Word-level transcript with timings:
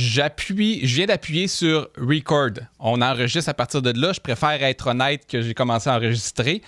j'appuie, 0.00 0.86
je 0.86 0.96
viens 0.96 1.06
d'appuyer 1.06 1.46
sur 1.46 1.88
record. 1.96 2.50
On 2.78 3.02
enregistre 3.02 3.50
à 3.50 3.54
partir 3.54 3.82
de 3.82 3.92
là. 3.98 4.12
Je 4.12 4.20
préfère 4.20 4.62
être 4.62 4.88
honnête 4.88 5.26
que 5.26 5.42
j'ai 5.42 5.54
commencé 5.54 5.88
à 5.88 5.96
enregistrer. 5.96 6.62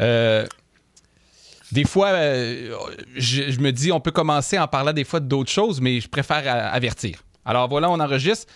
Euh, 0.00 0.44
des 1.72 1.84
fois, 1.84 2.08
euh, 2.08 2.76
je, 3.16 3.58
me 3.60 3.70
dis, 3.70 3.92
on 3.92 4.00
peut 4.00 4.10
commencer 4.10 4.58
en 4.58 4.68
parlant 4.68 4.92
des 4.92 5.04
fois 5.04 5.20
d'autres 5.20 5.50
choses, 5.50 5.80
mais 5.80 6.00
je 6.00 6.08
préfère 6.08 6.72
avertir. 6.74 7.18
Alors 7.44 7.68
voilà, 7.68 7.90
on 7.90 8.00
enregistre. 8.00 8.52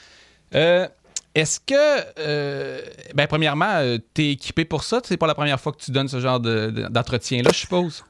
Euh, 0.55 0.89
est-ce 1.35 1.61
que, 1.61 3.15
ben, 3.15 3.27
premièrement, 3.29 3.99
tu 4.15 4.23
es 4.23 4.33
équipé 4.33 4.65
pour 4.65 4.83
ça? 4.83 5.01
C'est 5.05 5.17
pas 5.17 5.27
la 5.27 5.35
première 5.35 5.61
fois 5.61 5.73
que 5.73 5.79
tu 5.79 5.91
donnes 5.91 6.09
ce 6.09 6.21
genre 6.21 6.41
d'entretien-là, 6.41 7.51
je 7.53 7.59
suppose? 7.59 8.05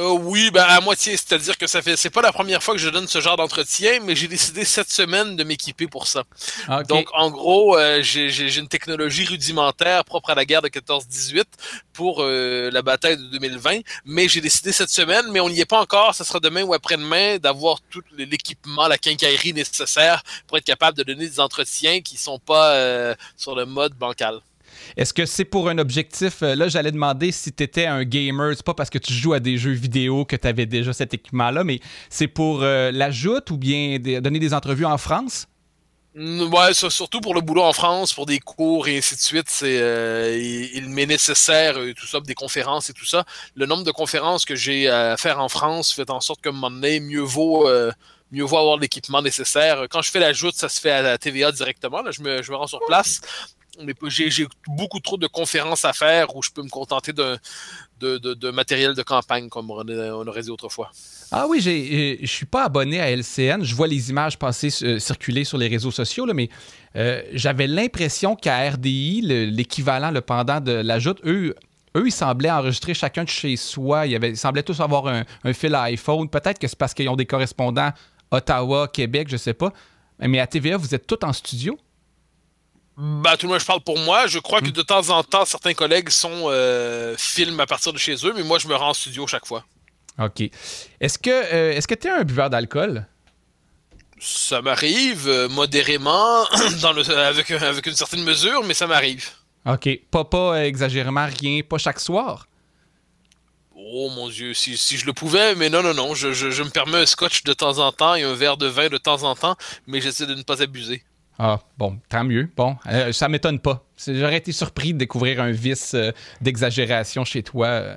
Euh, 0.00 0.12
oui, 0.12 0.50
ben 0.50 0.64
à 0.66 0.80
moitié, 0.80 1.14
c'est-à-dire 1.14 1.58
que 1.58 1.66
ça 1.66 1.82
fait 1.82 1.94
c'est 1.94 2.08
pas 2.08 2.22
la 2.22 2.32
première 2.32 2.62
fois 2.62 2.72
que 2.74 2.80
je 2.80 2.88
donne 2.88 3.06
ce 3.06 3.20
genre 3.20 3.36
d'entretien, 3.36 4.00
mais 4.02 4.16
j'ai 4.16 4.28
décidé 4.28 4.64
cette 4.64 4.90
semaine 4.90 5.36
de 5.36 5.44
m'équiper 5.44 5.86
pour 5.86 6.06
ça. 6.06 6.24
Donc 6.88 7.08
en 7.12 7.30
gros, 7.30 7.76
euh, 7.76 8.00
j'ai 8.02 8.58
une 8.58 8.68
technologie 8.68 9.26
rudimentaire 9.26 10.04
propre 10.06 10.30
à 10.30 10.34
la 10.34 10.46
guerre 10.46 10.62
de 10.62 10.68
14-18 10.68 11.44
pour 11.92 12.22
euh, 12.22 12.70
la 12.72 12.80
bataille 12.80 13.18
de 13.18 13.24
2020, 13.24 13.80
mais 14.06 14.26
j'ai 14.26 14.40
décidé 14.40 14.72
cette 14.72 14.88
semaine, 14.88 15.26
mais 15.32 15.40
on 15.40 15.50
n'y 15.50 15.60
est 15.60 15.66
pas 15.66 15.80
encore, 15.80 16.14
ça 16.14 16.24
sera 16.24 16.40
demain 16.40 16.62
ou 16.62 16.72
après-demain, 16.72 17.36
d'avoir 17.36 17.80
tout 17.90 18.02
l'équipement, 18.16 18.88
la 18.88 18.96
quincaillerie 18.96 19.52
nécessaire 19.52 20.22
pour 20.46 20.56
être 20.56 20.64
capable 20.64 20.96
de 20.96 21.02
donner 21.02 21.28
des 21.28 21.40
entretiens 21.40 22.00
qui 22.00 22.16
sont 22.16 22.38
pas 22.38 23.14
sur 23.36 23.54
le 23.54 23.66
mode 23.66 23.92
bancal. 23.94 24.40
Est-ce 24.96 25.14
que 25.14 25.26
c'est 25.26 25.44
pour 25.44 25.68
un 25.68 25.78
objectif? 25.78 26.42
Euh, 26.42 26.54
là, 26.54 26.68
j'allais 26.68 26.92
demander 26.92 27.32
si 27.32 27.52
tu 27.52 27.62
étais 27.62 27.86
un 27.86 28.04
gamer. 28.04 28.52
C'est 28.54 28.64
pas 28.64 28.74
parce 28.74 28.90
que 28.90 28.98
tu 28.98 29.12
joues 29.12 29.32
à 29.32 29.40
des 29.40 29.56
jeux 29.58 29.72
vidéo 29.72 30.24
que 30.24 30.36
tu 30.36 30.46
avais 30.46 30.66
déjà 30.66 30.92
cet 30.92 31.14
équipement-là, 31.14 31.64
mais 31.64 31.80
c'est 32.08 32.28
pour 32.28 32.62
euh, 32.62 32.90
l'ajout 32.90 33.50
ou 33.50 33.56
bien 33.56 33.98
donner 33.98 34.38
des 34.38 34.54
entrevues 34.54 34.84
en 34.84 34.98
France? 34.98 35.46
Ouais, 36.16 36.74
surtout 36.74 37.20
pour 37.20 37.34
le 37.34 37.40
boulot 37.40 37.62
en 37.62 37.72
France, 37.72 38.12
pour 38.12 38.26
des 38.26 38.40
cours 38.40 38.88
et 38.88 38.98
ainsi 38.98 39.14
de 39.14 39.20
suite, 39.20 39.48
c'est 39.48 39.78
euh, 39.80 40.36
il, 40.74 40.88
m'est 40.88 41.06
nécessaire 41.06 41.76
tout 41.96 42.06
ça, 42.06 42.18
des 42.20 42.34
conférences 42.34 42.90
et 42.90 42.92
tout 42.92 43.04
ça. 43.04 43.24
Le 43.54 43.64
nombre 43.64 43.84
de 43.84 43.92
conférences 43.92 44.44
que 44.44 44.56
j'ai 44.56 44.88
à 44.88 45.16
faire 45.16 45.38
en 45.38 45.48
France 45.48 45.92
fait 45.92 46.10
en 46.10 46.20
sorte 46.20 46.40
que 46.40 46.48
moment 46.48 46.70
donné, 46.70 46.98
mieux 46.98 47.20
vaut 47.20 47.68
mieux 48.32 48.44
vaut 48.44 48.58
avoir 48.58 48.76
l'équipement 48.76 49.22
nécessaire. 49.22 49.86
Quand 49.88 50.02
je 50.02 50.10
fais 50.10 50.18
l'ajout, 50.18 50.50
ça 50.52 50.68
se 50.68 50.80
fait 50.80 50.90
à 50.90 51.02
la 51.02 51.18
TVA 51.18 51.52
directement. 51.52 52.02
Là, 52.02 52.10
je 52.10 52.22
me 52.22 52.56
rends 52.56 52.66
sur 52.66 52.80
place 52.86 53.20
mais 53.84 53.94
j'ai 54.08 54.46
beaucoup 54.66 55.00
trop 55.00 55.16
de 55.16 55.26
conférences 55.26 55.84
à 55.84 55.92
faire 55.92 56.34
où 56.36 56.42
je 56.42 56.50
peux 56.50 56.62
me 56.62 56.68
contenter 56.68 57.12
de, 57.12 58.50
matériel 58.50 58.94
de 58.94 59.02
campagne 59.02 59.48
comme 59.48 59.70
on, 59.70 60.26
aurait 60.26 60.42
dit 60.42 60.50
autrefois. 60.50 60.90
Ah 61.30 61.46
oui, 61.48 61.60
je 61.60 62.26
suis 62.26 62.46
pas 62.46 62.64
abonné 62.64 63.00
à 63.00 63.10
LCN. 63.10 63.62
Je 63.62 63.74
vois 63.74 63.86
les 63.86 64.10
images 64.10 64.38
passer 64.38 64.68
euh, 64.82 64.98
circuler 64.98 65.44
sur 65.44 65.58
les 65.58 65.68
réseaux 65.68 65.90
sociaux, 65.90 66.26
mais 66.32 66.48
euh, 66.96 67.22
j'avais 67.32 67.66
l'impression 67.66 68.36
qu'à 68.36 68.70
RDI, 68.70 69.22
l'équivalent, 69.50 70.10
le, 70.10 70.20
pendant 70.20 70.60
de 70.60 70.72
l'ajout, 70.72 71.16
eux, 71.24 71.54
eux, 71.96 72.06
ils 72.06 72.12
semblaient 72.12 72.50
enregistrer 72.50 72.94
chacun 72.94 73.24
de 73.24 73.28
chez 73.28 73.56
soi. 73.56 74.06
Ils, 74.06 74.36
semblaient 74.36 74.62
tous 74.62 74.80
avoir 74.80 75.06
un, 75.06 75.24
un 75.44 75.52
fil 75.52 75.74
iPhone. 75.74 76.28
Peut-être 76.28 76.58
que 76.58 76.68
c'est 76.68 76.78
parce 76.78 76.94
qu'ils 76.94 77.08
ont 77.08 77.16
des 77.16 77.26
correspondants 77.26 77.92
Ottawa, 78.30 78.88
Québec, 78.88 79.28
je 79.30 79.36
sais 79.36 79.54
pas. 79.54 79.72
Mais 80.20 80.38
à 80.38 80.46
TVA, 80.46 80.76
vous 80.76 80.94
êtes 80.94 81.06
tous 81.06 81.18
en 81.24 81.32
studio? 81.32 81.78
Bah, 83.02 83.38
tout 83.38 83.46
le 83.46 83.52
monde, 83.52 83.60
je 83.60 83.64
parle 83.64 83.80
pour 83.80 83.98
moi. 83.98 84.26
Je 84.26 84.38
crois 84.38 84.60
que 84.60 84.66
hmm. 84.66 84.72
de 84.72 84.82
temps 84.82 85.08
en 85.08 85.24
temps, 85.24 85.46
certains 85.46 85.72
collègues 85.72 86.10
sont 86.10 86.48
euh, 86.48 87.14
filment 87.16 87.60
à 87.60 87.66
partir 87.66 87.94
de 87.94 87.98
chez 87.98 88.14
eux, 88.26 88.34
mais 88.36 88.42
moi, 88.42 88.58
je 88.58 88.68
me 88.68 88.74
rends 88.74 88.90
en 88.90 88.94
studio 88.94 89.26
chaque 89.26 89.46
fois. 89.46 89.64
OK. 90.18 90.42
Est-ce 91.00 91.18
que 91.18 91.30
euh, 91.30 91.72
est-ce 91.72 91.88
que 91.88 91.94
tu 91.94 92.08
es 92.08 92.10
un 92.10 92.24
buveur 92.24 92.50
d'alcool? 92.50 93.06
Ça 94.18 94.60
m'arrive 94.60 95.26
euh, 95.28 95.48
modérément, 95.48 96.44
dans 96.82 96.92
le, 96.92 97.08
avec, 97.16 97.50
avec 97.50 97.86
une 97.86 97.94
certaine 97.94 98.22
mesure, 98.22 98.64
mais 98.64 98.74
ça 98.74 98.86
m'arrive. 98.86 99.30
OK. 99.64 99.88
Pas, 100.10 100.24
pas 100.24 100.66
exagérément 100.66 101.26
rien, 101.26 101.62
pas 101.62 101.78
chaque 101.78 102.00
soir? 102.00 102.48
Oh 103.74 104.10
mon 104.10 104.28
Dieu, 104.28 104.52
si, 104.52 104.76
si, 104.76 104.98
je 104.98 105.06
le 105.06 105.14
pouvais, 105.14 105.54
mais 105.54 105.70
non, 105.70 105.82
non, 105.82 105.94
non. 105.94 106.14
Je, 106.14 106.34
je, 106.34 106.50
je, 106.50 106.62
me 106.62 106.68
permets 106.68 106.98
un 106.98 107.06
scotch 107.06 107.44
de 107.44 107.54
temps 107.54 107.78
en 107.78 107.92
temps 107.92 108.14
et 108.14 108.24
un 108.24 108.34
verre 108.34 108.58
de 108.58 108.66
vin 108.66 108.90
de 108.90 108.98
temps 108.98 109.22
en 109.22 109.34
temps, 109.34 109.56
mais 109.86 110.02
j'essaie 110.02 110.26
de 110.26 110.34
ne 110.34 110.42
pas 110.42 110.62
abuser. 110.62 111.02
Ah, 111.42 111.58
bon, 111.78 111.98
tant 112.10 112.22
mieux. 112.22 112.50
Bon, 112.54 112.76
euh, 112.86 113.12
ça 113.12 113.30
m'étonne 113.30 113.60
pas. 113.60 113.82
J'aurais 114.06 114.36
été 114.36 114.52
surpris 114.52 114.92
de 114.92 114.98
découvrir 114.98 115.40
un 115.40 115.50
vice 115.52 115.94
euh, 115.94 116.12
d'exagération 116.42 117.24
chez 117.24 117.42
toi. 117.42 117.66
Euh. 117.66 117.96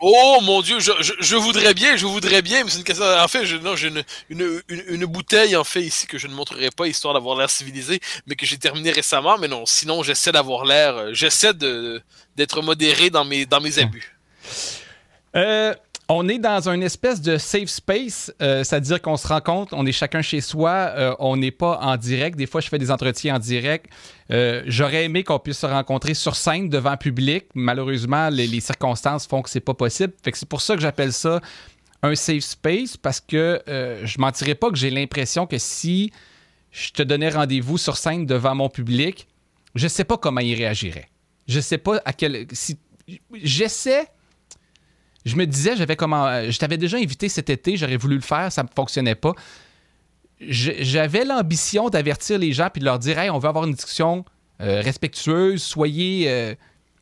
Oh 0.00 0.38
mon 0.42 0.62
Dieu, 0.62 0.78
je, 0.78 1.34
voudrais 1.34 1.74
bien, 1.74 1.96
je 1.96 2.06
voudrais 2.06 2.40
bien, 2.40 2.62
mais 2.62 2.70
c'est 2.70 2.78
une 2.78 2.84
question. 2.84 3.04
En 3.04 3.26
fait, 3.26 3.44
j'ai 3.46 3.58
une, 4.28 4.62
une, 4.68 5.06
bouteille 5.06 5.56
en 5.56 5.64
fait 5.64 5.82
ici 5.82 6.06
que 6.06 6.18
je 6.18 6.28
ne 6.28 6.34
montrerai 6.34 6.70
pas 6.70 6.86
histoire 6.86 7.14
d'avoir 7.14 7.36
l'air 7.36 7.50
civilisé, 7.50 7.98
mais 8.28 8.36
que 8.36 8.46
j'ai 8.46 8.58
terminé 8.58 8.92
récemment. 8.92 9.38
Mais 9.38 9.48
non, 9.48 9.66
sinon 9.66 10.04
j'essaie 10.04 10.30
d'avoir 10.30 10.64
l'air, 10.64 11.12
j'essaie 11.14 11.54
d'être 12.36 12.62
modéré 12.62 13.10
dans 13.10 13.24
mes 13.24 13.44
dans 13.44 13.60
mes 13.60 13.80
abus. 13.80 14.16
Euh, 15.34 15.74
on 16.08 16.28
est 16.28 16.38
dans 16.38 16.68
une 16.68 16.82
espèce 16.82 17.20
de 17.22 17.38
safe 17.38 17.68
space, 17.68 18.32
euh, 18.42 18.62
c'est-à-dire 18.62 19.00
qu'on 19.00 19.16
se 19.16 19.26
rencontre, 19.26 19.74
on 19.76 19.86
est 19.86 19.92
chacun 19.92 20.20
chez 20.20 20.40
soi, 20.40 20.70
euh, 20.70 21.14
on 21.18 21.36
n'est 21.36 21.50
pas 21.50 21.78
en 21.80 21.96
direct. 21.96 22.36
Des 22.36 22.46
fois, 22.46 22.60
je 22.60 22.68
fais 22.68 22.78
des 22.78 22.90
entretiens 22.90 23.36
en 23.36 23.38
direct. 23.38 23.86
Euh, 24.30 24.62
j'aurais 24.66 25.04
aimé 25.04 25.24
qu'on 25.24 25.38
puisse 25.38 25.58
se 25.58 25.66
rencontrer 25.66 26.14
sur 26.14 26.36
scène 26.36 26.68
devant 26.68 26.96
public. 26.96 27.46
Malheureusement, 27.54 28.28
les, 28.28 28.60
circonstances 28.60 29.26
font 29.26 29.42
que 29.42 29.48
c'est 29.48 29.60
pas 29.60 29.74
possible. 29.74 30.12
C'est 30.32 30.48
pour 30.48 30.60
ça 30.60 30.74
que 30.74 30.82
j'appelle 30.82 31.12
ça 31.12 31.40
un 32.02 32.14
safe 32.14 32.44
space 32.44 32.96
parce 32.98 33.20
que 33.20 33.62
je 33.66 34.18
mentirais 34.18 34.54
pas 34.54 34.70
que 34.70 34.76
j'ai 34.76 34.90
l'impression 34.90 35.46
que 35.46 35.56
si 35.58 36.12
je 36.70 36.90
te 36.90 37.02
donnais 37.02 37.30
rendez-vous 37.30 37.78
sur 37.78 37.96
scène 37.96 38.26
devant 38.26 38.54
mon 38.54 38.68
public, 38.68 39.26
je 39.74 39.88
sais 39.88 40.04
pas 40.04 40.18
comment 40.18 40.40
il 40.40 40.54
réagirait. 40.54 41.08
Je 41.48 41.60
sais 41.60 41.78
pas 41.78 42.00
à 42.04 42.12
quel. 42.12 42.46
Si, 42.52 42.78
j'essaie 43.42 44.06
je 45.24 45.36
me 45.36 45.46
disais, 45.46 45.76
j'avais 45.76 45.96
comment. 45.96 46.26
Euh, 46.26 46.50
je 46.50 46.58
t'avais 46.58 46.76
déjà 46.76 46.98
invité 46.98 47.28
cet 47.28 47.50
été, 47.50 47.76
j'aurais 47.76 47.96
voulu 47.96 48.16
le 48.16 48.20
faire, 48.20 48.52
ça 48.52 48.62
ne 48.62 48.68
fonctionnait 48.74 49.14
pas. 49.14 49.32
J'avais 50.40 51.24
l'ambition 51.24 51.88
d'avertir 51.88 52.38
les 52.38 52.52
gens 52.52 52.68
puis 52.70 52.80
de 52.80 52.84
leur 52.84 52.98
dire 52.98 53.18
Hey, 53.18 53.30
on 53.30 53.38
va 53.38 53.48
avoir 53.48 53.64
une 53.64 53.72
discussion 53.72 54.24
euh, 54.60 54.80
respectueuse, 54.80 55.62
soyez, 55.62 56.28
euh, 56.28 56.54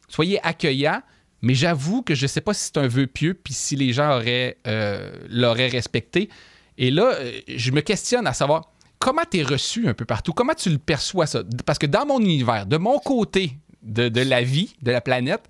soyez 0.08 0.44
accueillants. 0.46 1.02
Mais 1.44 1.54
j'avoue 1.54 2.02
que 2.02 2.14
je 2.14 2.22
ne 2.22 2.28
sais 2.28 2.40
pas 2.40 2.54
si 2.54 2.66
c'est 2.66 2.76
un 2.76 2.86
vœu 2.86 3.08
pieux 3.08 3.34
puis 3.34 3.52
si 3.52 3.74
les 3.74 3.92
gens 3.92 4.16
auraient, 4.16 4.58
l'auraient 5.28 5.66
respecté. 5.66 6.28
Et 6.78 6.92
là, 6.92 7.16
je 7.48 7.72
me 7.72 7.80
questionne 7.80 8.28
à 8.28 8.32
savoir 8.32 8.70
comment 9.00 9.22
tu 9.28 9.38
es 9.38 9.42
reçu 9.42 9.88
un 9.88 9.94
peu 9.94 10.04
partout, 10.04 10.32
comment 10.32 10.54
tu 10.54 10.70
le 10.70 10.78
perçois 10.78 11.26
ça? 11.26 11.42
Parce 11.66 11.80
que 11.80 11.86
dans 11.86 12.06
mon 12.06 12.20
univers, 12.20 12.66
de 12.66 12.76
mon 12.76 13.00
côté 13.00 13.58
de 13.82 14.20
la 14.20 14.42
vie, 14.42 14.76
de 14.82 14.92
la 14.92 15.00
planète, 15.00 15.48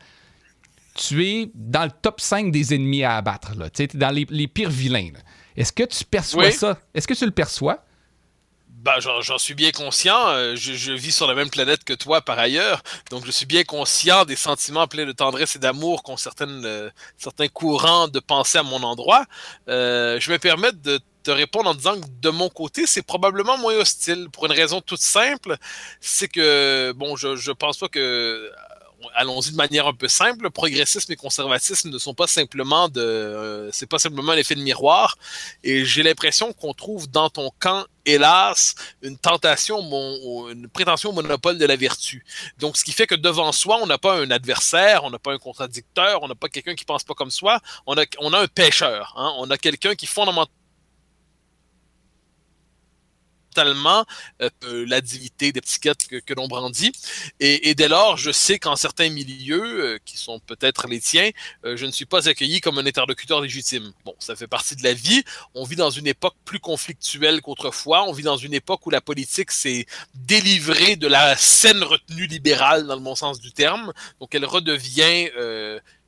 tu 0.95 1.27
es 1.27 1.51
dans 1.55 1.85
le 1.85 1.91
top 1.91 2.21
5 2.21 2.51
des 2.51 2.75
ennemis 2.75 3.05
à 3.05 3.17
abattre. 3.17 3.53
Tu 3.73 3.83
es 3.83 3.87
dans 3.95 4.11
les, 4.11 4.49
pires 4.49 4.71
vilains. 4.71 5.11
Est-ce 5.57 5.73
que 5.73 5.85
tu 5.85 6.05
perçois 6.05 6.51
ça? 6.51 6.79
Est-ce 6.95 7.07
que 7.07 7.15
tu 7.15 7.25
le 7.25 7.31
perçois? 7.31 7.85
Ben, 8.83 8.99
j'en 8.99 9.39
suis 9.39 9.55
bien 9.55 9.71
conscient. 9.71 10.29
Euh, 10.31 10.57
je, 10.57 10.93
vis 10.93 11.13
sur 11.13 11.29
la 11.29 11.35
même 11.35 11.51
planète 11.51 11.85
que 11.85 11.93
toi 11.93 12.21
par 12.21 12.39
ailleurs. 12.41 12.83
Donc, 13.11 13.25
je 13.25 13.31
suis 13.31 13.47
bien 13.47 13.63
conscient 13.63 14.25
des 14.25 14.35
sentiments 14.35 14.89
pleins 14.89 15.07
de 15.07 15.13
tendresse 15.13 15.55
et 15.55 15.61
d'amour 15.61 16.03
qu'ont 16.03 16.17
euh, 16.41 16.91
certains 17.17 17.49
courants 17.49 18.09
de 18.09 18.19
pensée 18.19 18.59
à 18.59 18.65
mon 18.65 18.83
endroit. 18.83 19.25
Euh, 19.69 20.19
je 20.19 20.33
me 20.33 20.39
permets 20.39 20.73
de 20.73 20.99
te 21.23 21.31
répondre 21.31 21.71
en 21.71 21.75
disant 21.75 22.01
que 22.01 22.07
de 22.21 22.31
mon 22.31 22.49
côté, 22.49 22.87
c'est 22.87 23.03
probablement 23.03 23.57
moins 23.57 23.75
hostile 23.75 24.29
pour 24.33 24.47
une 24.47 24.53
raison 24.53 24.81
toute 24.81 25.01
simple. 25.01 25.57
C'est 26.01 26.27
que, 26.27 26.91
bon, 26.97 27.15
je, 27.15 27.37
je 27.37 27.53
pense 27.53 27.79
pas 27.79 27.89
que 27.89 28.51
allons-y 29.15 29.53
de 29.53 29.57
manière 29.57 29.87
un 29.87 29.95
peu 29.95 30.09
simple, 30.09 30.51
progressisme 30.51 31.13
et 31.13 31.17
conservatisme 31.17 31.91
ne 31.91 31.99
sont 31.99 32.15
pas 32.15 32.27
simplement 32.27 32.89
de, 32.89 33.01
euh, 33.01 33.71
c'est 33.73 33.89
pas 33.89 33.99
simplement 33.99 34.33
l'effet 34.33 34.55
de 34.55 34.63
miroir. 34.63 35.17
Et 35.65 35.85
j'ai 35.85 36.03
l'impression 36.03 36.53
qu'on 36.53 36.75
trouve 36.75 37.11
dans 37.11 37.31
ton 37.31 37.51
camp, 37.59 37.85
hélas, 38.05 38.75
une 39.03 39.17
tentation, 39.17 39.79
une 40.51 40.69
prétention 40.69 41.11
au 41.11 41.13
monopole 41.13 41.59
de 41.59 41.67
la 41.67 41.77
vertu. 41.77 42.25
Donc, 42.59 42.77
ce 42.77 42.85
qui 42.85 42.93
fait 42.93 43.07
que 43.07 43.15
devant 43.15 43.53
soi, 43.53 43.79
on 43.83 43.87
n'a 43.87 43.99
pas 43.99 44.19
un 44.21 44.31
adversaire, 44.31 45.05
on 45.05 45.11
n'a 45.11 45.19
pas 45.19 45.33
un 45.33 45.39
contradicteur, 45.39 46.23
on 46.23 46.29
n'a 46.29 46.35
pas 46.35 46.49
quelqu'un 46.49 46.75
qui 46.75 46.85
pense 46.85 47.05
pas 47.05 47.15
comme 47.15 47.31
soi, 47.31 47.61
on 47.87 47.97
a, 47.97 48.05
on 48.19 48.33
a 48.33 48.41
un 48.41 48.49
pêcheur, 48.49 49.15
hein. 49.17 49.33
on 49.39 49.51
a 49.51 49.59
quelqu'un 49.59 49.95
qui 49.95 50.07
fondamentalement 50.07 50.62
totalement 53.53 54.05
euh, 54.41 54.49
euh, 54.65 54.87
la 54.89 55.01
dignité 55.01 55.53
des 55.53 55.61
que, 55.61 56.17
que 56.17 56.35
l'on 56.35 56.49
brandit. 56.49 56.93
Et, 57.41 57.75
dès 57.75 57.89
lors, 57.89 58.17
je 58.17 58.31
sais 58.31 58.59
qu'en 58.59 58.77
certains 58.77 59.11
milieux, 59.11 59.63
euh, 59.63 59.99
qui 60.05 60.17
sont 60.17 60.41
peut-être 60.41 60.87
les 60.89 61.01
tiens, 61.01 61.31
je 61.65 61.87
ne 61.87 61.91
suis 61.91 62.05
pas 62.05 62.29
accueilli 62.29 62.61
comme 62.61 62.79
un 62.79 62.87
interlocuteur 62.87 63.41
légitime. 63.41 63.93
Bon, 64.05 64.15
ça 64.19 64.37
fait 64.37 64.47
partie 64.47 64.77
de 64.77 64.83
la 64.83 64.95
vie. 64.95 65.23
On 65.55 65.65
vit 65.65 65.77
dans 65.77 65.91
une 65.91 66.07
époque 66.07 66.35
plus 66.45 66.61
conflictuelle 66.61 67.41
qu'autrefois. 67.41 68.05
On 68.09 68.13
vit 68.13 68.23
dans 68.23 68.37
une 68.37 68.55
époque 68.55 68.87
où 68.87 68.91
la 68.91 69.01
politique 69.01 69.51
s'est 69.51 69.87
délivrée 70.15 70.97
de 70.97 71.07
la 71.07 71.37
saine 71.37 71.83
retenue 71.83 72.27
libérale, 72.27 72.87
dans 72.87 72.97
le 72.97 73.01
bon 73.01 73.15
sens 73.15 73.41
du 73.41 73.53
terme. 73.53 73.93
Donc, 74.21 74.35
elle 74.35 74.45
redevient 74.45 75.31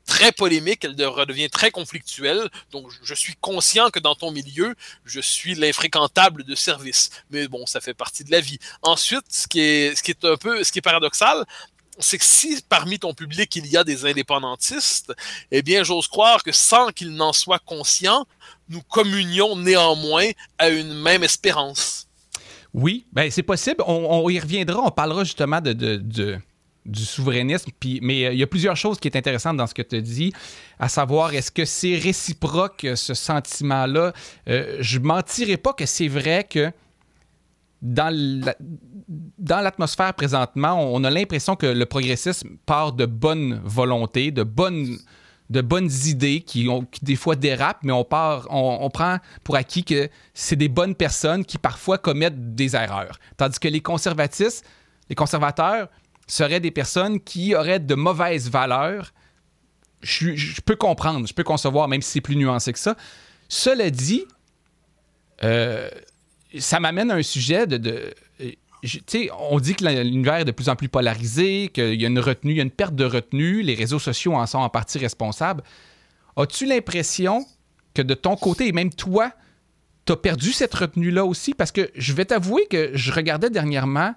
très 0.07 0.33
polémique, 0.33 0.85
elle 0.85 1.03
redevient 1.07 1.51
très 1.51 1.71
conflictuelle. 1.71 2.49
Donc, 2.73 2.87
je 3.03 3.15
suis 3.15 3.35
conscient 3.41 3.91
que 3.91 3.99
dans 3.99 4.15
ton 4.15 4.31
milieu, 4.31 4.75
je 5.05 5.21
suis 5.21 5.55
l'infréquentable 5.55 6.45
de 6.45 6.55
service. 6.55 7.11
Mais 7.31 7.49
bon, 7.49 7.67
ça 7.67 7.81
fait 7.81 7.95
partie 7.95 8.25
de 8.25 8.31
la 8.31 8.41
vie. 8.41 8.59
Ensuite, 8.83 9.25
ce 9.29 9.47
qui 9.47 9.61
est, 9.61 9.95
ce 9.97 10.03
qui 10.03 10.11
est 10.11 10.25
un 10.25 10.37
peu, 10.37 10.63
ce 10.63 10.73
qui 10.73 10.79
est 10.79 10.83
paradoxal, 10.83 11.45
c'est 11.99 12.19
que 12.19 12.25
si 12.25 12.61
parmi 12.69 12.99
ton 12.99 13.15
public 13.15 13.55
il 13.57 13.67
y 13.67 13.77
a 13.77 13.85
des 13.85 14.05
indépendantistes, 14.05 15.13
eh 15.51 15.63
bien, 15.63 15.85
j'ose 15.85 16.09
croire 16.09 16.43
que 16.43 16.53
sans 16.53 16.89
qu'ils 16.89 17.15
n'en 17.15 17.33
soient 17.33 17.61
conscients, 17.61 18.27
nous 18.69 18.83
communions 18.83 19.57
néanmoins 19.57 20.31
à 20.59 20.69
une 20.69 20.95
même 20.95 21.23
espérance. 21.23 22.09
Oui, 22.73 23.07
ben 23.13 23.31
c'est 23.31 23.45
possible. 23.45 23.85
On, 23.87 24.29
y 24.29 24.41
reviendra. 24.41 24.81
On 24.83 24.91
parlera 24.91 25.23
justement 25.23 25.61
de, 25.61 25.73
de 25.73 26.41
du 26.87 27.05
souverainisme. 27.05 27.71
Puis, 27.79 28.01
mais 28.03 28.27
euh, 28.27 28.33
il 28.33 28.39
y 28.39 28.43
a 28.43 28.47
plusieurs 28.47 28.77
choses 28.77 28.99
qui 28.99 29.09
sont 29.09 29.17
intéressantes 29.17 29.57
dans 29.57 29.67
ce 29.67 29.75
que 29.75 29.83
tu 29.83 30.01
dis, 30.03 30.33
à 30.79 30.89
savoir 30.89 31.35
est-ce 31.35 31.51
que 31.51 31.65
c'est 31.65 31.97
réciproque 31.97 32.87
ce 32.95 33.15
sentiment-là? 33.15 34.13
Euh, 34.49 34.77
je 34.81 34.99
ne 34.99 35.05
mentirais 35.05 35.57
pas 35.57 35.73
que 35.73 35.87
c'est 35.87 36.09
vrai 36.09 36.45
que 36.45 36.71
dans 37.81 39.63
l'atmosphère 39.63 40.15
présentement, 40.15 40.73
on 40.75 41.05
a 41.05 41.11
l'impression 41.11 41.55
que 41.55 41.67
le 41.67 41.85
progressisme 41.85 42.57
part 42.65 42.93
de 42.93 43.05
bonne 43.05 43.61
volonté, 43.63 44.31
de 44.31 44.43
bonnes 44.43 44.97
de 45.51 45.61
bonnes 45.61 45.91
idées 46.07 46.41
qui, 46.41 46.69
ont, 46.69 46.87
des 47.03 47.17
fois 47.17 47.37
dérapent, 47.37 47.83
mais 47.83 47.93
on, 47.93 48.05
part, 48.05 48.47
on, 48.51 48.89
prend 48.89 49.19
pour 49.43 49.57
acquis 49.57 49.85
que 49.85 50.09
c'est 50.33 50.57
des 50.57 50.69
bonnes 50.69 50.95
personnes 50.95 51.45
qui 51.45 51.59
parfois 51.59 51.99
commettent 51.99 52.55
des 52.55 52.75
erreurs. 52.75 53.19
Tandis 53.37 53.59
que 53.59 53.69
les 53.69 53.83
conservatistes, 53.83 54.65
les 55.11 55.15
conservateurs, 55.15 55.89
seraient 56.27 56.61
des 56.61 56.71
personnes 56.71 57.21
qui 57.21 57.55
auraient 57.55 57.81
de 57.81 57.95
mauvaises 57.95 58.51
valeurs. 58.51 59.13
Je, 60.03 60.61
peux 60.61 60.77
comprendre, 60.77 61.27
je 61.27 61.33
peux 61.33 61.45
concevoir, 61.45 61.89
même 61.89 62.03
si 62.03 62.13
c'est 62.13 62.21
plus 62.21 62.37
nuancé 62.37 62.73
que 62.73 62.79
ça. 62.79 62.97
Cela 63.49 63.91
dit, 63.91 64.25
euh, 65.43 65.89
ça 66.59 66.81
m'amène 66.81 67.11
à 67.11 67.15
un 67.15 67.23
sujet 67.23 67.67
de. 67.67 67.77
de 67.77 68.15
sais, 69.07 69.31
on 69.39 69.59
dit 69.61 69.75
que 69.75 69.85
l'univers 69.85 70.37
est 70.37 70.45
de 70.45 70.51
plus 70.51 70.69
en 70.69 70.77
plus 70.77 70.89
polarisé, 70.89 71.71
qu'il 71.73 72.01
y 72.01 72.05
a 72.05 72.09
une 72.09 72.19
retenue, 72.19 72.53
il 72.53 72.57
y 72.57 72.61
a 72.61 72.65
une 72.65 72.71
perte 72.71 72.95
de 72.95 73.05
retenue, 73.05 73.63
les 73.63 73.75
réseaux 73.75 73.99
sociaux 73.99 74.35
en 74.35 74.47
sont 74.47 74.59
en 74.59 74.69
partie 74.69 74.99
responsables. 74.99 75.63
As-tu 76.37 76.67
l'impression 76.67 77.47
que 77.95 78.03
de 78.03 78.15
ton 78.15 78.37
côté, 78.37 78.69
et 78.69 78.73
même 78.73 78.93
toi, 78.93 79.33
tu 80.05 80.13
as 80.13 80.17
perdu 80.17 80.53
cette 80.53 80.75
retenue-là 80.75 81.25
aussi? 81.25 81.55
Parce 81.55 81.73
que 81.73 81.91
je 81.95 82.13
vais 82.13 82.27
t'avouer 82.27 82.67
que 82.69 82.91
je 82.95 83.13
regardais 83.13 83.51
dernièrement 83.51 84.15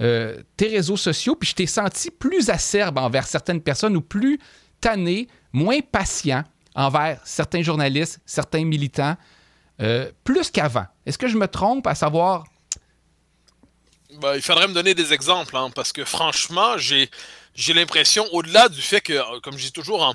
euh, 0.00 0.42
tes 0.56 0.68
réseaux 0.68 0.96
sociaux, 0.96 1.36
puis 1.36 1.48
je 1.48 1.54
t'ai 1.54 1.66
senti 1.66 2.10
plus 2.10 2.50
acerbe 2.50 2.98
envers 2.98 3.26
certaines 3.26 3.62
personnes 3.62 3.96
ou 3.96 4.02
plus 4.02 4.38
tanné, 4.80 5.28
moins 5.52 5.80
patient 5.80 6.44
envers 6.74 7.20
certains 7.24 7.62
journalistes, 7.62 8.20
certains 8.26 8.64
militants, 8.64 9.16
euh, 9.80 10.10
plus 10.24 10.50
qu'avant. 10.50 10.86
Est-ce 11.06 11.18
que 11.18 11.28
je 11.28 11.38
me 11.38 11.48
trompe 11.48 11.86
à 11.86 11.94
savoir... 11.94 12.44
Ben, 14.20 14.34
il 14.34 14.42
faudrait 14.42 14.68
me 14.68 14.74
donner 14.74 14.94
des 14.94 15.12
exemples, 15.12 15.56
hein, 15.56 15.70
parce 15.74 15.92
que 15.92 16.04
franchement, 16.04 16.78
j'ai, 16.78 17.10
l'impression, 17.74 18.26
au-delà 18.32 18.68
du 18.68 18.80
fait 18.80 19.00
que, 19.00 19.40
comme 19.40 19.56
je 19.58 19.64
dis 19.64 19.72
toujours, 19.72 20.04
hein, 20.04 20.14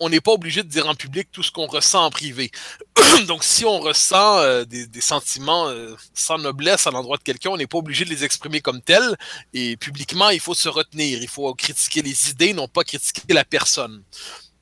on 0.00 0.08
n'est 0.08 0.20
pas 0.20 0.32
obligé 0.32 0.62
de 0.62 0.68
dire 0.68 0.88
en 0.88 0.94
public 0.94 1.28
tout 1.32 1.42
ce 1.42 1.50
qu'on 1.50 1.66
ressent 1.66 2.04
en 2.04 2.10
privé. 2.10 2.50
Donc, 3.26 3.44
si 3.44 3.64
on 3.64 3.78
ressent 3.78 4.38
euh, 4.38 4.64
des, 4.64 5.00
sentiments 5.00 5.68
euh, 5.68 5.94
sans 6.14 6.38
noblesse 6.38 6.86
à 6.86 6.90
l'endroit 6.90 7.16
de 7.16 7.22
quelqu'un, 7.22 7.50
on 7.50 7.56
n'est 7.56 7.66
pas 7.66 7.78
obligé 7.78 8.04
de 8.04 8.10
les 8.10 8.24
exprimer 8.24 8.60
comme 8.60 8.80
tels. 8.80 9.16
Et 9.54 9.76
publiquement, 9.76 10.30
il 10.30 10.40
faut 10.40 10.54
se 10.54 10.68
retenir. 10.68 11.22
Il 11.22 11.28
faut 11.28 11.52
critiquer 11.54 12.02
les 12.02 12.30
idées, 12.30 12.52
non 12.52 12.68
pas 12.68 12.84
critiquer 12.84 13.32
la 13.32 13.44
personne. 13.44 14.02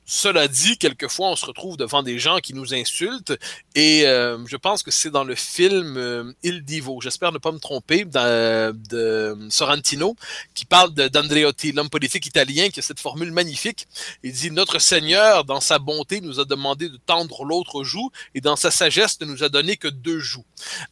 Cela 0.05 0.47
dit, 0.47 0.77
quelqueforis, 0.77 1.31
on 1.31 1.35
se 1.35 1.45
retrouve 1.45 1.77
devant 1.77 2.03
des 2.03 2.19
gens 2.19 2.37
qui 2.37 2.53
nous 2.53 2.73
insultent 2.73 3.33
et 3.73 4.05
euh, 4.05 4.37
je 4.45 4.55
pense 4.55 4.83
que 4.83 4.91
c'est 4.91 5.09
dans 5.09 5.23
le 5.23 5.35
film 5.35 5.97
euh, 5.97 6.31
Il 6.43 6.63
Divo, 6.63 7.01
j'espère 7.01 7.31
ne 7.31 7.39
pas 7.39 7.51
me 7.51 7.59
tromper, 7.59 8.05
de 8.05 9.37
Sorrentino, 9.49 10.15
qui 10.53 10.65
parle 10.65 10.93
d'Andreotti, 10.93 11.71
l'homme 11.71 11.89
politique 11.89 12.25
italien, 12.25 12.69
qui 12.69 12.79
a 12.79 12.83
cette 12.83 12.99
formule 12.99 13.31
magnifique. 13.31 13.87
Il 14.23 14.33
dit 14.33 14.51
Notre 14.51 14.79
Seigneur, 14.79 15.43
dans 15.43 15.59
sa 15.59 15.79
bonté, 15.79 16.21
nous 16.21 16.39
a 16.39 16.45
demandé 16.45 16.89
de 16.89 16.97
tendre 16.97 17.43
l'autre 17.43 17.83
joue 17.83 18.11
et 18.35 18.41
dans 18.41 18.55
sa 18.55 18.71
sagesse, 18.71 19.19
ne 19.21 19.25
nous 19.25 19.43
a 19.43 19.49
donné 19.49 19.75
que 19.75 19.87
deux 19.87 20.19
joues. 20.19 20.45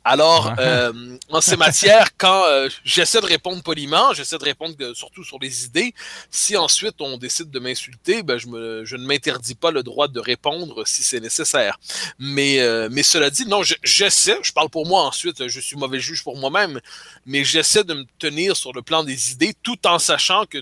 Alors, 0.03 0.47
ah. 0.47 0.59
euh, 0.59 1.17
en 1.29 1.41
ces 1.41 1.57
matières, 1.57 2.17
quand 2.17 2.43
j'essaie 2.83 3.21
de 3.21 3.27
répondre 3.27 3.61
poliment, 3.61 4.13
j'essaie 4.13 4.37
de 4.37 4.43
répondre 4.43 4.75
surtout 4.95 5.23
sur 5.23 5.37
les 5.39 5.65
idées, 5.65 5.93
si 6.31 6.57
ensuite 6.57 6.95
on 6.99 7.17
décide 7.17 7.51
de 7.51 7.59
m'insulter, 7.59 8.23
ben 8.23 8.37
je 8.37 8.47
me 8.47 8.83
je 8.85 8.95
ne 8.95 9.02
m'interdis 9.05 9.55
pas 9.55 9.71
le 9.71 9.83
droit 9.83 10.07
de 10.07 10.19
répondre 10.19 10.85
si 10.87 11.03
c'est 11.03 11.19
nécessaire. 11.19 11.79
Mais, 12.19 12.59
euh, 12.59 12.89
mais 12.91 13.03
cela 13.03 13.29
dit, 13.29 13.45
non, 13.45 13.61
j'essaie, 13.83 14.37
je, 14.41 14.51
parle 14.51 14.69
pour 14.69 14.87
moi 14.87 15.03
ensuite, 15.03 15.47
je 15.47 15.59
suis 15.59 15.75
mauvais 15.75 15.99
juge 15.99 16.23
pour 16.23 16.37
moi-même, 16.37 16.79
mais 17.25 17.43
j'essaie 17.43 17.83
de 17.83 17.93
me 17.93 18.05
tenir 18.19 18.55
sur 18.55 18.73
le 18.73 18.81
plan 18.81 19.03
des 19.03 19.31
idées 19.31 19.53
tout 19.63 19.87
en 19.87 19.99
sachant 19.99 20.45
que 20.45 20.59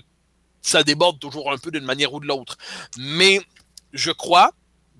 ça 0.62 0.84
déborde 0.84 1.18
toujours 1.18 1.52
un 1.52 1.58
peu 1.58 1.70
d'une 1.70 1.84
manière 1.84 2.12
ou 2.14 2.20
de 2.20 2.26
l'autre. 2.26 2.56
Mais 2.96 3.40
je 3.92 4.10
crois, 4.10 4.52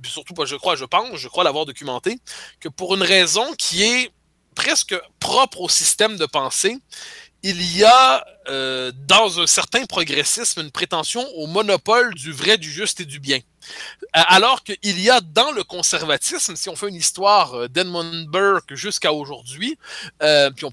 surtout 0.04 0.34
pas 0.34 0.44
je 0.44 0.56
crois, 0.56 0.76
je 0.76 0.84
pense, 0.84 1.16
je 1.16 1.28
crois 1.28 1.44
l'avoir 1.44 1.66
documenté, 1.66 2.18
que 2.60 2.68
pour 2.68 2.94
une 2.94 3.02
raison 3.02 3.54
qui 3.54 3.82
est 3.82 4.10
presque 4.54 4.94
propre 5.18 5.62
au 5.62 5.68
système 5.68 6.16
de 6.16 6.26
pensée, 6.26 6.76
il 7.42 7.76
y 7.76 7.84
a 7.84 8.24
euh, 8.48 8.92
dans 9.06 9.40
un 9.40 9.46
certain 9.46 9.84
progressisme 9.86 10.60
une 10.60 10.70
prétention 10.70 11.26
au 11.36 11.46
monopole 11.46 12.14
du 12.14 12.32
vrai, 12.32 12.58
du 12.58 12.70
juste 12.70 13.00
et 13.00 13.04
du 13.04 13.18
bien. 13.18 13.40
Alors 14.12 14.62
qu'il 14.64 15.00
y 15.00 15.08
a 15.10 15.20
dans 15.20 15.52
le 15.52 15.64
conservatisme, 15.64 16.56
si 16.56 16.68
on 16.68 16.76
fait 16.76 16.88
une 16.88 16.96
histoire 16.96 17.54
euh, 17.54 17.68
d'Edmund 17.68 18.26
Burke 18.26 18.74
jusqu'à 18.74 19.12
aujourd'hui, 19.12 19.78
euh, 20.22 20.50
puis 20.50 20.66
on 20.66 20.72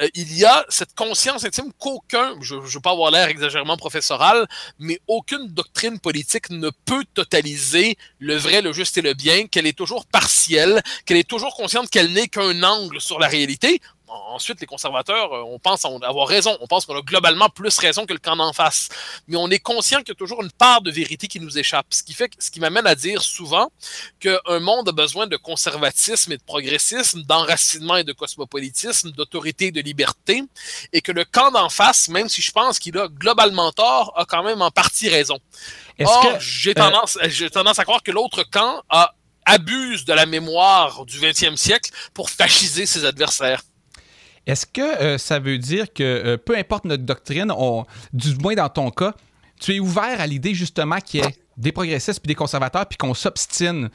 euh, 0.00 0.08
il 0.14 0.36
y 0.36 0.44
a 0.44 0.64
cette 0.68 0.94
conscience 0.94 1.44
intime 1.44 1.70
qu'aucun, 1.78 2.34
je 2.40 2.54
ne 2.54 2.60
veux 2.60 2.80
pas 2.80 2.92
avoir 2.92 3.10
l'air 3.10 3.28
exagérément 3.28 3.76
professoral, 3.76 4.46
mais 4.78 5.00
aucune 5.06 5.48
doctrine 5.48 5.98
politique 5.98 6.50
ne 6.50 6.70
peut 6.86 7.04
totaliser 7.14 7.96
le 8.18 8.36
vrai, 8.36 8.62
le 8.62 8.72
juste 8.72 8.96
et 8.98 9.02
le 9.02 9.14
bien, 9.14 9.46
qu'elle 9.46 9.66
est 9.66 9.76
toujours 9.76 10.06
partielle, 10.06 10.82
qu'elle 11.04 11.18
est 11.18 11.28
toujours 11.28 11.54
consciente 11.54 11.90
qu'elle 11.90 12.12
n'est 12.12 12.28
qu'un 12.28 12.62
angle 12.62 13.00
sur 13.00 13.18
la 13.18 13.28
réalité 13.28 13.80
ensuite, 14.28 14.60
les 14.60 14.66
conservateurs, 14.66 15.32
euh, 15.32 15.44
on 15.46 15.58
pense 15.58 15.84
avoir 15.84 16.28
raison. 16.28 16.56
On 16.60 16.66
pense 16.66 16.86
qu'on 16.86 16.96
a 16.96 17.02
globalement 17.02 17.48
plus 17.48 17.76
raison 17.78 18.06
que 18.06 18.12
le 18.12 18.18
camp 18.18 18.36
d'en 18.36 18.52
face. 18.52 18.88
Mais 19.28 19.36
on 19.36 19.48
est 19.50 19.58
conscient 19.58 19.98
qu'il 20.00 20.08
y 20.08 20.12
a 20.12 20.16
toujours 20.16 20.42
une 20.42 20.50
part 20.50 20.82
de 20.82 20.90
vérité 20.90 21.28
qui 21.28 21.40
nous 21.40 21.58
échappe. 21.58 21.86
Ce 21.90 22.02
qui 22.02 22.12
fait, 22.12 22.30
ce 22.38 22.50
qui 22.50 22.60
m'amène 22.60 22.86
à 22.86 22.94
dire 22.94 23.22
souvent 23.22 23.70
qu'un 24.20 24.60
monde 24.60 24.88
a 24.88 24.92
besoin 24.92 25.26
de 25.26 25.36
conservatisme 25.36 26.32
et 26.32 26.36
de 26.36 26.42
progressisme, 26.42 27.22
d'enracinement 27.22 27.96
et 27.96 28.04
de 28.04 28.12
cosmopolitisme, 28.12 29.10
d'autorité 29.12 29.66
et 29.66 29.72
de 29.72 29.80
liberté, 29.80 30.42
et 30.92 31.00
que 31.00 31.12
le 31.12 31.24
camp 31.24 31.50
d'en 31.50 31.68
face, 31.68 32.08
même 32.08 32.28
si 32.28 32.42
je 32.42 32.52
pense 32.52 32.78
qu'il 32.78 32.96
a 32.98 33.08
globalement 33.08 33.72
tort, 33.72 34.12
a 34.16 34.24
quand 34.24 34.42
même 34.42 34.62
en 34.62 34.70
partie 34.70 35.08
raison. 35.08 35.38
Or, 36.00 36.40
j'ai 36.40 36.70
euh, 36.70 36.74
tendance, 36.74 37.18
j'ai 37.24 37.50
tendance 37.50 37.78
à 37.78 37.84
croire 37.84 38.02
que 38.02 38.10
l'autre 38.10 38.42
camp 38.44 38.82
a 38.88 39.14
abuse 39.44 40.04
de 40.04 40.12
la 40.12 40.26
mémoire 40.26 41.04
du 41.04 41.18
20e 41.18 41.56
siècle 41.56 41.90
pour 42.14 42.30
fasciser 42.30 42.86
ses 42.86 43.04
adversaires. 43.04 43.62
Est-ce 44.46 44.66
que 44.66 44.80
euh, 44.80 45.18
ça 45.18 45.38
veut 45.38 45.58
dire 45.58 45.92
que 45.92 46.02
euh, 46.02 46.36
peu 46.36 46.56
importe 46.56 46.84
notre 46.84 47.04
doctrine, 47.04 47.52
on, 47.56 47.84
du 48.12 48.34
moins 48.36 48.54
dans 48.54 48.68
ton 48.68 48.90
cas, 48.90 49.14
tu 49.60 49.74
es 49.74 49.80
ouvert 49.80 50.20
à 50.20 50.26
l'idée 50.26 50.54
justement 50.54 50.98
qu'il 50.98 51.20
y 51.20 51.24
ait 51.24 51.36
des 51.56 51.72
progressistes 51.72 52.20
puis 52.20 52.28
des 52.28 52.34
conservateurs 52.34 52.86
puis 52.86 52.98
qu'on 52.98 53.14
s'obstine 53.14 53.90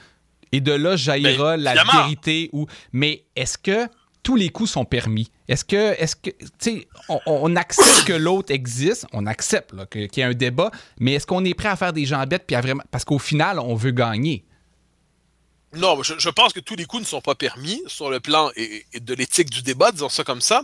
et 0.52 0.62
de 0.62 0.72
là 0.72 0.96
jaillira 0.96 1.58
ben, 1.58 1.64
la 1.64 1.84
vérité 1.84 2.50
ou 2.54 2.68
mais 2.94 3.26
est-ce 3.36 3.58
que 3.58 3.88
tous 4.24 4.36
les 4.36 4.50
coups 4.50 4.70
sont 4.70 4.86
permis? 4.86 5.30
Est-ce 5.48 5.66
que 5.66 6.02
est-ce 6.02 6.16
que 6.16 6.30
tu 6.30 6.48
sais 6.60 6.88
on, 7.26 7.56
accepte 7.56 8.06
que 8.06 8.14
l'autre 8.14 8.54
existe, 8.54 9.06
on 9.14 9.26
accepte 9.26 9.74
qu'il 9.90 10.10
y 10.18 10.20
ait 10.20 10.24
un 10.24 10.34
débat, 10.34 10.72
mais 11.00 11.14
est-ce 11.14 11.28
qu'on 11.28 11.44
est 11.44 11.54
prêt 11.54 11.70
à 11.70 11.76
faire 11.76 11.94
des 11.94 12.06
gens 12.06 12.24
bêtes 12.26 12.44
puis 12.48 12.56
à 12.56 12.62
vraiment 12.62 12.84
parce 12.92 13.04
qu'au 13.04 13.20
final 13.20 13.60
on 13.60 13.76
veut 13.76 13.92
gagner 13.92 14.46
non, 15.78 16.02
je, 16.04 16.30
pense 16.30 16.54
que 16.54 16.60
tous 16.60 16.76
les 16.76 16.86
coups 16.86 17.04
ne 17.04 17.08
sont 17.08 17.22
pas 17.22 17.36
permis 17.36 17.82
sur 17.88 18.10
le 18.10 18.20
plan 18.20 18.52
de 18.56 19.14
l'éthique 19.14 19.50
du 19.50 19.62
débat, 19.62 19.92
disons 19.92 20.10
ça 20.10 20.24
comme 20.24 20.42
ça. 20.42 20.64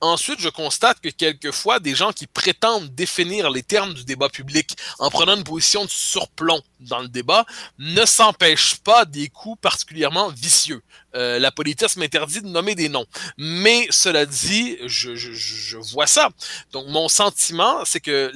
Ensuite, 0.00 0.40
je 0.40 0.48
constate 0.48 1.00
que 1.00 1.08
quelquefois, 1.08 1.80
des 1.80 1.94
gens 1.94 2.12
qui 2.12 2.26
prétendent 2.26 2.88
définir 2.94 3.50
les 3.50 3.62
termes 3.62 3.94
du 3.94 4.04
débat 4.04 4.28
public 4.28 4.76
en 4.98 5.10
prenant 5.10 5.36
une 5.36 5.44
position 5.44 5.84
de 5.84 5.90
surplomb 5.90 6.60
dans 6.80 7.00
le 7.00 7.08
débat 7.08 7.46
ne 7.78 8.04
s'empêchent 8.04 8.76
pas 8.76 9.04
des 9.04 9.28
coups 9.28 9.60
particulièrement 9.60 10.28
vicieux. 10.30 10.82
Euh, 11.14 11.38
la 11.38 11.50
politesse 11.50 11.96
m'interdit 11.96 12.42
de 12.42 12.48
nommer 12.48 12.74
des 12.74 12.88
noms. 12.88 13.06
Mais 13.38 13.86
cela 13.90 14.26
dit, 14.26 14.76
je, 14.84 15.14
je, 15.14 15.32
je 15.32 15.78
vois 15.78 16.06
ça. 16.06 16.28
Donc, 16.72 16.86
mon 16.88 17.08
sentiment, 17.08 17.84
c'est 17.84 18.00
que 18.00 18.30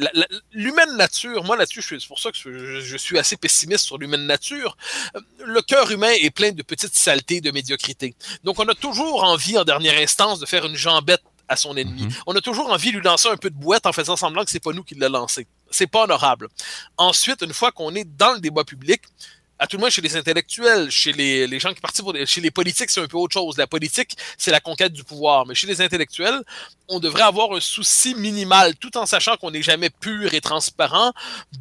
l'humaine 0.53 0.97
nature, 0.97 1.45
moi 1.45 1.57
là-dessus, 1.57 1.83
c'est 1.83 2.07
pour 2.09 2.19
ça 2.19 2.31
que 2.31 2.39
je, 2.39 2.81
je, 2.81 2.97
suis 2.97 3.19
assez 3.19 3.37
pessimiste 3.37 3.85
sur 3.85 3.99
l'humaine 3.99 4.27
nature. 4.27 4.77
Le 5.45 5.61
cœur 5.61 5.91
humain 5.91 6.13
est 6.21 6.31
plein 6.31 6.53
de 6.53 6.63
petites 6.63 6.95
saletés, 6.95 7.41
de 7.43 7.51
médiocrité. 7.51 8.15
Donc, 8.43 8.59
on 8.59 8.69
a 8.69 8.75
toujours 8.75 9.23
envie, 9.25 9.59
en 9.59 9.65
dernière 9.65 9.99
instance, 9.99 10.41
de 10.41 10.47
faire 10.47 10.65
une 10.65 10.77
jambette 10.77 11.23
à 11.49 11.57
son 11.57 11.77
ennemi. 11.77 12.05
Mhm. 12.05 12.13
On 12.27 12.35
a 12.35 12.41
toujours 12.41 12.71
envie 12.71 12.91
de 12.91 12.97
lui 12.97 13.05
lancer 13.05 13.29
un 13.29 13.37
peu 13.37 13.51
de 13.51 13.57
boîte 13.57 13.85
en 13.85 13.93
faisant 13.93 14.17
semblant 14.17 14.45
que 14.45 14.51
c'est 14.51 14.63
pas 14.63 14.73
nous 14.73 14.83
qui 14.83 14.95
l'a 14.95 15.09
lancé. 15.09 15.47
c'est 15.71 15.87
pas 15.87 16.05
honorable. 16.05 16.49
Ensuite, 16.97 17.43
une 17.43 17.53
fois 17.53 17.73
qu'on 17.73 17.95
est 17.95 18.05
dans 18.05 18.33
le 18.33 18.41
débat 18.41 18.65
public, 18.65 19.03
à 19.63 19.69
tout 19.69 19.77
le 19.77 19.83
moins 19.83 19.91
chez 19.91 20.03
les 20.03 20.17
intellectuels, 20.17 20.91
chez 20.91 21.13
les, 21.13 21.61
gens 21.61 21.73
qui 21.73 21.81
participent, 21.81 22.27
chez 22.27 22.41
les 22.41 22.51
politiques, 22.51 22.91
c'est 22.91 23.01
un 23.01 23.07
peu 23.07 23.17
autre 23.17 23.35
chose. 23.35 23.57
La 23.57 23.69
politique, 23.69 24.17
c'est 24.37 24.51
la 24.51 24.59
conquête 24.59 24.93
du 24.93 25.05
pouvoir. 25.05 25.47
Mais 25.47 25.55
chez 25.55 25.69
les 25.69 25.81
intellectuels, 25.81 26.43
on 26.89 26.99
devrait 26.99 27.23
avoir 27.23 27.53
un 27.53 27.61
souci 27.61 28.17
minimal, 28.17 28.75
tout 28.75 28.97
en 28.99 29.07
sachant 29.07 29.37
qu'on 29.37 29.53
n'est 29.53 29.63
jamais 29.63 29.89
pur 29.89 30.35
et 30.35 30.41
transparent, 30.41 31.13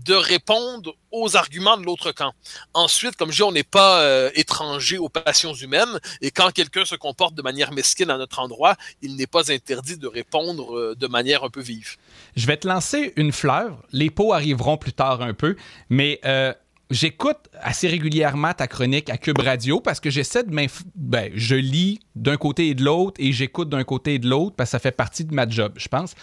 de 0.03 0.15
répondre 0.15 0.95
aux 1.11 1.37
arguments 1.37 1.77
de 1.77 1.83
l'autre 1.83 2.11
camp. 2.11 2.33
Ensuite, 2.73 3.15
comme 3.17 3.29
je 3.29 3.35
dis, 3.35 3.43
on 3.43 3.51
n'est 3.51 3.61
pas 3.61 4.01
euh, 4.01 4.31
étranger 4.33 4.97
aux 4.97 5.09
passions 5.09 5.53
humaines, 5.53 5.99
et 6.21 6.31
quand 6.31 6.51
quelqu'un 6.51 6.85
se 6.85 6.95
comporte 6.95 7.35
de 7.35 7.43
manière 7.43 7.71
mesquine 7.71 8.09
à 8.09 8.17
notre 8.17 8.39
endroit, 8.39 8.77
il 9.03 9.15
n'est 9.15 9.27
pas 9.27 9.51
interdit 9.51 9.97
de 9.97 10.07
répondre 10.07 10.75
euh, 10.75 10.95
de 10.95 11.05
manière 11.05 11.43
un 11.43 11.49
peu 11.49 11.61
vive. 11.61 11.97
Je 12.35 12.47
vais 12.47 12.57
te 12.57 12.67
lancer 12.67 13.13
une 13.15 13.31
fleur. 13.31 13.77
Les 13.91 14.09
pots 14.09 14.33
arriveront 14.33 14.77
plus 14.77 14.93
tard 14.93 15.21
un 15.21 15.35
peu, 15.35 15.55
mais 15.89 16.19
euh, 16.25 16.51
j'écoute 16.91 17.49
assez 17.59 17.87
régulièrement 17.87 18.53
ta 18.53 18.67
chronique 18.67 19.09
à 19.09 19.17
Cube 19.17 19.39
Radio 19.39 19.79
parce 19.79 19.99
que 19.99 20.09
j'essaie 20.09 20.43
de 20.43 20.53
m'inf... 20.53 20.83
Ben, 20.95 21.31
je 21.33 21.55
lis 21.55 21.99
d'un 22.15 22.37
côté 22.37 22.67
et 22.67 22.75
de 22.75 22.83
l'autre 22.83 23.19
et 23.19 23.31
j'écoute 23.31 23.69
d'un 23.69 23.83
côté 23.83 24.15
et 24.15 24.19
de 24.19 24.29
l'autre 24.29 24.55
parce 24.55 24.69
que 24.69 24.71
ça 24.71 24.79
fait 24.79 24.91
partie 24.91 25.25
de 25.25 25.33
ma 25.33 25.47
job, 25.47 25.73
je 25.77 25.87
pense. 25.87 26.13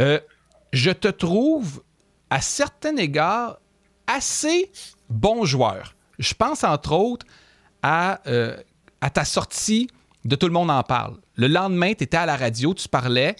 Euh, 0.00 0.20
je 0.72 0.90
te 0.90 1.08
trouve, 1.08 1.82
à 2.30 2.40
certains 2.40 2.96
égards, 2.96 3.58
assez 4.06 4.70
bon 5.10 5.44
joueur. 5.44 5.94
Je 6.18 6.32
pense 6.34 6.64
entre 6.64 6.92
autres 6.92 7.26
à, 7.82 8.20
euh, 8.28 8.56
à 9.00 9.10
ta 9.10 9.24
sortie 9.24 9.88
de 10.24 10.36
Tout 10.36 10.46
le 10.46 10.54
monde 10.54 10.70
en 10.70 10.82
parle. 10.82 11.18
Le 11.36 11.48
lendemain, 11.48 11.92
tu 11.92 12.04
étais 12.04 12.16
à 12.16 12.24
la 12.24 12.36
radio, 12.36 12.72
tu 12.72 12.88
parlais, 12.88 13.36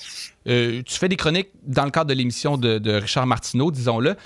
euh, 0.47 0.83
tu 0.83 0.99
fais 0.99 1.09
des 1.09 1.17
chroniques 1.17 1.49
dans 1.63 1.87
le 1.87 1.91
cadre 1.91 2.11
de 2.11 2.15
l'émission 2.15 2.59
de, 2.59 2.77
de 2.77 2.93
Richard 2.93 3.27
Martineau, 3.27 3.71
disons-le. 3.71 4.17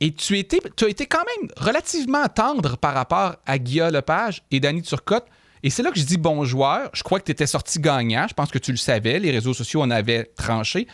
Et 0.00 0.12
tu, 0.12 0.38
étais, 0.38 0.60
as 0.82 0.88
été 0.88 1.06
quand 1.06 1.24
même 1.40 1.50
relativement 1.56 2.26
tendre 2.28 2.76
par 2.76 2.94
rapport 2.94 3.36
à 3.46 3.58
Guillaume 3.58 3.92
Lepage 3.92 4.42
et 4.50 4.60
Danny 4.60 4.82
Turcotte. 4.82 5.26
Et 5.64 5.70
c'est 5.70 5.82
là 5.82 5.90
que 5.90 5.98
je 5.98 6.04
dis 6.04 6.18
bon 6.18 6.44
joueur. 6.44 6.90
Je 6.92 7.02
crois 7.02 7.18
que 7.18 7.24
tu 7.24 7.32
étais 7.32 7.46
sorti 7.46 7.80
gagnant. 7.80 8.26
Je 8.28 8.34
pense 8.34 8.50
que 8.50 8.58
tu 8.58 8.70
le 8.70 8.76
savais. 8.76 9.18
Les 9.18 9.32
réseaux 9.32 9.54
sociaux 9.54 9.82
en 9.82 9.90
avaient 9.90 10.30
tranché. 10.36 10.86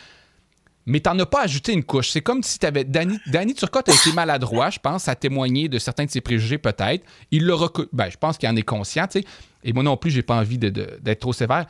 Mais 0.86 1.00
tu 1.00 1.08
n'en 1.08 1.18
as 1.18 1.26
pas 1.26 1.42
ajouté 1.42 1.72
une 1.72 1.84
couche. 1.84 2.10
C'est 2.10 2.22
comme 2.22 2.42
si 2.42 2.58
tu 2.58 2.66
avais. 2.66 2.84
Danny, 2.84 3.18
Danny 3.26 3.54
Turcotte 3.54 3.90
a 3.90 3.92
été 3.92 4.12
maladroit, 4.12 4.70
je 4.70 4.78
pense, 4.78 5.06
à 5.08 5.14
témoigner 5.14 5.68
de 5.68 5.78
certains 5.78 6.06
de 6.06 6.10
ses 6.10 6.22
préjugés, 6.22 6.58
peut-être. 6.58 7.04
Il 7.30 7.46
l'a 7.46 7.56
ben, 7.92 8.10
Je 8.10 8.16
pense 8.16 8.38
qu'il 8.38 8.48
en 8.48 8.56
est 8.56 8.62
conscient, 8.62 9.06
tu 9.06 9.20
sais. 9.20 9.26
Et 9.64 9.72
moi 9.72 9.82
non 9.82 9.96
plus, 9.96 10.10
j'ai 10.10 10.22
pas 10.22 10.36
envie 10.36 10.58
d'être 10.58 11.20
trop 11.20 11.32
sévère. 11.32 11.66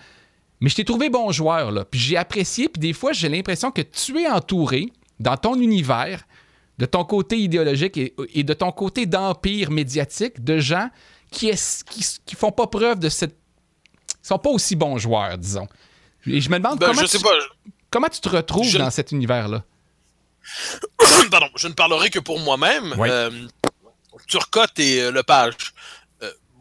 Mais 0.60 0.68
je 0.68 0.76
t'ai 0.76 0.84
trouvé 0.84 1.10
bon 1.10 1.30
joueur, 1.32 1.72
là. 1.72 1.84
Puis 1.84 2.00
j'ai 2.00 2.16
apprécié. 2.16 2.68
Puis 2.68 2.80
des 2.80 2.92
fois, 2.92 3.12
j'ai 3.12 3.28
l'impression 3.28 3.70
que 3.72 3.82
tu 3.82 4.20
es 4.20 4.28
entouré 4.28 4.92
dans 5.20 5.36
ton 5.36 5.60
univers 5.60 6.24
de 6.78 6.86
ton 6.86 7.04
côté 7.04 7.38
idéologique 7.38 7.96
et, 7.98 8.42
de 8.42 8.54
ton 8.54 8.72
côté 8.72 9.06
d'empire 9.06 9.70
médiatique 9.70 10.42
de 10.42 10.58
gens 10.58 10.90
qui, 11.30 11.48
est, 11.48 11.84
qui, 12.24 12.34
font 12.34 12.52
pas 12.52 12.66
preuve 12.66 12.98
de 12.98 13.08
cette. 13.08 13.36
sont 14.22 14.38
pas 14.38 14.50
aussi 14.50 14.76
bons 14.76 14.98
joueurs, 14.98 15.38
disons. 15.38 15.68
Et 16.26 16.40
je 16.40 16.50
me 16.50 16.58
demande 16.58 16.78
ben, 16.78 16.88
comment, 16.88 17.06
tu, 17.06 17.18
comment 17.90 18.08
tu 18.08 18.20
te 18.20 18.28
retrouves 18.28 18.76
dans 18.76 18.90
cet 18.90 19.12
univers-là? 19.12 19.64
Pardon, 21.30 21.48
je 21.56 21.68
ne 21.68 21.72
parlerai 21.72 22.10
que 22.10 22.18
pour 22.18 22.40
moi-même. 22.40 22.94
Euh, 22.98 23.30
Turcotte 24.26 24.78
et 24.78 25.00
euh, 25.02 25.10
Lepage. 25.10 25.73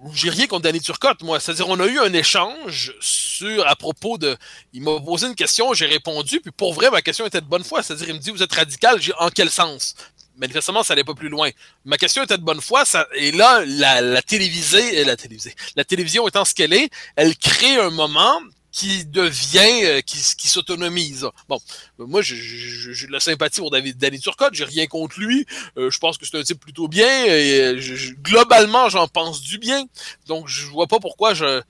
Euh, 0.03 0.09
j'ai 0.13 0.29
rien 0.29 0.47
contre 0.47 0.63
Danny 0.63 0.79
Turcotte, 0.79 1.21
moi. 1.23 1.39
C'est-à-dire, 1.39 1.67
on 1.69 1.79
a 1.79 1.85
eu 1.87 1.99
un 1.99 2.13
échange 2.13 2.93
sur, 2.99 3.67
à 3.67 3.75
propos 3.75 4.17
de. 4.17 4.37
Il 4.73 4.81
m'a 4.81 4.99
posé 4.99 5.27
une 5.27 5.35
question, 5.35 5.73
j'ai 5.73 5.85
répondu, 5.85 6.39
puis 6.41 6.51
pour 6.51 6.73
vrai, 6.73 6.89
ma 6.89 7.01
question 7.01 7.25
était 7.25 7.41
de 7.41 7.45
bonne 7.45 7.63
foi. 7.63 7.83
C'est-à-dire, 7.83 8.09
il 8.09 8.15
me 8.15 8.19
dit, 8.19 8.31
vous 8.31 8.43
êtes 8.43 8.53
radical, 8.53 9.01
j'ai 9.01 9.13
en 9.19 9.29
quel 9.29 9.49
sens? 9.49 9.95
Manifestement, 10.37 10.81
ça 10.81 10.93
n'allait 10.93 11.03
pas 11.03 11.13
plus 11.13 11.29
loin. 11.29 11.49
Ma 11.85 11.97
question 11.97 12.23
était 12.23 12.37
de 12.37 12.43
bonne 12.43 12.61
foi, 12.61 12.85
ça, 12.85 13.07
et 13.13 13.31
là, 13.31 13.63
la, 13.67 14.01
la 14.01 14.21
télévisée, 14.23 15.03
la 15.03 15.15
télévisée, 15.15 15.55
la 15.75 15.83
télévision 15.83 16.27
étant 16.27 16.43
ce 16.43 16.55
qu'elle 16.55 16.73
est, 16.73 16.89
elle 17.15 17.37
crée 17.37 17.77
un 17.77 17.91
moment 17.91 18.41
qui 18.73 19.05
devient, 19.05 19.85
euh, 19.85 20.01
qui, 20.01 20.47
s'autonomise. 20.47 21.29
Bon, 21.47 21.59
moi, 21.99 22.21
j'ai 22.23 22.35
de 22.35 23.11
la 23.11 23.19
sympathie 23.19 23.61
pour 23.61 23.69
David, 23.69 23.97
Danny 23.97 24.19
Turcotte, 24.19 24.55
j'ai 24.55 24.65
rien 24.65 24.87
contre 24.87 25.19
lui. 25.19 25.45
Euh, 25.77 25.91
je 25.91 25.99
pense 25.99 26.17
que 26.17 26.25
c'est 26.25 26.37
un 26.37 26.43
type 26.43 26.59
plutôt 26.59 26.87
bien. 26.87 27.25
Et, 27.27 27.77
globalement, 28.21 28.89
j'en 28.89 29.07
pense 29.07 29.41
du 29.41 29.59
bien. 29.59 29.85
Donc, 30.25 30.47
je 30.47 30.65
vois 30.65 30.87
pas 30.87 30.99
pourquoi 30.99 31.35
je, 31.35 31.61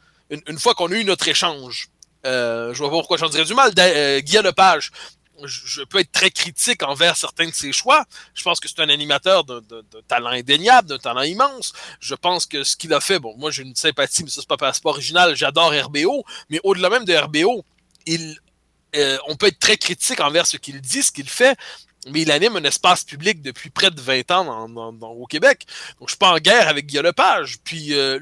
une, 0.48 0.58
fois 0.58 0.74
qu'on 0.74 0.92
a 0.92 0.96
eu 0.96 1.04
notre 1.04 1.28
échange, 1.28 1.90
euh, 2.26 2.74
je 2.74 2.80
vois 2.80 2.90
pas 2.90 2.96
pourquoi 2.96 3.18
j'en 3.18 3.30
dirais 3.30 3.46
du 3.46 3.54
mal. 3.54 3.74
Euh, 3.78 4.22
Guillaume 4.22 4.46
Lepage, 4.46 4.92
je 5.46 5.84
peux 5.84 6.00
être 6.00 6.12
très 6.12 6.32
critique 6.32 6.84
envers 6.84 7.16
certains 7.16 7.48
de 7.48 7.54
ses 7.54 7.72
choix. 7.72 8.06
Je 8.34 8.44
pense 8.44 8.60
que 8.60 8.68
c'est 8.68 8.80
un 8.80 8.90
animateur 8.90 9.44
de, 9.44 9.62
talent 10.08 10.30
indéniable, 10.30 10.90
d'un 10.90 10.98
talent 10.98 11.22
immense. 11.22 11.74
Je 12.00 12.16
pense 12.16 12.46
que 12.46 12.64
ce 12.64 12.76
qu'il 12.76 12.94
a 12.94 13.00
fait, 13.00 13.20
bon, 13.20 13.36
moi 13.38 13.52
j'ai 13.52 13.64
une 13.64 13.76
sympathie, 13.76 14.24
mais 14.24 14.30
ça 14.30 14.42
c'est 14.42 14.58
pas, 14.58 14.72
original, 14.86 15.36
j'adore 15.36 15.74
RBO, 15.74 16.24
mais 16.50 16.60
au-delà 16.64 16.90
même 16.90 17.06
de 17.06 17.16
RBO, 17.16 17.64
il, 18.06 18.38
euh, 18.96 19.18
on 19.28 19.36
peut 19.36 19.48
être 19.48 19.60
très 19.60 19.78
critique 19.78 20.20
envers 20.20 20.46
ce 20.46 20.58
qu'il 20.58 20.80
dit, 20.82 21.04
ce 21.04 21.12
qu'il 21.12 21.30
fait, 21.30 21.58
mais 22.10 22.22
il 22.22 22.32
anime 22.32 22.58
un 22.58 22.64
espace 22.64 23.04
public 23.04 23.42
depuis 23.42 23.70
près 23.70 23.92
de 23.92 24.00
20 24.00 24.32
ans 24.32 24.68
au 25.02 25.26
Québec. 25.26 25.66
Donc, 26.00 26.10
je 26.10 26.14
suis 26.14 26.20
pas 26.20 26.32
en 26.32 26.38
guerre 26.38 26.68
avec 26.68 26.86
Guillaume 26.86 27.06
Lepage. 27.06 27.60
Puis, 27.64 27.94
euh, 27.94 28.20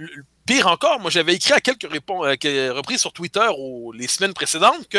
Pire 0.51 0.67
encore, 0.67 0.99
moi 0.99 1.09
j'avais 1.09 1.33
écrit 1.33 1.53
à 1.53 1.61
quelques, 1.61 1.85
euh, 1.85 2.73
reprises 2.73 2.99
sur 2.99 3.13
Twitter 3.13 3.47
les 3.93 4.07
semaines 4.09 4.33
précédentes 4.33 4.85
que 4.89 4.97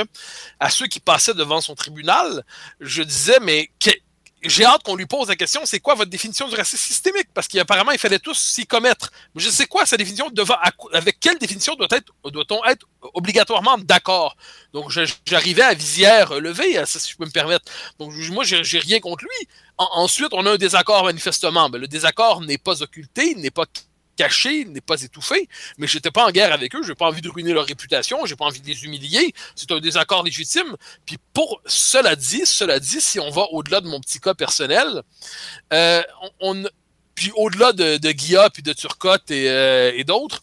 à 0.58 0.70
ceux 0.70 0.86
qui 0.86 0.98
passaient 0.98 1.34
devant 1.34 1.60
son 1.60 1.74
tribunal, 1.74 2.42
je 2.80 3.02
disais 3.02 3.38
mais 3.38 3.70
j'ai 4.44 4.64
hâte 4.64 4.82
qu'on 4.82 4.96
lui 4.96 5.04
pose 5.04 5.28
la 5.28 5.36
question, 5.36 5.60
c'est 5.64 5.78
quoi 5.78 5.94
votre 5.94 6.10
définition 6.10 6.48
du 6.48 6.54
racisme 6.54 6.82
systémique? 6.82 7.28
Parce 7.34 7.48
qu'apparemment, 7.48 7.90
il 7.90 7.98
fallait 7.98 8.18
tous 8.18 8.38
s'y 8.38 8.66
commettre. 8.66 9.12
Mais 9.34 9.42
je 9.42 9.50
sais 9.50 9.66
quoi 9.66 9.84
sa 9.84 9.98
définition 9.98 10.30
devant, 10.30 10.56
avec 10.92 11.20
quelle 11.20 11.38
définition 11.38 11.74
doit 11.74 11.86
être, 11.90 12.12
doit-on 12.24 12.64
être 12.64 12.86
obligatoirement 13.14 13.76
d'accord? 13.78 14.34
Donc, 14.72 14.90
j'arrivais 15.26 15.62
à 15.62 15.74
visière 15.74 16.40
levée, 16.40 16.82
si 16.86 17.10
je 17.10 17.16
peux 17.16 17.26
me 17.26 17.30
permettre. 17.30 17.70
Donc, 18.00 18.12
moi, 18.30 18.42
j'ai 18.42 18.78
rien 18.78 19.00
contre 19.00 19.22
lui. 19.22 19.48
ensuite, 19.78 20.30
on 20.32 20.44
a 20.46 20.52
un 20.52 20.56
désaccord 20.56 21.04
manifestement. 21.04 21.68
Mais 21.68 21.78
le 21.78 21.86
désaccord 21.86 22.40
n'est 22.40 22.58
pas 22.58 22.82
occulté, 22.82 23.34
il 23.36 23.42
n'est 23.42 23.50
pas 23.52 23.66
caché, 24.16 24.64
n'est 24.64 24.80
pas 24.80 25.00
étouffé, 25.02 25.48
mais 25.78 25.86
j'étais 25.86 26.10
pas 26.10 26.26
en 26.26 26.30
guerre 26.30 26.52
avec 26.52 26.74
eux, 26.74 26.82
j'ai 26.82 26.94
pas 26.94 27.06
envie 27.06 27.22
de 27.22 27.28
ruiner 27.28 27.52
leur 27.52 27.66
réputation, 27.66 28.24
j'ai 28.26 28.36
pas 28.36 28.44
envie 28.44 28.60
de 28.60 28.66
les 28.66 28.84
humilier, 28.84 29.34
c'est 29.54 29.70
un 29.72 29.80
désaccord 29.80 30.22
légitime. 30.22 30.76
Puis 31.06 31.18
pour 31.32 31.60
cela 31.66 32.16
dit, 32.16 32.42
cela 32.44 32.78
dit, 32.78 33.00
si 33.00 33.18
on 33.20 33.30
va 33.30 33.42
au-delà 33.52 33.80
de 33.80 33.88
mon 33.88 34.00
petit 34.00 34.20
cas 34.20 34.34
personnel, 34.34 35.02
euh, 35.72 36.02
on, 36.40 36.64
puis 37.14 37.32
au-delà 37.36 37.72
de, 37.72 37.98
de 37.98 38.12
Guilla, 38.12 38.50
puis 38.50 38.62
de 38.62 38.72
Turcotte 38.72 39.30
et, 39.30 39.48
euh, 39.48 40.02
d'autres, 40.04 40.42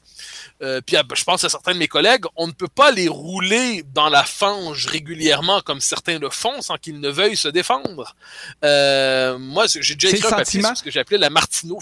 euh, 0.61 0.81
puis 0.81 0.97
je 1.15 1.23
pense 1.23 1.43
à 1.43 1.49
certains 1.49 1.73
de 1.73 1.77
mes 1.77 1.87
collègues, 1.87 2.25
on 2.35 2.47
ne 2.47 2.51
peut 2.51 2.67
pas 2.67 2.91
les 2.91 3.07
rouler 3.07 3.83
dans 3.93 4.09
la 4.09 4.23
fange 4.23 4.87
régulièrement 4.87 5.61
comme 5.61 5.79
certains 5.79 6.19
le 6.19 6.29
font 6.29 6.61
sans 6.61 6.77
qu'ils 6.77 6.99
ne 6.99 7.09
veuillent 7.09 7.37
se 7.37 7.47
défendre. 7.47 8.15
moi, 8.61 9.65
j'ai 9.67 9.95
déjà 9.95 10.09
écrit 10.15 10.27
un 10.27 10.37
papier 10.37 10.61
sur 10.61 10.77
ce 10.77 10.83
que 10.83 10.91
j'ai 10.91 10.99
appelé 10.99 11.17
la 11.17 11.29
Martineau. 11.29 11.79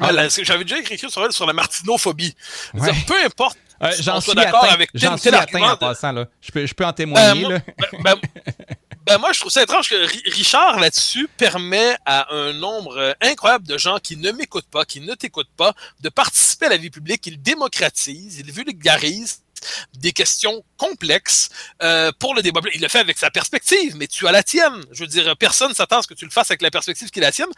Ah, 0.00 0.28
J'avais 0.42 0.64
déjà 0.64 0.78
écrit 0.78 0.98
sur 0.98 1.24
elle 1.24 1.32
sur 1.32 1.46
la 1.46 1.52
martinophobie. 1.52 2.34
Peu 3.06 3.24
importe. 3.24 3.58
Euh, 3.82 3.92
J'en 4.00 4.20
suis 4.20 4.34
d'accord 4.34 4.64
avec 4.64 4.90
J'en 4.94 5.16
suis 5.16 5.28
atteint 5.28 5.72
en 5.72 5.76
passant. 5.76 6.12
Là. 6.12 6.26
Je, 6.40 6.50
peux, 6.50 6.64
je 6.64 6.74
peux 6.74 6.84
en 6.84 6.92
témoigner. 6.92 7.42
Ben, 7.42 7.50
là. 7.50 7.60
Ben, 7.78 8.00
ben, 8.02 8.16
ben, 9.06 9.18
moi, 9.18 9.32
je 9.32 9.40
trouve 9.40 9.52
ça 9.52 9.62
étrange 9.62 9.88
que 9.88 10.30
Richard, 10.30 10.80
là-dessus, 10.80 11.28
permet 11.36 11.96
à 12.04 12.34
un 12.34 12.52
nombre 12.54 12.96
euh, 12.96 13.12
incroyable 13.20 13.66
de 13.66 13.78
gens 13.78 13.98
qui 13.98 14.16
ne 14.16 14.32
m'écoutent 14.32 14.68
pas, 14.70 14.84
qui 14.84 15.00
ne 15.00 15.14
t'écoutent 15.14 15.52
pas, 15.56 15.74
de 16.00 16.08
participer 16.08 16.66
à 16.66 16.70
la 16.70 16.76
vie 16.76 16.90
publique. 16.90 17.26
Il 17.26 17.40
démocratise, 17.40 18.38
il 18.38 18.50
vulgarise 18.50 19.42
des 19.94 20.12
questions 20.12 20.64
complexes 20.76 21.48
euh, 21.82 22.12
pour 22.18 22.34
le 22.34 22.42
débat. 22.42 22.60
Il 22.74 22.80
le 22.80 22.88
fait 22.88 22.98
avec 22.98 23.18
sa 23.18 23.30
perspective, 23.30 23.96
mais 23.96 24.06
tu 24.06 24.26
as 24.26 24.32
la 24.32 24.42
tienne. 24.42 24.84
Je 24.92 25.00
veux 25.02 25.08
dire, 25.08 25.36
personne 25.36 25.74
s'attend 25.74 25.98
à 25.98 26.02
ce 26.02 26.08
que 26.08 26.14
tu 26.14 26.24
le 26.24 26.30
fasses 26.30 26.50
avec 26.50 26.62
la 26.62 26.70
perspective 26.70 27.10
qui 27.10 27.18
est 27.18 27.22
la 27.22 27.32
tienne. 27.32 27.48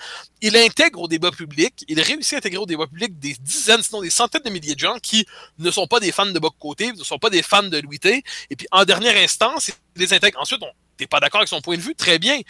Il 0.41 0.57
intègre 0.57 1.01
au 1.01 1.09
débat 1.09 1.31
public, 1.31 1.85
il 1.89 2.01
réussit 2.01 2.35
à 2.35 2.37
intégrer 2.39 2.59
au 2.59 2.67
débat 2.67 2.87
public 2.87 3.19
des 3.19 3.35
dizaines, 3.41 3.83
sinon 3.83 4.03
des 4.03 4.11
centaines 4.11 4.43
de 4.45 4.51
milliers 4.51 4.75
de 4.75 4.81
gens 4.81 4.99
qui 5.01 5.27
ne 5.59 5.71
sont 5.71 5.87
pas 5.87 6.01
des 6.01 6.13
fans 6.13 6.27
de 6.27 6.39
Boc-Côté, 6.39 6.93
ne 6.93 7.05
sont 7.05 7.19
pas 7.19 7.31
des 7.31 7.43
fans 7.43 7.63
de 7.63 7.79
Louis 7.81 7.99
T. 7.99 8.23
Et 8.51 8.57
puis, 8.57 8.67
en 8.71 8.85
dernière 8.85 9.17
instance, 9.17 9.69
il 9.69 9.75
les 10.01 10.13
intègre. 10.13 10.41
Ensuite, 10.41 10.63
on, 10.63 10.71
t'es 10.99 11.07
pas 11.07 11.21
d'accord 11.21 11.41
avec 11.41 11.49
son 11.49 11.61
point 11.61 11.77
de 11.77 11.81
vue, 11.81 11.95
très 11.95 12.19
bien. 12.19 12.41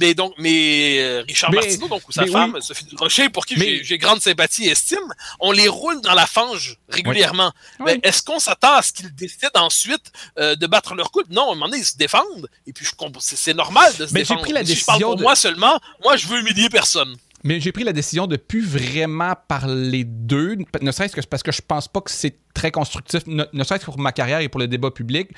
Mais 0.00 0.14
donc, 0.14 0.34
mais 0.38 0.98
euh, 1.00 1.22
Richard 1.26 1.52
Martineau, 1.52 1.88
donc, 1.88 2.06
ou 2.08 2.12
sa 2.12 2.26
femme, 2.26 2.60
Sophie 2.60 2.84
Durocher, 2.84 3.30
pour 3.30 3.46
qui 3.46 3.82
j'ai 3.84 3.98
grande 3.98 4.20
sympathie 4.20 4.66
et 4.66 4.72
estime, 4.72 5.14
on 5.40 5.52
les 5.52 5.68
roule 5.68 6.00
dans 6.02 6.14
la 6.14 6.26
fange 6.26 6.76
régulièrement. 6.88 7.52
Mais 7.80 7.98
est-ce 8.02 8.22
qu'on 8.22 8.38
s'attend 8.38 8.74
à 8.74 8.82
ce 8.82 8.92
qu'ils 8.92 9.14
décident 9.14 9.50
ensuite 9.54 10.12
euh, 10.38 10.56
de 10.56 10.66
battre 10.66 10.94
leur 10.94 11.10
coude? 11.10 11.26
Non, 11.30 11.42
à 11.48 11.52
un 11.52 11.54
moment 11.54 11.66
donné, 11.66 11.78
ils 11.78 11.86
se 11.86 11.96
défendent. 11.96 12.48
Et 12.66 12.72
puis, 12.72 12.86
c'est 13.20 13.54
normal 13.54 13.92
de 13.98 14.06
se 14.06 14.12
mais 14.12 14.20
défendre. 14.20 14.42
Pris 14.42 14.52
la 14.52 14.62
décision 14.62 14.80
je 14.80 14.86
parle 14.86 15.00
pour 15.00 15.20
moi 15.20 15.36
seulement, 15.36 15.80
moi, 16.02 16.16
je 16.16 16.26
veux 16.26 16.40
humilier 16.40 16.68
personne. 16.68 17.16
Mais 17.44 17.60
j'ai 17.60 17.72
pris 17.72 17.84
la 17.84 17.92
décision 17.92 18.26
de 18.26 18.36
plus 18.36 18.66
vraiment 18.66 19.34
parler 19.48 20.04
d'eux, 20.04 20.56
ne 20.80 20.90
serait-ce 20.90 21.14
que 21.14 21.20
parce 21.26 21.42
que 21.42 21.52
je 21.52 21.60
pense 21.60 21.88
pas 21.88 22.00
que 22.00 22.10
c'est 22.10 22.38
très 22.54 22.70
constructif, 22.70 23.26
ne, 23.26 23.44
ne 23.52 23.64
serait-ce 23.64 23.84
que 23.84 23.90
pour 23.90 23.98
ma 23.98 24.12
carrière 24.12 24.40
et 24.40 24.48
pour 24.48 24.58
le 24.60 24.66
débat 24.66 24.90
public. 24.90 25.28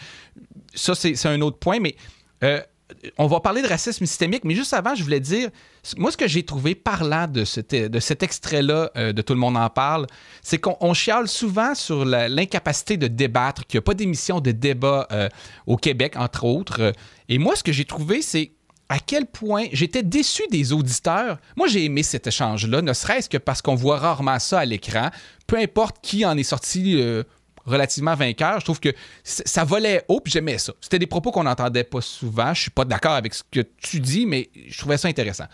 Ça, 0.73 0.95
c'est 0.95 1.27
un 1.27 1.41
autre 1.41 1.59
point, 1.59 1.81
mais 1.81 1.97
euh, 2.43 2.61
on 3.19 3.27
va 3.27 3.41
parler 3.41 3.63
de 3.63 3.67
racisme 3.67 4.07
systémique, 4.07 4.45
mais 4.45 4.55
juste 4.55 4.73
avant, 4.73 4.95
je 4.95 5.03
voulais 5.03 5.21
dire, 5.21 5.51
moi, 5.97 6.11
ce 6.11 6.17
que 6.17 6.29
j'ai 6.29 6.45
trouvé 6.45 6.75
parlant 6.75 7.27
de, 7.27 7.45
de 7.89 8.01
cet 8.01 8.23
extrait-là 8.23 8.91
euh, 8.97 9.13
de 9.13 9.23
Tout 9.23 9.35
le 9.35 9.41
monde 9.41 9.57
en 9.57 9.69
parle, 9.69 10.07
c'est 10.43 10.59
qu'on 10.59 10.95
chiale 10.95 11.29
souvent 11.29 11.75
sur 11.75 12.05
l'incapacité 12.05 12.97
de 12.97 13.09
débattre, 13.09 13.67
qu'il 13.67 13.79
n'y 13.79 13.83
a 13.83 13.83
pas 13.83 13.95
d'émission 13.95 14.41
de 14.41 14.53
débat 14.53 15.07
euh, 15.11 15.29
au 15.67 15.77
Québec, 15.77 16.15
entre 16.17 16.45
autres. 16.45 16.93
Et 17.29 17.39
moi, 17.39 17.57
ce 17.57 17.65
que 17.65 17.73
j'ai 17.73 17.85
trouvé, 17.85 18.23
c'est 18.23 18.53
à 18.89 19.01
quel 19.01 19.27
point 19.27 19.65
j'étais 19.73 20.05
déçu 20.05 20.45
des 20.51 20.73
auditeurs. 20.73 21.39
Moi, 21.57 21.67
j'ai 21.67 21.85
aimé 21.85 22.05
cet 22.05 22.29
échange-là, 22.29 22.83
ne 22.83 22.93
serait-ce 22.93 23.29
que 23.29 23.39
parce 23.39 23.63
qu'on 23.63 23.75
voit 23.75 23.99
rarement 23.99 24.39
ça 24.39 24.61
à 24.61 24.65
l'écran. 24.65 25.11
Peu 25.49 25.57
importe 25.57 25.97
qui 26.03 26.25
en 26.25 26.37
est 26.37 26.45
sorti 26.45 27.03
relativement 27.67 28.15
vainqueur, 28.15 28.61
je 28.61 28.65
trouve 28.65 28.81
que 28.81 28.95
ça 29.23 29.65
volait 29.65 30.05
haut, 30.09 30.21
puis 30.21 30.33
j'aimais 30.33 30.59
ça. 30.59 30.73
C'était 30.81 30.99
des 30.99 31.07
propos 31.07 31.33
qu'on 31.33 31.45
n'entendait 31.45 31.85
pas 31.85 32.01
souvent. 32.01 32.55
Je 32.55 32.63
suis 32.63 32.71
pas 32.71 32.85
d'accord 32.85 33.13
avec 33.13 33.35
ce 33.35 33.43
que 33.51 33.61
tu 33.79 34.01
dis, 34.01 34.25
mais 34.25 34.49
je 34.69 34.79
trouvais 34.79 34.97
ça 34.97 35.09
intéressant. 35.09 35.47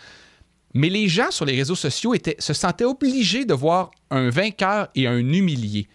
Mais 0.73 0.89
les 0.89 1.07
gens 1.07 1.29
sur 1.29 1.45
les 1.45 1.55
réseaux 1.55 1.75
sociaux 1.75 2.15
se 2.39 2.53
sentaient 2.53 2.85
obligés 2.85 3.45
de 3.45 3.53
voir 3.53 3.91
un 4.09 4.29
vainqueur 4.29 4.87
et 4.95 5.07
un 5.07 5.19
humilié. 5.19 5.87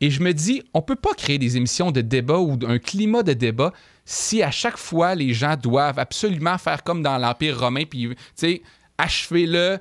Et 0.00 0.10
je 0.10 0.20
me 0.20 0.32
dis, 0.32 0.62
on 0.74 0.82
peut 0.82 0.96
pas 0.96 1.14
créer 1.14 1.38
des 1.38 1.56
émissions 1.56 1.92
de 1.92 2.00
débat 2.00 2.38
ou 2.38 2.58
un 2.66 2.78
climat 2.78 3.22
de 3.22 3.34
débat 3.34 3.72
si 4.04 4.42
à 4.42 4.50
chaque 4.50 4.76
fois 4.76 5.14
les 5.14 5.32
gens 5.32 5.56
doivent 5.56 5.98
absolument 5.98 6.58
faire 6.58 6.82
comme 6.82 7.02
dans 7.02 7.18
l'Empire 7.18 7.60
romain, 7.60 7.84
puis, 7.88 8.08
tu 8.08 8.16
sais, 8.34 8.62
achever-le. 8.98 9.78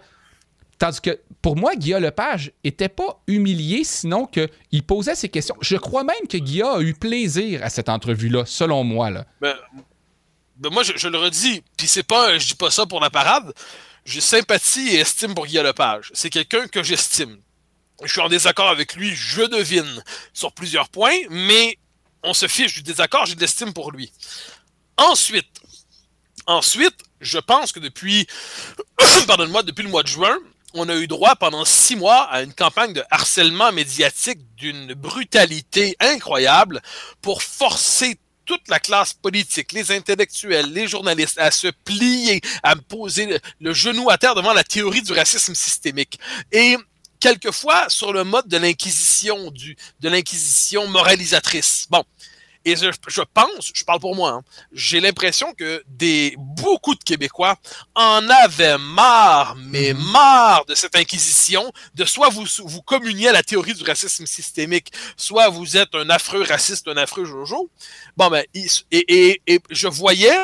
Tandis 0.82 1.00
que 1.00 1.20
pour 1.44 1.58
moi, 1.58 1.76
Guillaume 1.76 2.02
Lepage 2.02 2.54
était 2.64 2.90
pas 2.90 3.22
humilié, 3.28 3.84
sinon 3.84 4.26
qu'il 4.26 4.82
posait 4.82 5.14
ses 5.14 5.30
questions. 5.30 5.56
Je 5.62 5.78
crois 5.78 6.04
même 6.04 6.28
que 6.28 6.38
Guillaume 6.38 6.80
a 6.80 6.82
eu 6.82 6.96
plaisir 6.96 7.64
à 7.64 7.70
cette 7.70 7.88
entrevue-là, 7.88 8.46
selon 8.48 8.84
moi. 8.84 9.12
Là. 9.12 9.28
Ben, 9.42 9.56
ben 10.56 10.72
moi, 10.72 10.82
je, 10.82 11.08
le 11.08 11.20
redis, 11.20 11.62
puis 11.78 11.86
c'est 11.86 12.02
pas, 12.02 12.36
je 12.40 12.48
dis 12.48 12.56
pas 12.56 12.72
ça 12.72 12.88
pour 12.88 13.00
la 13.00 13.12
parade. 13.12 13.54
J'ai 14.06 14.22
sympathie 14.22 14.96
et 14.96 15.02
estime 15.02 15.36
pour 15.36 15.46
Guillaume 15.46 15.68
Lepage. 15.68 16.10
C'est 16.16 16.32
quelqu'un 16.32 16.66
que 16.66 16.82
j'estime. 16.82 17.38
Je 18.04 18.12
suis 18.12 18.22
en 18.22 18.30
désaccord 18.30 18.70
avec 18.70 18.96
lui, 18.96 19.14
je 19.14 19.44
devine, 19.44 20.04
sur 20.34 20.52
plusieurs 20.52 20.90
points, 20.90 21.16
mais 21.30 21.78
on 22.24 22.34
se 22.34 22.48
fiche 22.48 22.74
du 22.74 22.82
désaccord, 22.82 23.28
j'ai 23.28 23.36
de 23.36 23.42
l'estime 23.42 23.72
pour 23.72 23.92
lui. 23.92 24.12
Ensuite, 24.98 25.62
ensuite, 26.48 26.98
je 27.20 27.38
pense 27.38 27.72
que 27.72 27.80
depuis, 27.80 28.26
pardonne-moi, 29.28 29.62
depuis 29.62 29.84
le 29.84 29.90
mois 29.90 30.02
de 30.02 30.08
juin, 30.08 30.40
on 30.74 30.90
a 30.90 30.96
eu 30.96 31.08
droit 31.08 31.36
pendant 31.36 31.66
six 31.66 31.96
mois 31.96 32.24
à 32.24 32.42
une 32.42 32.54
campagne 32.54 32.94
de 32.94 33.04
harcèlement 33.10 33.72
médiatique 33.72 34.40
d'une 34.56 34.94
brutalité 34.94 35.96
incroyable 36.00 36.82
pour 37.22 37.44
forcer 37.44 38.18
toute 38.46 38.68
la 38.68 38.80
classe 38.80 39.13
politique, 39.13 39.72
les 39.72 39.92
intellectuels, 39.92 40.72
les 40.74 40.88
journalistes 40.88 41.38
à 41.38 41.51
se 41.51 41.68
plier, 41.86 42.42
à 42.63 42.75
poser 42.75 43.40
le, 43.60 43.74
genou 43.74 44.10
à 44.10 44.18
terre 44.18 44.36
devant 44.36 44.54
la 44.54 44.63
théorie 44.63 45.01
du 45.01 45.13
racisme 45.13 45.56
systémique. 45.56 46.20
Et 46.51 46.75
quelquefois 47.20 47.88
sur 47.88 48.12
le 48.12 48.24
mode 48.24 48.48
de 48.48 48.58
l'inquisition, 48.58 49.51
de 49.51 50.10
l'inquisition 50.10 50.88
moralisatrice. 50.88 51.88
Bon. 51.90 52.04
Et 52.65 52.75
je, 52.75 52.91
je, 53.08 53.22
pense, 53.34 53.72
je 53.74 53.84
parle 53.84 54.00
pour 54.00 54.15
moi, 54.15 54.32
hein, 54.32 54.41
j'ai 54.72 55.00
l'impression 55.00 55.53
que 55.53 55.84
des 55.88 56.36
beaucoup 56.38 56.94
de 56.94 57.03
Québécois 57.03 57.56
en 57.96 58.27
avaient 58.30 58.77
marre, 58.77 59.56
mais 59.58 59.94
mhm. 59.94 60.12
marre 60.12 60.65
de 60.65 60.75
cette 60.75 60.96
inquisition, 60.96 61.72
de 61.96 62.06
soit 62.06 62.30
vous 62.30 62.46
vous 62.65 62.82
communiez 62.82 63.30
à 63.30 63.32
la 63.32 63.44
théorie 63.44 63.74
du 63.74 63.84
racisme 63.84 64.25
systémique, 64.25 64.91
soit 65.18 65.50
vous 65.50 65.77
êtes 65.77 65.96
un 65.96 66.10
affreux 66.10 66.44
raciste, 66.44 66.88
un 66.88 66.98
affreux 66.98 67.25
jojo. 67.25 67.70
Bon 68.15 68.30
ben, 68.30 68.44
et, 68.53 68.68
et, 68.91 69.41
et 69.48 69.60
je 69.70 69.88
voyais 69.88 70.38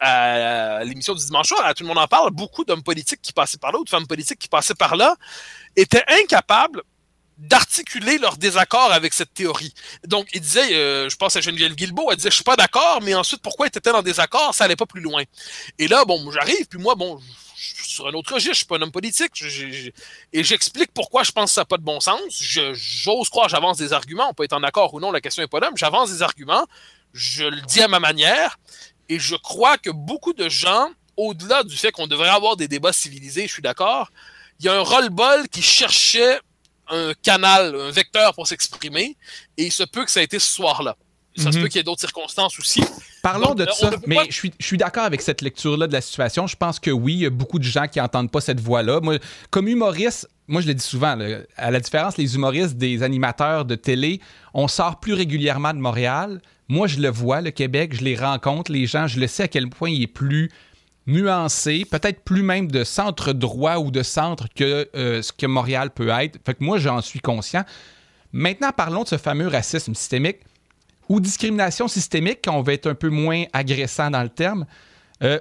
à 0.00 0.84
l'émission 0.84 1.14
du 1.14 1.24
dimanche 1.24 1.48
soir, 1.48 1.72
tout 1.74 1.82
le 1.82 1.88
monde 1.88 1.98
en 1.98 2.06
parle, 2.06 2.30
beaucoup 2.30 2.64
d'hommes 2.64 2.82
politiques 2.82 3.22
qui 3.22 3.32
passaient 3.32 3.58
par 3.58 3.72
là, 3.72 3.78
ou 3.78 3.84
de 3.84 3.88
femmes 3.88 4.06
politiques 4.06 4.38
qui 4.38 4.48
passaient 4.48 4.74
par 4.74 4.96
là, 4.96 5.14
étaient 5.76 6.04
incapables 6.22 6.82
d'articuler 7.38 8.18
leur 8.18 8.36
désaccord 8.36 8.92
avec 8.92 9.12
cette 9.12 9.34
théorie. 9.34 9.74
Donc, 10.06 10.28
il 10.32 10.40
disait, 10.40 10.74
euh, 10.74 11.08
je 11.08 11.16
pense 11.16 11.34
à 11.36 11.40
Geneviève 11.40 11.74
Guilbeault, 11.74 12.10
elle 12.10 12.16
disait, 12.16 12.30
je 12.30 12.36
suis 12.36 12.44
pas 12.44 12.56
d'accord, 12.56 13.00
mais 13.02 13.14
ensuite, 13.14 13.42
pourquoi 13.42 13.66
était-elle 13.66 13.96
en 13.96 14.02
désaccord? 14.02 14.54
Ça 14.54 14.64
allait 14.64 14.76
pas 14.76 14.86
plus 14.86 15.00
loin. 15.00 15.22
Et 15.78 15.88
là, 15.88 16.04
bon, 16.04 16.30
j'arrive, 16.30 16.66
puis 16.66 16.78
moi, 16.78 16.94
bon, 16.94 17.20
je 17.56 17.74
suis 17.82 17.90
sur 17.90 18.06
un 18.06 18.12
autre 18.12 18.34
registre, 18.34 18.54
je 18.54 18.58
suis 18.58 18.66
pas 18.66 18.76
un 18.76 18.82
homme 18.82 18.92
politique, 18.92 19.32
et 20.32 20.44
j'explique 20.44 20.92
pourquoi 20.92 21.22
je 21.22 21.32
pense 21.32 21.50
que 21.50 21.54
ça 21.54 21.60
n'a 21.62 21.64
pas 21.66 21.76
de 21.76 21.82
bon 21.82 22.00
sens. 22.00 22.20
J'ose 22.30 23.28
croire, 23.28 23.48
j'avance 23.48 23.78
des 23.78 23.92
arguments, 23.92 24.28
on 24.30 24.34
peut 24.34 24.44
être 24.44 24.52
en 24.52 24.62
accord 24.62 24.94
ou 24.94 25.00
non, 25.00 25.10
la 25.10 25.20
question 25.20 25.42
est 25.42 25.48
pas 25.48 25.60
là, 25.60 25.70
j'avance 25.74 26.10
des 26.10 26.22
arguments, 26.22 26.66
je 27.12 27.44
le 27.44 27.60
dis 27.62 27.80
à 27.80 27.88
ma 27.88 28.00
manière, 28.00 28.58
et 29.08 29.18
je 29.18 29.36
crois 29.36 29.78
que 29.78 29.90
beaucoup 29.90 30.32
de 30.32 30.48
gens, 30.48 30.88
au-delà 31.16 31.62
du 31.62 31.76
fait 31.76 31.92
qu'on 31.92 32.06
devrait 32.06 32.28
avoir 32.28 32.56
des 32.56 32.68
débats 32.68 32.92
civilisés, 32.92 33.46
je 33.46 33.52
suis 33.52 33.62
d'accord, 33.62 34.10
il 34.60 34.66
y 34.66 34.68
a 34.68 34.74
un 34.74 34.80
roll-ball 34.82 35.48
qui 35.48 35.62
cherchait 35.62 36.38
un 36.88 37.12
canal, 37.22 37.74
un 37.74 37.90
vecteur 37.90 38.34
pour 38.34 38.46
s'exprimer, 38.46 39.16
et 39.56 39.66
il 39.66 39.72
se 39.72 39.84
peut 39.84 40.04
que 40.04 40.10
ça 40.10 40.20
ait 40.20 40.24
été 40.24 40.38
ce 40.38 40.52
soir-là. 40.52 40.96
Ça 41.36 41.50
se 41.50 41.56
mhm. 41.56 41.64
peut 41.64 41.68
qu'il 41.68 41.78
y 41.78 41.80
ait 41.80 41.84
d'autres 41.84 42.00
circonstances 42.00 42.58
aussi. 42.60 42.80
Parlons 43.20 43.54
de 43.54 43.66
ça, 43.72 43.90
mais 44.06 44.18
je 44.28 44.34
suis, 44.34 44.52
je 44.58 44.66
suis 44.66 44.76
d'accord 44.76 45.04
avec 45.04 45.20
cette 45.20 45.42
lecture-là 45.42 45.88
de 45.88 45.92
la 45.92 46.00
situation. 46.00 46.46
Je 46.46 46.54
pense 46.54 46.78
que 46.78 46.90
oui, 46.90 47.14
il 47.14 47.20
y 47.20 47.26
a 47.26 47.30
beaucoup 47.30 47.58
de 47.58 47.64
gens 47.64 47.88
qui 47.88 47.98
n'entendent 47.98 48.30
pas 48.30 48.40
cette 48.40 48.60
voix-là. 48.60 49.00
Moi, 49.00 49.18
comme 49.50 49.66
humoriste, 49.66 50.28
moi 50.46 50.60
je 50.60 50.68
le 50.68 50.74
dis 50.74 50.84
souvent, 50.84 51.18
à 51.56 51.70
la 51.70 51.80
différence, 51.80 52.18
les 52.18 52.36
humoristes 52.36 52.76
des 52.76 53.02
animateurs 53.02 53.64
de 53.64 53.74
télé, 53.74 54.20
on 54.52 54.68
sort 54.68 55.00
plus 55.00 55.14
régulièrement 55.14 55.72
de 55.74 55.78
Montréal. 55.78 56.40
Moi, 56.68 56.86
je 56.86 57.00
le 57.00 57.08
vois, 57.08 57.40
le 57.40 57.50
Québec, 57.50 57.94
je 57.94 58.04
les 58.04 58.16
rencontre, 58.16 58.70
les 58.70 58.86
gens, 58.86 59.08
je 59.08 59.18
le 59.18 59.26
sais 59.26 59.44
à 59.44 59.48
quel 59.48 59.68
point 59.68 59.90
il 59.90 60.02
est 60.02 60.06
plus 60.06 60.50
nuancé, 61.06 61.84
peut-être 61.90 62.20
plus 62.22 62.42
même 62.42 62.70
de 62.70 62.84
centre 62.84 63.32
droit 63.32 63.76
ou 63.76 63.90
de 63.90 64.02
centre 64.02 64.48
que 64.54 64.88
euh, 64.94 65.22
ce 65.22 65.32
que 65.32 65.46
Montréal 65.46 65.90
peut 65.90 66.08
être. 66.08 66.38
Fait 66.44 66.54
que 66.54 66.64
moi, 66.64 66.78
j'en 66.78 67.00
suis 67.00 67.20
conscient. 67.20 67.64
Maintenant, 68.32 68.72
parlons 68.72 69.02
de 69.02 69.08
ce 69.08 69.18
fameux 69.18 69.48
racisme 69.48 69.94
systémique 69.94 70.40
ou 71.08 71.20
discrimination 71.20 71.88
systémique, 71.88 72.40
quand 72.44 72.56
on 72.56 72.62
va 72.62 72.72
être 72.72 72.86
un 72.86 72.94
peu 72.94 73.10
moins 73.10 73.44
agressant 73.52 74.10
dans 74.10 74.22
le 74.22 74.30
terme. 74.30 74.66
Euh, 75.22 75.38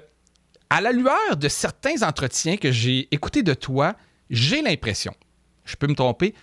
à 0.70 0.82
la 0.82 0.92
lueur 0.92 1.38
de 1.38 1.48
certains 1.48 2.02
entretiens 2.02 2.58
que 2.58 2.72
j'ai 2.72 3.08
écoutés 3.12 3.44
de 3.44 3.54
toi, 3.54 3.96
j'ai 4.30 4.62
l'impression, 4.62 5.14
je 5.66 5.76
peux 5.76 5.88
me 5.88 5.96
tromper, 5.96 6.34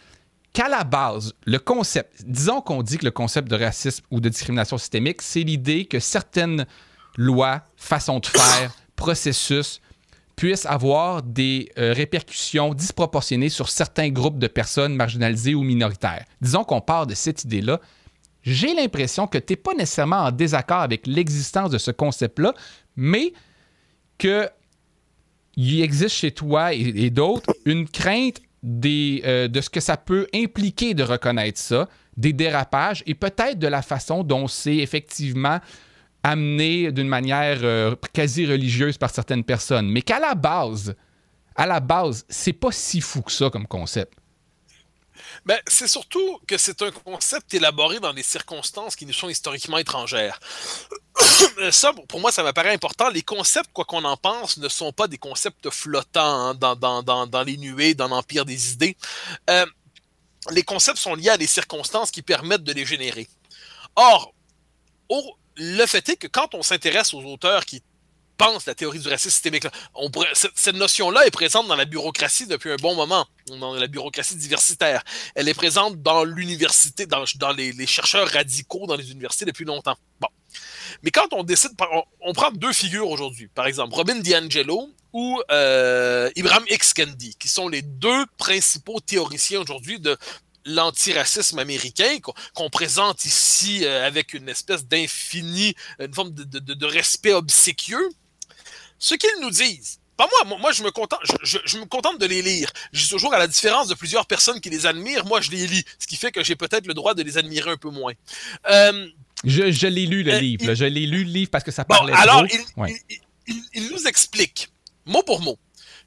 qu'à 0.52 0.68
la 0.68 0.84
base, 0.84 1.34
le 1.44 1.58
concept, 1.58 2.22
disons 2.26 2.60
qu'on 2.60 2.82
dit 2.82 2.98
que 2.98 3.04
le 3.04 3.10
concept 3.10 3.48
de 3.48 3.56
racisme 3.56 4.04
ou 4.10 4.20
de 4.20 4.28
discrimination 4.28 4.78
systémique, 4.78 5.22
c'est 5.22 5.42
l'idée 5.42 5.84
que 5.84 5.98
certaines 5.98 6.66
lois, 7.16 7.62
façons 7.76 8.20
de 8.20 8.26
faire, 8.26 8.72
processus 9.00 9.80
puissent 10.36 10.66
avoir 10.66 11.22
des 11.22 11.70
euh, 11.78 11.92
répercussions 11.92 12.74
disproportionnées 12.74 13.48
sur 13.48 13.68
certains 13.68 14.10
groupes 14.10 14.38
de 14.38 14.46
personnes 14.46 14.94
marginalisées 14.94 15.54
ou 15.54 15.62
minoritaires. 15.62 16.24
Disons 16.40 16.64
qu'on 16.64 16.80
part 16.80 17.06
de 17.06 17.14
cette 17.14 17.44
idée-là. 17.44 17.80
J'ai 18.42 18.74
l'impression 18.74 19.26
que 19.26 19.38
tu 19.38 19.52
n'es 19.52 19.56
pas 19.56 19.74
nécessairement 19.74 20.24
en 20.24 20.30
désaccord 20.30 20.80
avec 20.80 21.06
l'existence 21.06 21.70
de 21.70 21.78
ce 21.78 21.90
concept-là, 21.90 22.54
mais 22.96 23.32
que 24.18 24.48
il 25.56 25.82
existe 25.82 26.16
chez 26.16 26.30
toi 26.30 26.72
et, 26.72 27.10
d'autres 27.10 27.52
une 27.66 27.86
crainte 27.86 28.40
euh, 28.64 29.48
de 29.48 29.60
ce 29.60 29.68
que 29.68 29.80
ça 29.80 29.96
peut 29.96 30.26
impliquer 30.34 30.94
de 30.94 31.02
reconnaître 31.02 31.58
ça, 31.58 31.88
des 32.16 32.32
dérapages 32.32 33.02
et 33.06 33.14
peut-être 33.14 33.58
de 33.58 33.66
la 33.66 33.82
façon 33.82 34.24
dont 34.24 34.46
c'est 34.46 34.76
effectivement 34.76 35.58
amené 36.22 36.92
d'une 36.92 37.08
manière 37.08 37.58
euh, 37.62 37.94
quasi 38.12 38.46
religieuse 38.46 38.98
par 38.98 39.10
certaines 39.10 39.44
personnes, 39.44 39.88
mais 39.88 40.02
qu'à 40.02 40.20
la 40.20 40.34
base, 40.34 40.94
à 41.56 41.66
la 41.66 41.80
base, 41.80 42.24
c'est 42.28 42.52
pas 42.52 42.72
si 42.72 43.00
fou 43.00 43.22
que 43.22 43.32
ça 43.32 43.50
comme 43.50 43.66
concept. 43.66 44.14
Ben, 45.46 45.58
c'est 45.66 45.86
surtout 45.86 46.38
que 46.46 46.58
c'est 46.58 46.82
un 46.82 46.90
concept 46.90 47.54
élaboré 47.54 48.00
dans 48.00 48.12
des 48.12 48.22
circonstances 48.22 48.96
qui 48.96 49.06
nous 49.06 49.12
sont 49.12 49.28
historiquement 49.28 49.78
étrangères. 49.78 50.38
ça, 51.70 51.92
pour 52.08 52.20
moi, 52.20 52.32
ça 52.32 52.42
m'apparaît 52.42 52.72
important. 52.72 53.08
Les 53.08 53.22
concepts, 53.22 53.70
quoi 53.72 53.84
qu'on 53.84 54.04
en 54.04 54.16
pense, 54.16 54.58
ne 54.58 54.68
sont 54.68 54.92
pas 54.92 55.06
des 55.06 55.18
concepts 55.18 55.70
flottants 55.70 56.50
hein, 56.50 56.54
dans, 56.54 56.76
dans, 56.76 57.26
dans, 57.26 57.42
les 57.42 57.56
nuées, 57.56 57.94
dans 57.94 58.08
l'empire 58.08 58.44
des 58.44 58.72
idées. 58.72 58.96
Euh, 59.48 59.66
les 60.50 60.62
concepts 60.62 60.98
sont 60.98 61.14
liés 61.14 61.30
à 61.30 61.38
des 61.38 61.46
circonstances 61.46 62.10
qui 62.10 62.22
permettent 62.22 62.64
de 62.64 62.72
les 62.72 62.86
générer. 62.86 63.28
Or, 63.96 64.32
au, 65.08 65.36
le 65.56 65.86
fait 65.86 66.08
est 66.08 66.16
que 66.16 66.26
quand 66.26 66.54
on 66.54 66.62
s'intéresse 66.62 67.14
aux 67.14 67.22
auteurs 67.24 67.64
qui 67.64 67.82
pensent 68.40 68.64
la 68.64 68.74
théorie 68.74 68.98
du 68.98 69.08
racisme 69.08 69.30
systémique, 69.30 69.66
cette, 70.54 70.74
notion-là 70.74 71.26
est 71.26 71.30
présente 71.30 71.68
dans 71.68 71.76
la 71.76 71.84
bureaucratie 71.84 72.46
depuis 72.46 72.70
un 72.72 72.76
bon 72.76 72.94
moment, 72.94 73.26
dans 73.48 73.74
la 73.74 73.86
bureaucratie 73.86 74.34
diversitaire. 74.36 75.02
Elle 75.34 75.46
est 75.46 75.54
présente 75.54 76.00
dans 76.02 76.24
l'université, 76.24 77.04
dans, 77.04 77.22
les, 77.52 77.86
chercheurs 77.86 78.26
radicaux 78.28 78.86
dans 78.86 78.96
les 78.96 79.10
universités 79.12 79.44
depuis 79.44 79.66
longtemps. 79.66 79.96
Bon. 80.20 80.28
Mais 81.02 81.10
quand 81.10 81.28
on 81.32 81.42
décide, 81.42 81.72
on, 82.22 82.32
prend 82.32 82.50
deux 82.50 82.72
figures 82.72 83.10
aujourd'hui, 83.10 83.48
par 83.48 83.66
exemple 83.66 83.94
Robin 83.94 84.16
DiAngelo 84.16 84.88
ou 85.12 85.42
euh, 85.50 86.30
Ibrahim 86.34 86.64
X. 86.70 86.94
Kendi, 86.94 87.36
qui 87.38 87.48
sont 87.48 87.68
les 87.68 87.82
deux 87.82 88.24
principaux 88.38 89.00
théoriciens 89.00 89.60
aujourd'hui 89.60 90.00
de 90.00 90.16
l'antiracisme 90.64 91.58
américain 91.58 92.18
qu'on 92.54 92.70
présente 92.70 93.24
ici 93.24 93.84
euh, 93.84 94.06
avec 94.06 94.34
une 94.34 94.48
espèce 94.48 94.86
d'infini, 94.86 95.74
une 95.98 96.14
forme 96.14 96.32
de, 96.32 96.44
de, 96.44 96.74
de, 96.74 96.86
respect 96.86 97.32
obséquieux, 97.32 98.08
ce 98.98 99.14
qu'ils 99.14 99.40
nous 99.40 99.50
disent. 99.50 99.98
Pas 100.16 100.28
moi, 100.44 100.58
moi, 100.58 100.72
je 100.72 100.82
me 100.82 100.90
contente, 100.90 101.20
je, 101.42 101.58
je, 101.64 101.78
me 101.78 101.86
contente 101.86 102.20
de 102.20 102.26
les 102.26 102.42
lire. 102.42 102.70
Je 102.92 103.04
dis 103.04 103.08
toujours 103.08 103.32
à 103.32 103.38
la 103.38 103.46
différence 103.46 103.88
de 103.88 103.94
plusieurs 103.94 104.26
personnes 104.26 104.60
qui 104.60 104.68
les 104.68 104.84
admirent, 104.84 105.24
moi 105.24 105.40
je 105.40 105.50
les 105.50 105.66
lis, 105.66 105.84
ce 105.98 106.06
qui 106.06 106.16
fait 106.16 106.30
que 106.30 106.44
j'ai 106.44 106.56
peut-être 106.56 106.86
le 106.86 106.92
droit 106.92 107.14
de 107.14 107.22
les 107.22 107.38
admirer 107.38 107.70
un 107.70 107.78
peu 107.78 107.88
moins. 107.88 108.12
Euh, 108.68 109.08
je, 109.44 109.70
je 109.70 109.86
l'ai 109.86 110.04
lu 110.04 110.22
le 110.22 110.34
euh, 110.34 110.40
livre, 110.40 110.74
je 110.74 110.84
l'ai 110.84 111.06
lu 111.06 111.24
le 111.24 111.30
livre 111.30 111.50
parce 111.50 111.64
que 111.64 111.70
ça 111.70 111.86
parlait 111.86 112.12
bon, 112.12 112.18
alors, 112.18 112.44
il 113.74 113.90
nous 113.90 114.06
explique, 114.06 114.68
mot 115.06 115.22
pour 115.22 115.40
mot, 115.40 115.58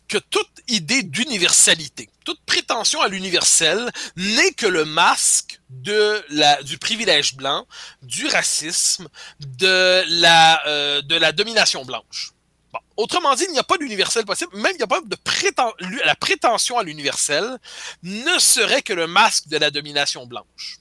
que 0.08 0.20
toute 0.30 0.52
idée 0.68 1.02
d'universalité, 1.02 2.08
toute 2.23 2.41
prétention 2.45 3.01
à 3.01 3.07
l'universel 3.07 3.91
n'est 4.15 4.53
que 4.53 4.65
le 4.65 4.86
masque 4.86 5.59
de 5.69 6.23
la, 6.29 6.62
du 6.63 6.77
privilège 6.77 7.36
blanc, 7.36 7.65
du 8.01 8.27
racisme, 8.27 9.07
de 9.39 10.03
la, 10.21 10.65
euh, 10.67 11.01
de 11.01 11.15
la 11.15 11.31
domination 11.31 11.86
blanche. 11.86 12.31
Bon. 12.71 12.79
Autrement 12.97 13.36
dit, 13.36 13.45
il 13.47 13.53
n'y 13.53 13.59
a 13.59 13.63
pas 13.63 13.77
d'universel 13.77 14.25
possible, 14.25 14.55
même 14.55 14.71
il 14.73 14.77
n'y 14.77 14.83
a 14.83 14.88
pas 14.88 15.01
de 15.01 15.15
prétention, 15.15 15.75
la 16.05 16.15
prétention 16.15 16.77
à 16.77 16.83
l'universel 16.83 17.57
ne 18.01 18.39
serait 18.39 18.81
que 18.81 18.93
le 18.93 19.07
masque 19.07 19.47
de 19.47 19.57
la 19.57 19.69
domination 19.69 20.25
blanche. 20.25 20.79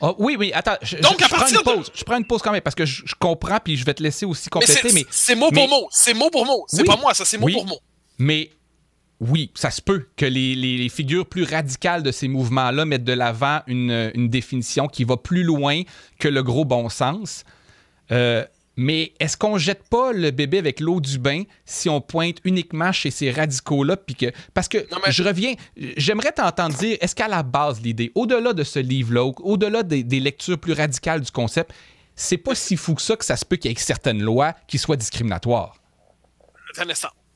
Oh, 0.00 0.14
oui, 0.18 0.36
oui, 0.38 0.52
attends. 0.52 0.76
Je, 0.82 0.96
Donc, 0.98 1.22
à 1.22 1.28
prends 1.28 1.46
une 1.46 1.62
pause. 1.62 1.90
Je 1.94 2.04
prends 2.04 2.16
une 2.16 2.26
pause 2.26 2.42
quand 2.42 2.52
même 2.52 2.60
parce 2.60 2.74
que 2.74 2.84
je, 2.84 3.14
comprends 3.18 3.58
puis 3.58 3.76
je 3.76 3.84
vais 3.84 3.94
te 3.94 4.02
laisser 4.02 4.26
aussi 4.26 4.50
compléter. 4.50 4.92
Mais 4.92 5.06
c'est 5.10 5.34
mot 5.34 5.50
pour 5.50 5.68
mot. 5.68 5.88
C'est 5.90 6.14
mot 6.14 6.30
pour 6.30 6.44
mot. 6.44 6.66
C'est 6.68 6.84
pas 6.84 6.96
moi, 6.96 7.14
ça, 7.14 7.24
c'est 7.24 7.38
mot 7.38 7.48
pour 7.48 7.66
mot. 7.66 7.80
Mais 8.18 8.50
oui, 9.26 9.50
ça 9.54 9.70
se 9.70 9.80
peut 9.80 10.06
que 10.16 10.26
les, 10.26 10.88
figures 10.90 11.26
plus 11.26 11.44
radicales 11.44 12.02
de 12.02 12.12
ces 12.12 12.28
mouvements-là 12.28 12.84
mettent 12.84 13.04
de 13.04 13.12
l'avant 13.12 13.60
une, 13.66 14.28
définition 14.28 14.86
qui 14.86 15.04
va 15.04 15.16
plus 15.16 15.42
loin 15.42 15.82
que 16.18 16.28
le 16.28 16.42
gros 16.42 16.64
bon 16.64 16.88
sens. 16.88 17.44
Euh, 18.12 18.44
mais 18.76 19.14
est-ce 19.20 19.36
qu'on 19.36 19.56
jette 19.56 19.88
pas 19.88 20.12
le 20.12 20.30
bébé 20.30 20.58
avec 20.58 20.80
l'eau 20.80 21.00
du 21.00 21.18
bain 21.18 21.44
si 21.64 21.88
on 21.88 22.00
pointe 22.00 22.36
uniquement 22.44 22.92
chez 22.92 23.10
ces 23.10 23.30
radicaux-là? 23.30 23.96
Que... 23.96 24.26
Parce 24.52 24.68
que 24.68 24.78
je 25.08 25.22
reviens, 25.22 25.54
j'aimerais 25.96 26.32
t'entendre 26.32 26.76
dire, 26.76 26.98
est-ce 27.00 27.14
qu'à 27.14 27.28
la 27.28 27.42
base, 27.42 27.80
l'idée, 27.80 28.12
au-delà 28.14 28.52
de 28.52 28.64
ce 28.64 28.78
livre-là, 28.78 29.32
au-delà 29.42 29.82
des, 29.82 30.02
des, 30.02 30.20
lectures 30.20 30.58
plus 30.58 30.72
radicales 30.74 31.22
du 31.22 31.30
concept, 31.30 31.72
c'est 32.14 32.36
pas 32.36 32.54
si 32.54 32.76
fou 32.76 32.94
que 32.94 33.02
ça 33.02 33.16
que 33.16 33.24
ça 33.24 33.36
se 33.36 33.44
peut 33.44 33.56
qu'il 33.56 33.70
y 33.70 33.74
ait 33.74 33.78
certaines 33.78 34.22
lois 34.22 34.54
qui 34.66 34.76
soient 34.76 34.96
discriminatoires? 34.96 35.76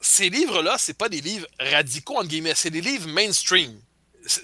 Ces 0.00 0.30
livres-là, 0.30 0.76
c'est 0.78 0.96
pas 0.96 1.08
des 1.08 1.20
livres 1.20 1.46
radicaux, 1.58 2.16
entre 2.16 2.28
guillemets, 2.28 2.54
c'est 2.54 2.70
des 2.70 2.80
livres 2.80 3.08
mainstream. 3.08 3.80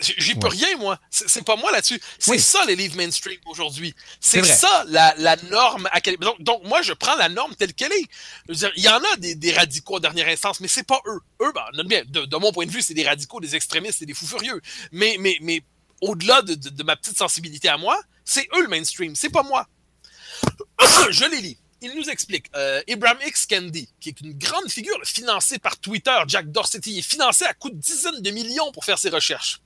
J'y 0.00 0.34
peux 0.34 0.48
rien, 0.48 0.76
moi. 0.78 0.98
C'est 1.10 1.44
pas 1.44 1.56
moi 1.56 1.70
là-dessus. 1.70 2.00
C'est 2.18 2.38
ça, 2.38 2.64
les 2.64 2.74
livres 2.76 2.96
mainstream 2.96 3.38
aujourd'hui. 3.46 3.94
C'est 4.18 4.44
ça, 4.44 4.84
la, 4.88 5.14
la 5.18 5.36
norme. 5.50 5.88
À 5.92 6.00
quel... 6.00 6.16
donc, 6.16 6.40
donc, 6.40 6.64
moi, 6.64 6.80
je 6.80 6.92
prends 6.94 7.16
la 7.16 7.28
norme 7.28 7.54
telle 7.54 7.74
qu'elle 7.74 7.92
est. 7.92 8.06
il 8.48 8.82
y 8.82 8.88
en 8.88 9.02
a 9.12 9.16
des, 9.18 9.34
des, 9.34 9.52
radicaux 9.52 9.96
en 9.96 10.00
dernière 10.00 10.28
instance, 10.28 10.60
mais 10.60 10.68
c'est 10.68 10.86
pas 10.86 11.00
eux. 11.06 11.20
Eux, 11.42 11.52
ben, 11.54 12.04
de, 12.08 12.24
de, 12.24 12.36
mon 12.36 12.52
point 12.52 12.64
de 12.66 12.70
vue, 12.70 12.80
c'est 12.82 12.94
des 12.94 13.06
radicaux, 13.06 13.40
des 13.40 13.54
extrémistes, 13.56 13.98
c'est 13.98 14.06
des 14.06 14.14
fous 14.14 14.26
furieux. 14.26 14.60
Mais, 14.90 15.16
mais, 15.20 15.36
mais 15.42 15.62
au-delà 16.00 16.40
de, 16.40 16.54
de, 16.54 16.70
de 16.70 16.82
ma 16.82 16.96
petite 16.96 17.18
sensibilité 17.18 17.68
à 17.68 17.76
moi, 17.76 18.00
c'est 18.24 18.48
eux 18.56 18.62
le 18.62 18.68
mainstream, 18.68 19.14
c'est 19.14 19.30
pas 19.30 19.42
moi. 19.42 19.66
je 21.10 21.24
les 21.26 21.40
lis 21.42 21.58
il 21.84 21.94
nous 21.94 22.08
explique, 22.08 22.46
euh, 22.56 22.82
Ibrahim 22.86 23.18
X. 23.26 23.46
Kendi, 23.46 23.88
qui 24.00 24.08
est 24.08 24.20
une 24.22 24.32
grande 24.32 24.70
figure 24.70 24.98
financée 25.04 25.58
par 25.58 25.78
Twitter, 25.78 26.16
Jack 26.26 26.50
Dorsey, 26.50 26.78
est 26.78 27.02
financé 27.02 27.44
à 27.44 27.52
coups 27.52 27.74
de 27.74 27.78
dizaines 27.78 28.22
de 28.22 28.30
millions 28.30 28.72
pour 28.72 28.84
faire 28.84 28.98
ses 28.98 29.10
recherches, 29.10 29.60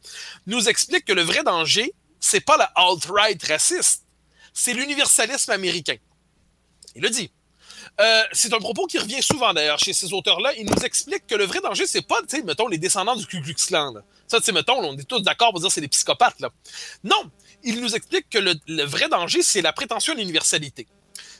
nous 0.47 0.69
explique 0.69 1.05
que 1.05 1.13
le 1.13 1.23
vrai 1.23 1.45
danger, 1.45 1.93
c'est 2.19 2.41
pas 2.41 2.57
la 2.57 2.73
alt-right 2.75 3.41
raciste, 3.45 4.05
c'est 4.53 4.75
l'universalisme 4.75 5.53
américain. 5.53 5.97
Il 6.97 7.03
le 7.03 7.11
dit. 7.11 7.31
Euh, 8.01 8.23
c'est 8.33 8.53
un 8.53 8.59
propos 8.59 8.87
qui 8.87 8.99
revient 8.99 9.23
souvent 9.23 9.53
d'ailleurs 9.55 9.79
chez 9.79 9.93
ces 9.93 10.13
auteurs-là. 10.13 10.53
Il 10.57 10.67
nous 10.67 10.83
explique 10.85 11.27
que 11.27 11.37
le 11.37 11.45
vrai 11.45 11.61
danger, 11.61 11.87
c'est 11.87 12.07
pas, 12.07 12.21
tu 12.29 12.43
mettons, 12.43 12.67
les 12.67 12.79
descendants 12.79 13.17
du 13.17 13.27
Ku 13.27 13.41
Klux 13.41 13.55
Klan. 13.55 13.95
Ça, 14.27 14.39
tu 14.39 14.45
sais, 14.45 14.53
mettons, 14.53 14.79
on 14.79 14.97
est 14.97 15.09
tous 15.09 15.21
d'accord 15.21 15.53
pour 15.53 15.61
dire 15.61 15.71
c'est 15.71 15.81
des 15.81 15.89
psychopathes. 15.89 16.37
Non, 17.05 17.31
il 17.63 17.81
nous 17.81 17.95
explique 17.95 18.29
que 18.29 18.39
le, 18.39 18.55
le 18.67 18.83
vrai 18.85 19.09
danger, 19.09 19.43
c'est 19.43 19.63
la 19.63 19.73
prétention 19.73 20.13
à 20.13 20.17
l'universalité 20.17 20.87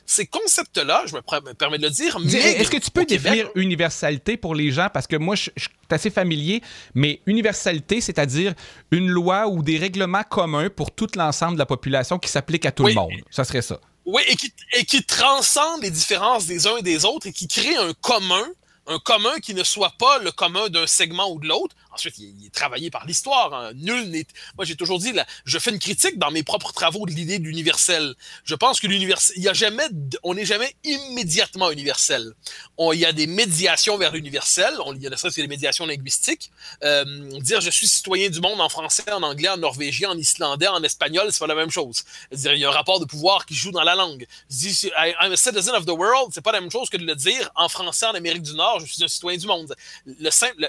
ces 0.09 0.25
concepts-là, 0.25 1.03
je 1.05 1.13
me 1.13 1.21
permets 1.53 1.77
de 1.77 1.83
le 1.83 1.89
dire, 1.91 2.17
mais... 2.19 2.33
Est-ce 2.33 2.71
que 2.71 2.77
tu 2.77 2.89
peux 2.89 3.05
définir 3.05 3.47
universalité 3.53 4.37
pour 4.37 4.55
les 4.55 4.71
gens? 4.71 4.87
Parce 4.91 5.05
que 5.05 5.15
moi, 5.15 5.35
je, 5.35 5.51
suis 5.55 5.69
assez 5.91 6.09
familier, 6.09 6.63
mais 6.95 7.21
universalité, 7.27 8.01
c'est-à-dire 8.01 8.55
une 8.89 9.07
loi 9.07 9.47
ou 9.47 9.61
des 9.61 9.77
règlements 9.77 10.23
communs 10.23 10.69
pour 10.71 10.89
tout 10.89 11.07
l'ensemble 11.15 11.53
de 11.53 11.59
la 11.59 11.67
population 11.67 12.17
qui 12.17 12.27
s'appliquent 12.27 12.65
à 12.65 12.71
tout 12.71 12.87
le 12.87 12.93
monde. 12.93 13.11
Ça 13.29 13.43
serait 13.43 13.61
ça. 13.61 13.79
Oui, 14.05 14.23
et 14.27 14.35
qui, 14.35 14.51
et 14.73 14.83
qui 14.83 15.03
transcende 15.03 15.83
les 15.83 15.91
différences 15.91 16.47
des 16.47 16.65
uns 16.65 16.77
et 16.77 16.81
des 16.81 17.05
autres 17.05 17.27
et 17.27 17.31
qui 17.31 17.47
crée 17.47 17.75
un 17.75 17.93
commun 18.01 18.47
un 18.89 18.97
commun 18.99 19.39
qui 19.39 19.53
ne 19.53 19.63
soit 19.63 19.93
pas 19.97 20.17
le 20.17 20.31
commun 20.31 20.67
d'un 20.69 20.87
segment 20.87 21.31
ou 21.31 21.39
de 21.39 21.47
l'autre. 21.47 21.75
Ensuite, 21.91 22.17
il, 22.17 22.45
est 22.45 22.53
travaillé 22.53 22.89
par 22.89 23.05
l'histoire. 23.05 23.53
Hein. 23.53 23.71
Nul 23.75 24.09
n'est. 24.09 24.25
Moi, 24.57 24.65
j'ai 24.65 24.75
toujours 24.75 24.99
dit, 24.99 25.13
je 25.45 25.59
fais 25.59 25.69
une 25.69 25.79
critique 25.79 26.17
dans 26.17 26.31
mes 26.31 26.43
propres 26.43 26.73
travaux 26.73 27.05
de 27.05 27.11
l'idée 27.11 27.37
d'universel. 27.37 28.15
Je 28.43 28.55
pense 28.55 28.79
que 28.79 28.87
l'universel, 28.87 29.35
il 29.37 29.43
y 29.43 29.47
a 29.47 29.53
jamais, 29.53 29.87
on 30.23 30.33
n'est 30.33 30.45
jamais 30.45 30.75
immédiatement 30.83 31.69
universel. 31.69 32.33
On, 32.77 32.91
il 32.91 32.99
y 32.99 33.05
a 33.05 33.13
des 33.13 33.27
médiations 33.27 33.97
vers 33.97 34.11
l'universel. 34.11 34.73
On, 34.85 34.95
il 34.95 35.03
y 35.03 35.07
a 35.07 35.17
ça, 35.17 35.29
c'est 35.29 35.41
des 35.41 35.47
médiations 35.47 35.85
linguistiques. 35.85 36.51
Euh, 36.83 37.05
dire 37.39 37.61
je 37.61 37.69
suis 37.69 37.87
citoyen 37.87 38.29
du 38.29 38.41
monde 38.41 38.59
en 38.59 38.69
français, 38.69 39.11
en 39.11 39.21
anglais, 39.21 39.49
en 39.49 39.57
norvégien, 39.57 40.09
en 40.09 40.17
islandais, 40.17 40.67
en 40.67 40.81
espagnol, 40.81 41.27
c'est 41.31 41.39
pas 41.39 41.47
la 41.47 41.55
même 41.55 41.71
chose. 41.71 42.03
Dire, 42.31 42.53
il 42.53 42.59
y 42.59 42.65
a 42.65 42.69
un 42.69 42.71
rapport 42.71 42.99
de 42.99 43.05
pouvoir 43.05 43.45
qui 43.45 43.53
joue 43.53 43.71
dans 43.71 43.83
la 43.83 43.95
langue. 43.95 44.25
Dire, 44.49 44.91
I'm 45.21 45.31
a 45.31 45.37
citizen 45.37 45.75
of 45.75 45.85
the 45.85 45.91
world, 45.91 46.31
c'est 46.33 46.41
pas 46.41 46.51
la 46.51 46.61
même 46.61 46.71
chose 46.71 46.89
que 46.89 46.97
de 46.97 47.05
le 47.05 47.15
dire 47.15 47.51
en 47.55 47.69
français 47.69 48.07
en 48.07 48.13
Amérique 48.13 48.43
du 48.43 48.53
Nord, 48.53 48.78
je 48.79 48.93
suis 48.93 49.03
un 49.03 49.07
citoyen 49.07 49.37
du 49.37 49.47
monde. 49.47 49.75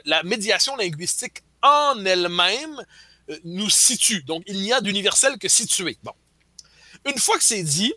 La 0.04 0.22
médiation 0.22 0.76
linguistique 0.76 1.42
en 1.62 2.04
elle-même 2.04 2.84
euh, 3.30 3.38
nous 3.44 3.70
situe. 3.70 4.22
Donc, 4.22 4.42
il 4.46 4.60
n'y 4.60 4.72
a 4.72 4.80
d'universel 4.80 5.38
que 5.38 5.48
situé. 5.48 5.98
Bon. 6.02 6.12
Une 7.06 7.18
fois 7.18 7.38
que 7.38 7.44
c'est 7.44 7.62
dit, 7.62 7.92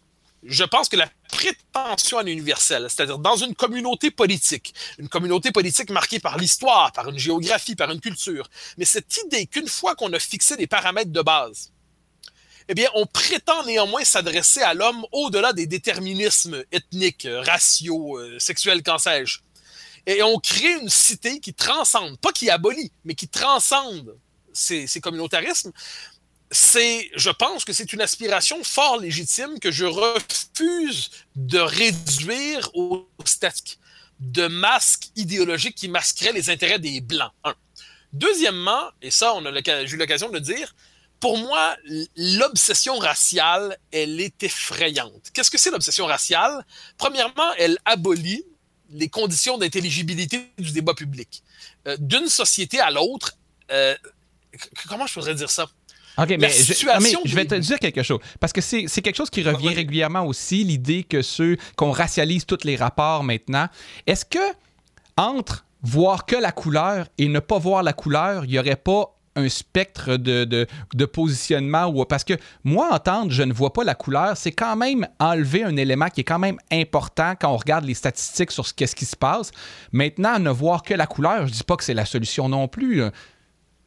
je 0.45 0.63
pense 0.63 0.89
que 0.89 0.95
la 0.95 1.09
prétention 1.29 2.17
à 2.17 2.23
l'universel, 2.23 2.87
c'est-à-dire 2.89 3.17
dans 3.17 3.37
une 3.37 3.55
communauté 3.55 4.11
politique, 4.11 4.73
une 4.97 5.09
communauté 5.09 5.51
politique 5.51 5.89
marquée 5.89 6.19
par 6.19 6.37
l'histoire, 6.37 6.91
par 6.91 7.09
une 7.09 7.17
géographie, 7.17 7.75
par 7.75 7.91
une 7.91 8.01
culture, 8.01 8.49
mais 8.77 8.85
cette 8.85 9.17
idée 9.25 9.47
qu'une 9.47 9.67
fois 9.67 9.95
qu'on 9.95 10.11
a 10.13 10.19
fixé 10.19 10.57
des 10.57 10.67
paramètres 10.67 11.11
de 11.11 11.21
base, 11.21 11.71
eh 12.69 12.75
bien, 12.75 12.89
on 12.95 13.05
prétend 13.05 13.65
néanmoins 13.65 14.05
s'adresser 14.05 14.61
à 14.61 14.73
l'homme 14.73 15.05
au-delà 15.11 15.51
des 15.53 15.65
déterminismes 15.65 16.63
ethniques, 16.71 17.27
raciaux, 17.29 18.17
euh, 18.17 18.39
sexuels, 18.39 18.83
qu'en 18.83 18.97
sais-je. 18.97 19.39
Et 20.05 20.21
on 20.21 20.37
crée 20.39 20.73
une 20.81 20.89
cité 20.89 21.39
qui 21.39 21.53
transcende, 21.53 22.19
pas 22.19 22.31
qui 22.31 22.49
abolit, 22.49 22.91
mais 23.05 23.15
qui 23.15 23.27
transcende 23.27 24.17
ces, 24.51 24.87
communautarismes. 25.01 25.71
C'est, 26.51 27.09
je 27.15 27.29
pense 27.29 27.65
que 27.65 27.73
c'est 27.73 27.93
une 27.93 28.01
aspiration 28.01 28.63
fort 28.63 28.99
légitime 28.99 29.59
que 29.59 29.71
je 29.71 29.85
refuse 29.85 31.09
de 31.35 31.59
réduire 31.59 32.69
au 32.75 33.09
statique, 33.25 33.79
de 34.19 34.47
masques 34.47 35.09
idéologiques 35.15 35.75
qui 35.75 35.87
masqueraient 35.87 36.33
les 36.33 36.49
intérêts 36.49 36.79
des 36.79 37.01
Blancs. 37.01 37.31
Deuxièmement, 38.11 38.91
et 39.01 39.09
ça, 39.09 39.33
j'ai 39.85 39.95
eu 39.95 39.97
l'occasion 39.97 40.27
de 40.27 40.33
le 40.33 40.41
dire, 40.41 40.75
pour 41.19 41.37
moi, 41.37 41.77
l'obsession 42.17 42.99
raciale, 42.99 43.77
elle 43.91 44.19
est 44.19 44.43
effrayante. 44.43 45.31
Qu'est-ce 45.33 45.49
que 45.49 45.57
c'est 45.57 45.71
l'obsession 45.71 46.05
raciale? 46.05 46.65
Premièrement, 46.97 47.53
elle 47.57 47.77
abolit 47.85 48.45
les 48.93 49.09
conditions 49.09 49.57
d'intelligibilité 49.57 50.47
du 50.57 50.71
débat 50.71 50.93
public. 50.93 51.43
Euh, 51.87 51.97
d'une 51.99 52.27
société 52.27 52.79
à 52.79 52.91
l'autre, 52.91 53.37
euh, 53.71 53.95
comment 54.87 55.07
je 55.07 55.13
pourrais 55.13 55.35
dire 55.35 55.49
ça? 55.49 55.67
OK, 56.17 56.29
mais, 56.39 56.49
je, 56.49 57.35
vais 57.35 57.45
te 57.45 57.55
dire 57.55 57.79
quelque 57.79 58.03
chose. 58.03 58.19
Parce 58.39 58.53
que 58.53 58.61
c'est 58.61 58.87
quelque 58.87 59.15
chose 59.15 59.31
qui 59.31 59.41
revient 59.41 59.73
régulièrement 59.73 60.25
aussi, 60.25 60.63
l'idée 60.63 61.03
que 61.03 61.23
ceux 61.23 61.57
qu'on 61.75 61.91
racialise 61.91 62.45
tous 62.45 62.63
les 62.63 62.75
rapports 62.75 63.23
maintenant. 63.23 63.67
Est-ce 64.05 64.23
que 64.23 64.37
entre 65.17 65.65
voir 65.81 66.25
que 66.27 66.35
la 66.35 66.51
couleur 66.51 67.07
et 67.17 67.27
ne 67.27 67.39
pas 67.39 67.57
voir 67.57 67.81
la 67.81 67.93
couleur, 67.93 68.45
il 68.45 68.51
n'y 68.51 68.59
aurait 68.59 68.75
pas 68.75 69.12
un 69.35 69.49
spectre 69.49 70.17
de, 70.17 70.45
de, 70.45 71.05
positionnement 71.05 71.85
ou 71.85 72.05
parce 72.05 72.23
que 72.23 72.33
moi 72.63 72.89
entendre 72.91 73.31
je 73.31 73.43
ne 73.43 73.53
vois 73.53 73.73
pas 73.73 73.83
la 73.83 73.95
couleur 73.95 74.37
c'est 74.37 74.51
quand 74.51 74.75
même 74.75 75.07
enlever 75.19 75.63
un 75.63 75.75
élément 75.75 76.09
qui 76.09 76.21
est 76.21 76.23
quand 76.23 76.39
même 76.39 76.57
important 76.71 77.33
quand 77.39 77.51
on 77.51 77.57
regarde 77.57 77.85
les 77.85 77.93
statistiques 77.93 78.51
sur 78.51 78.67
ce 78.67 78.73
qu'est-ce 78.73 78.95
qui 78.95 79.05
se 79.05 79.15
passe. 79.15 79.51
Maintenant 79.91 80.39
ne 80.39 80.49
voir 80.49 80.83
que 80.83 80.93
la 80.93 81.07
couleur 81.07 81.47
je 81.47 81.53
dis 81.53 81.63
pas 81.63 81.75
que 81.75 81.83
c'est 81.83 81.93
la 81.93 82.05
solution 82.05 82.49
non 82.49 82.67
plus 82.67 83.03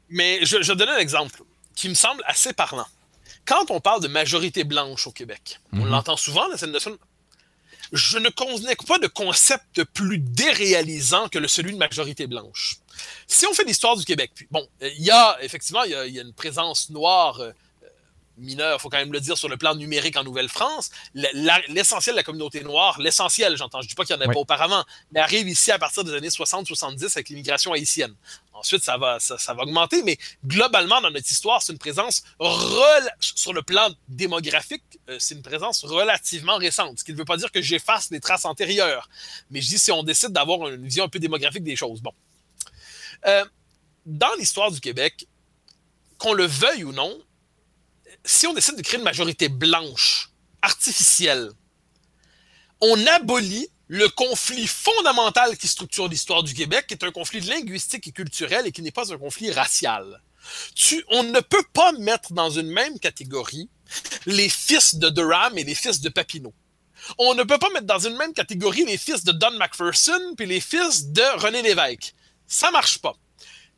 mais 0.08 0.44
je, 0.44 0.62
je 0.62 0.72
donne 0.72 0.88
un 0.88 0.98
exemple 0.98 1.42
qui 1.74 1.88
me 1.88 1.94
semble 1.94 2.22
assez 2.26 2.52
parlant. 2.52 2.86
Quand 3.44 3.70
on 3.70 3.80
parle 3.80 4.02
de 4.02 4.08
majorité 4.08 4.64
blanche 4.64 5.06
au 5.06 5.12
Québec 5.12 5.60
on 5.72 5.78
mhm. 5.78 5.90
l'entend 5.90 6.16
souvent 6.16 6.46
la 6.48 6.56
scène 6.56 6.72
de 6.72 6.78
je 7.92 8.18
ne 8.18 8.28
connais 8.30 8.76
pas 8.86 8.98
de 8.98 9.06
concept 9.06 9.84
plus 9.84 10.18
déréalisant 10.18 11.28
que 11.28 11.38
le 11.38 11.48
celui 11.48 11.72
de 11.72 11.78
majorité 11.78 12.26
blanche. 12.26 12.76
Si 13.26 13.46
on 13.46 13.52
fait 13.52 13.64
l'histoire 13.64 13.96
du 13.96 14.04
Québec, 14.04 14.30
bon, 14.50 14.66
il 14.80 15.02
y 15.02 15.10
a 15.10 15.36
effectivement 15.42 15.84
il 15.84 15.90
y 15.90 16.18
a, 16.18 16.22
une 16.22 16.32
présence 16.32 16.90
noire 16.90 17.40
euh, 17.40 17.52
mineur, 18.38 18.78
il 18.78 18.80
faut 18.80 18.88
quand 18.88 18.98
même 18.98 19.12
le 19.12 19.20
dire, 19.20 19.36
sur 19.36 19.48
le 19.48 19.56
plan 19.56 19.74
numérique 19.74 20.16
en 20.16 20.24
Nouvelle-France. 20.24 20.90
L'essentiel 21.14 22.14
de 22.14 22.18
la 22.18 22.22
communauté 22.22 22.62
noire, 22.62 23.00
l'essentiel, 23.00 23.56
j'entends, 23.56 23.80
je 23.80 23.86
ne 23.86 23.88
dis 23.88 23.94
pas 23.94 24.04
qu'il 24.04 24.14
n'y 24.16 24.22
en 24.22 24.24
avait 24.24 24.34
pas 24.34 24.40
auparavant, 24.40 24.84
mais 25.12 25.20
arrive 25.20 25.48
ici 25.48 25.70
à 25.70 25.78
partir 25.78 26.04
des 26.04 26.14
années 26.14 26.28
60-70 26.28 27.04
avec 27.14 27.28
l'immigration 27.28 27.72
haïtienne. 27.72 28.14
Ensuite, 28.52 28.82
ça 28.82 28.96
va, 28.96 29.18
ça, 29.20 29.54
va 29.54 29.62
augmenter, 29.62 30.02
mais 30.02 30.16
globalement, 30.44 31.00
dans 31.00 31.10
notre 31.10 31.30
histoire, 31.30 31.62
c'est 31.62 31.72
une 31.72 31.78
présence, 31.78 32.24
sur 33.20 33.52
le 33.52 33.62
plan 33.62 33.90
démographique, 34.08 34.82
euh, 35.10 35.18
c'est 35.18 35.34
une 35.34 35.42
présence 35.42 35.84
relativement 35.84 36.56
récente. 36.56 36.98
Ce 37.00 37.04
qui 37.04 37.12
ne 37.12 37.18
veut 37.18 37.26
pas 37.26 37.36
dire 37.36 37.52
que 37.52 37.60
j'efface 37.60 38.10
les 38.10 38.20
traces 38.20 38.46
antérieures, 38.46 39.10
mais 39.50 39.60
je 39.60 39.68
dis 39.68 39.78
si 39.78 39.92
on 39.92 40.02
décide 40.02 40.30
d'avoir 40.30 40.68
une 40.68 40.84
vision 40.84 41.04
un 41.04 41.08
peu 41.08 41.18
démographique 41.18 41.64
des 41.64 41.76
choses. 41.76 42.00
Bon. 42.00 42.12
Euh, 43.26 43.44
dans 44.06 44.32
l'histoire 44.38 44.70
du 44.70 44.80
Québec, 44.80 45.26
qu'on 46.18 46.32
le 46.32 46.46
veuille 46.46 46.84
ou 46.84 46.92
non, 46.92 47.18
si 48.26 48.46
on 48.46 48.52
décide 48.52 48.76
de 48.76 48.82
créer 48.82 48.98
une 48.98 49.04
majorité 49.04 49.48
blanche, 49.48 50.30
artificielle, 50.60 51.50
on 52.80 53.06
abolit 53.06 53.68
le 53.88 54.08
conflit 54.08 54.66
fondamental 54.66 55.56
qui 55.56 55.68
structure 55.68 56.08
l'histoire 56.08 56.42
du 56.42 56.52
Québec, 56.52 56.86
qui 56.88 56.94
est 56.94 57.04
un 57.04 57.12
conflit 57.12 57.40
linguistique 57.40 58.08
et 58.08 58.12
culturel 58.12 58.66
et 58.66 58.72
qui 58.72 58.82
n'est 58.82 58.90
pas 58.90 59.12
un 59.12 59.18
conflit 59.18 59.52
racial. 59.52 60.20
on 61.10 61.22
ne 61.22 61.40
peut 61.40 61.64
pas 61.72 61.92
mettre 61.92 62.32
dans 62.32 62.50
une 62.50 62.70
même 62.70 62.98
catégorie 62.98 63.70
les 64.26 64.48
fils 64.48 64.96
de 64.96 65.08
Durham 65.08 65.56
et 65.56 65.64
les 65.64 65.76
fils 65.76 66.00
de 66.00 66.08
Papineau. 66.08 66.52
On 67.18 67.34
ne 67.34 67.44
peut 67.44 67.58
pas 67.58 67.70
mettre 67.70 67.86
dans 67.86 68.00
une 68.00 68.16
même 68.16 68.32
catégorie 68.32 68.84
les 68.84 68.98
fils 68.98 69.22
de 69.22 69.30
Don 69.30 69.52
McPherson 69.52 70.34
puis 70.36 70.46
les 70.46 70.60
fils 70.60 71.06
de 71.06 71.22
René 71.40 71.62
Lévesque. 71.62 72.14
Ça 72.48 72.72
marche 72.72 72.98
pas 72.98 73.16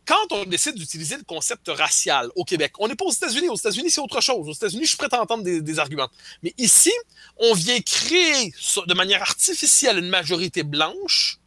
quand 0.09 0.33
on 0.33 0.45
décide 0.47 0.75
d'utiliser 0.75 1.19
le 1.19 1.23
concept 1.23 1.69
racial 1.69 2.31
au 2.35 2.43
Québec, 2.43 2.73
on 2.79 2.89
n'est 2.89 2.95
pas 2.95 3.05
aux 3.05 3.13
États-Unis. 3.13 3.51
Aux 3.51 3.57
États-Unis, 3.57 3.91
c'est 3.91 4.01
autre 4.01 4.23
chose. 4.23 4.49
Aux 4.49 4.55
États-Unis, 4.55 4.85
je 4.85 4.89
suis 4.89 4.97
prêt 4.97 5.09
à 5.13 5.21
entendre 5.21 5.43
des, 5.45 5.79
arguments. 5.79 6.09
Mais 6.43 6.55
ici, 6.57 6.93
on 7.37 7.53
vient 7.53 7.79
créer 7.81 8.55
de 8.87 8.95
manière 8.95 9.21
artificielle 9.21 9.99
une 9.99 10.09
majorité 10.09 10.63
blanche 10.63 11.39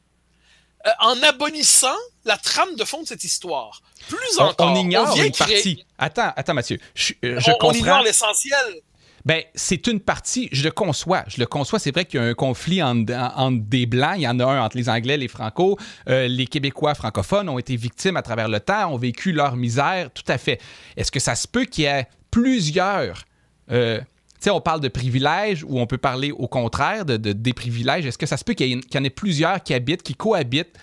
euh, 0.86 0.92
en 1.00 1.22
abonissant 1.24 1.98
la 2.24 2.38
trame 2.38 2.76
de 2.76 2.86
fond 2.86 3.02
de 3.02 3.08
cette 3.08 3.24
histoire. 3.24 3.82
Plus 4.08 4.38
encore, 4.38 4.72
on, 4.72 4.76
ignore 4.76 5.18
une 5.18 5.32
partie. 5.32 5.84
Attends, 5.98 6.32
attends, 6.36 6.54
Mathieu. 6.54 6.80
Je, 6.94 7.14
euh, 7.26 7.40
je 7.40 7.52
on 7.62 7.72
ignore 7.72 8.04
l'essentiel. 8.04 8.82
Ben, 9.26 9.42
c'est 9.54 9.88
une 9.88 10.00
partie, 10.00 10.50
je 10.52 10.64
le 10.64 10.72
conçois. 10.72 11.24
Je 11.28 11.40
le 11.40 11.46
conçois. 11.46 11.80
C'est 11.80 11.92
vrai 11.92 12.06
qu'il 12.06 12.20
y 12.20 12.24
a 12.24 12.26
un 12.26 12.34
conflit 12.34 12.82
entre, 12.82 13.60
des 13.60 13.86
Blancs. 13.86 14.16
Il 14.18 14.22
y 14.22 14.28
en 14.28 14.40
a 14.40 14.46
un 14.46 14.64
entre 14.64 14.78
les 14.78 14.90
Anglais, 14.90 15.18
les 15.18 15.28
Franco. 15.28 15.78
Euh, 16.10 16.28
les 16.28 16.48
Québécois 16.48 16.96
francophones 16.96 17.50
ont 17.50 17.60
été 17.60 17.76
victimes 17.76 18.18
à 18.18 18.22
travers 18.22 18.50
le 18.50 18.60
temps, 18.60 18.92
ont 18.92 18.98
vécu 18.98 19.32
leur 19.32 19.56
misère. 19.56 20.10
Tout 20.12 20.24
à 20.28 20.38
fait. 20.38 20.60
Est-ce 20.98 21.12
que 21.12 21.20
ça 21.20 21.36
se 21.36 21.48
peut 21.48 21.66
qu'il 21.66 21.84
y 21.84 21.88
ait 21.88 22.08
plusieurs. 22.32 23.26
Euh, 23.72 24.00
tu 24.00 24.06
sais, 24.46 24.50
on 24.50 24.62
parle 24.62 24.80
de 24.82 24.88
privilèges 24.88 25.64
ou 25.64 25.80
on 25.80 25.86
peut 25.86 25.98
parler 25.98 26.32
au 26.32 26.48
contraire 26.48 27.06
de, 27.06 27.18
de 27.18 27.34
des 27.34 27.54
privilèges? 27.54 28.06
Est-ce 28.06 28.18
que 28.18 28.26
ça 28.26 28.38
se 28.38 28.44
peut 28.44 28.54
qu'il 28.54 28.68
y, 28.68 28.72
y, 28.72 28.98
en 28.98 29.04
ait 29.04 29.10
plusieurs 29.10 29.62
qui 29.62 29.74
habitent, 29.74 30.02
qui 30.02 30.16
cohabitent 30.16 30.78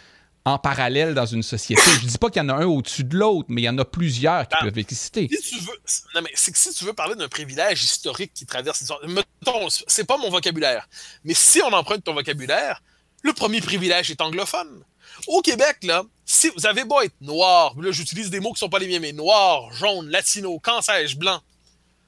en 0.49 0.59
parallèle 0.59 1.15
dans 1.15 1.27
une 1.27 1.43
société. 1.43 1.83
Je 2.03 2.07
dis 2.07 2.19
pas 2.19 2.31
qu'il 2.31 2.43
y 2.43 2.45
en 2.45 2.49
a 2.49 2.55
un 2.55 2.67
au-dessus 2.67 3.05
de 3.05 3.17
l'autre, 3.17 3.49
mais 3.49 3.63
il 3.63 3.65
y 3.65 3.69
en 3.69 3.79
a 3.79 3.85
plusieurs 3.85 4.47
qui 4.49 4.57
ben, 4.61 4.67
peuvent 4.67 4.79
exister. 4.79 5.29
Si 5.31 5.57
tu 5.57 5.61
veux, 5.61 5.81
non 6.15 6.23
mais 6.23 6.31
c'est 6.35 6.53
que 6.53 6.59
si 6.59 6.73
tu 6.73 6.85
veux 6.85 6.93
parler 6.93 7.15
d'un 7.15 7.29
privilège 7.29 7.83
historique 7.83 8.33
qui 8.35 8.47
traverse 8.47 8.81
l'histoire, 8.81 9.01
mettons, 9.07 9.69
c'est 9.87 10.05
pas 10.05 10.17
mon 10.17 10.31
vocabulaire, 10.31 10.89
mais 11.25 11.35
si 11.35 11.61
on 11.63 11.73
emprunte 11.73 12.05
ton 12.05 12.15
vocabulaire, 12.15 12.83
le 13.23 13.33
premier 13.33 13.61
privilège 13.61 14.11
est 14.11 14.21
anglophone. 14.21 14.85
Au 15.27 15.41
Québec, 15.43 15.79
là, 15.83 16.05
si 16.25 16.51
vous 16.51 16.67
avez 16.67 16.85
beau 16.85 17.01
être 17.01 17.21
noir, 17.21 17.75
là 17.81 17.91
j'utilise 17.91 18.31
des 18.31 18.41
mots 18.41 18.53
qui 18.53 18.61
sont 18.61 18.69
pas 18.69 18.79
les 18.79 18.89
miens, 18.89 19.01
mais 19.01 19.13
noir, 19.13 19.73
jaune, 19.73 20.09
latino, 20.09 20.59
quand 20.61 20.81
sais-je, 20.83 21.17
blanc, 21.17 21.41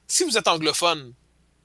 si 0.07 0.23
vous 0.23 0.37
êtes 0.37 0.47
anglophone, 0.47 1.13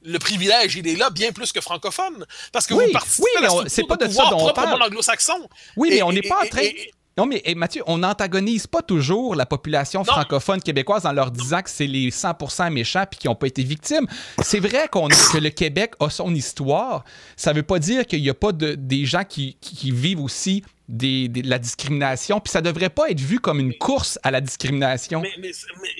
le 0.03 0.19
privilège, 0.19 0.77
il 0.77 0.87
est 0.87 0.97
là 0.97 1.11
bien 1.11 1.33
plus 1.33 1.53
que 1.53 1.61
francophone. 1.61 2.25
Parce 2.53 2.67
que 2.67 2.75
oui, 2.75 2.87
vous 2.87 2.93
participez 2.93 3.29
oui, 3.41 3.47
mais 3.63 3.69
c'est 3.69 3.87
pas 3.87 3.97
de 3.97 4.09
ça 4.09 4.25
dont 4.31 4.49
on 4.49 4.53
parle. 4.53 4.81
anglo-saxon. 4.83 5.49
Oui, 5.77 5.91
mais 5.91 6.03
on 6.03 6.13
n'est 6.13 6.23
pas 6.23 6.43
en 6.43 6.47
train... 6.47 6.69
non, 7.17 7.25
mais 7.25 7.43
Mathieu, 7.57 7.83
on 7.87 7.99
n'antagonise 7.99 8.67
pas 8.67 8.83
toujours 8.83 9.35
la 9.35 9.47
population 9.47 10.05
francophone 10.05 10.61
québécoise 10.61 11.07
en 11.07 11.13
leur 11.13 11.31
disant 11.31 11.63
que 11.63 11.71
c'est 11.71 11.87
les 11.87 12.11
100% 12.11 12.71
méchants 12.71 13.05
puis 13.11 13.19
qui 13.19 13.27
n'ont 13.27 13.35
pas 13.35 13.47
été 13.47 13.63
victimes. 13.63 14.07
C'est 14.43 14.61
vrai 14.61 14.89
qu'on 14.89 15.09
que 15.09 15.39
le 15.39 15.51
Québec 15.51 15.95
a 16.01 16.11
son 16.11 16.35
histoire. 16.35 17.05
Ça 17.37 17.53
ne 17.53 17.57
veut 17.57 17.63
pas 17.63 17.79
dire 17.79 18.07
qu'il 18.07 18.21
n'y 18.21 18.29
a 18.29 18.35
pas 18.35 18.53
de, 18.53 18.75
des 18.75 19.07
gens 19.07 19.25
qui, 19.25 19.57
qui 19.63 19.93
vivent 19.93 20.21
aussi 20.21 20.63
de 20.89 21.49
la 21.49 21.59
discrimination, 21.59 22.39
puis 22.39 22.51
ça 22.51 22.61
devrait 22.61 22.91
pas 22.91 23.11
être 23.11 23.21
vu 23.21 23.41
comme 23.41 23.59
une 23.59 23.75
course 23.75 24.19
à 24.23 24.31
la 24.31 24.41
discrimination. 24.41 25.21
Mais, 25.21 25.51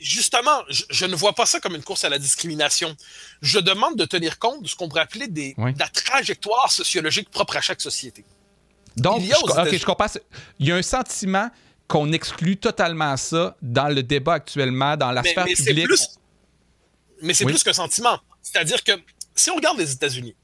justement, 0.01 0.63
je, 0.69 1.07
ne 1.07 1.17
vois 1.17 1.33
pas 1.33 1.47
ça 1.47 1.59
comme 1.61 1.75
une 1.75 1.83
course 1.83 2.05
à 2.05 2.09
la 2.09 2.19
discrimination. 2.19 2.95
Je 3.43 3.59
demande 3.59 3.97
de 3.97 4.05
tenir 4.05 4.39
compte 4.39 4.63
de 4.63 4.69
ce 4.69 4.77
qu'on 4.77 4.89
pourrait 4.89 5.01
appeler 5.01 5.27
des, 5.27 5.55
de 5.55 5.79
la 5.79 5.89
trajectoire 5.89 6.71
sociologique 6.71 7.31
propre 7.31 7.57
à 7.57 7.61
chaque 7.61 7.81
société. 7.81 8.25
Donc, 8.97 9.19
il 9.21 9.27
y 9.27 9.33
a 9.33 9.37
je, 9.37 9.77
je 9.77 9.85
comprends. 9.85 10.07
Il 10.59 10.67
y 10.67 10.73
a 10.73 10.77
un 10.77 10.83
sentiment 10.83 11.51
qu'on 11.87 12.13
exclut 12.13 12.57
totalement 12.57 13.17
ça 13.17 13.57
dans 13.63 13.89
le 13.89 14.03
débat 14.03 14.35
actuellement, 14.35 14.97
dans 14.97 15.13
la 15.13 15.23
sphère 15.23 15.45
publique. 15.45 15.89
mais 17.23 17.35
c'est 17.35 17.45
plus 17.45 17.63
qu'un 17.63 17.73
sentiment. 17.73 18.19
C'est-à-dire 18.43 18.83
que 18.83 18.93
si 19.35 19.51
on 19.51 19.57
regarde 19.57 19.79
les 19.79 19.93
États-Unis, 19.93 20.35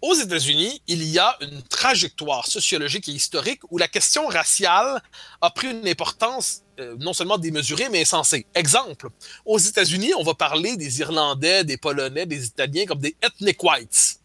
aux 0.00 0.14
États-Unis, 0.14 0.82
il 0.88 1.04
y 1.04 1.20
a 1.20 1.36
une 1.40 1.62
trajectoire 1.62 2.48
sociologique 2.48 3.08
et 3.08 3.12
historique 3.12 3.60
où 3.70 3.78
la 3.78 3.86
question 3.86 4.26
raciale 4.26 5.00
a 5.40 5.50
pris 5.50 5.70
une 5.70 5.86
importance 5.86 6.62
euh, 6.80 6.96
non 6.98 7.12
seulement 7.12 7.38
démesurée, 7.38 7.88
mais 7.88 8.00
insensée. 8.00 8.46
Exemple, 8.52 9.10
aux 9.46 9.58
États-Unis, 9.58 10.12
on 10.18 10.24
va 10.24 10.34
parler 10.34 10.76
des 10.76 10.98
Irlandais, 10.98 11.62
des 11.62 11.76
Polonais, 11.76 12.26
des 12.26 12.46
Italiens 12.46 12.84
comme 12.86 12.98
des 12.98 13.14
ethnic 13.22 13.62
whites. 13.62 14.18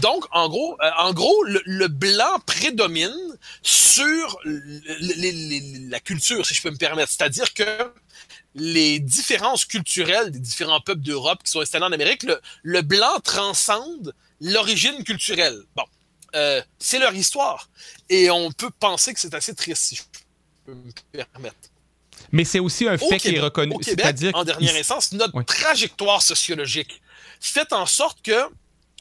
Donc, 0.00 0.24
en 0.32 0.48
gros, 0.48 0.76
euh, 0.82 0.90
en 0.98 1.12
gros 1.12 1.42
le, 1.44 1.88
blanc 1.88 2.38
prédomine 2.46 3.14
sur 3.62 4.38
la 4.44 6.00
culture, 6.00 6.46
si 6.46 6.54
je 6.54 6.62
peux 6.62 6.70
me 6.70 6.76
permettre. 6.76 7.10
C'est-à-dire 7.10 7.52
que 7.54 7.92
les 8.54 8.98
différences 8.98 9.64
culturelles 9.64 10.30
des 10.30 10.38
différents 10.38 10.80
peuples 10.80 11.00
d'Europe 11.00 11.42
qui 11.42 11.50
sont 11.50 11.60
installés 11.60 11.86
en 11.86 11.92
Amérique, 11.92 12.26
le 12.62 12.82
blanc 12.82 13.18
transcende 13.24 14.14
l'origine 14.40 15.04
culturelle. 15.04 15.58
Bon, 15.74 15.84
euh, 16.34 16.60
c'est 16.78 16.98
leur 16.98 17.14
histoire. 17.14 17.70
Et 18.08 18.30
on 18.30 18.52
peut 18.52 18.70
penser 18.70 19.14
que 19.14 19.20
c'est 19.20 19.34
assez 19.34 19.54
triste, 19.54 19.82
si 19.82 19.96
je 19.96 20.02
peux 20.66 20.74
me 20.74 20.90
permettre. 21.12 21.70
Mais 22.30 22.44
c'est 22.44 22.58
aussi 22.58 22.88
un 22.88 22.98
fait 22.98 23.18
qui 23.18 23.34
est 23.34 23.40
reconnu. 23.40 23.74
C'est-à-dire 23.82 24.30
en 24.34 24.44
dernière 24.44 24.76
instance, 24.76 25.12
notre 25.12 25.42
trajectoire 25.42 26.22
sociologique 26.22 27.02
fait 27.40 27.72
en 27.72 27.86
sorte 27.86 28.22
que, 28.22 28.44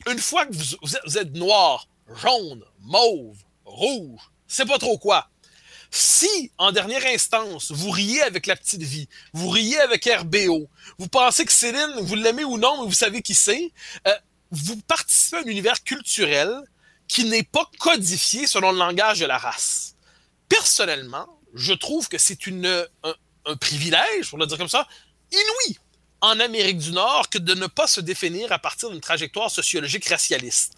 une 0.10 0.20
fois 0.20 0.46
que 0.46 0.54
vous, 0.54 1.18
êtes 1.18 1.34
noir, 1.34 1.88
jaune, 2.16 2.64
mauve, 2.80 3.38
rouge, 3.66 4.22
c'est 4.48 4.66
pas 4.66 4.78
trop 4.78 4.98
quoi. 4.98 5.30
Si, 5.94 6.52
en 6.58 6.72
dernière 6.72 7.06
instance, 7.06 7.72
vous 7.72 7.90
riez 7.90 8.22
avec 8.22 8.48
la 8.48 8.56
petite 8.56 8.82
vie, 8.82 9.10
vous 9.34 9.50
riez 9.50 9.80
avec 9.80 10.06
RBO, 10.06 10.70
vous 10.98 11.08
pensez 11.08 11.44
que 11.46 11.52
Céline, 11.52 11.96
vous 12.00 12.16
l'aimez 12.16 12.46
ou 12.46 12.58
non, 12.58 12.82
mais 12.82 12.88
vous 12.88 12.94
savez 12.94 13.22
qui 13.22 13.36
c'est, 13.36 13.74
euh, 14.08 14.14
vous 14.52 14.78
participez 14.78 15.38
à 15.38 15.40
un 15.42 15.44
univers 15.44 15.84
culturel 15.84 16.50
qui 17.10 17.26
n'est 17.26 17.44
pas 17.44 17.70
codifié 17.78 18.48
selon 18.48 18.72
le 18.72 18.78
langage 18.78 19.20
de 19.20 19.26
la 19.26 19.38
race. 19.38 19.96
Personnellement, 20.48 21.28
je 21.54 21.74
trouve 21.74 22.08
que 22.08 22.18
c'est 22.18 22.48
une, 22.48 22.88
un, 23.04 23.56
privilège, 23.58 24.30
pour 24.30 24.38
le 24.38 24.46
dire 24.46 24.58
comme 24.58 24.70
ça, 24.70 24.88
inouï 25.32 25.78
en 26.22 26.40
Amérique 26.40 26.78
du 26.78 26.92
Nord 26.92 27.30
que 27.30 27.40
de 27.40 27.54
ne 27.56 27.68
pas 27.68 27.88
se 27.88 28.00
définir 28.00 28.52
à 28.52 28.60
partir 28.60 28.92
d'une 28.92 29.02
trajectoire 29.02 29.50
sociologique 29.50 30.08
racialiste. 30.08 30.74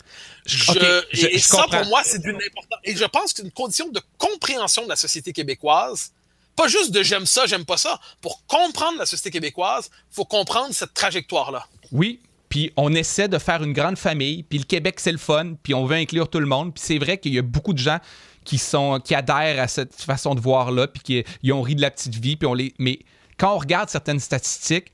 et, 1.12 1.40
ça, 1.40 1.66
pour 1.70 1.86
moi, 1.86 2.02
c'est 2.04 2.22
d'une 2.22 2.36
importance. 2.36 2.80
Et 2.84 2.96
je 2.96 3.06
pense 3.06 3.34
que 3.34 3.38
c'est 3.38 3.44
une 3.44 3.52
condition 3.52 3.90
de 3.90 4.02
compréhension 4.18 4.84
de 4.84 4.90
la 4.90 4.96
société 4.96 5.34
québécoise. 5.34 6.12
Pas 6.56 6.68
juste 6.68 6.92
de 6.92 7.04
j'aime 7.04 7.26
ça, 7.26 7.46
j'aime 7.46 7.66
pas 7.66 7.78
ça. 7.78 8.00
Pour 8.22 8.46
comprendre 8.46 8.98
la 9.00 9.06
société 9.06 9.32
québécoise, 9.32 9.90
il 10.12 10.16
faut 10.16 10.26
comprendre 10.26 10.74
cette 10.74 10.94
trajectoire-là. 10.94 11.68
Oui, 11.92 12.22
puis 12.48 12.72
on 12.78 12.94
essaie 12.94 13.28
de 13.28 13.40
faire 13.40 13.64
une 13.64 13.74
grande 13.74 13.98
famille, 13.98 14.44
puis 14.44 14.60
le 14.60 14.66
Québec, 14.66 15.00
c'est 15.00 15.12
le 15.12 15.18
fun, 15.18 15.56
puis 15.62 15.74
on 15.74 15.86
veut 15.86 15.96
inclure 15.96 16.30
tout 16.30 16.40
le 16.40 16.46
monde. 16.46 16.74
Puis 16.74 16.84
c'est 16.86 17.00
vrai 17.00 17.18
qu'il 17.18 17.34
y 17.34 17.40
a 17.40 17.42
beaucoup 17.42 17.74
de 17.74 17.80
gens 17.80 18.00
qui, 18.46 18.58
sont, 18.58 19.00
qui 19.04 19.16
adhèrent 19.16 19.62
à 19.62 19.68
cette 19.68 19.96
façon 19.96 20.36
de 20.36 20.40
voir-là, 20.40 20.88
puis 20.88 21.02
qui 21.02 21.24
ils 21.42 21.52
ont 21.52 21.62
ri 21.62 21.76
de 21.76 21.82
la 21.82 21.92
petite 21.92 22.16
vie, 22.16 22.36
puis 22.36 22.48
on 22.48 22.54
les... 22.54 22.74
Mais 22.78 23.00
quand 23.38 23.56
on 23.56 23.58
regarde 23.58 23.90
certaines 23.90 24.20
statistiques, 24.20 24.92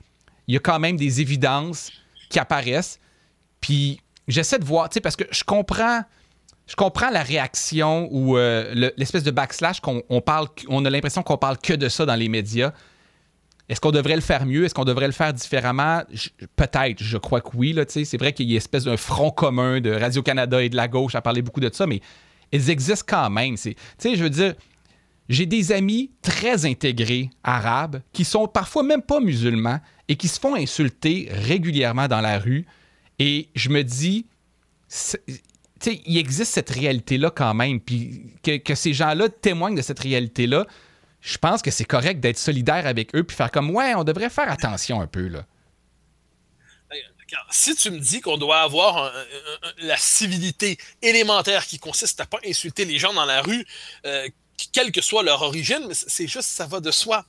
il 0.50 0.54
y 0.54 0.58
a 0.58 0.60
quand 0.60 0.80
même 0.80 0.98
des 0.98 1.22
évidences 1.22 1.92
qui 2.30 2.40
apparaissent. 2.40 3.00
Puis 3.62 4.02
j'essaie 4.28 4.58
de 4.58 4.66
voir, 4.66 4.90
tu 4.90 4.96
sais, 4.96 5.02
parce 5.02 5.16
que 5.16 5.24
je 5.32 5.44
comprends... 5.46 6.02
Je 6.68 6.76
comprends 6.76 7.10
la 7.10 7.24
réaction 7.24 8.08
ou 8.12 8.38
euh, 8.38 8.92
l'espèce 8.96 9.24
de 9.24 9.32
backslash 9.32 9.80
qu'on 9.80 10.04
on 10.08 10.22
parle, 10.22 10.50
on 10.68 10.86
a 10.86 10.90
l'impression 10.92 11.24
qu'on 11.24 11.38
parle 11.38 11.58
que 11.58 11.74
de 11.74 11.90
ça 11.90 12.06
dans 12.06 12.14
les 12.14 12.30
médias. 12.30 12.74
Est-ce 13.68 13.82
qu'on 13.82 13.90
devrait 13.90 14.14
le 14.14 14.22
faire 14.22 14.46
mieux? 14.46 14.66
Est-ce 14.66 14.76
qu'on 14.76 14.86
devrait 14.86 15.08
le 15.08 15.14
faire 15.14 15.34
différemment? 15.34 16.04
Peut-être, 16.56 17.02
je 17.02 17.18
crois 17.18 17.42
que 17.42 17.50
oui. 17.56 17.76
C'est 17.88 18.18
vrai 18.18 18.34
qu'il 18.34 18.46
y 18.46 18.50
a 18.50 18.54
une 18.54 18.58
espèce 18.58 18.84
d'un 18.84 18.98
front 18.98 19.32
commun 19.32 19.82
de 19.82 19.90
Radio-Canada 19.90 20.62
et 20.62 20.70
de 20.70 20.76
la 20.76 20.88
gauche 20.88 21.16
à 21.16 21.22
parler 21.22 21.42
beaucoup 21.42 21.60
de 21.60 21.72
ça, 21.74 21.88
mais 21.88 22.02
ils 22.52 22.70
existent 22.70 23.06
quand 23.08 23.32
même. 23.32 23.56
Je 23.58 24.24
veux 24.24 24.30
dire, 24.30 24.54
j'ai 25.28 25.48
des 25.48 25.72
amis 25.72 26.12
très 26.22 26.68
intégrés 26.68 27.32
arabes 27.44 28.00
qui 28.14 28.26
sont 28.26 28.48
parfois 28.48 28.84
même 28.84 29.02
pas 29.02 29.20
musulmans 29.20 29.80
et 30.10 30.16
qui 30.16 30.28
se 30.28 30.40
font 30.40 30.56
insulter 30.56 31.30
régulièrement 31.32 32.08
dans 32.08 32.20
la 32.20 32.40
rue. 32.40 32.66
Et 33.20 33.48
je 33.56 33.70
me 33.70 33.84
dis, 33.84 34.26
il 35.86 36.18
existe 36.18 36.52
cette 36.52 36.72
réalité-là 36.72 37.30
quand 37.30 37.54
même, 37.54 37.80
puis 37.80 38.34
que, 38.44 38.76
ces 38.76 38.94
gens-là 38.94 39.30
témoignent 39.30 39.76
de 39.76 39.84
cette 39.84 40.00
réalité-là, 40.00 40.66
je 41.22 41.38
pense 41.38 41.62
que 41.62 41.70
c'est 41.70 41.86
correct 41.86 42.20
d'être 42.20 42.40
solidaire 42.40 42.88
avec 42.88 43.16
eux, 43.16 43.24
puis 43.24 43.38
faire 43.38 43.52
comme, 43.52 43.70
ouais, 43.70 43.94
on 43.96 44.04
devrait 44.04 44.32
faire 44.32 44.52
attention 44.52 45.00
un 45.00 45.08
peu, 45.08 45.28
là. 45.28 45.46
Si 47.52 47.76
tu 47.76 47.92
me 47.92 48.00
dis 48.00 48.22
qu'on 48.22 48.38
doit 48.38 48.62
avoir 48.62 49.14
la 49.78 49.98
civilité 49.98 50.80
élémentaire 51.04 51.68
qui 51.68 51.78
consiste 51.78 52.20
à 52.20 52.26
pas 52.26 52.40
insulter 52.44 52.86
les 52.86 52.98
gens 52.98 53.14
dans 53.14 53.26
la 53.26 53.44
rue, 53.44 53.68
euh, 54.08 54.28
quelle 54.72 54.92
que 54.92 55.02
soit 55.02 55.22
leur 55.22 55.44
origine, 55.44 55.88
c'est 55.92 56.28
juste, 56.28 56.50
ça 56.50 56.66
va 56.66 56.80
de 56.80 56.90
soi 56.90 57.24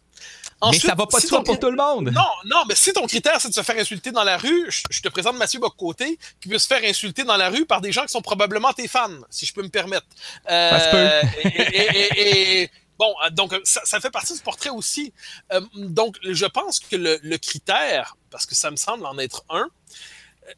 mais 0.71 0.79
ça 0.79 0.95
va 0.95 1.07
pas 1.07 1.21
de 1.21 1.27
soi 1.27 1.43
pour 1.43 1.59
tout 1.59 1.71
le 1.71 1.77
monde. 1.77 2.11
Non, 2.11 2.23
non, 2.45 2.65
mais 2.69 2.75
si 2.75 2.93
ton 2.93 3.07
critère, 3.07 3.41
c'est 3.41 3.49
de 3.49 3.55
se 3.55 3.63
faire 3.63 3.79
insulter 3.79 4.13
dans 4.13 4.25
la 4.25 4.37
rue, 4.37 4.67
je, 4.69 5.01
te 5.01 5.09
présente 5.09 5.37
Mathieu 5.37 5.61
Bocoté, 5.61 6.19
qui 6.41 6.49
peut 6.49 6.59
se 6.59 6.67
faire 6.67 6.83
insulter 6.85 7.25
dans 7.25 7.37
la 7.37 7.49
rue 7.49 7.67
par 7.67 7.81
des 7.81 7.93
gens 7.93 8.03
qui 8.03 8.13
sont 8.13 8.23
probablement 8.23 8.73
tes 8.73 8.89
fans, 8.89 9.21
si 9.31 9.47
je 9.47 9.55
peux 9.55 9.63
me 9.63 9.69
permettre. 9.69 10.07
Euh, 10.51 11.23
et, 11.45 12.71
bon, 12.99 13.15
donc 13.33 13.55
ça, 13.65 14.01
fait 14.01 14.11
partie 14.11 14.35
du 14.35 14.41
portrait 14.41 14.71
aussi. 14.71 15.13
Euh, 15.53 15.61
donc, 15.75 16.17
je 16.23 16.47
pense 16.47 16.81
que 16.81 16.97
le, 16.97 17.19
le, 17.23 17.39
critère, 17.39 18.17
parce 18.31 18.47
que 18.47 18.55
ça 18.55 18.71
me 18.71 18.77
semble 18.77 19.07
en 19.07 19.19
être 19.19 19.45
un, 19.49 19.69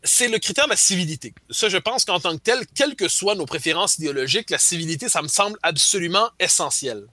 c'est 0.02 0.28
le 0.28 0.38
critère 0.38 0.64
de 0.64 0.70
la 0.70 0.76
civilité. 0.76 1.34
Ça, 1.50 1.68
je 1.68 1.78
pense 1.78 2.04
qu'en 2.04 2.20
tant 2.20 2.36
que 2.36 2.42
tel, 2.42 2.66
quelles 2.74 2.96
que 2.96 3.08
soient 3.08 3.34
nos 3.34 3.46
préférences 3.46 3.98
idéologiques, 3.98 4.50
la 4.50 4.58
civilité, 4.58 5.08
ça 5.08 5.22
me 5.22 5.28
semble 5.28 5.58
absolument 5.62 6.30
essentiel. 6.40 7.06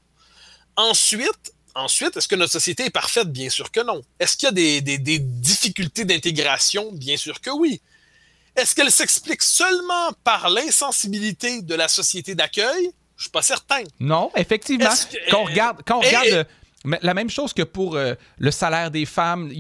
Ensuite, 0.76 1.54
Ensuite, 1.80 2.18
est-ce 2.18 2.28
que 2.28 2.36
notre 2.36 2.52
société 2.52 2.86
est 2.86 2.90
parfaite? 2.90 3.32
Bien 3.32 3.50
sûr 3.50 3.72
que 3.72 3.80
non. 3.80 4.02
Est-ce 4.20 4.36
qu'il 4.36 4.48
y 4.48 4.78
a 4.78 4.82
des, 4.82 5.20
difficultés 5.20 6.04
d'intégration? 6.04 6.92
Bien 6.92 7.16
sûr 7.16 7.40
que 7.40 7.50
oui. 7.50 7.82
Est-ce 8.56 8.76
qu'elle 8.76 8.92
s'explique 8.92 9.42
seulement 9.42 10.12
par 10.24 10.50
l'insensibilité 10.50 11.62
de 11.62 11.76
la 11.76 11.88
société 11.88 12.36
d'accueil? 12.36 12.92
Je 13.16 13.24
suis 13.24 13.32
pas 13.32 13.42
certain. 13.42 13.84
Non, 14.00 14.30
effectivement. 14.36 14.90
Quand 15.30 15.42
on 15.42 15.46
regarde, 15.46 15.82
quand 15.86 15.98
on 15.98 16.02
regarde 16.02 16.48
la 16.84 17.14
même 17.14 17.30
chose 17.30 17.54
que 17.54 17.64
pour 17.64 17.96
euh, 17.96 18.16
le 18.38 18.52
salaire 18.52 18.92
des 18.92 19.06
femmes, 19.06 19.52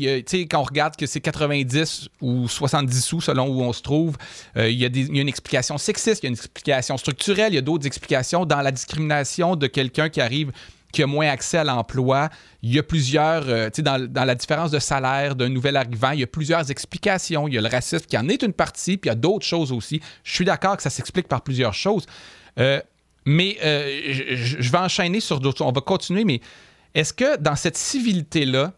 quand 0.50 0.60
on 0.60 0.64
regarde 0.64 0.96
que 0.96 1.06
c'est 1.06 1.20
90 1.20 2.10
ou 2.22 2.48
70 2.48 3.02
sous 3.02 3.22
selon 3.22 3.48
où 3.48 3.62
on 3.62 3.74
se 3.74 3.82
trouve, 3.82 4.18
euh, 4.58 4.70
y 4.70 4.84
il, 4.86 5.16
y 5.16 5.20
a 5.20 5.22
une 5.22 5.28
explication 5.28 5.78
sexiste, 5.78 6.24
il 6.24 6.26
y 6.26 6.28
a 6.28 6.30
une 6.30 6.36
explication 6.36 6.98
structurelle, 6.98 7.54
il 7.54 7.56
y 7.56 7.60
a 7.60 7.62
d'autres 7.62 7.88
explications 7.88 8.46
dans 8.46 8.62
la 8.62 8.72
discrimination 8.72 9.56
de 9.56 9.68
quelqu'un 9.68 10.10
qui 10.10 10.22
arrive 10.22 10.52
qui 10.92 11.04
a 11.04 11.08
moins 11.08 11.28
accès 11.28 11.58
à 11.58 11.64
l'emploi. 11.64 12.30
Il 12.62 12.74
y 12.74 12.80
a 12.80 12.84
plusieurs, 12.84 13.48
euh, 13.48 13.70
tu 13.70 13.78
sais, 13.78 13.82
dans, 13.84 14.26
la 14.26 14.36
différence 14.36 14.72
de 14.72 14.80
salaire 14.80 15.36
d'un 15.36 15.50
nouvel 15.50 15.76
arrivant, 15.76 16.12
il 16.12 16.22
y 16.22 16.24
a 16.24 16.28
plusieurs 16.28 16.72
explications. 16.72 17.48
Il 17.48 17.54
y 17.54 17.58
a 17.58 17.62
le 17.62 17.70
racisme 17.70 18.06
qui 18.06 18.18
en 18.18 18.28
est 18.28 18.42
une 18.42 18.54
partie, 18.54 18.98
puis 18.98 19.10
il 19.10 19.12
y 19.12 19.16
a 19.16 19.16
d'autres 19.16 19.46
choses 19.46 19.72
aussi. 19.72 20.02
Je 20.24 20.34
suis 20.34 20.46
d'accord 20.46 20.78
que 20.78 20.84
ça 20.84 20.90
s'explique 20.90 21.28
par 21.28 21.42
plusieurs 21.42 21.74
choses. 21.74 22.06
Euh, 22.60 22.82
mais 23.26 23.58
euh, 23.64 24.36
je, 24.36 24.72
vais 24.72 24.78
enchaîner 24.78 25.20
sur 25.20 25.40
d'autres. 25.40 25.64
On 25.64 25.72
va 25.72 25.82
continuer, 25.82 26.24
mais 26.24 26.42
est-ce 26.96 27.14
que 27.14 27.38
dans 27.38 27.56
cette 27.56 27.78
civilité-là, 27.78 28.74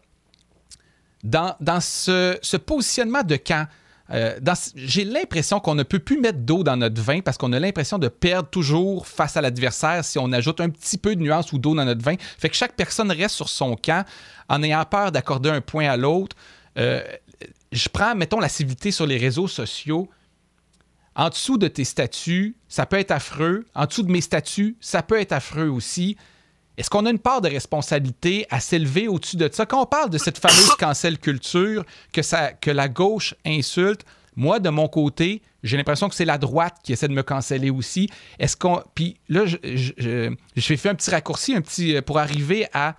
dans, 1.24 1.54
dans 1.60 1.80
ce, 1.80 2.56
positionnement 2.56 3.22
de 3.22 3.36
camp, 3.36 3.66
euh, 4.10 4.38
j'ai 4.74 5.04
l'impression 5.04 5.60
qu'on 5.60 5.74
ne 5.74 5.82
peut 5.82 5.98
plus 5.98 6.20
mettre 6.20 6.40
d'eau 6.40 6.62
dans 6.62 6.76
notre 6.76 7.00
vin 7.00 7.20
parce 7.20 7.38
qu'on 7.38 7.52
a 7.52 7.58
l'impression 7.58 7.98
de 7.98 8.08
perdre 8.08 8.48
toujours 8.48 9.06
face 9.06 9.36
à 9.36 9.40
l'adversaire 9.40 10.04
si 10.04 10.18
on 10.18 10.32
ajoute 10.32 10.60
un 10.60 10.68
petit 10.68 10.98
peu 10.98 11.14
de 11.16 11.20
nuance 11.20 11.52
ou 11.52 11.58
d'eau 11.58 11.74
dans 11.74 11.84
notre 11.84 12.02
vin. 12.02 12.16
Fait 12.38 12.48
que 12.48 12.56
chaque 12.56 12.74
personne 12.74 13.10
reste 13.10 13.34
sur 13.34 13.48
son 13.48 13.76
camp 13.76 14.04
en 14.48 14.62
ayant 14.62 14.84
peur 14.84 15.12
d'accorder 15.12 15.50
un 15.50 15.60
point 15.60 15.88
à 15.88 15.96
l'autre. 15.96 16.36
Euh, 16.78 17.02
je 17.70 17.88
prends, 17.88 18.14
mettons, 18.14 18.40
la 18.40 18.48
civilité 18.48 18.90
sur 18.90 19.06
les 19.06 19.16
réseaux 19.16 19.48
sociaux. 19.48 20.08
En 21.14 21.28
dessous 21.28 21.58
de 21.58 21.68
tes 21.68 21.84
statuts, 21.84 22.56
ça 22.68 22.86
peut 22.86 22.98
être 22.98 23.10
affreux. 23.10 23.66
En 23.74 23.86
dessous 23.86 24.02
de 24.02 24.10
mes 24.10 24.20
statuts, 24.20 24.76
ça 24.80 25.02
peut 25.02 25.20
être 25.20 25.32
affreux 25.32 25.68
aussi. 25.68 26.16
Est-ce 26.78 26.88
qu'on 26.88 27.04
a 27.04 27.10
une 27.10 27.18
part 27.18 27.40
de 27.40 27.48
responsabilité 27.48 28.46
à 28.50 28.60
s'élever 28.60 29.06
au-dessus 29.08 29.36
de 29.36 29.48
ça? 29.52 29.66
Quand 29.66 29.82
on 29.82 29.86
parle 29.86 30.10
de 30.10 30.18
cette 30.18 30.38
fameuse 30.38 30.74
cancel 30.78 31.18
culture, 31.18 31.84
que, 32.12 32.70
la 32.70 32.88
gauche 32.88 33.34
insulte, 33.44 34.04
moi, 34.36 34.58
de 34.58 34.70
mon 34.70 34.88
côté, 34.88 35.42
j'ai 35.62 35.76
l'impression 35.76 36.08
que 36.08 36.14
c'est 36.14 36.24
la 36.24 36.38
droite 36.38 36.76
qui 36.82 36.92
essaie 36.92 37.08
de 37.08 37.12
me 37.12 37.22
canceller 37.22 37.68
aussi. 37.68 38.08
Est-ce 38.38 38.56
qu'on. 38.56 38.82
Puis 38.94 39.18
là, 39.28 39.44
je, 39.44 39.56
je, 40.56 40.74
fait 40.76 40.88
un 40.88 40.94
petit 40.94 41.10
raccourci 41.10 41.54
un 41.54 41.60
petit, 41.60 42.00
pour 42.00 42.18
arriver 42.18 42.66
à. 42.72 42.96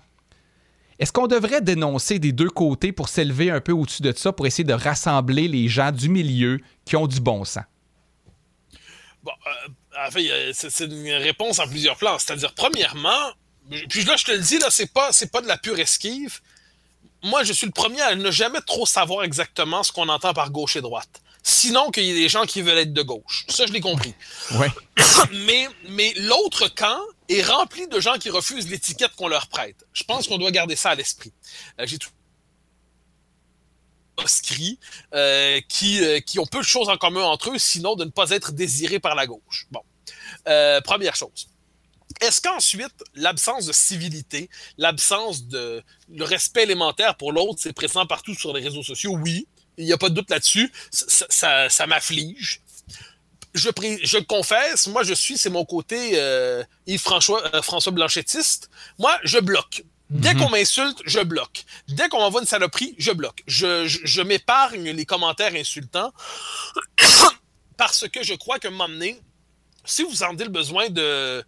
Est-ce 1.00 1.12
qu'on 1.12 1.26
devrait 1.26 1.62
dénoncer 1.62 2.20
des 2.20 2.32
deux 2.32 2.52
côtés 2.52 2.92
pour 2.92 3.10
s'élever 3.10 3.50
un 3.50 3.60
peu 3.60 3.72
au-dessus 3.72 4.04
de 4.04 4.14
ça, 4.16 4.32
pour 4.32 4.46
essayer 4.46 4.64
de 4.64 4.74
rassembler 4.74 5.48
les 5.48 5.68
gens 5.68 5.92
du 5.92 6.08
milieu 6.08 6.60
qui 6.86 6.96
ont 6.96 7.08
du 7.08 7.20
bon 7.20 7.44
sens? 7.44 7.64
Bon, 9.24 9.32
euh, 10.16 10.52
c'est 10.54 10.86
une 10.86 11.14
réponse 11.14 11.60
en 11.60 11.68
plusieurs 11.68 11.98
plans. 11.98 12.20
C'est-à-dire, 12.20 12.54
premièrement, 12.54 13.32
puis 13.90 14.04
là, 14.04 14.16
je 14.16 14.26
te 14.26 14.32
le 14.32 14.40
dis, 14.40 14.58
là, 14.60 14.68
c'est 14.70 14.92
pas, 14.92 15.12
c'est 15.12 15.32
pas 15.32 15.42
de 15.42 15.48
la 15.48 15.58
pure 15.58 15.80
esquive. 15.80 16.40
Moi, 17.24 17.44
je 17.44 17.54
suis 17.54 17.66
le 17.66 17.72
premier 17.72 18.02
à 18.02 18.16
ne 18.16 18.32
jamais 18.32 18.62
trop 18.62 18.86
savoir 18.86 19.24
exactement 19.24 19.84
ce 19.84 19.92
qu'on 19.92 20.10
entend 20.10 20.34
par 20.34 20.52
gauche 20.52 20.76
et 20.76 20.82
droite. 20.82 21.22
Sinon 21.42 21.92
qu'il 21.92 22.04
y 22.04 22.12
ait 22.12 22.14
des 22.14 22.30
gens 22.30 22.46
qui 22.46 22.62
veulent 22.62 22.78
être 22.78 22.94
de 22.94 23.02
gauche. 23.02 23.46
Ça, 23.50 23.66
je 23.66 23.74
l'ai 23.74 23.82
compris. 23.82 24.14
Ouais. 24.52 24.72
mais 25.46 25.68
mais 25.90 26.14
l'autre 26.18 26.68
camp 26.70 27.00
est 27.30 27.42
rempli 27.42 27.88
de 27.88 28.00
gens 28.00 28.18
qui 28.18 28.30
refusent 28.30 28.70
l'étiquette 28.70 29.12
qu'on 29.16 29.28
leur 29.28 29.48
prête. 29.48 29.86
Je 29.94 30.04
pense 30.04 30.28
qu'on 30.28 30.38
doit 30.38 30.52
garder 30.52 30.76
ça 30.76 30.92
à 30.92 30.96
l'esprit. 30.96 31.34
Euh, 31.80 31.86
j'ai 31.86 31.98
tout 31.98 32.10
euh, 35.14 35.60
qui, 35.68 36.04
euh, 36.04 36.20
qui 36.20 36.40
ont 36.40 36.46
peu 36.46 36.60
de 36.60 36.64
choses 36.64 36.90
en 36.90 36.98
commun 36.98 37.24
entre 37.24 37.52
eux, 37.52 37.58
sinon 37.58 37.96
de 37.96 38.06
ne 38.06 38.10
pas 38.10 38.30
être 38.30 38.52
désirés 38.52 39.00
par 39.00 39.16
la 39.16 39.28
gauche. 39.28 39.68
Bon. 39.72 39.82
Euh, 40.48 40.82
première 40.82 41.16
chose. 41.16 41.48
Est-ce 42.22 42.42
qu'ensuite, 42.42 42.94
l'absence 43.16 43.66
de 43.66 43.74
civilité, 43.74 44.50
l'absence 44.78 45.48
de 45.48 45.84
le 46.10 46.24
respect 46.24 46.64
élémentaire 46.64 47.16
pour 47.16 47.32
l'autre, 47.32 47.60
c'est 47.60 47.74
présent 47.74 48.06
partout 48.06 48.34
sur 48.34 48.54
les 48.54 48.64
réseaux 48.64 48.84
sociaux? 48.84 49.16
Oui, 49.16 49.48
il 49.78 49.86
n'y 49.86 49.94
a 49.94 49.98
pas 49.98 50.10
de 50.10 50.16
doute 50.16 50.30
là-dessus. 50.30 50.72
Ça, 50.92 51.70
ça, 51.70 51.88
m'afflige. 51.88 52.62
Je, 53.54 53.70
je 54.04 54.18
confesse, 54.18 54.88
moi, 54.88 55.04
je 55.04 55.14
suis, 55.14 55.38
c'est 55.38 55.50
mon 55.50 55.66
côté 55.66 56.12
euh, 56.14 56.64
Yves-François 56.88 57.56
euh, 57.56 57.62
François 57.62 57.92
Blanchettiste. 57.92 58.70
Moi, 58.98 59.18
je 59.24 59.40
bloque. 59.40 59.84
Dès 60.10 60.34
mhm. 60.34 60.42
qu'on 60.42 60.50
m'insulte, 60.50 61.02
je 61.06 61.20
bloque. 61.20 61.66
Dès 61.88 62.08
qu'on 62.10 62.20
m'envoie 62.20 62.42
une 62.42 62.48
saloperie, 62.48 62.94
je 62.98 63.12
bloque. 63.12 63.44
Je, 63.48 63.88
je, 63.88 64.22
m'épargne 64.22 64.92
les 64.92 65.06
commentaires 65.06 65.54
insultants 65.56 66.14
parce 67.78 68.08
que 68.08 68.24
je 68.24 68.34
crois 68.36 68.60
que 68.60 68.68
m'emmener, 68.68 69.20
si 69.86 70.04
vous 70.04 70.14
sentez 70.14 70.44
le 70.44 70.52
besoin 70.52 70.90
de 70.90 71.44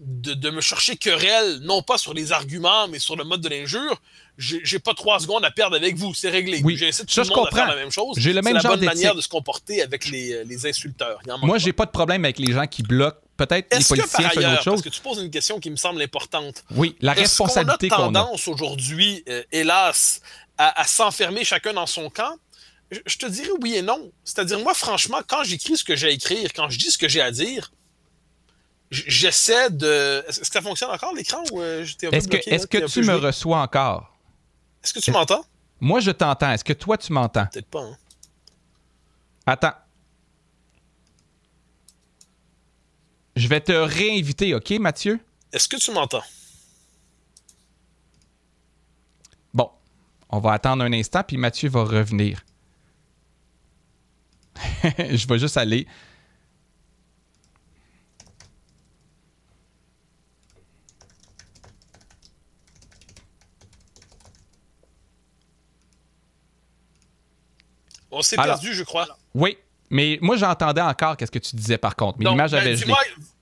de, 0.00 0.50
me 0.50 0.60
chercher 0.60 0.96
querelle, 0.96 1.58
non 1.60 1.82
pas 1.82 1.98
sur 1.98 2.14
les 2.14 2.32
arguments, 2.32 2.88
mais 2.88 2.98
sur 2.98 3.16
le 3.16 3.24
mode 3.24 3.42
de 3.42 3.48
l'injure, 3.48 4.00
j'ai 4.38 4.78
pas 4.78 4.94
trois 4.94 5.20
secondes 5.20 5.44
à 5.44 5.50
perdre 5.50 5.76
avec 5.76 5.96
vous. 5.96 6.14
C'est 6.14 6.30
réglé. 6.30 6.62
Oui, 6.64 6.78
tout 6.78 6.84
le 6.84 7.28
monde 7.28 7.48
à 7.50 7.54
faire 7.54 7.68
la 7.68 7.76
même 7.76 7.90
chose. 7.90 8.16
J'ai 8.18 8.32
le 8.32 8.40
même 8.40 8.54
la 8.54 8.60
genre 8.60 8.76
bonne 8.76 8.84
manière 8.84 9.14
de 9.14 9.20
se 9.20 9.28
comporter 9.28 9.82
avec 9.82 10.06
les, 10.06 10.44
les 10.44 10.66
insulteurs. 10.66 11.20
Moi, 11.42 11.58
j'ai 11.58 11.72
pas 11.72 11.86
de 11.86 11.90
problème 11.90 12.24
avec 12.24 12.38
les 12.38 12.52
gens 12.52 12.66
qui 12.66 12.82
bloquent. 12.82 13.20
Peut-être 13.36 13.74
les 13.74 13.84
policiers 13.84 14.22
font 14.22 14.40
autre 14.40 14.62
chose. 14.62 14.64
Parce 14.64 14.82
que 14.82 14.88
tu 14.88 15.00
poses 15.00 15.22
une 15.22 15.30
question 15.30 15.60
qui 15.60 15.70
me 15.70 15.76
semble 15.76 16.02
importante. 16.02 16.62
Oui, 16.76 16.96
la 17.00 17.12
responsabilité 17.12 17.88
qu'on 17.88 17.96
a. 17.96 17.98
tendance 17.98 18.48
aujourd'hui, 18.48 19.24
euh, 19.28 19.42
hélas, 19.50 20.20
à, 20.58 20.84
s'enfermer 20.84 21.44
chacun 21.44 21.72
dans 21.72 21.86
son 21.86 22.10
camp? 22.10 22.36
Je, 22.90 22.98
je 23.06 23.16
te 23.16 23.26
dirais 23.26 23.48
oui 23.62 23.76
et 23.76 23.82
non. 23.82 24.10
C'est-à-dire, 24.24 24.58
moi, 24.58 24.74
franchement, 24.74 25.20
quand 25.26 25.42
j'écris 25.44 25.78
ce 25.78 25.84
que 25.84 25.96
j'ai 25.96 26.08
à 26.08 26.10
écrire, 26.10 26.52
quand 26.54 26.68
je 26.68 26.78
dis 26.78 26.90
ce 26.90 26.98
que 26.98 27.08
j'ai 27.08 27.22
à 27.22 27.30
dire, 27.30 27.70
j'essaie 28.90 29.70
de. 29.70 30.24
Est-ce 30.28 30.40
que 30.40 30.46
ça 30.46 30.60
fonctionne 30.60 30.90
encore 30.90 31.14
l'écran 31.14 31.42
ou 31.52 31.60
euh, 31.60 31.84
j'étais 31.84 32.08
Est-ce 32.08 32.28
que, 32.28 32.36
est 32.36 32.68
que 32.68 32.86
tu 32.86 33.02
me 33.02 33.14
reçois 33.14 33.60
encore? 33.60 34.16
Est-ce 34.82 34.92
que 34.92 35.00
tu 35.00 35.10
m'entends? 35.10 35.44
Moi, 35.80 36.00
je 36.00 36.10
t'entends. 36.10 36.50
Est-ce 36.52 36.64
que 36.64 36.72
toi, 36.72 36.98
tu 36.98 37.12
m'entends? 37.12 37.46
Peut-être 37.46 37.68
pas. 37.68 37.82
Hein. 37.82 37.96
Attends. 39.46 39.74
Je 43.36 43.48
vais 43.48 43.60
te 43.60 43.72
réinviter, 43.72 44.54
OK, 44.54 44.70
Mathieu? 44.72 45.20
Est-ce 45.52 45.68
que 45.68 45.76
tu 45.76 45.92
m'entends? 45.92 46.22
Bon. 49.54 49.70
On 50.28 50.40
va 50.40 50.52
attendre 50.52 50.84
un 50.84 50.92
instant, 50.92 51.22
puis 51.26 51.36
Mathieu 51.36 51.70
va 51.70 51.84
revenir. 51.84 52.44
je 54.84 55.26
vais 55.26 55.38
juste 55.38 55.56
aller 55.56 55.86
On 68.10 68.22
s'est 68.22 68.36
perdu, 68.36 68.74
je 68.74 68.82
crois. 68.82 69.06
Oui, 69.34 69.58
mais 69.90 70.18
moi, 70.20 70.36
j'entendais 70.36 70.80
encore 70.80 71.16
qu'est-ce 71.16 71.30
que 71.30 71.38
tu 71.38 71.56
disais 71.56 71.78
par 71.78 71.96
contre. 71.96 72.18
Mais 72.18 72.28
l'image 72.28 72.54
avait 72.54 72.76
ben, 72.76 72.94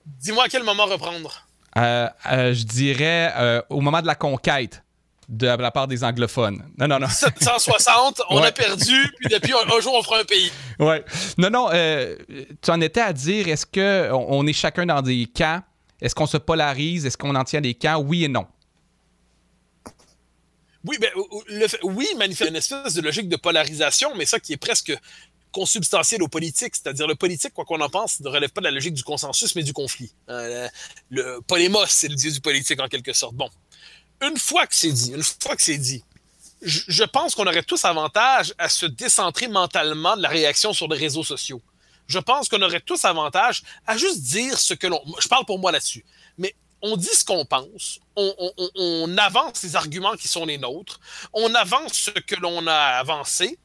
Dis-moi 0.07 0.45
à 0.45 0.49
quel 0.49 0.65
moment 0.65 0.87
reprendre. 0.87 1.47
Euh, 1.77 2.09
euh, 2.33 2.55
je 2.55 2.65
dirais 2.65 3.33
euh, 3.37 3.63
au 3.69 3.81
moment 3.81 4.01
de 4.01 4.07
la 4.07 4.15
conquête. 4.15 4.83
de 5.29 5.47
la 5.47 5.71
part 5.71 5.87
des 5.87 6.03
anglophones. 6.05 6.65
Non, 6.79 6.89
non, 6.89 6.99
non. 6.99 7.07
760, 7.07 8.23
on 8.31 8.43
a 8.43 8.51
perdu, 8.51 9.13
puis 9.19 9.29
depuis 9.31 9.53
un, 9.53 9.81
jour, 9.81 9.95
on 9.95 10.03
fera 10.03 10.21
un 10.21 10.25
pays. 10.25 10.51
Ouais. 10.79 11.05
Non, 11.37 11.51
non, 11.51 11.69
tu 12.63 12.71
en 12.71 12.81
étais 12.81 13.03
à 13.03 13.13
dire, 13.13 13.47
est-ce 13.49 13.67
qu'on 13.67 14.27
on 14.29 14.47
est 14.47 14.55
chacun 14.55 14.87
dans 14.87 15.03
des 15.03 15.27
camps? 15.27 15.61
Est-ce 16.01 16.15
qu'on 16.15 16.27
se 16.27 16.39
polarise? 16.39 17.05
Est-ce 17.05 17.19
qu'on 17.19 17.35
en 17.35 17.45
tient 17.45 17.61
des 17.61 17.75
camps? 17.75 17.99
Oui 17.99 18.25
et 18.25 18.29
non. 18.29 18.47
Oui, 20.85 20.97
ben, 20.99 21.11
le 21.49 21.67
oui, 21.83 22.07
manifeste 22.17 22.51
une 22.51 22.57
espèce 22.57 22.95
de 22.95 23.01
logique 23.01 23.29
de 23.29 23.37
polarisation, 23.37 24.15
mais 24.15 24.27
ça 24.27 24.39
qui 24.39 24.53
est 24.53 24.59
presque 24.59 24.97
consubstantiel 25.51 26.23
au 26.23 26.29
politique, 26.29 26.75
c'est-à-dire 26.77 27.07
le 27.07 27.15
politique, 27.15 27.53
quoi 27.55 27.65
qu'on 27.65 27.81
en 27.81 27.89
pense, 27.89 28.21
ne 28.21 28.29
relève 28.29 28.51
pas 28.51 28.61
de 28.61 28.67
la 28.67 28.71
logique 28.71 28.95
du 28.95 29.03
consensus, 29.03 29.55
mais 29.55 29.63
du 29.63 29.73
conflit. 29.73 30.13
Euh, 30.29 30.69
le 31.11 31.41
polémos, 31.47 31.89
c'est 31.89 32.09
le 32.09 32.15
dieu 32.15 32.31
du 32.31 32.41
politique 32.41 32.81
en 32.81 32.89
quelque 32.89 33.13
sorte. 33.13 33.35
Bon, 33.35 33.49
une 34.21 34.37
fois 34.37 34.67
que 34.67 34.75
c'est 34.75 34.93
dit, 34.93 35.13
une 35.13 35.23
fois 35.23 35.57
que 35.57 35.63
c'est 35.63 35.79
dit, 35.79 36.05
je, 36.63 37.05
pense 37.05 37.35
qu'on 37.35 37.47
aurait 37.47 37.63
tous 37.63 37.85
avantage 37.85 38.53
à 38.59 38.69
se 38.69 38.87
décentrer 38.87 39.49
mentalement 39.49 40.17
de 40.17 40.23
la 40.23 40.29
réaction 40.29 40.73
sur 40.73 40.89
les 40.89 40.97
réseaux 40.97 41.23
sociaux. 41.23 41.63
Je 42.09 42.19
pense 42.19 42.49
qu'on 42.49 42.63
aurait 42.63 42.81
tous 42.81 43.05
avantage 43.05 43.63
à 43.87 43.97
juste 43.97 44.23
dire 44.23 44.59
ce 44.59 44.75
que 44.75 44.87
l'on. 44.87 45.01
Je 45.21 45.29
parle 45.29 45.45
pour 45.45 45.59
moi 45.59 45.71
là-dessus. 45.71 46.05
Mais 46.37 46.55
on 46.83 46.97
dit 46.97 47.09
ce 47.13 47.25
qu'on 47.25 47.45
pense, 47.45 47.99
on, 48.17 49.17
avance 49.19 49.63
les 49.63 49.77
arguments 49.77 50.17
qui 50.17 50.29
sont 50.29 50.47
les 50.47 50.59
nôtres, 50.59 51.01
on 51.33 51.55
avance 51.55 51.95
ce 51.95 52.11
que 52.11 52.37
l'on 52.37 52.67
a 52.67 52.75
avancé, 52.75 53.59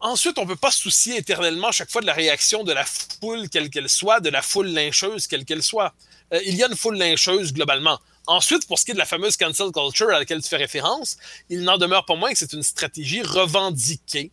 Ensuite, 0.00 0.36
on 0.36 0.42
ne 0.42 0.48
peut 0.48 0.56
pas 0.56 0.70
se 0.70 0.80
soucier 0.82 1.16
éternellement 1.16 1.72
chaque 1.72 1.90
fois 1.90 2.02
de 2.02 2.06
la 2.06 2.12
réaction 2.12 2.62
de 2.62 2.72
la 2.72 2.84
foule, 2.84 3.48
quelle 3.48 3.70
qu'elle 3.70 3.88
soit, 3.88 4.20
de 4.20 4.28
la 4.28 4.42
foule 4.42 4.66
lyncheuse, 4.66 5.26
quelle 5.26 5.46
qu'elle 5.46 5.62
soit. 5.62 5.94
Euh, 6.34 6.40
il 6.44 6.56
y 6.56 6.62
a 6.62 6.66
une 6.66 6.76
foule 6.76 6.96
lyncheuse 6.98 7.54
globalement. 7.54 7.98
Ensuite, 8.26 8.66
pour 8.66 8.78
ce 8.78 8.84
qui 8.84 8.90
est 8.90 8.94
de 8.94 8.98
la 8.98 9.06
fameuse 9.06 9.38
cancel 9.38 9.70
culture 9.72 10.10
à 10.10 10.18
laquelle 10.18 10.42
tu 10.42 10.48
fais 10.50 10.58
référence, 10.58 11.16
il 11.48 11.62
n'en 11.62 11.78
demeure 11.78 12.04
pas 12.04 12.16
moins 12.16 12.32
que 12.32 12.38
c'est 12.38 12.52
une 12.52 12.62
stratégie 12.62 13.22
revendiquée 13.22 14.30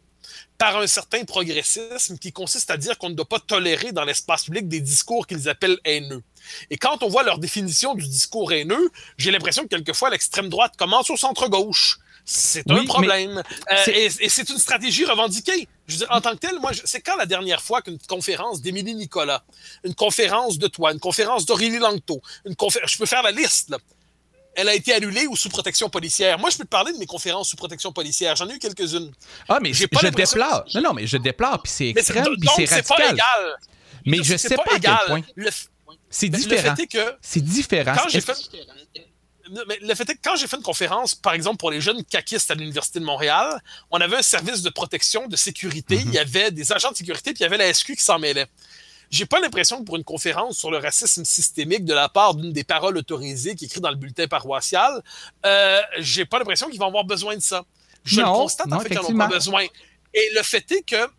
par 0.62 0.78
un 0.78 0.86
certain 0.86 1.24
progressisme 1.26 2.20
qui 2.20 2.32
consiste 2.32 2.70
à 2.70 2.78
dire 2.78 3.00
qu'on 3.00 3.10
ne 3.10 3.16
doit 3.16 3.28
pas 3.28 3.40
tolérer 3.40 3.94
dans 3.94 4.06
l'espace 4.06 4.44
public 4.44 4.68
des 4.68 4.80
discours 4.80 5.26
qu'ils 5.26 5.50
appellent 5.50 5.80
haineux. 5.86 6.22
Et 6.70 6.78
quand 6.78 7.02
on 7.02 7.10
voit 7.10 7.24
leur 7.24 7.40
définition 7.40 7.96
du 7.96 8.06
discours 8.06 8.54
haineux, 8.54 8.92
j'ai 9.18 9.32
l'impression 9.32 9.64
que 9.64 9.70
quelquefois 9.70 10.12
l'extrême 10.12 10.50
droite 10.50 10.74
commence 10.78 11.10
au 11.10 11.18
centre-gauche 11.18 11.98
c'est 12.24 12.70
un 12.70 12.86
problème. 12.86 13.42
Euh, 13.72 13.76
et, 13.88 14.30
c'est 14.30 14.48
une 14.52 14.60
stratégie 14.60 15.06
revendiquée. 15.06 15.68
Je 15.88 15.94
veux 15.94 15.98
dire, 16.06 16.08
en 16.12 16.22
tant 16.22 16.34
que 16.34 16.38
tel, 16.38 16.60
moi, 16.60 16.70
c'est 16.86 17.02
quand 17.02 17.16
la 17.16 17.26
dernière 17.26 17.64
fois 17.64 17.82
qu'une 17.82 17.98
conférence 17.98 18.62
d'Émilie 18.62 18.94
Nicolas, 18.94 19.44
une 19.84 19.96
conférence 19.96 20.60
de 20.60 20.68
toi, 20.68 20.92
une 20.92 21.00
conférence 21.00 21.48
d'Aurélie 21.48 21.80
Langto, 21.80 22.22
une 22.46 22.56
conférence, 22.56 22.92
je 22.92 23.00
peux 23.00 23.08
faire 23.08 23.24
la 23.24 23.32
liste, 23.32 23.72
là. 23.72 23.80
Elle 24.56 24.68
a 24.68 24.76
été 24.76 24.94
annulée 24.94 25.28
ou 25.28 25.36
sous 25.36 25.50
protection 25.50 25.90
policière. 25.90 26.38
Moi, 26.38 26.50
je 26.50 26.58
peux 26.58 26.66
te 26.66 26.70
parler 26.70 26.92
de 26.92 26.98
mes 26.98 27.06
conférences 27.06 27.50
sous 27.50 27.56
protection 27.56 27.94
policière. 27.94 28.36
J'en 28.36 28.50
ai 28.50 28.56
eu 28.56 28.60
quelques-unes. 28.60 29.12
Ah, 29.48 29.60
mais 29.62 29.74
je 29.74 29.86
déplore. 29.86 30.66
Non, 30.76 30.82
non, 30.82 30.94
mais 30.94 31.08
je 31.08 31.18
déplore, 31.18 31.62
puis 31.62 31.72
c'est 31.72 31.90
extrême, 31.90 32.26
puis 32.40 32.50
c'est 32.56 32.66
radical. 32.66 32.98
Pas 32.98 33.12
égal. 33.12 33.58
Mais 34.06 34.24
je 34.24 34.36
sais 34.36 34.56
pas, 34.56 34.64
à 34.74 34.80
quel 34.80 34.98
point. 35.08 35.22
C'est 36.10 36.30
différent. 36.30 36.76
C'est 37.22 37.42
différent. 37.42 37.96
Quand 37.96 38.10
j'ai 38.10 38.22
fait 38.22 38.36
mais 39.68 39.78
le 39.82 39.96
fait 39.96 40.10
est 40.10 40.16
que 40.16 40.22
quand 40.24 40.36
j'ai 40.36 40.48
fait 40.48 40.56
une 40.56 40.64
conférence, 40.64 41.14
par 41.16 41.34
exemple, 41.34 41.58
pour 41.58 41.72
les 41.72 41.82
jeunes 41.82 42.04
caquistes 42.06 42.50
à 42.52 42.56
l'Université 42.56 43.00
de 43.00 43.06
Montréal, 43.06 43.62
on 43.90 44.00
avait 44.00 44.18
un 44.18 44.22
service 44.22 44.62
de 44.62 44.70
protection, 44.70 45.28
de 45.28 45.36
sécurité. 45.36 45.98
Mhm. 45.98 46.04
Il 46.08 46.14
y 46.14 46.20
avait 46.20 46.52
des 46.52 46.72
agents 46.72 46.92
de 46.92 46.96
sécurité, 46.96 47.34
puis 47.34 47.40
il 47.40 47.44
y 47.44 47.46
avait 47.46 47.58
la 47.58 47.74
SQ 47.74 47.96
qui 47.96 48.04
s'en 48.04 48.20
mêlait. 48.20 48.48
J'ai 49.12 49.26
pas 49.26 49.42
l'impression 49.42 49.80
que 49.80 49.84
pour 49.84 49.98
une 49.98 50.06
conférence 50.06 50.58
sur 50.58 50.72
le 50.72 50.78
racisme 50.78 51.26
systémique 51.26 51.84
de 51.84 51.94
la 51.94 52.08
part 52.08 52.34
d'une 52.34 52.54
des 52.54 52.64
paroles 52.64 52.98
autorisées 52.98 53.56
qui 53.56 53.66
est 53.66 53.68
écrit 53.68 53.82
dans 53.82 53.90
le 53.90 53.98
bulletin 53.98 54.26
paroissial, 54.28 55.04
euh, 55.46 55.82
j'ai 56.00 56.26
pas 56.26 56.40
l'impression 56.40 56.70
qu'ils 56.70 56.80
vont 56.80 56.88
avoir 56.88 57.04
besoin 57.04 57.36
de 57.36 57.42
ça. 57.42 57.66
Je 58.06 58.22
le 58.22 58.26
constate 58.26 58.72
en 58.72 58.80
fait 58.80 58.88
qu'ils 58.88 58.98
n'en 58.98 59.10
ont 59.10 59.18
pas 59.18 59.28
besoin. 59.28 59.64
Et 60.14 60.30
le 60.34 60.42
fait 60.44 60.72
est 60.72 60.82
que 60.84 61.10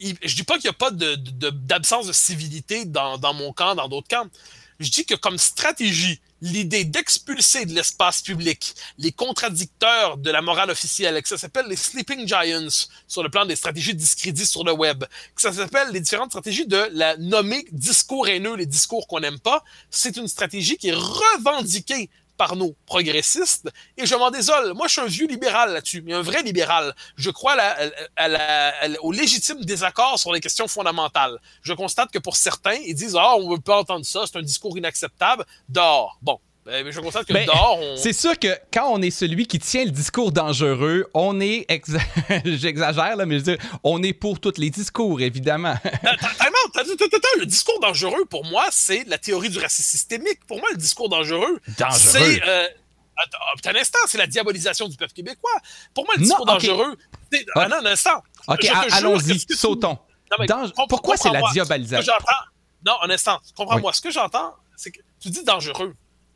je 0.00 0.34
dis 0.34 0.44
pas 0.44 0.54
qu'il 0.54 0.70
n'y 0.70 0.70
a 0.70 0.72
pas 0.72 0.90
d'absence 0.90 2.06
de, 2.06 2.10
de, 2.10 2.14
civilité 2.14 2.84
dans, 2.86 3.18
dans 3.18 3.34
mon 3.34 3.52
camp, 3.52 3.74
dans 3.74 3.88
d'autres 3.88 4.08
camps. 4.08 4.26
Je 4.80 4.90
dis 4.90 5.04
que 5.04 5.14
comme 5.14 5.38
stratégie, 5.38 6.20
l'idée 6.40 6.84
d'expulser 6.84 7.66
de 7.66 7.74
l'espace 7.74 8.22
public 8.22 8.74
les 8.98 9.12
contradicteurs 9.12 10.16
de 10.16 10.30
la 10.30 10.42
morale 10.42 10.70
officielle, 10.70 11.20
que 11.22 11.28
ça 11.28 11.38
s'appelle 11.38 11.66
les 11.68 11.76
sleeping 11.76 12.26
giants 12.26 12.88
sur 13.06 13.22
le 13.22 13.28
plan 13.28 13.44
des 13.44 13.56
stratégies 13.56 13.94
de 13.94 13.98
discrédit 13.98 14.46
sur 14.46 14.64
le 14.64 14.72
web, 14.72 15.04
que 15.34 15.42
ça 15.42 15.52
s'appelle 15.52 15.88
les 15.92 16.00
différentes 16.00 16.30
stratégies 16.30 16.66
de 16.66 16.88
la 16.92 17.16
nommer 17.16 17.66
discours 17.72 18.28
haineux, 18.28 18.56
les 18.56 18.66
discours 18.66 19.06
qu'on 19.06 19.20
n'aime 19.20 19.40
pas, 19.40 19.64
c'est 19.90 20.16
une 20.16 20.28
stratégie 20.28 20.76
qui 20.76 20.88
est 20.88 20.94
revendiquée 20.94 22.10
par 22.38 22.56
nos 22.56 22.74
progressistes. 22.86 23.68
Et 23.98 24.06
je 24.06 24.14
m'en 24.14 24.30
désole. 24.30 24.72
Moi, 24.72 24.86
je 24.86 24.92
suis 24.92 25.00
un 25.02 25.06
vieux 25.06 25.26
libéral 25.26 25.72
là-dessus, 25.72 26.00
mais 26.00 26.14
un 26.14 26.22
vrai 26.22 26.42
libéral. 26.42 26.94
Je 27.16 27.30
crois 27.30 27.56
au 29.02 29.12
légitime 29.12 29.62
désaccord 29.64 30.18
sur 30.18 30.32
les 30.32 30.40
questions 30.40 30.68
fondamentales. 30.68 31.38
Je 31.62 31.74
constate 31.74 32.10
que 32.10 32.18
pour 32.18 32.36
certains, 32.36 32.76
ils 32.86 32.94
disent 32.94 33.16
Ah, 33.18 33.34
on 33.36 33.50
ne 33.50 33.56
veut 33.56 33.60
pas 33.60 33.78
entendre 33.78 34.06
ça, 34.06 34.24
c'est 34.26 34.38
un 34.38 34.42
discours 34.42 34.78
inacceptable. 34.78 35.44
Dehors. 35.68 36.18
Bon. 36.22 36.38
Ben, 36.68 36.84
mais 36.84 36.92
je 36.92 37.00
constate 37.00 37.26
que 37.26 37.32
dehors, 37.32 37.78
on... 37.80 37.96
C'est 37.96 38.12
sûr 38.12 38.38
que 38.38 38.54
quand 38.70 38.90
on 38.92 39.00
est 39.00 39.10
celui 39.10 39.46
qui 39.46 39.58
tient 39.58 39.86
le 39.86 39.90
discours 39.90 40.32
dangereux, 40.32 41.08
on 41.14 41.40
est. 41.40 41.66
J'exagère, 42.44 43.16
là, 43.16 43.24
mais 43.24 43.38
je 43.38 43.44
veux 43.44 43.58
on 43.84 44.02
est 44.02 44.12
pour 44.12 44.38
tous 44.38 44.58
les 44.58 44.68
discours, 44.68 45.22
évidemment. 45.22 45.76
le 47.38 47.46
discours 47.46 47.80
dangereux, 47.80 48.26
pour 48.26 48.44
moi, 48.44 48.66
c'est 48.70 49.04
la 49.08 49.16
théorie 49.16 49.48
du 49.48 49.58
racisme 49.58 49.88
systémique. 49.88 50.40
Pour 50.46 50.58
moi, 50.58 50.68
le 50.70 50.76
discours 50.76 51.08
dangereux, 51.08 51.58
c'est. 51.92 52.46
Euh, 52.46 52.66
un 53.64 53.74
instant, 53.74 53.98
c'est 54.06 54.18
la 54.18 54.26
diabolisation 54.26 54.88
du 54.88 54.96
peuple 54.98 55.14
québécois. 55.14 55.58
Pour 55.94 56.04
moi, 56.04 56.14
le 56.18 56.22
discours 56.22 56.44
dangereux. 56.44 56.96
C'est... 57.32 57.46
Ah. 57.54 57.68
non, 57.68 57.76
un 57.78 57.86
instant. 57.86 58.22
OK, 58.46 58.70
allons-y, 58.92 59.38
sautons. 59.56 59.96
Pourquoi 60.90 61.16
c'est 61.16 61.30
la 61.30 61.40
diabolisation? 61.50 62.12
Non, 62.84 62.96
un 63.02 63.08
instant. 63.08 63.40
Comprends-moi. 63.56 63.94
Ce 63.94 64.02
que 64.02 64.10
j'entends, 64.10 64.54
c'est 64.76 64.90
que 64.90 65.00
tu 65.18 65.30
dis 65.30 65.44
dangereux 65.44 65.94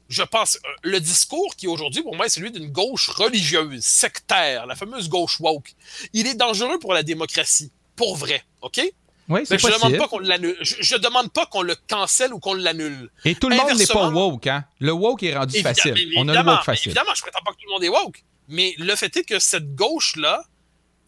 je 0.09 0.23
pense, 0.23 0.57
euh, 0.57 0.69
le 0.83 1.01
discours 1.01 1.57
qui 1.57 1.67
aujourd'hui, 1.67 2.03
pour 2.03 2.15
moi, 2.15 2.27
est 2.27 2.31
celui 2.31 2.51
d'une 2.51 2.69
gauche 2.69 3.09
religieuse, 3.09 3.83
sectaire, 3.83 4.67
la 4.67 4.75
fameuse 4.75 5.09
gauche 5.09 5.41
woke. 5.41 5.75
Il 6.13 6.27
est 6.27 6.35
dangereux 6.35 6.79
pour 6.79 6.93
la 6.93 7.03
démocratie, 7.03 7.71
pour 7.97 8.17
vrai, 8.17 8.45
OK? 8.61 8.81
Oui, 9.29 9.41
c'est 9.45 9.59
je 9.59 9.67
ne 9.67 9.73
demande 9.73 9.97
pas 9.97 10.09
qu'on 10.09 10.19
l'annule. 10.19 10.57
Je, 10.61 10.97
demande 10.97 11.33
pas 11.33 11.47
qu'on 11.47 11.63
le 11.63 11.77
cancelle 11.89 12.35
ou 12.35 12.41
qu'on 12.41 12.55
l'annule. 12.55 13.11
Et 13.25 13.35
tout 13.35 13.49
le 13.49 13.57
monde 13.57 13.79
n'est 13.79 13.87
pas 13.87 14.09
woke, 14.11 14.47
hein? 14.47 14.65
Le 14.81 14.93
woke 14.93 15.23
est 15.23 15.35
rendu 15.37 15.61
facile. 15.61 15.95
On 16.17 16.29
a 16.29 16.43
le 16.43 16.49
woke 16.49 16.65
facile. 16.65 16.91
Évidemment, 16.91 17.15
je 17.15 17.23
prétends 17.23 17.41
pas 17.45 17.53
que 17.53 17.57
tout 17.57 17.67
le 17.69 17.73
monde 17.73 17.85
est 17.85 17.89
woke. 17.89 18.23
Mais 18.49 18.75
le 18.79 18.95
fait 18.97 19.17
est 19.17 19.25
que 19.25 19.39
cette 19.39 19.75
gauche-là, 19.75 20.43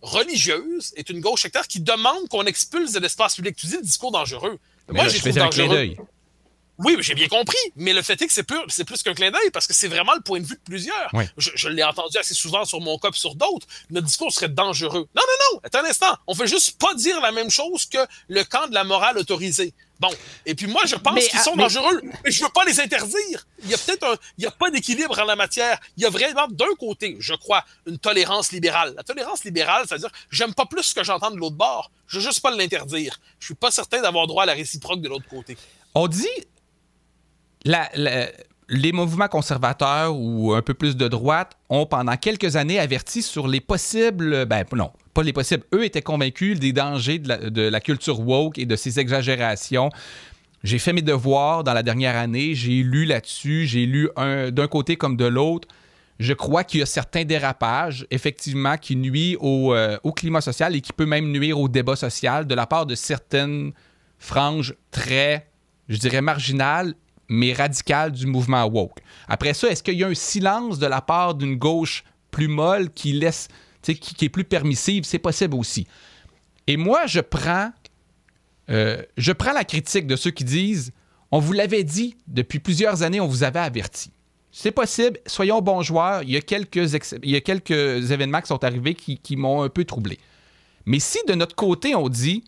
religieuse, 0.01 0.93
est 0.97 1.11
une 1.11 1.21
gauche 1.21 1.43
sectaire 1.43 1.67
qui 1.67 1.81
demande 1.81 2.29
qu'on 2.29 2.45
expulse 2.45 2.93
de 2.93 3.01
l'espace 3.01 3.35
public. 3.35 3.57
Tu 3.57 3.67
dis 3.67 3.77
le 3.77 3.83
discours 3.83 4.13
dangereux. 4.13 4.59
moi, 4.89 5.09
j'ai 5.09 5.19
trouvé 5.19 5.33
dangereux. 5.33 5.97
Oui, 6.79 6.97
j'ai 7.01 7.15
bien 7.15 7.29
compris, 7.29 7.57
mais 7.77 7.93
le 7.93 8.03
fait 8.03 8.21
est 8.21 8.27
que 8.27 8.33
c'est 8.33 8.43
plus, 8.43 8.59
c'est 8.69 8.85
plus 8.85 9.03
qu'un 9.03 9.15
clin 9.15 9.31
d'œil 9.31 9.51
parce 9.53 9.67
que 9.67 9.75
c'est 9.75 9.87
vraiment 9.87 10.15
le 10.15 10.21
point 10.21 10.41
de 10.41 10.47
vue 10.47 10.57
de 10.57 10.61
plusieurs. 10.65 11.11
Je, 11.37 11.69
l'ai 11.69 11.85
entendu 11.85 12.19
assez 12.19 12.35
souvent 12.35 12.65
sur 12.65 12.81
mon 12.81 12.99
cop 12.99 13.15
sur 13.15 13.37
d'autres. 13.37 13.67
Notre 13.91 14.07
discours 14.07 14.33
serait 14.33 14.49
dangereux. 14.49 15.07
Non, 15.15 15.23
non, 15.23 15.53
non, 15.53 15.61
attends 15.63 15.81
un 15.81 15.89
instant. 15.89 16.17
On 16.27 16.35
fait 16.35 16.49
juste 16.49 16.79
pas 16.79 16.95
dire 16.95 17.21
la 17.21 17.31
même 17.31 17.51
chose 17.51 17.87
que 17.87 17.99
le 18.29 18.43
camp 18.43 18.67
de 18.67 18.75
la 18.75 18.83
morale 18.83 19.19
autorisée. 19.19 19.73
Bon. 20.01 20.11
Et 20.45 20.57
puis 20.57 20.67
moi, 20.67 20.83
je 20.87 20.97
pense 20.97 21.29
qu'ils 21.29 21.39
sont 21.39 21.55
dangereux, 21.55 22.03
mais 22.25 22.31
je 22.33 22.43
veux 22.43 22.51
pas 22.51 22.65
les 22.65 22.81
interdire. 22.81 23.47
Il 23.63 23.71
y 23.71 23.75
a 23.75 23.79
peut-être 23.79 24.05
un, 24.05 24.17
il 24.39 24.45
y 24.45 24.47
a 24.47 24.51
pas 24.51 24.71
d'équilibre 24.71 25.17
en 25.17 25.25
la 25.25 25.37
matière. 25.37 25.79
Il 25.97 26.03
y 26.03 26.07
a 26.07 26.11
vraiment 26.11 26.49
d'un 26.49 26.75
côté, 26.79 27.17
je 27.21 27.35
crois, 27.35 27.65
une 27.87 27.99
tolérance 27.99 28.51
libérale. 28.51 28.95
La 28.97 29.05
tolérance 29.05 29.45
libérale, 29.45 29.85
c'est-à-dire, 29.87 30.11
j'aime 30.31 30.55
pas 30.55 30.67
plus 30.67 30.83
ce 30.83 30.95
que 30.95 31.05
j'entends 31.05 31.31
de 31.31 31.37
l'autre 31.37 31.57
bord. 31.57 31.93
Je 32.09 32.19
veux 32.19 32.25
juste 32.25 32.41
pas 32.41 32.51
l'interdire. 32.51 33.21
Je 33.39 33.47
suis 33.47 33.55
pas 33.55 33.71
certain 33.71 34.03
d'avoir 34.03 34.27
droit 34.27 34.43
à 34.43 34.47
la 34.47 34.55
réciproque 34.55 35.01
de 35.01 35.09
l'autre 35.09 35.29
côté. 35.29 35.57
On 35.95 36.09
dit 36.09 36.27
les 37.65 38.93
mouvements 38.93 39.29
conservateurs 39.29 40.17
ou 40.17 40.53
un 40.55 40.63
peu 40.63 40.75
plus 40.75 40.97
de 40.97 41.09
droite 41.09 41.57
ont 41.69 41.87
pendant 41.87 42.17
quelques 42.17 42.57
années 42.57 42.79
averti 42.79 43.23
sur 43.23 43.49
les 43.49 43.61
possibles, 43.61 44.47
ben 44.47 44.65
non, 44.75 44.91
pas 45.13 45.23
les 45.23 45.33
possibles, 45.33 45.65
eux 45.75 45.85
étaient 45.85 46.03
convaincus 46.03 46.59
des 46.59 46.73
dangers 46.73 47.19
de 47.19 47.69
la, 47.69 47.81
culture 47.81 48.21
woke 48.21 48.59
et 48.59 48.67
de 48.67 48.77
ses 48.77 49.01
exagérations. 49.01 49.91
J'ai 50.63 50.79
fait 50.79 50.95
mes 50.95 51.03
devoirs 51.03 51.63
dans 51.63 51.75
la 51.75 51.83
dernière 51.83 52.17
année, 52.17 52.55
j'ai 52.55 52.83
lu 52.83 53.05
là-dessus, 53.05 53.67
j'ai 53.67 53.87
lu 53.87 54.09
d'un 54.17 54.67
côté 54.69 54.97
comme 54.97 55.17
de 55.17 55.27
l'autre. 55.27 55.69
Je 56.21 56.33
crois 56.33 56.63
qu'il 56.63 56.79
y 56.79 56.83
a 56.83 56.87
certains 56.87 57.25
dérapages, 57.25 58.07
effectivement, 58.13 58.77
qui 58.77 58.95
nuisent 58.95 59.37
au, 59.41 59.75
euh, 59.75 59.99
au, 60.05 60.13
climat 60.13 60.41
social 60.41 60.77
et 60.77 60.81
qui 60.81 60.93
peut 60.93 61.07
même 61.07 61.33
nuire 61.33 61.59
au 61.59 61.69
débat 61.69 61.97
social 61.97 62.47
de 62.47 62.55
la 62.55 62.69
part 62.69 62.87
de 62.87 62.95
certaines 62.95 63.73
franges 64.21 64.77
très, 64.93 65.49
je 65.89 65.97
dirais, 65.97 66.21
marginales 66.21 66.95
mais 67.29 67.53
radical 67.53 68.13
du 68.13 68.27
mouvement 68.27 68.65
woke. 68.65 68.99
Après 69.29 69.55
ça, 69.55 69.69
est-ce 69.69 69.83
qu'il 69.83 69.95
y 69.95 70.05
a 70.05 70.09
un 70.09 70.15
silence 70.15 70.79
de 70.79 70.87
la 70.87 71.01
part 71.01 71.35
d'une 71.35 71.57
gauche 71.57 72.05
plus 72.31 72.49
molle 72.49 72.91
qui 72.91 73.13
laisse, 73.13 73.49
qui, 73.83 73.97
qui 73.97 74.25
est 74.25 74.31
plus 74.31 74.45
permissive? 74.45 75.05
C'est 75.05 75.19
possible 75.19 75.55
aussi. 75.57 75.87
Et 76.67 76.77
moi, 76.77 77.07
je 77.07 77.21
prends, 77.21 77.71
euh, 78.71 79.03
je 79.17 79.33
prends 79.33 79.53
la 79.53 79.65
critique 79.65 80.07
de 80.07 80.17
ceux 80.17 80.31
qui 80.31 80.45
disent 80.45 80.93
on 81.31 81.39
vous 81.39 81.53
l'avait 81.53 81.85
dit 81.85 82.17
depuis 82.29 82.61
plusieurs 82.61 83.03
années, 83.03 83.21
on 83.21 83.27
vous 83.27 83.43
avait 83.43 83.61
averti. 83.61 84.13
C'est 84.53 84.71
possible. 84.71 85.19
Soyons 85.27 85.61
bons 85.61 85.83
joueurs. 85.83 86.23
Il 86.23 86.31
y 86.31 86.37
a 86.37 86.41
quelques, 86.41 86.93
il 87.25 87.31
y 87.31 87.35
a 87.35 87.41
quelques 87.41 88.13
événements 88.13 88.41
qui 88.41 88.47
sont 88.47 88.63
arrivés 88.63 88.95
qui, 88.95 89.19
qui 89.19 89.35
m'ont 89.35 89.63
un 89.63 89.69
peu 89.69 89.85
troublé. 89.85 90.21
Mais 90.87 91.01
si 91.01 91.19
de 91.27 91.35
notre 91.35 91.57
côté, 91.57 91.97
on 91.97 92.09
dit 92.09 92.45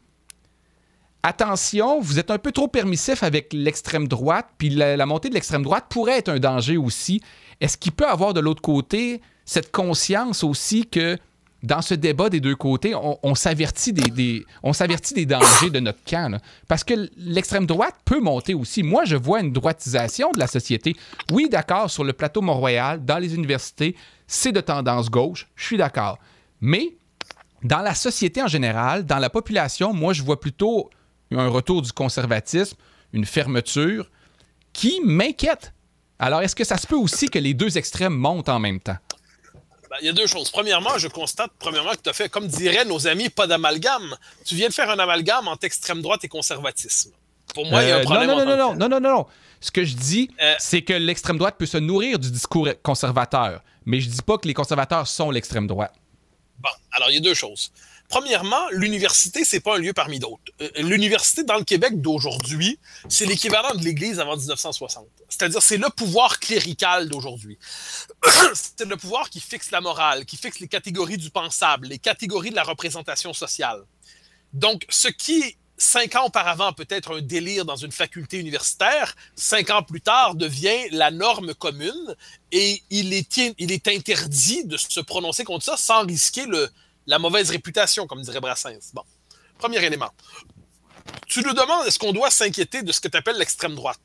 attention, 1.26 2.00
vous 2.00 2.18
êtes 2.18 2.30
un 2.30 2.38
peu 2.38 2.52
trop 2.52 2.68
permissif 2.68 3.22
avec 3.22 3.52
l'extrême 3.52 4.06
droite, 4.06 4.46
puis 4.58 4.70
la, 4.70 5.04
montée 5.06 5.28
de 5.28 5.34
l'extrême 5.34 5.62
droite 5.62 5.86
pourrait 5.88 6.18
être 6.18 6.28
un 6.28 6.38
danger 6.38 6.76
aussi. 6.76 7.20
Est-ce 7.60 7.76
qu'il 7.76 7.92
peut 7.92 8.06
avoir 8.06 8.32
de 8.32 8.40
l'autre 8.40 8.62
côté 8.62 9.20
cette 9.44 9.72
conscience 9.72 10.44
aussi 10.44 10.86
que 10.86 11.18
dans 11.62 11.82
ce 11.82 11.94
débat 11.94 12.28
des 12.28 12.38
deux 12.38 12.54
côtés, 12.54 12.94
on, 12.94 13.34
s'avertit 13.34 13.92
des, 13.92 14.10
des 14.10 15.26
dangers 15.26 15.70
de 15.70 15.80
notre 15.80 16.04
camp. 16.04 16.38
Parce 16.68 16.84
que 16.84 17.10
l'extrême 17.16 17.66
droite 17.66 17.94
peut 18.04 18.20
monter 18.20 18.54
aussi. 18.54 18.84
Moi, 18.84 19.04
je 19.04 19.16
vois 19.16 19.40
une 19.40 19.52
droitisation 19.52 20.30
de 20.30 20.38
la 20.38 20.46
société. 20.46 20.94
Oui, 21.32 21.48
d'accord, 21.48 21.90
sur 21.90 22.04
le 22.04 22.12
plateau 22.12 22.40
Mont-Royal, 22.40 23.04
dans 23.04 23.18
les 23.18 23.34
universités, 23.34 23.96
c'est 24.28 24.52
de 24.52 24.60
tendance 24.60 25.10
gauche. 25.10 25.48
Je 25.56 25.64
suis 25.64 25.76
d'accord. 25.76 26.18
Mais 26.60 26.96
dans 27.64 27.80
la 27.80 27.94
société 27.94 28.42
en 28.42 28.48
général, 28.48 29.04
dans 29.04 29.18
la 29.18 29.30
population, 29.30 29.92
moi, 29.92 30.12
je 30.12 30.22
vois 30.22 30.38
plutôt 30.38 30.90
un 31.32 31.48
retour 31.48 31.82
du 31.82 31.92
conservatisme, 31.92 32.76
une 33.12 33.24
fermeture 33.24 34.08
qui 34.72 35.00
m'inquiète. 35.02 35.72
Alors, 36.18 36.42
est-ce 36.42 36.54
que 36.56 36.64
ça 36.64 36.76
se 36.76 36.86
peut 36.86 36.96
aussi 36.96 37.28
que 37.28 37.38
les 37.38 37.54
deux 37.54 37.76
extrêmes 37.76 38.14
montent 38.14 38.48
en 38.48 38.58
même 38.58 38.80
temps? 38.80 38.96
Ben, 39.90 39.96
il 40.00 40.06
y 40.06 40.08
a 40.08 40.12
deux 40.12 40.26
choses. 40.26 40.50
Premièrement, 40.50 40.98
je 40.98 41.08
constate, 41.08 41.50
premièrement, 41.58 41.92
que 41.92 42.02
tu 42.02 42.10
as 42.10 42.12
fait, 42.12 42.28
comme 42.28 42.46
diraient 42.46 42.84
nos 42.84 43.06
amis, 43.06 43.28
pas 43.28 43.46
d'amalgame. 43.46 44.16
Tu 44.44 44.54
viens 44.54 44.68
de 44.68 44.74
faire 44.74 44.90
un 44.90 44.98
amalgame 44.98 45.48
entre 45.48 45.64
extrême 45.64 46.02
droite 46.02 46.24
et 46.24 46.28
conservatisme. 46.28 47.12
Pour 47.54 47.66
moi, 47.66 47.82
il 47.82 47.88
y 47.88 47.92
a 47.92 47.96
un 47.96 48.00
euh, 48.00 48.02
problème. 48.02 48.28
Non, 48.28 48.38
non, 48.38 48.44
non, 48.44 48.56
non, 48.56 48.74
non, 48.74 48.88
non, 48.88 49.00
non, 49.00 49.10
non. 49.16 49.26
Ce 49.60 49.70
que 49.70 49.84
je 49.84 49.94
dis, 49.94 50.30
euh, 50.42 50.54
c'est 50.58 50.82
que 50.82 50.92
l'extrême 50.92 51.38
droite 51.38 51.56
peut 51.58 51.66
se 51.66 51.78
nourrir 51.78 52.18
du 52.18 52.30
discours 52.30 52.68
conservateur. 52.82 53.62
Mais 53.84 54.00
je 54.00 54.08
dis 54.08 54.22
pas 54.22 54.36
que 54.36 54.48
les 54.48 54.54
conservateurs 54.54 55.06
sont 55.06 55.30
l'extrême 55.30 55.66
droite. 55.66 55.94
Bon, 56.58 56.70
alors 56.92 57.10
il 57.10 57.14
y 57.14 57.18
a 57.18 57.20
deux 57.20 57.34
choses. 57.34 57.70
Premièrement, 58.08 58.68
l'université, 58.70 59.44
c'est 59.44 59.60
pas 59.60 59.76
un 59.76 59.78
lieu 59.78 59.92
parmi 59.92 60.18
d'autres. 60.18 60.42
Euh, 60.60 60.68
l'université 60.78 61.42
dans 61.42 61.56
le 61.56 61.64
Québec 61.64 62.00
d'aujourd'hui, 62.00 62.78
c'est 63.08 63.26
l'équivalent 63.26 63.74
de 63.74 63.82
l'Église 63.82 64.20
avant 64.20 64.36
1960. 64.36 65.06
C'est-à-dire, 65.28 65.60
c'est 65.60 65.76
le 65.76 65.88
pouvoir 65.90 66.38
clérical 66.38 67.08
d'aujourd'hui. 67.08 67.58
c'est 68.54 68.84
le 68.84 68.96
pouvoir 68.96 69.28
qui 69.28 69.40
fixe 69.40 69.70
la 69.70 69.80
morale, 69.80 70.24
qui 70.24 70.36
fixe 70.36 70.60
les 70.60 70.68
catégories 70.68 71.16
du 71.16 71.30
pensable, 71.30 71.88
les 71.88 71.98
catégories 71.98 72.50
de 72.50 72.56
la 72.56 72.62
représentation 72.62 73.32
sociale. 73.32 73.82
Donc, 74.52 74.86
ce 74.88 75.08
qui, 75.08 75.56
cinq 75.76 76.14
ans 76.14 76.26
auparavant, 76.26 76.72
peut 76.72 76.86
être 76.88 77.16
un 77.16 77.20
délire 77.20 77.64
dans 77.64 77.76
une 77.76 77.92
faculté 77.92 78.38
universitaire, 78.38 79.16
cinq 79.34 79.70
ans 79.70 79.82
plus 79.82 80.00
tard, 80.00 80.36
devient 80.36 80.88
la 80.92 81.10
norme 81.10 81.54
commune 81.54 82.14
et 82.52 82.82
il 82.90 83.12
est 83.12 83.88
interdit 83.88 84.64
de 84.64 84.76
se 84.76 85.00
prononcer 85.00 85.44
contre 85.44 85.64
ça 85.64 85.76
sans 85.76 86.06
risquer 86.06 86.46
le, 86.46 86.70
la 87.06 87.18
mauvaise 87.18 87.50
réputation, 87.50 88.06
comme 88.06 88.22
dirait 88.22 88.40
Brassens. 88.40 88.92
Bon, 88.92 89.02
premier 89.58 89.84
élément. 89.84 90.10
Tu 91.26 91.40
nous 91.42 91.52
demandes 91.52 91.86
est-ce 91.86 91.98
qu'on 91.98 92.12
doit 92.12 92.30
s'inquiéter 92.30 92.82
de 92.82 92.92
ce 92.92 93.00
que 93.00 93.08
tu 93.08 93.16
appelles 93.16 93.38
l'extrême 93.38 93.74
droite? 93.74 94.00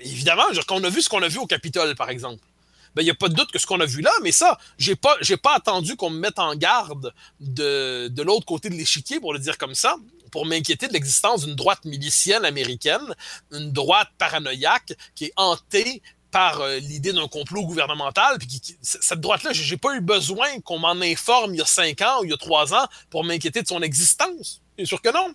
Évidemment, 0.00 0.44
quand 0.66 0.76
on 0.76 0.84
a 0.84 0.90
vu 0.90 1.02
ce 1.02 1.08
qu'on 1.08 1.22
a 1.22 1.28
vu 1.28 1.38
au 1.38 1.46
Capitole, 1.46 1.94
par 1.94 2.10
exemple. 2.10 2.42
Il 2.88 2.94
ben, 2.94 3.02
n'y 3.04 3.10
a 3.10 3.14
pas 3.14 3.28
de 3.28 3.34
doute 3.34 3.52
que 3.52 3.58
ce 3.58 3.66
qu'on 3.66 3.80
a 3.80 3.86
vu 3.86 4.00
là, 4.00 4.10
mais 4.22 4.32
ça, 4.32 4.58
j'ai 4.78 4.96
pas, 4.96 5.18
pas 5.42 5.54
attendu 5.54 5.94
qu'on 5.94 6.10
me 6.10 6.18
mette 6.18 6.38
en 6.38 6.54
garde 6.56 7.12
de, 7.38 8.08
de 8.08 8.22
l'autre 8.22 8.46
côté 8.46 8.70
de 8.70 8.74
l'échiquier, 8.74 9.20
pour 9.20 9.32
le 9.32 9.38
dire 9.38 9.58
comme 9.58 9.74
ça, 9.74 9.96
pour 10.30 10.46
m'inquiéter 10.46 10.88
de 10.88 10.94
l'existence 10.94 11.44
d'une 11.44 11.54
droite 11.54 11.84
milicienne 11.84 12.44
américaine, 12.44 13.14
une 13.52 13.72
droite 13.72 14.08
paranoïaque 14.18 14.94
qui 15.14 15.26
est 15.26 15.32
hantée 15.36 16.02
par 16.30 16.60
euh, 16.60 16.78
l'idée 16.78 17.12
d'un 17.12 17.28
complot 17.28 17.64
gouvernemental. 17.64 18.38
Puis 18.38 18.60
cette 18.82 19.20
droite-là, 19.20 19.52
j'ai 19.52 19.76
pas 19.76 19.94
eu 19.94 20.00
besoin 20.00 20.60
qu'on 20.60 20.78
m'en 20.78 20.90
informe 21.00 21.54
il 21.54 21.58
y 21.58 21.62
a 21.62 21.66
cinq 21.66 22.02
ans 22.02 22.20
ou 22.20 22.24
il 22.24 22.30
y 22.30 22.34
a 22.34 22.36
trois 22.36 22.74
ans 22.74 22.86
pour 23.10 23.24
m'inquiéter 23.24 23.62
de 23.62 23.68
son 23.68 23.82
existence. 23.82 24.60
Bien 24.76 24.86
sûr 24.86 25.00
que 25.00 25.12
non. 25.12 25.34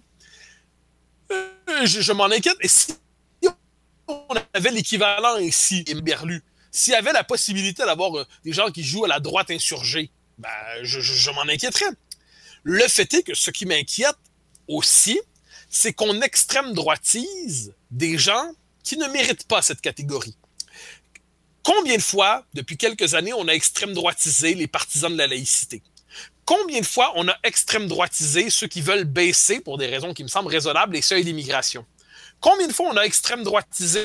Euh, 1.31 1.85
je, 1.85 2.11
m'en 2.13 2.25
inquiète. 2.25 2.57
Et 2.61 2.67
si 2.67 2.93
on 4.07 4.35
avait 4.53 4.71
l'équivalent 4.71 5.37
ici, 5.37 5.83
Berlu, 6.03 6.43
s'il 6.71 6.93
y 6.93 6.95
avait 6.95 7.13
la 7.13 7.23
possibilité 7.23 7.83
d'avoir 7.85 8.17
euh, 8.17 8.25
des 8.43 8.53
gens 8.53 8.69
qui 8.69 8.83
jouent 8.83 9.05
à 9.05 9.07
la 9.07 9.19
droite 9.19 9.49
insurgée, 9.51 10.11
ben, 10.37 10.49
je, 10.83 10.99
je 10.99 11.31
m'en 11.31 11.43
inquiéterais. 11.43 11.85
Le 12.63 12.87
fait 12.87 13.13
est 13.13 13.23
que 13.23 13.33
ce 13.33 13.51
qui 13.51 13.65
m'inquiète 13.65 14.15
aussi, 14.67 15.19
c'est 15.69 15.93
qu'on 15.93 16.21
extrême 16.21 16.73
droitise 16.73 17.73
des 17.91 18.17
gens 18.17 18.51
qui 18.83 18.97
ne 18.97 19.07
méritent 19.07 19.47
pas 19.47 19.61
cette 19.61 19.81
catégorie. 19.81 20.35
Combien 21.63 21.95
de 21.95 22.01
fois, 22.01 22.45
depuis 22.53 22.75
quelques 22.75 23.13
années, 23.13 23.31
on 23.33 23.47
a 23.47 23.53
extrême 23.53 23.93
droitisé 23.93 24.53
les 24.53 24.67
partisans 24.67 25.11
de 25.11 25.17
la 25.17 25.27
laïcité? 25.27 25.81
Combien 26.43 26.81
de 26.81 26.85
fois 26.85 27.13
on 27.15 27.29
a 27.29 27.37
extrême 27.43 27.87
droitisé 27.87 28.49
ceux 28.49 28.67
qui 28.67 28.81
veulent 28.81 29.05
baisser, 29.05 29.61
pour 29.61 29.77
des 29.77 29.87
raisons 29.87 30.13
qui 30.13 30.23
me 30.23 30.27
semblent 30.27 30.51
raisonnables, 30.51 30.93
les 30.93 31.01
seuils 31.01 31.23
d'immigration? 31.23 31.85
Combien 32.41 32.67
de 32.67 32.73
fois 32.73 32.89
on 32.91 32.97
a 32.97 33.03
extrême 33.03 33.43
droitisé 33.43 34.01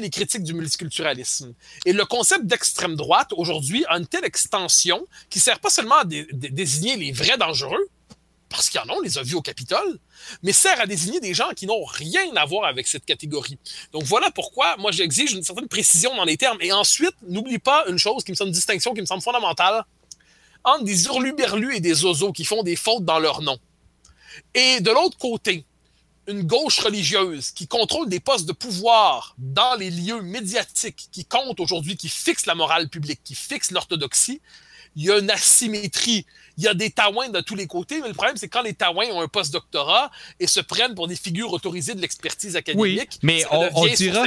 les 0.00 0.08
critiques 0.08 0.42
du 0.42 0.54
multiculturalisme? 0.54 1.52
Et 1.84 1.92
le 1.92 2.06
concept 2.06 2.46
d'extrême 2.46 2.96
droite, 2.96 3.34
aujourd'hui, 3.36 3.84
a 3.88 3.98
une 3.98 4.06
telle 4.06 4.24
extension 4.24 5.06
qui 5.28 5.38
sert 5.38 5.60
pas 5.60 5.68
seulement 5.68 5.98
à 5.98 6.04
désigner 6.06 6.96
les 6.96 7.12
vrais 7.12 7.36
dangereux, 7.36 7.90
parce 8.52 8.68
qu'il 8.68 8.80
y 8.80 8.84
en 8.84 8.88
a, 8.88 8.96
on 8.96 9.00
les 9.00 9.18
a 9.18 9.22
vus 9.22 9.34
au 9.34 9.42
Capitole, 9.42 9.98
mais 10.42 10.52
sert 10.52 10.80
à 10.80 10.86
désigner 10.86 11.20
des 11.20 11.34
gens 11.34 11.50
qui 11.56 11.66
n'ont 11.66 11.84
rien 11.84 12.34
à 12.36 12.44
voir 12.44 12.66
avec 12.66 12.86
cette 12.86 13.04
catégorie. 13.04 13.58
Donc 13.92 14.04
voilà 14.04 14.30
pourquoi 14.30 14.76
moi 14.76 14.92
j'exige 14.92 15.32
une 15.32 15.42
certaine 15.42 15.68
précision 15.68 16.14
dans 16.14 16.24
les 16.24 16.36
termes. 16.36 16.58
Et 16.60 16.72
ensuite, 16.72 17.14
n'oublie 17.26 17.58
pas 17.58 17.84
une 17.88 17.98
chose 17.98 18.22
qui 18.24 18.30
me 18.30 18.36
semble 18.36 18.48
une 18.48 18.54
distinction 18.54 18.94
qui 18.94 19.00
me 19.00 19.06
semble 19.06 19.22
fondamentale 19.22 19.84
entre 20.64 20.84
des 20.84 21.06
hurluberlus 21.06 21.76
et 21.76 21.80
des 21.80 22.04
oiseaux 22.04 22.32
qui 22.32 22.44
font 22.44 22.62
des 22.62 22.76
fautes 22.76 23.04
dans 23.04 23.18
leur 23.18 23.42
nom. 23.42 23.58
Et 24.54 24.80
de 24.80 24.90
l'autre 24.90 25.18
côté, 25.18 25.64
une 26.28 26.44
gauche 26.44 26.78
religieuse 26.78 27.50
qui 27.50 27.66
contrôle 27.66 28.08
des 28.08 28.20
postes 28.20 28.46
de 28.46 28.52
pouvoir 28.52 29.34
dans 29.38 29.74
les 29.74 29.90
lieux 29.90 30.22
médiatiques 30.22 31.08
qui 31.10 31.24
comptent 31.24 31.58
aujourd'hui, 31.58 31.96
qui 31.96 32.08
fixent 32.08 32.46
la 32.46 32.54
morale 32.54 32.88
publique, 32.88 33.20
qui 33.24 33.34
fixent 33.34 33.72
l'orthodoxie, 33.72 34.40
il 34.94 35.04
y 35.04 35.10
a 35.10 35.18
une 35.18 35.30
asymétrie. 35.30 36.26
Il 36.58 36.64
y 36.64 36.68
a 36.68 36.74
des 36.74 36.90
taouins 36.90 37.28
de 37.28 37.40
tous 37.40 37.54
les 37.54 37.66
côtés, 37.66 38.00
mais 38.00 38.08
le 38.08 38.14
problème, 38.14 38.36
c'est 38.36 38.48
quand 38.48 38.62
les 38.62 38.74
taouins 38.74 39.06
ont 39.12 39.20
un 39.20 39.28
post-doctorat 39.28 40.10
et 40.38 40.46
se 40.46 40.60
prennent 40.60 40.94
pour 40.94 41.08
des 41.08 41.16
figures 41.16 41.52
autorisées 41.52 41.94
de 41.94 42.00
l'expertise 42.00 42.56
académique. 42.56 43.08
Oui, 43.12 43.18
mais 43.22 43.44
on, 43.50 43.86
dira... 43.86 44.24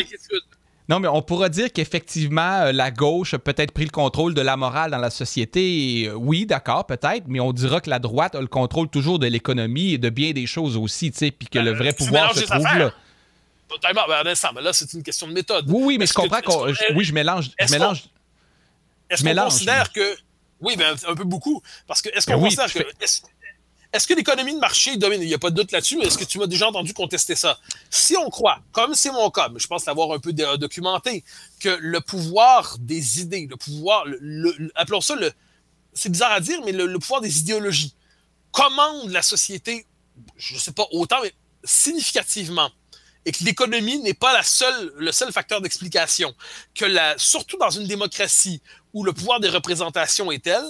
Non, 0.88 1.00
mais 1.00 1.08
on 1.08 1.22
pourra 1.22 1.50
dire 1.50 1.72
qu'effectivement, 1.74 2.62
euh, 2.62 2.72
la 2.72 2.92
gauche 2.92 3.34
a 3.34 3.40
peut-être 3.40 3.72
pris 3.72 3.86
le 3.86 3.90
contrôle 3.90 4.36
de 4.36 4.42
la 4.42 4.56
morale 4.56 4.92
dans 4.92 5.00
la 5.00 5.10
société. 5.10 6.08
Euh, 6.08 6.14
oui, 6.14 6.46
d'accord, 6.46 6.86
peut-être, 6.86 7.24
mais 7.28 7.40
on 7.40 7.54
dira 7.54 7.82
que 7.82 7.90
la 7.90 7.98
droite 7.98 8.36
a 8.36 8.42
le 8.42 8.48
contrôle 8.48 8.88
toujours 8.88 9.18
de 9.18 9.26
l'économie 9.26 9.94
et 9.94 9.98
de 9.98 10.10
bien 10.10 10.32
des 10.32 10.46
choses 10.46 10.78
aussi, 10.78 11.12
tu 11.12 11.18
sais, 11.18 11.32
puis 11.32 11.48
que 11.48 11.58
le 11.58 11.72
ben, 11.72 11.78
vrai 11.78 11.94
pouvoir 11.94 12.36
se 12.36 12.42
trouve 12.42 12.64
là. 12.64 12.94
Ben, 13.82 14.62
là, 14.62 14.74
c'est 14.74 14.94
une 14.94 15.02
question 15.02 15.28
de 15.28 15.34
méthode. 15.34 15.66
Oui, 15.68 15.84
oui, 15.84 15.98
mais 15.98 16.06
je 16.06 16.14
comprends 16.14 16.42
qu'on. 16.42 16.68
Oui, 16.96 17.04
je 17.04 17.14
mélange. 17.14 17.50
Je 17.60 17.72
mélange. 17.72 18.04
Est-ce 19.10 19.24
qu'on 19.24 19.36
considère 19.36 19.92
que 19.92 20.16
oui, 20.62 20.76
ben, 20.76 20.96
un 21.08 21.16
peu 21.16 21.24
beaucoup. 21.24 21.62
Parce 21.88 22.02
que 22.02 22.10
est-ce 22.10 22.26
qu'on 22.26 22.34
ben 22.34 22.44
considère 22.44 22.72
que. 22.72 22.80
Est-ce, 23.94 24.08
que 24.08 24.14
l'économie 24.14 24.54
de 24.54 24.60
marché 24.60 24.98
domine? 24.98 25.22
Il 25.22 25.28
n'y 25.28 25.34
a 25.34 25.40
pas 25.40 25.52
de 25.52 25.56
doute 25.56 25.72
là-dessus, 25.72 25.98
mais 25.98 26.08
est-ce 26.08 26.18
que 26.18 26.26
tu 26.26 26.38
m'as 26.38 26.48
déjà 26.48 26.68
entendu 26.68 26.94
contester 26.94 27.34
ça? 27.34 27.58
Si 27.90 28.18
on 28.18 28.30
croit, 28.30 28.60
comme 28.74 28.94
c'est 28.94 29.12
mon 29.12 29.30
cas, 29.30 29.48
mais 29.48 29.60
je 29.60 29.68
pense 29.68 29.86
l'avoir 29.86 30.12
un 30.12 30.20
peu 30.20 30.34
documenté, 30.34 31.24
que 31.62 31.70
le 31.80 32.02
pouvoir 32.02 32.78
des 32.80 33.22
idées, 33.22 33.48
le 33.50 33.56
pouvoir, 33.56 34.06
appelons 34.76 35.00
ça 35.00 35.16
le. 35.16 35.32
C'est 35.94 36.10
bizarre 36.10 36.34
à 36.34 36.42
dire, 36.42 36.60
mais 36.66 36.74
le, 36.74 37.00
pouvoir 37.00 37.22
des 37.22 37.40
idéologies 37.40 37.96
commande 38.52 39.12
la 39.12 39.22
société, 39.22 39.86
je 40.36 40.56
ne 40.56 40.60
sais 40.60 40.74
pas 40.74 40.88
autant, 40.92 41.22
mais 41.22 41.34
significativement 41.64 42.70
et 43.26 43.32
que 43.32 43.44
l'économie 43.44 44.00
n'est 44.00 44.14
pas 44.14 44.34
la 44.34 44.44
seule, 44.44 44.94
le 44.98 45.12
seul 45.12 45.32
facteur 45.32 45.60
d'explication, 45.60 46.34
que 46.76 46.86
la, 46.86 47.18
surtout 47.18 47.58
dans 47.58 47.72
une 47.72 47.88
démocratie 47.88 48.62
où 48.96 49.04
le 49.04 49.14
pouvoir 49.14 49.40
des 49.42 49.50
représentations 49.50 50.32
est 50.32 50.44
tel, 50.46 50.64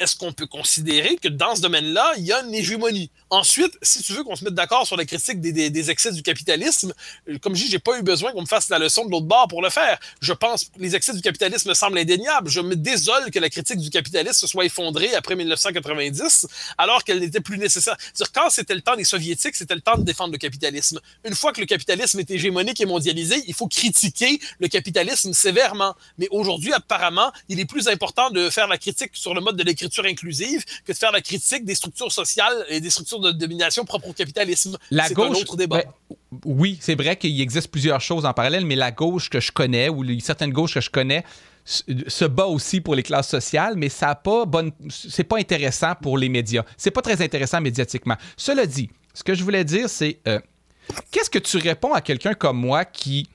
est-ce 0.00 0.16
qu'on 0.16 0.32
peut 0.32 0.46
considérer 0.46 1.16
que 1.16 1.28
dans 1.28 1.54
ce 1.54 1.60
domaine-là, 1.60 2.14
il 2.16 2.24
y 2.24 2.32
a 2.32 2.42
une 2.42 2.52
hégémonie? 2.52 3.10
Ensuite, 3.30 3.72
si 3.80 4.02
tu 4.02 4.12
veux 4.12 4.24
qu'on 4.24 4.34
se 4.34 4.44
mette 4.44 4.54
d'accord 4.54 4.86
sur 4.86 4.96
la 4.96 5.04
critique 5.04 5.40
des, 5.40 5.90
excès 5.90 6.10
du 6.10 6.22
capitalisme, 6.22 6.92
euh, 7.28 7.38
comme 7.38 7.54
je 7.54 7.64
dis, 7.64 7.70
j'ai 7.70 7.78
pas 7.78 7.98
eu 7.98 8.02
besoin 8.02 8.32
qu'on 8.32 8.40
me 8.42 8.46
fasse 8.46 8.68
la 8.70 8.78
leçon 8.78 9.04
de 9.06 9.10
l'autre 9.10 9.26
bord 9.26 9.46
pour 9.48 9.62
le 9.62 9.70
faire. 9.70 9.98
Je 10.20 10.32
pense 10.32 10.64
que 10.64 10.70
les 10.78 10.96
excès 10.96 11.12
du 11.14 11.20
capitalisme 11.20 11.68
me 11.68 11.74
semblent 11.74 11.98
indéniables. 11.98 12.50
Je 12.50 12.60
me 12.60 12.74
désole 12.74 13.30
que 13.30 13.38
la 13.38 13.48
critique 13.50 13.78
du 13.78 13.90
capitalisme 13.90 14.34
se 14.40 14.46
soit 14.48 14.64
effondrée 14.64 15.14
après 15.14 15.36
1990, 15.36 16.48
alors 16.76 17.04
qu'elle 17.04 17.20
n'était 17.20 17.40
plus 17.40 17.58
nécessaire. 17.58 17.96
-dire, 18.16 18.30
quand 18.34 18.50
c'était 18.50 18.74
le 18.74 18.82
temps 18.82 18.96
des 18.96 19.04
soviétiques, 19.04 19.54
c'était 19.54 19.74
le 19.76 19.80
temps 19.80 19.96
de 19.96 20.02
défendre 20.02 20.32
le 20.32 20.38
capitalisme. 20.38 21.00
Une 21.24 21.34
fois 21.34 21.52
que 21.52 21.60
le 21.60 21.66
capitalisme 21.66 22.18
est 22.18 22.30
hégémonique 22.30 22.80
et 22.80 22.86
mondialisé, 22.86 23.44
il 23.46 23.54
faut 23.54 23.68
critiquer 23.68 24.40
le 24.58 24.68
capitalisme 24.68 25.32
sévèrement. 25.32 25.94
Mais 26.18 26.28
aujourd'hui, 26.30 26.72
apparemment, 26.72 27.30
il 27.48 27.60
est 27.60 27.64
plus 27.64 27.86
important 27.88 28.30
de 28.30 28.50
faire 28.50 28.66
la 28.66 28.78
critique 28.78 29.12
sur 29.14 29.34
le 29.34 29.40
mode 29.40 29.56
de 29.56 29.62
l'écriture 29.62 29.83
l'écriture 29.84 30.04
inclusive 30.04 30.64
que 30.84 30.92
de 30.92 30.96
faire 30.96 31.12
la 31.12 31.20
critique 31.20 31.64
des 31.64 31.74
structures 31.74 32.12
sociales 32.12 32.64
et 32.68 32.80
des 32.80 32.90
structures 32.90 33.20
de 33.20 33.32
domination 33.32 33.84
propres 33.84 34.08
au 34.08 34.12
capitalisme. 34.12 34.76
La 34.90 35.08
C'est 35.08 35.14
gauche, 35.14 35.36
un 35.36 35.40
autre 35.40 35.56
débat. 35.56 35.82
ben, 35.84 36.16
oui, 36.44 36.78
c'est 36.80 36.94
vrai 36.94 37.16
qu'il 37.16 37.40
existe 37.40 37.68
plusieurs 37.68 38.00
choses 38.00 38.24
en 38.24 38.32
parallèle, 38.32 38.64
mais 38.64 38.76
la 38.76 38.90
gauche 38.90 39.30
que 39.30 39.40
je 39.40 39.52
connais, 39.52 39.88
ou 39.88 40.02
les, 40.02 40.20
certaines 40.20 40.52
gauches 40.52 40.74
que 40.74 40.80
je 40.80 40.90
connais, 40.90 41.24
se 41.64 42.24
bat 42.26 42.46
aussi 42.46 42.80
pour 42.80 42.94
les 42.94 43.02
classes 43.02 43.28
sociales, 43.28 43.74
mais 43.76 43.88
ça 43.88 44.10
a 44.10 44.14
pas 44.14 44.44
bonne, 44.44 44.70
c'est 44.90 45.24
pas 45.24 45.38
intéressant 45.38 45.94
pour 46.00 46.18
les 46.18 46.28
médias. 46.28 46.62
C'est 46.76 46.90
pas 46.90 47.00
très 47.00 47.22
intéressant 47.22 47.60
médiatiquement. 47.60 48.16
Cela 48.36 48.66
dit, 48.66 48.90
ce 49.14 49.24
que 49.24 49.34
je 49.34 49.42
voulais 49.42 49.64
dire, 49.64 49.88
c'est 49.88 50.20
euh, 50.28 50.40
qu'est-ce 51.10 51.30
que 51.30 51.38
tu 51.38 51.56
réponds 51.56 51.94
à 51.94 52.02
quelqu'un 52.02 52.34
comme 52.34 52.58
moi 52.58 52.84
qui 52.84 53.28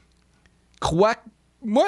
croit, 0.79 1.15
moi, 1.63 1.87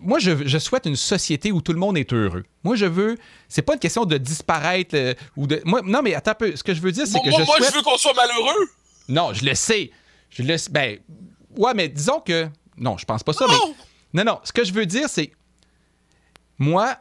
moi, 0.00 0.18
je, 0.18 0.46
je 0.46 0.58
souhaite 0.58 0.86
une 0.86 0.96
société 0.96 1.52
où 1.52 1.60
tout 1.60 1.72
le 1.72 1.78
monde 1.78 1.96
est 1.96 2.12
heureux. 2.12 2.44
Moi, 2.64 2.76
je 2.76 2.86
veux. 2.86 3.16
C'est 3.48 3.62
pas 3.62 3.74
une 3.74 3.80
question 3.80 4.04
de 4.04 4.16
disparaître 4.18 4.94
euh, 4.94 5.14
ou 5.36 5.46
de. 5.46 5.60
Moi, 5.64 5.80
non, 5.84 6.02
mais 6.02 6.14
attends 6.14 6.32
un 6.32 6.34
peu. 6.34 6.56
Ce 6.56 6.62
que 6.62 6.74
je 6.74 6.80
veux 6.80 6.92
dire, 6.92 7.06
c'est 7.06 7.20
que 7.20 7.30
moi, 7.30 7.40
je 7.40 7.44
moi, 7.44 7.56
souhaite. 7.56 7.70
je 7.70 7.76
veux 7.76 7.82
qu'on 7.82 7.96
soit 7.96 8.14
malheureux. 8.14 8.68
Non, 9.08 9.32
je 9.32 9.44
le 9.44 9.54
sais. 9.54 9.90
Je 10.30 10.42
le 10.42 10.56
sais. 10.56 10.70
Ben, 10.70 10.98
ouais, 11.56 11.74
mais 11.74 11.88
disons 11.88 12.20
que. 12.20 12.48
Non, 12.76 12.96
je 12.96 13.04
pense 13.04 13.22
pas 13.22 13.32
ça. 13.32 13.46
Non. 13.46 13.74
Mais... 14.12 14.24
Non, 14.24 14.32
non. 14.32 14.40
Ce 14.44 14.52
que 14.52 14.64
je 14.64 14.72
veux 14.72 14.86
dire, 14.86 15.08
c'est. 15.08 15.32
Moi, 16.58 16.96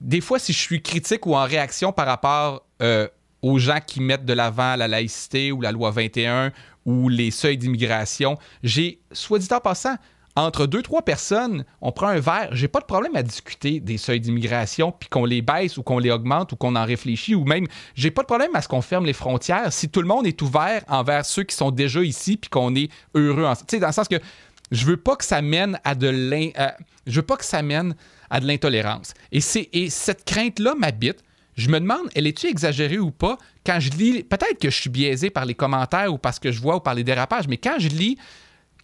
des 0.00 0.20
fois, 0.20 0.38
si 0.38 0.52
je 0.52 0.58
suis 0.58 0.82
critique 0.82 1.26
ou 1.26 1.34
en 1.34 1.44
réaction 1.44 1.92
par 1.92 2.06
rapport 2.06 2.64
euh, 2.82 3.08
aux 3.42 3.58
gens 3.58 3.78
qui 3.84 4.00
mettent 4.00 4.24
de 4.24 4.32
l'avant 4.32 4.76
la 4.76 4.88
laïcité 4.88 5.52
ou 5.52 5.60
la 5.60 5.72
loi 5.72 5.90
21 5.90 6.52
ou 6.84 7.08
les 7.08 7.30
seuils 7.30 7.58
d'immigration, 7.58 8.38
j'ai, 8.62 9.00
soit 9.12 9.38
dit 9.38 9.48
en 9.52 9.60
passant, 9.60 9.96
entre 10.38 10.66
deux, 10.66 10.82
trois 10.82 11.02
personnes, 11.02 11.64
on 11.80 11.90
prend 11.90 12.08
un 12.08 12.20
verre, 12.20 12.48
j'ai 12.52 12.68
pas 12.68 12.80
de 12.80 12.84
problème 12.84 13.16
à 13.16 13.22
discuter 13.22 13.80
des 13.80 13.98
seuils 13.98 14.20
d'immigration, 14.20 14.92
puis 14.92 15.08
qu'on 15.08 15.24
les 15.24 15.42
baisse 15.42 15.76
ou 15.76 15.82
qu'on 15.82 15.98
les 15.98 16.10
augmente 16.10 16.52
ou 16.52 16.56
qu'on 16.56 16.76
en 16.76 16.84
réfléchit, 16.84 17.34
ou 17.34 17.44
même, 17.44 17.66
j'ai 17.94 18.10
pas 18.10 18.22
de 18.22 18.26
problème 18.26 18.54
à 18.54 18.62
ce 18.62 18.68
qu'on 18.68 18.82
ferme 18.82 19.04
les 19.04 19.12
frontières 19.12 19.72
si 19.72 19.88
tout 19.88 20.00
le 20.00 20.06
monde 20.06 20.26
est 20.26 20.40
ouvert 20.40 20.82
envers 20.88 21.24
ceux 21.26 21.42
qui 21.42 21.56
sont 21.56 21.70
déjà 21.70 22.02
ici, 22.02 22.36
puis 22.36 22.50
qu'on 22.50 22.74
est 22.76 22.88
heureux. 23.14 23.46
Tu 23.60 23.64
sais, 23.68 23.78
dans 23.80 23.88
le 23.88 23.92
sens 23.92 24.06
que 24.06 24.20
je 24.70 24.84
veux 24.86 24.96
pas 24.96 25.16
que 25.16 25.24
ça 25.24 25.42
mène 25.42 25.80
à 25.82 25.94
de 25.94 26.10
je 26.10 27.16
veux 27.16 27.22
pas 27.22 27.36
que 27.36 27.44
ça 27.44 27.62
mène 27.62 27.96
à 28.30 28.38
de 28.38 28.46
l'intolérance. 28.46 29.14
Et, 29.32 29.40
c'est, 29.40 29.68
et 29.72 29.90
cette 29.90 30.24
crainte-là 30.24 30.74
m'habite. 30.76 31.24
Je 31.56 31.68
me 31.70 31.80
demande, 31.80 32.08
elle 32.14 32.28
est-tu 32.28 32.46
exagérée 32.46 32.98
ou 32.98 33.10
pas? 33.10 33.38
Quand 33.66 33.80
je 33.80 33.90
lis... 33.90 34.22
Peut-être 34.22 34.60
que 34.60 34.70
je 34.70 34.76
suis 34.76 34.90
biaisé 34.90 35.30
par 35.30 35.44
les 35.44 35.54
commentaires 35.54 36.12
ou 36.12 36.18
parce 36.18 36.38
que 36.38 36.52
je 36.52 36.60
vois 36.60 36.76
ou 36.76 36.80
par 36.80 36.94
les 36.94 37.02
dérapages, 37.02 37.48
mais 37.48 37.56
quand 37.56 37.76
je 37.78 37.88
lis 37.88 38.16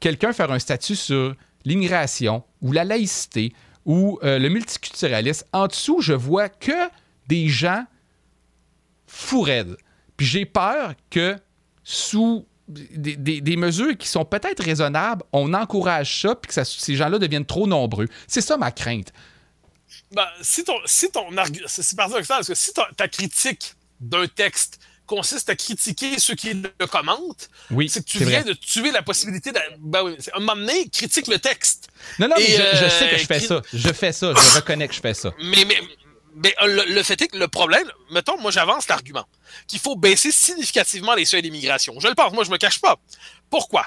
quelqu'un 0.01 0.32
faire 0.32 0.51
un 0.53 0.59
statut 0.59 0.97
sur 0.97 1.34
l'immigration 1.64 2.45
ou 2.61 2.72
la 2.72 2.84
laïcité 2.84 3.53
ou 3.84 4.18
euh, 4.22 4.38
le 4.38 4.49
multiculturalisme, 4.49 5.47
en 5.53 5.66
dessous, 5.66 6.01
je 6.01 6.12
vois 6.12 6.49
que 6.49 6.88
des 7.28 7.49
gens 7.49 7.84
fous 9.07 9.42
raides. 9.42 9.76
Puis 10.16 10.26
j'ai 10.26 10.47
peur 10.47 10.95
que 11.11 11.36
sous 11.82 12.47
des, 12.66 13.57
mesures 13.57 13.97
qui 13.97 14.09
sont 14.09 14.24
peut-être 14.24 14.62
raisonnables, 14.62 15.22
on 15.32 15.53
encourage 15.53 16.22
ça 16.22 16.34
puis 16.34 16.53
que 16.53 16.64
ces 16.64 16.97
gens-là 16.97 17.18
deviennent 17.18 17.45
trop 17.45 17.66
nombreux. 17.66 18.09
C'est 18.26 18.40
ça 18.40 18.57
ma 18.57 18.70
crainte. 18.70 19.12
Ben, 20.12 20.26
si 20.40 20.64
ton, 20.64 20.74
si 20.86 21.09
c'est 21.66 21.97
paradoxal, 21.97 22.38
parce 22.38 22.49
que 22.49 22.55
si 22.55 22.72
ta 22.72 23.09
critique 23.09 23.74
d'un 24.01 24.26
texte 24.26 24.80
consiste 25.07 25.51
à 25.51 25.57
critiquer 25.57 26.19
ceux 26.19 26.35
qui 26.35 26.55
le 26.55 26.87
commentent, 26.87 27.49
Oui, 27.71 27.89
c'est 27.89 28.05
que 28.05 28.09
tu 28.11 28.19
viens 28.25 28.41
vrai. 28.41 28.45
de 28.45 28.53
tuer 28.55 28.91
la 28.91 29.03
possibilité 29.03 29.53
de. 29.53 29.59
Ben 29.79 30.03
oui, 30.03 30.17
un 30.35 30.41
moment 30.41 30.57
donné, 30.57 30.89
critique 30.89 31.27
le 31.29 31.39
texte. 31.39 31.89
Non, 32.19 32.29
non, 32.29 32.37
mais 32.39 32.47
je, 32.47 32.57
je 32.57 32.61
euh, 32.85 32.89
sais 32.91 33.09
que 33.11 33.17
je 33.19 33.27
fais 33.27 33.39
cri- 33.39 33.47
ça. 33.47 33.63
Je 33.73 33.93
fais 33.93 34.13
ça. 34.13 34.33
Je 34.35 34.55
reconnais 34.57 34.89
que 34.89 34.95
je 34.95 35.01
fais 35.01 35.15
ça. 35.15 35.33
Mais, 35.43 35.65
mais, 35.65 35.79
mais 36.37 36.55
euh, 36.63 36.67
le, 36.87 36.95
le 36.95 37.03
fait 37.03 37.21
est 37.23 37.29
que 37.29 37.37
le 37.37 37.49
problème, 37.49 37.91
mettons, 38.11 38.41
moi 38.41 38.51
j'avance 38.51 38.89
l'argument 38.89 39.27
qu'il 39.69 39.79
faut 39.79 39.95
baisser 39.97 40.33
significativement 40.33 41.15
les 41.15 41.25
seuils 41.25 41.43
d'immigration. 41.43 41.95
Je 42.01 42.09
le 42.09 42.15
pense, 42.15 42.33
moi 42.33 42.45
je 42.45 42.51
me 42.51 42.57
cache 42.57 42.81
pas. 42.81 42.97
Pourquoi? 43.51 43.87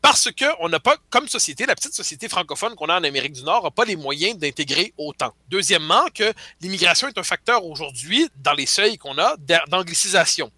Parce 0.00 0.28
qu'on 0.30 0.68
n'a 0.68 0.80
pas, 0.80 0.96
comme 1.10 1.28
société, 1.28 1.66
la 1.66 1.74
petite 1.74 1.94
société 1.94 2.28
francophone 2.28 2.74
qu'on 2.74 2.88
a 2.88 2.98
en 2.98 3.04
Amérique 3.04 3.32
du 3.32 3.42
Nord 3.42 3.64
n'a 3.64 3.70
pas 3.70 3.84
les 3.84 3.96
moyens 3.96 4.38
d'intégrer 4.38 4.94
autant. 4.96 5.32
Deuxièmement, 5.48 6.06
que 6.14 6.32
l'immigration 6.60 7.08
est 7.08 7.18
un 7.18 7.22
facteur 7.22 7.64
aujourd'hui, 7.64 8.28
dans 8.36 8.52
les 8.52 8.66
seuils 8.66 8.96
qu'on 8.96 9.18
a, 9.18 9.36
d'a- 9.38 9.64
d'anglicisation. 9.68 10.52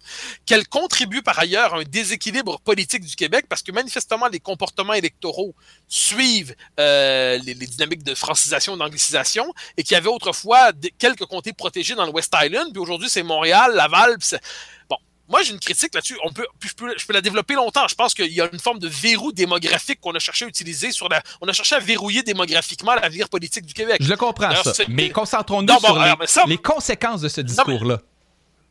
Qu'elle 0.45 0.67
contribue 0.67 1.21
par 1.21 1.39
ailleurs 1.39 1.73
à 1.73 1.79
un 1.79 1.83
déséquilibre 1.83 2.59
politique 2.61 3.03
du 3.03 3.15
Québec 3.15 3.45
parce 3.49 3.63
que 3.63 3.71
manifestement 3.71 4.27
les 4.27 4.39
comportements 4.39 4.93
électoraux 4.93 5.55
suivent 5.87 6.55
euh, 6.79 7.37
les, 7.39 7.55
dynamiques 7.55 8.03
de 8.03 8.15
francisation 8.15 8.77
d'anglicisation 8.77 9.53
et 9.77 9.83
qu'il 9.83 9.93
y 9.93 9.97
avait 9.97 10.09
autrefois 10.09 10.71
quelques 10.97 11.25
comtés 11.25 11.53
protégés 11.53 11.95
dans 11.95 12.05
le 12.05 12.11
West 12.11 12.33
Island, 12.39 12.71
puis 12.71 12.81
aujourd'hui 12.81 13.09
c'est 13.09 13.23
Montréal, 13.23 13.73
Laval, 13.75 14.17
puis 14.17 14.37
bon. 14.89 14.97
Moi, 15.31 15.41
j'ai 15.43 15.53
une 15.53 15.59
critique 15.59 15.95
là-dessus. 15.95 16.17
On 16.23 16.31
peut, 16.31 16.45
je, 16.63 16.73
peux, 16.73 16.93
je 16.97 17.05
peux 17.05 17.13
la 17.13 17.21
développer 17.21 17.55
longtemps. 17.55 17.87
Je 17.87 17.95
pense 17.95 18.13
qu'il 18.13 18.31
y 18.31 18.41
a 18.41 18.49
une 18.51 18.59
forme 18.59 18.79
de 18.79 18.87
verrou 18.87 19.31
démographique 19.31 19.99
qu'on 20.01 20.11
a 20.13 20.19
cherché 20.19 20.45
à 20.45 20.47
utiliser 20.47 20.91
sur 20.91 21.09
la. 21.09 21.23
On 21.41 21.47
a 21.47 21.53
cherché 21.53 21.75
à 21.75 21.79
verrouiller 21.79 22.21
démographiquement 22.23 22.93
l'avenir 22.95 23.29
politique 23.29 23.65
du 23.65 23.73
Québec. 23.73 23.97
Je 24.01 24.09
le 24.09 24.17
comprends, 24.17 24.53
ça. 24.63 24.71
Mais 24.89 25.09
concentrons-nous 25.09 25.67
Non, 25.73 25.79
sur 25.79 25.97
les, 25.97 26.27
ça- 26.27 26.43
conséquences 26.63 27.21
de 27.21 27.29
ce 27.29 27.41
discours-là. 27.41 27.99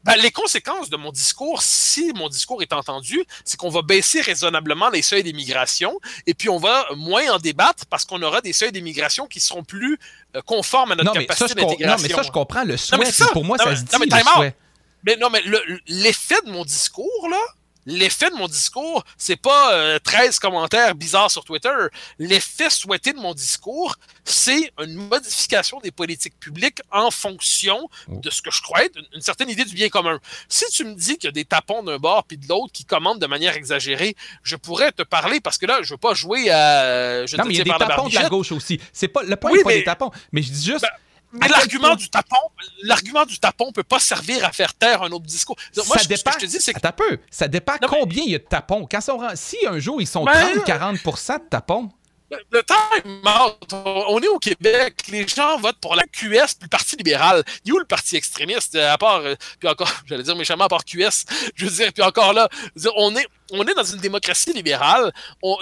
Ben, 0.02 0.14
les 0.16 0.30
conséquences 0.30 0.88
de 0.88 0.96
mon 0.96 1.12
discours, 1.12 1.61
si 1.61 2.11
mon 2.14 2.30
discours 2.30 2.62
est 2.62 2.72
entendu, 2.72 3.22
c'est 3.44 3.58
qu'on 3.58 3.68
va 3.68 3.82
baisser 3.82 4.22
raisonnablement 4.22 4.88
les 4.88 5.02
seuils 5.02 5.22
d'immigration 5.22 5.98
et 6.26 6.32
puis 6.32 6.48
on 6.48 6.56
va 6.56 6.86
moins 6.96 7.30
en 7.34 7.38
débattre 7.38 7.84
parce 7.84 8.06
qu'on 8.06 8.22
aura 8.22 8.40
des 8.40 8.54
seuils 8.54 8.72
d'immigration 8.72 9.26
qui 9.26 9.40
seront 9.40 9.62
plus 9.62 9.98
euh, 10.36 10.40
conformes 10.40 10.92
à 10.92 10.94
notre 10.94 11.04
Non 11.04 11.12
mais, 11.14 11.26
ça, 11.28 11.34
capacité 11.34 11.48
je 11.48 11.54
com- 11.54 11.62
non, 11.64 11.68
d'intégration. 11.72 12.08
mais 12.08 12.14
ça, 12.14 12.22
je 12.22 12.30
comprends 12.30 12.64
le 12.64 12.76
souhait. 12.78 13.12
ça. 13.12 13.26
Pour 13.26 13.44
moi, 13.44 13.58
Non, 13.58 13.64
ça 13.64 13.76
se 13.76 13.80
non, 13.82 13.86
dit, 13.90 13.96
mais 13.98 14.06
le 14.06 14.24
souhait. 14.36 14.56
Mais 15.05 15.16
non, 15.16 15.30
mais 15.30 15.42
le- 15.42 15.62
l'effet 15.88 16.40
de 16.46 16.51
mon 16.51 16.64
discours, 16.64 17.28
là, 17.30 17.38
l'effet 17.86 18.28
de 18.30 18.34
mon 18.36 18.46
discours, 18.46 19.03
c'est 19.16 19.40
pas 19.40 19.72
euh, 19.72 19.98
13 19.98 20.38
commentaires 20.38 20.94
bizarres 20.94 21.30
sur 21.30 21.44
Twitter. 21.44 21.70
L'effet 22.18 22.68
souhaité 22.68 23.14
de 23.14 23.18
mon 23.18 23.32
discours, 23.32 23.96
c'est 24.24 24.70
une 24.78 24.94
modification 25.09 25.80
des 25.80 25.90
politiques 25.90 26.38
publiques 26.38 26.80
en 26.92 27.11
fonction 27.11 27.88
de 28.09 28.28
ce 28.30 28.42
que 28.42 28.51
je 28.51 28.61
crois 28.61 28.84
être 28.84 28.96
une, 28.98 29.07
une 29.14 29.20
certaine 29.22 29.48
idée 29.48 29.64
du 29.64 29.74
bien 29.74 29.88
commun. 29.88 30.20
Si 30.48 30.66
tu 30.70 30.84
me 30.84 30.94
dis 30.94 31.16
qu'il 31.16 31.24
y 31.24 31.28
a 31.28 31.32
des 31.32 31.46
tapons 31.46 31.82
d'un 31.82 31.96
bord 31.98 32.24
puis 32.24 32.36
de 32.36 32.46
l'autre 32.46 32.70
qui 32.72 32.84
commandent 32.84 33.18
de 33.18 33.26
manière 33.26 33.57
exagérée, 33.57 34.14
je 34.42 34.57
pourrais 34.57 34.92
te 34.92 35.03
parler 35.03 35.40
parce 35.40 35.57
que 35.57 35.64
là, 35.66 35.78
je 35.82 35.94
veux 35.94 35.98
pas 35.98 36.12
jouer 36.12 36.51
à. 36.51 37.24
Je 37.26 37.36
Non, 37.38 37.44
mais 37.46 37.55
il 37.55 37.59
y 37.59 37.61
a 37.62 37.64
des 37.64 37.70
tapons 37.70 38.09
de 38.09 38.14
la 38.14 38.28
gauche 38.28 38.53
aussi. 38.53 38.78
C'est 38.92 39.09
pas, 39.09 39.22
le 39.22 39.36
point 39.36 39.51
Oui, 39.53 39.59
n'est 39.59 39.64
pas 39.64 39.70
mais- 39.70 39.76
des 39.78 39.84
tapons. 39.84 40.11
Mais 40.32 40.42
je 40.42 40.53
dis 40.53 40.64
juste. 40.66 40.82
Ben, 40.82 40.90
Mais 41.32 41.48
l'argument 41.48 41.94
du 41.94 42.08
tapon, 42.10 42.36
l'argument 42.82 43.24
du 43.24 43.38
tapon 43.38 43.70
peut 43.72 43.82
pas 43.84 43.98
servir 44.00 44.44
à 44.44 44.52
faire 44.52 44.74
taire 44.74 45.02
un 45.02 45.10
autre 45.12 45.26
discours. 45.26 45.56
Moi, 45.76 45.84
ça 45.84 45.94
je- 45.96 46.02
ce 46.02 46.08
que 46.08 46.14
dépend. 46.14 46.30
je 46.32 46.38
te 46.38 46.46
dis, 46.46 46.60
c'est 46.60 46.72
que 46.72 46.80
peu. 46.92 47.18
Ça 47.30 47.46
dépend 47.48 47.74
Non, 47.80 47.88
combien 47.88 48.22
il 48.24 48.30
y 48.30 48.34
a 48.34 48.38
de 48.38 48.44
tapons. 48.44 48.86
Quand 48.90 49.00
si 49.36 49.56
un 49.66 49.78
jour 49.78 50.00
ils 50.00 50.06
sont 50.06 50.24
Ben, 50.24 50.32
30-40% 50.64 51.38
de 51.38 51.48
tapons, 51.48 51.90
Le- 52.32 52.38
Le 52.52 52.62
time 52.62 53.22
out. 53.26 53.72
On 53.72 54.20
est 54.20 54.28
au 54.28 54.38
Québec. 54.38 55.02
Les 55.08 55.26
gens 55.26 55.58
votent 55.58 55.80
pour 55.80 55.96
la 55.96 56.04
QS 56.04 56.54
puis 56.54 56.62
le 56.62 56.68
Parti 56.68 56.94
libéral. 56.94 57.42
Il 57.64 57.70
est 57.70 57.72
où 57.72 57.78
le 57.80 57.84
Parti 57.84 58.14
extrémiste? 58.14 58.76
À 58.76 58.96
part, 58.98 59.16
euh, 59.22 59.34
puis 59.58 59.68
encore, 59.68 59.90
j'allais 60.06 60.22
dire 60.22 60.36
méchamment, 60.36 60.64
à 60.64 60.68
part 60.68 60.84
QS. 60.84 61.24
Je 61.56 61.64
veux 61.66 61.70
dire, 61.72 61.92
puis 61.92 62.04
encore 62.04 62.32
là, 62.32 62.48
on 62.96 63.16
est, 63.16 63.26
on 63.53 63.66
est 63.66 63.74
dans 63.74 63.84
une 63.84 64.01
démocratie 64.01 64.53
libérale. 64.53 65.12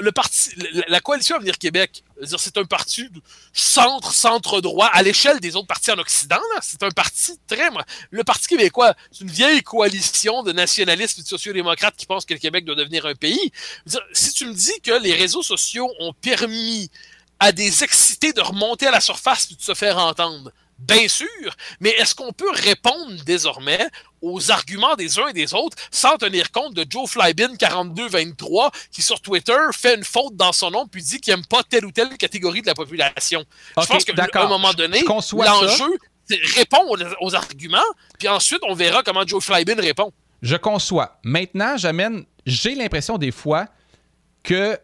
La, 0.01 0.11
la 0.89 1.01
coalition 1.01 1.37
Avenir 1.37 1.59
Québec, 1.59 2.03
c'est 2.37 2.57
un 2.57 2.65
parti 2.65 3.09
de 3.09 3.21
centre, 3.53 4.13
centre-droit 4.13 4.87
à 4.87 5.03
l'échelle 5.03 5.41
des 5.41 5.57
autres 5.57 5.67
partis 5.67 5.91
en 5.91 5.99
Occident. 5.99 6.41
C'est 6.63 6.83
un 6.83 6.91
parti 6.91 7.33
très. 7.47 7.69
Le 8.11 8.25
Parti 8.25 8.49
québécois, 8.49 8.95
c'est 9.13 9.25
une 9.25 9.31
vieille 9.31 9.63
coalition 9.63 10.43
de 10.43 10.53
nationalistes 10.53 11.19
et 11.19 11.23
de 11.23 11.27
sociodémocrates 11.27 11.97
qui 11.97 12.07
pensent 12.07 12.25
que 12.25 12.35
le 12.35 12.41
Québec 12.41 12.65
doit 12.65 12.75
devenir 12.75 13.07
un 13.07 13.15
pays. 13.15 13.53
Si 14.13 14.33
tu 14.33 14.47
me 14.47 14.55
dis 14.55 14.81
que 14.83 15.03
les 15.03 15.15
réseaux 15.15 15.43
sociaux 15.43 15.91
ont 16.01 16.13
permis 16.13 16.91
à 17.41 17.53
des 17.53 17.85
excités 17.85 18.33
de 18.33 18.41
remonter 18.41 18.87
à 18.87 18.91
la 18.91 19.01
surface 19.01 19.49
et 19.51 19.55
de 19.55 19.63
se 19.63 19.75
faire 19.75 19.99
entendre, 19.99 20.51
bien 20.79 21.09
sûr, 21.09 21.27
mais 21.81 21.91
est-ce 21.91 22.15
qu'on 22.15 22.33
peut 22.33 22.51
répondre 22.53 23.23
désormais 23.25 23.89
aux 24.21 24.51
arguments 24.51 24.95
des 24.97 25.19
uns 25.19 25.29
et 25.29 25.33
des 25.33 25.55
autres 25.55 25.77
sans 25.91 26.17
tenir 26.17 26.51
compte 26.51 26.75
de 26.75 26.85
Joe 26.89 27.09
Flybin 27.11 27.57
4223 27.57 28.71
qui 28.91 29.03
sur 29.03 29.21
Twitter 29.21 29.59
fait 29.73 29.97
une 29.97 30.05
faute 30.05 30.37
dans 30.37 30.53
son 30.53 30.71
nom 30.71 30.87
puis 30.87 31.03
dit 31.03 31.21
qu'il 31.21 31.35
n'aime 31.35 31.47
pas 31.47 31.63
telle 31.63 31.85
ou 31.85 31.93
telle 31.93 32.17
catégorie 32.17 32.63
de 32.63 32.67
la 32.67 32.75
population? 32.75 33.45
Je 33.81 33.87
pense 33.87 34.05
qu'à 34.05 34.43
un 34.43 34.49
moment 34.49 34.73
donné, 34.73 35.03
l'enjeu, 35.03 35.99
c'est 36.29 36.41
répondre 36.57 36.91
aux, 37.21 37.27
aux 37.27 37.35
arguments, 37.35 37.79
puis 38.19 38.29
ensuite 38.29 38.61
on 38.69 38.75
verra 38.75 39.03
comment 39.03 39.27
Joe 39.27 39.45
Flybin 39.45 39.81
répond. 39.81 40.13
je 40.43 40.57
conçois. 40.57 41.19
Maintenant, 41.25 41.77
j'amène. 41.77 42.25
J'ai 42.47 42.75
l'impression 42.75 43.19
des 43.19 43.31
fois 43.33 43.67
que 44.43 44.79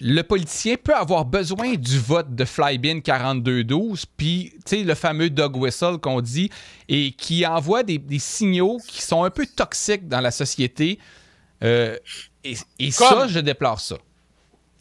le 0.00 0.22
politicien 0.22 0.76
peut 0.82 0.94
avoir 0.94 1.26
besoin 1.26 1.74
du 1.74 1.98
vote 1.98 2.34
de 2.34 2.44
Flybin 2.44 3.00
4212, 3.00 4.06
puis, 4.16 4.52
tu 4.64 4.78
sais, 4.78 4.82
le 4.82 4.94
fameux 4.94 5.28
dog 5.28 5.56
whistle 5.56 5.98
qu'on 5.98 6.20
dit, 6.22 6.50
et 6.88 7.12
qui 7.12 7.46
envoie 7.46 7.82
des, 7.82 7.98
des 7.98 8.18
signaux 8.18 8.78
qui 8.88 9.02
sont 9.02 9.24
un 9.24 9.30
peu 9.30 9.46
toxiques 9.46 10.08
dans 10.08 10.20
la 10.20 10.30
société. 10.30 10.98
Euh, 11.62 11.98
et 12.42 12.56
et 12.78 12.90
ça, 12.90 13.26
je 13.28 13.40
déplore 13.40 13.80
ça. 13.80 13.98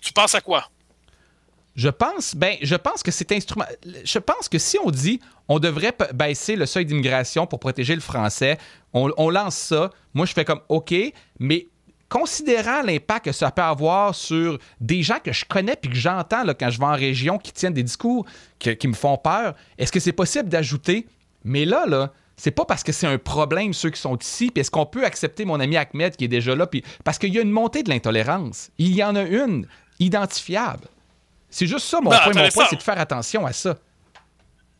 Tu 0.01 0.13
penses 0.13 0.35
à 0.35 0.41
quoi? 0.41 0.69
Je 1.75 1.89
pense, 1.89 2.35
ben, 2.35 2.57
je 2.61 2.75
pense 2.75 3.03
que 3.03 3.11
c'est 3.11 3.31
instrument. 3.31 3.65
Je 4.03 4.19
pense 4.19 4.49
que 4.49 4.57
si 4.57 4.77
on 4.83 4.91
dit 4.91 5.19
on 5.47 5.59
devrait 5.59 5.95
baisser 6.13 6.55
le 6.55 6.65
seuil 6.65 6.85
d'immigration 6.85 7.47
pour 7.47 7.59
protéger 7.59 7.95
le 7.95 8.01
français, 8.01 8.57
on, 8.93 9.11
on, 9.17 9.29
lance 9.29 9.55
ça. 9.55 9.89
Moi, 10.13 10.25
je 10.25 10.33
fais 10.33 10.45
comme 10.45 10.61
OK, 10.69 10.93
mais 11.39 11.67
considérant 12.09 12.81
l'impact 12.81 13.25
que 13.25 13.31
ça 13.31 13.51
peut 13.51 13.61
avoir 13.61 14.15
sur 14.15 14.57
des 14.81 15.03
gens 15.03 15.19
que 15.23 15.31
je 15.31 15.45
connais 15.45 15.75
puis 15.75 15.91
que 15.91 15.95
j'entends 15.95 16.43
quand 16.59 16.69
je 16.69 16.79
vais 16.79 16.85
en 16.85 16.95
région 16.95 17.37
qui 17.37 17.51
tiennent 17.53 17.73
des 17.73 17.83
discours 17.83 18.25
qui 18.59 18.87
me 18.87 18.93
font 18.93 19.17
peur, 19.17 19.55
est-ce 19.77 19.91
que 19.91 19.99
c'est 19.99 20.11
possible 20.11 20.49
d'ajouter? 20.49 21.07
Mais 21.43 21.65
là, 21.65 21.85
là, 21.85 22.11
c'est 22.35 22.51
pas 22.51 22.65
parce 22.65 22.83
que 22.83 22.91
c'est 22.91 23.07
un 23.07 23.17
problème 23.17 23.73
ceux 23.73 23.89
qui 23.89 23.99
sont 23.99 24.17
ici, 24.17 24.49
puis 24.49 24.61
est-ce 24.61 24.71
qu'on 24.71 24.85
peut 24.85 25.05
accepter 25.05 25.45
mon 25.45 25.59
ami 25.59 25.77
Ahmed 25.77 26.15
qui 26.15 26.25
est 26.25 26.29
déjà 26.29 26.55
là, 26.55 26.67
puis 26.67 26.83
parce 27.03 27.17
qu'il 27.17 27.33
y 27.33 27.37
a 27.37 27.41
une 27.41 27.51
montée 27.51 27.83
de 27.83 27.89
l'intolérance. 27.89 28.71
Il 28.77 28.95
y 28.95 29.03
en 29.03 29.15
a 29.15 29.23
une 29.23 29.67
identifiable. 29.99 30.87
C'est 31.49 31.67
juste 31.67 31.85
ça 31.85 31.99
mon 32.01 32.09
ben, 32.09 32.19
point. 32.19 32.33
Mon 32.33 32.49
point, 32.49 32.65
c'est 32.69 32.75
de 32.75 32.83
faire 32.83 32.99
attention 32.99 33.45
à 33.45 33.53
ça 33.53 33.75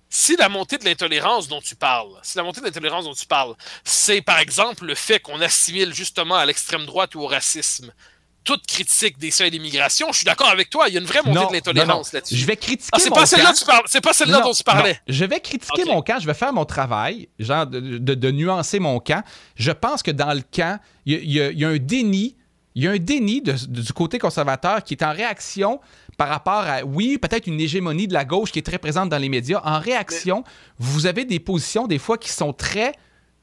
si 0.09 0.35
la 0.35 0.49
montée 0.49 0.77
de 0.77 0.85
l'intolérance 0.85 1.47
dont 1.47 1.61
tu 1.61 1.75
parles, 1.75 2.11
si 2.23 2.37
la 2.37 2.43
montée 2.43 2.61
de 2.61 2.65
l'intolérance 2.65 3.05
dont 3.05 3.13
tu 3.13 3.27
parles, 3.27 3.55
c'est 3.83 4.21
par 4.21 4.39
exemple 4.39 4.85
le 4.85 4.95
fait 4.95 5.19
qu'on 5.19 5.39
assimile 5.41 5.93
justement 5.93 6.35
à 6.35 6.45
l'extrême 6.45 6.85
droite 6.85 7.15
ou 7.15 7.21
au 7.21 7.27
racisme 7.27 7.93
toute 8.43 8.65
critique 8.65 9.19
des 9.19 9.29
seuils 9.29 9.51
d'immigration, 9.51 10.07
je 10.11 10.17
suis 10.17 10.25
d'accord 10.25 10.49
avec 10.49 10.71
toi, 10.71 10.87
il 10.87 10.95
y 10.95 10.97
a 10.97 10.99
une 10.99 11.05
vraie 11.05 11.21
montée 11.23 11.45
de 11.47 11.53
l'intolérance 11.53 12.13
là-dessus. 12.13 12.35
Je 12.35 12.45
vais 12.47 12.55
critiquer 12.55 12.89
ah, 12.93 12.97
c'est 12.99 13.11
pas 13.11 13.25
celle-là 13.27 13.53
c'est 13.85 14.01
pas 14.01 14.13
celle-là 14.13 14.41
dont 14.41 14.53
tu 14.53 14.63
parlais. 14.63 14.99
Je 15.07 15.25
vais 15.25 15.39
critiquer 15.39 15.85
mon 15.85 16.01
camp, 16.01 16.19
je 16.19 16.25
vais 16.25 16.33
faire 16.33 16.51
mon 16.51 16.65
travail, 16.65 17.29
genre 17.37 17.67
de, 17.67 18.31
nuancer 18.31 18.79
mon 18.79 18.99
camp. 18.99 19.23
Je 19.55 19.71
pense 19.71 20.01
que 20.01 20.09
dans 20.09 20.33
le 20.33 20.41
camp, 20.41 20.79
il 21.05 21.31
y, 21.31 21.63
a 21.63 21.67
un 21.67 21.77
déni 21.77 22.35
il 22.75 22.83
y 22.83 22.87
a 22.87 22.91
un 22.91 22.97
déni 22.97 23.41
du 23.41 23.93
côté 23.93 24.19
conservateur 24.19 24.83
qui 24.83 24.93
est 24.93 25.03
en 25.03 25.11
réaction 25.11 25.79
par 26.19 26.27
rapport 26.27 26.65
à, 26.67 26.83
oui, 26.83 27.17
peut-être 27.17 27.47
une 27.47 27.61
hégémonie 27.61 28.05
de 28.05 28.13
la 28.13 28.25
gauche 28.25 28.51
qui 28.51 28.59
est 28.59 28.65
très 28.65 28.77
présente 28.77 29.07
dans 29.07 29.17
les 29.17 29.29
médias. 29.29 29.61
En 29.63 29.79
réaction, 29.79 30.43
vous 30.77 31.05
avez 31.05 31.23
des 31.23 31.39
positions 31.39 31.87
des 31.87 31.97
fois 31.97 32.17
qui 32.17 32.29
sont 32.29 32.51
très 32.51 32.91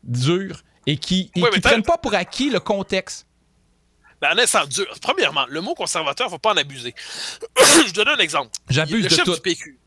dures 0.02 0.60
et 0.86 0.98
qui 0.98 1.30
ne 1.36 1.58
prennent 1.58 1.82
pas 1.82 1.96
pour 1.96 2.14
acquis 2.14 2.50
le 2.50 2.60
contexte. 2.60 3.26
Ben, 4.20 4.34
dur. 4.68 4.86
Premièrement, 5.00 5.46
le 5.48 5.62
mot 5.62 5.74
conservateur, 5.74 6.26
il 6.26 6.28
ne 6.28 6.32
faut 6.34 6.38
pas 6.38 6.52
en 6.52 6.58
abuser. 6.58 6.94
je 7.86 7.92
donne 7.94 8.08
un 8.08 8.18
exemple. 8.18 8.50
J'abuse 8.68 9.04
de 9.04 9.08
chef 9.08 9.24
tout. 9.24 9.34
Du 9.34 9.40
PQ, 9.40 9.78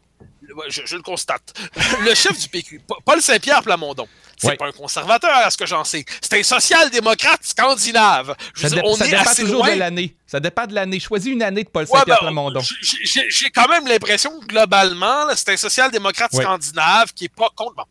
je, 0.70 0.96
le 0.96 1.02
constate. 1.02 1.54
le 2.06 2.16
chef 2.16 2.38
du 2.38 2.48
PQ, 2.48 2.82
Paul 3.06 3.22
Saint-Pierre 3.22 3.62
Plamondon, 3.64 4.08
c'est 4.38 4.56
pas 4.58 4.68
un 4.68 4.72
conservateur, 4.72 5.32
à 5.32 5.50
ce 5.50 5.58
que 5.58 5.66
j'en 5.66 5.84
sais. 5.84 6.06
C'est 6.22 6.40
un 6.40 6.44
social-démocrate 6.44 7.44
scandinave. 7.44 8.36
ça, 8.56 8.70
dépend 8.70 8.96
toujours 9.36 9.66
de 9.66 9.72
l'année. 9.72 10.16
Ça 10.26 10.40
dépend 10.40 10.66
de 10.66 10.74
l'année. 10.74 11.00
Choisis 11.00 11.32
une 11.32 11.44
année 11.44 11.64
de 11.64 11.70
Paul 11.70 11.88
Saint-Pierre 11.88 12.18
ben, 12.20 12.28
Plamondon. 12.28 12.62
J'ai 12.82 13.50
quand 13.50 13.68
même 13.68 13.88
l'impression 13.88 14.40
que 14.40 14.46
globalement, 14.46 15.28
c'est 15.36 15.50
un 15.50 15.58
social-démocrate 15.58 16.34
scandinave 16.34 17.14
qui 17.14 17.26
est 17.26 17.36
pas 17.36 17.50
contre. 17.56 17.86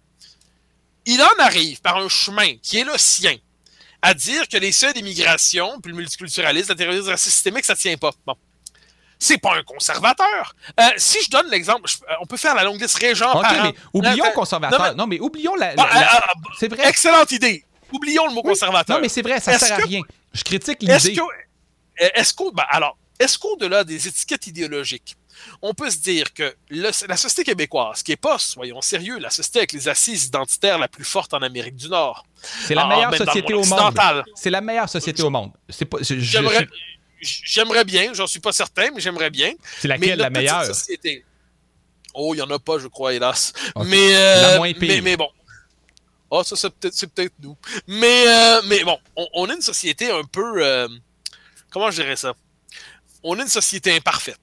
Il 1.06 1.20
en 1.22 1.42
arrive 1.42 1.80
par 1.80 1.96
un 1.96 2.08
chemin 2.08 2.54
qui 2.62 2.78
est 2.78 2.84
le 2.84 2.96
sien 2.96 3.36
à 4.02 4.14
dire 4.14 4.46
que 4.46 4.56
les 4.58 4.72
seuils 4.72 4.92
d'immigration, 4.92 5.80
puis 5.80 5.90
le 5.90 5.96
multiculturalisme, 5.98 6.68
la 6.68 6.74
terrorisme 6.74 7.16
systémique, 7.16 7.64
ça 7.64 7.74
tient 7.74 7.96
pas. 7.96 8.12
Bon 8.26 8.36
c'est 9.18 9.38
pas 9.38 9.56
un 9.56 9.62
conservateur. 9.62 10.54
Euh, 10.78 10.84
si 10.96 11.22
je 11.22 11.30
donne 11.30 11.48
l'exemple, 11.50 11.90
euh, 12.08 12.14
on 12.20 12.26
peut 12.26 12.36
faire 12.36 12.54
la 12.54 12.64
longue 12.64 12.80
liste 12.80 12.98
Régent 12.98 13.32
OK, 13.34 13.46
mais 13.62 13.74
oublions 13.92 14.26
euh, 14.26 14.30
conservateur. 14.30 14.94
Non, 14.94 15.06
mais, 15.06 15.20
oublions 15.20 15.54
la. 15.56 15.74
c'est 16.58 16.68
vrai. 16.68 16.88
Excellente 16.88 17.32
idée. 17.32 17.64
Oublions 17.92 18.26
le 18.26 18.34
mot 18.34 18.42
conservateur. 18.42 18.96
Non, 18.96 19.02
mais 19.02 19.08
c'est 19.08 19.22
vrai, 19.22 19.40
ça 19.40 19.58
sert 19.58 19.78
à 19.78 19.82
rien. 19.82 20.02
Je 20.32 20.44
critique 20.44 20.80
l'idée. 20.80 20.92
Est-ce 20.92 21.10
est 21.10 22.36
qu'au, 22.36 22.52
ben, 22.52 22.64
alors, 22.68 22.96
est-ce 23.18 23.38
qu'au-delà 23.38 23.82
des 23.82 24.06
étiquettes 24.06 24.46
idéologiques, 24.46 25.16
on 25.62 25.74
peut 25.74 25.90
se 25.90 25.98
dire 25.98 26.32
que 26.32 26.54
la 26.70 26.92
société 26.92 27.44
québécoise, 27.44 28.02
qui 28.02 28.12
est 28.12 28.16
pas, 28.16 28.38
soyons 28.38 28.80
sérieux, 28.80 29.18
la 29.18 29.30
société 29.30 29.60
avec 29.60 29.72
les 29.72 29.88
assises 29.88 30.26
identitaires 30.26 30.78
la 30.78 30.88
plus 30.88 31.04
forte 31.04 31.34
en 31.34 31.42
Amérique 31.42 31.76
du 31.76 31.88
Nord. 31.88 32.24
C'est 32.66 32.74
la 32.74 32.86
meilleure 32.86 33.14
société 33.14 33.54
au 33.54 33.64
monde. 33.64 33.94
C'est 34.34 34.50
la 34.50 34.60
meilleure 34.60 34.88
société 34.88 35.22
au 35.22 35.30
monde. 35.30 35.52
C'est 35.68 35.86
pas, 35.86 35.98
J'aimerais 37.20 37.84
bien, 37.84 38.12
j'en 38.14 38.26
suis 38.26 38.40
pas 38.40 38.52
certain, 38.52 38.90
mais 38.94 39.00
j'aimerais 39.00 39.30
bien. 39.30 39.52
C'est 39.80 39.88
laquelle 39.88 40.18
la 40.18 40.30
meilleure? 40.30 40.64
Oh, 42.14 42.34
il 42.34 42.38
n'y 42.38 42.42
en 42.42 42.50
a 42.50 42.58
pas, 42.58 42.78
je 42.78 42.88
crois, 42.88 43.14
hélas. 43.14 43.52
Mais, 43.84 44.16
euh, 44.16 44.72
Mais, 44.80 45.16
bon. 45.16 45.28
Oh, 46.30 46.42
ça, 46.42 46.56
c'est 46.56 47.06
peut-être 47.06 47.34
nous. 47.40 47.56
Mais, 47.86 48.24
euh, 48.26 48.62
mais 48.66 48.84
bon, 48.84 48.98
on, 49.34 49.48
a 49.48 49.54
une 49.54 49.62
société 49.62 50.10
un 50.10 50.24
peu. 50.24 50.64
Euh, 50.64 50.88
comment 51.70 51.90
je 51.90 52.02
dirais 52.02 52.16
ça? 52.16 52.34
On 53.22 53.38
a 53.38 53.42
une 53.42 53.48
société 53.48 53.94
imparfaite. 53.94 54.40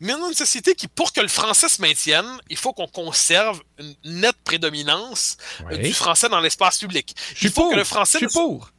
Mais 0.00 0.12
on 0.14 0.24
a 0.24 0.28
une 0.28 0.34
société 0.34 0.74
qui, 0.74 0.88
pour 0.88 1.12
que 1.12 1.20
le 1.20 1.28
français 1.28 1.68
se 1.68 1.80
maintienne, 1.80 2.26
il 2.48 2.56
faut 2.56 2.72
qu'on 2.72 2.88
conserve 2.88 3.62
une 3.78 3.94
nette 4.04 4.36
prédominance 4.44 5.36
du 5.70 5.92
français 5.92 6.28
dans 6.28 6.40
l'espace 6.40 6.78
public. 6.78 7.14
il 7.42 7.50
faut 7.50 7.70
que 7.70 7.76
le 7.76 7.84
français. 7.84 8.18
Je 8.20 8.28
suis 8.28 8.32
pour. 8.32 8.70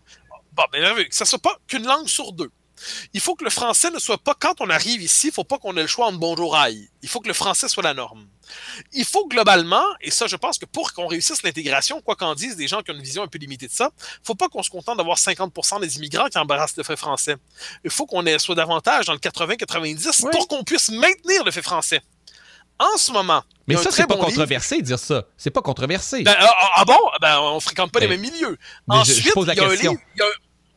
Bon, 0.53 0.63
ben, 0.71 0.95
que 0.95 1.15
ça 1.15 1.25
soit 1.25 1.39
pas 1.39 1.57
qu'une 1.67 1.85
langue 1.85 2.07
sur 2.07 2.31
deux. 2.31 2.51
Il 3.13 3.21
faut 3.21 3.35
que 3.35 3.43
le 3.43 3.49
français 3.49 3.89
ne 3.91 3.99
soit 3.99 4.17
pas, 4.17 4.35
quand 4.37 4.61
on 4.61 4.69
arrive 4.69 5.01
ici, 5.01 5.27
il 5.27 5.29
ne 5.29 5.35
faut 5.35 5.43
pas 5.43 5.57
qu'on 5.57 5.75
ait 5.77 5.81
le 5.81 5.87
choix 5.87 6.07
entre 6.07 6.19
bonjour 6.19 6.55
aïe. 6.55 6.89
Il 7.01 7.09
faut 7.09 7.19
que 7.19 7.27
le 7.27 7.33
français 7.33 7.67
soit 7.67 7.83
la 7.83 7.93
norme. 7.93 8.27
Il 8.93 9.05
faut 9.05 9.27
globalement, 9.27 9.83
et 10.01 10.11
ça 10.11 10.27
je 10.27 10.35
pense 10.35 10.57
que 10.57 10.65
pour 10.65 10.93
qu'on 10.93 11.07
réussisse 11.07 11.43
l'intégration, 11.43 12.01
quoi 12.01 12.15
qu'en 12.15 12.35
disent 12.35 12.55
des 12.55 12.67
gens 12.67 12.81
qui 12.81 12.91
ont 12.91 12.95
une 12.95 13.01
vision 13.01 13.23
un 13.23 13.27
peu 13.27 13.37
limitée 13.37 13.67
de 13.67 13.71
ça, 13.71 13.91
il 13.97 14.21
ne 14.21 14.25
faut 14.25 14.35
pas 14.35 14.49
qu'on 14.49 14.63
se 14.63 14.69
contente 14.69 14.97
d'avoir 14.97 15.17
50% 15.17 15.81
des 15.81 15.97
immigrants 15.97 16.27
qui 16.27 16.37
embarrassent 16.37 16.77
le 16.77 16.83
fait 16.83 16.95
français. 16.95 17.37
Il 17.83 17.89
faut 17.89 18.05
qu'on 18.05 18.23
soit 18.37 18.55
davantage 18.55 19.05
dans 19.05 19.13
le 19.13 19.19
80-90 19.19 20.29
pour 20.31 20.47
qu'on 20.47 20.63
puisse 20.63 20.89
maintenir 20.89 21.43
le 21.43 21.51
fait 21.51 21.61
français. 21.61 22.01
En 22.77 22.97
ce 22.97 23.13
moment, 23.13 23.41
mais 23.67 23.77
ça, 23.77 23.89
c'est 23.89 24.05
pas 24.05 24.17
controversé 24.17 24.77
de 24.77 24.81
dire 24.81 24.99
ça. 24.99 25.23
C'est 25.37 25.49
pas 25.49 25.61
controversé. 25.61 26.23
Ben, 26.23 26.35
ah, 26.37 26.53
ah, 26.55 26.71
ah 26.77 26.85
bon? 26.85 26.99
Ben, 27.21 27.39
on 27.39 27.59
fréquente 27.59 27.91
pas 27.91 27.99
les 27.99 28.07
mêmes 28.07 28.21
milieux. 28.21 28.57
Ensuite, 28.87 29.33
il 29.35 29.53
y 29.53 29.59
a 29.59 29.63
un 29.63 29.75
livre, 29.75 29.95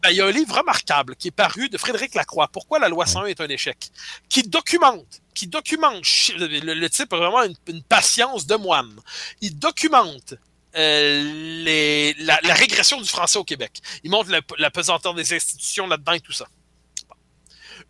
ben, 0.02 0.10
il 0.10 0.16
y 0.16 0.20
a 0.20 0.26
un 0.26 0.30
livre 0.30 0.56
remarquable 0.56 1.16
qui 1.16 1.28
est 1.28 1.32
paru 1.32 1.68
de 1.68 1.76
Frédéric 1.76 2.14
Lacroix, 2.14 2.48
Pourquoi 2.48 2.78
la 2.78 2.88
loi 2.88 3.04
101 3.06 3.26
est 3.26 3.40
un 3.40 3.48
échec, 3.48 3.90
qui 4.28 4.42
documente, 4.42 5.20
qui 5.34 5.46
documente, 5.46 6.04
le, 6.36 6.88
type 6.88 7.12
a 7.12 7.16
vraiment 7.16 7.42
une, 7.66 7.82
patience 7.82 8.46
de 8.46 8.54
moine, 8.54 8.94
il 9.40 9.58
documente 9.58 10.34
euh, 10.76 11.62
les, 11.64 12.14
la, 12.14 12.54
régression 12.54 13.00
du 13.00 13.08
français 13.08 13.38
au 13.38 13.44
Québec. 13.44 13.80
Il 14.04 14.10
montre 14.10 14.30
la, 14.58 14.70
pesanteur 14.70 15.14
des 15.14 15.32
institutions 15.32 15.86
là-dedans 15.86 16.12
et 16.12 16.20
tout 16.20 16.32
ça. 16.32 16.46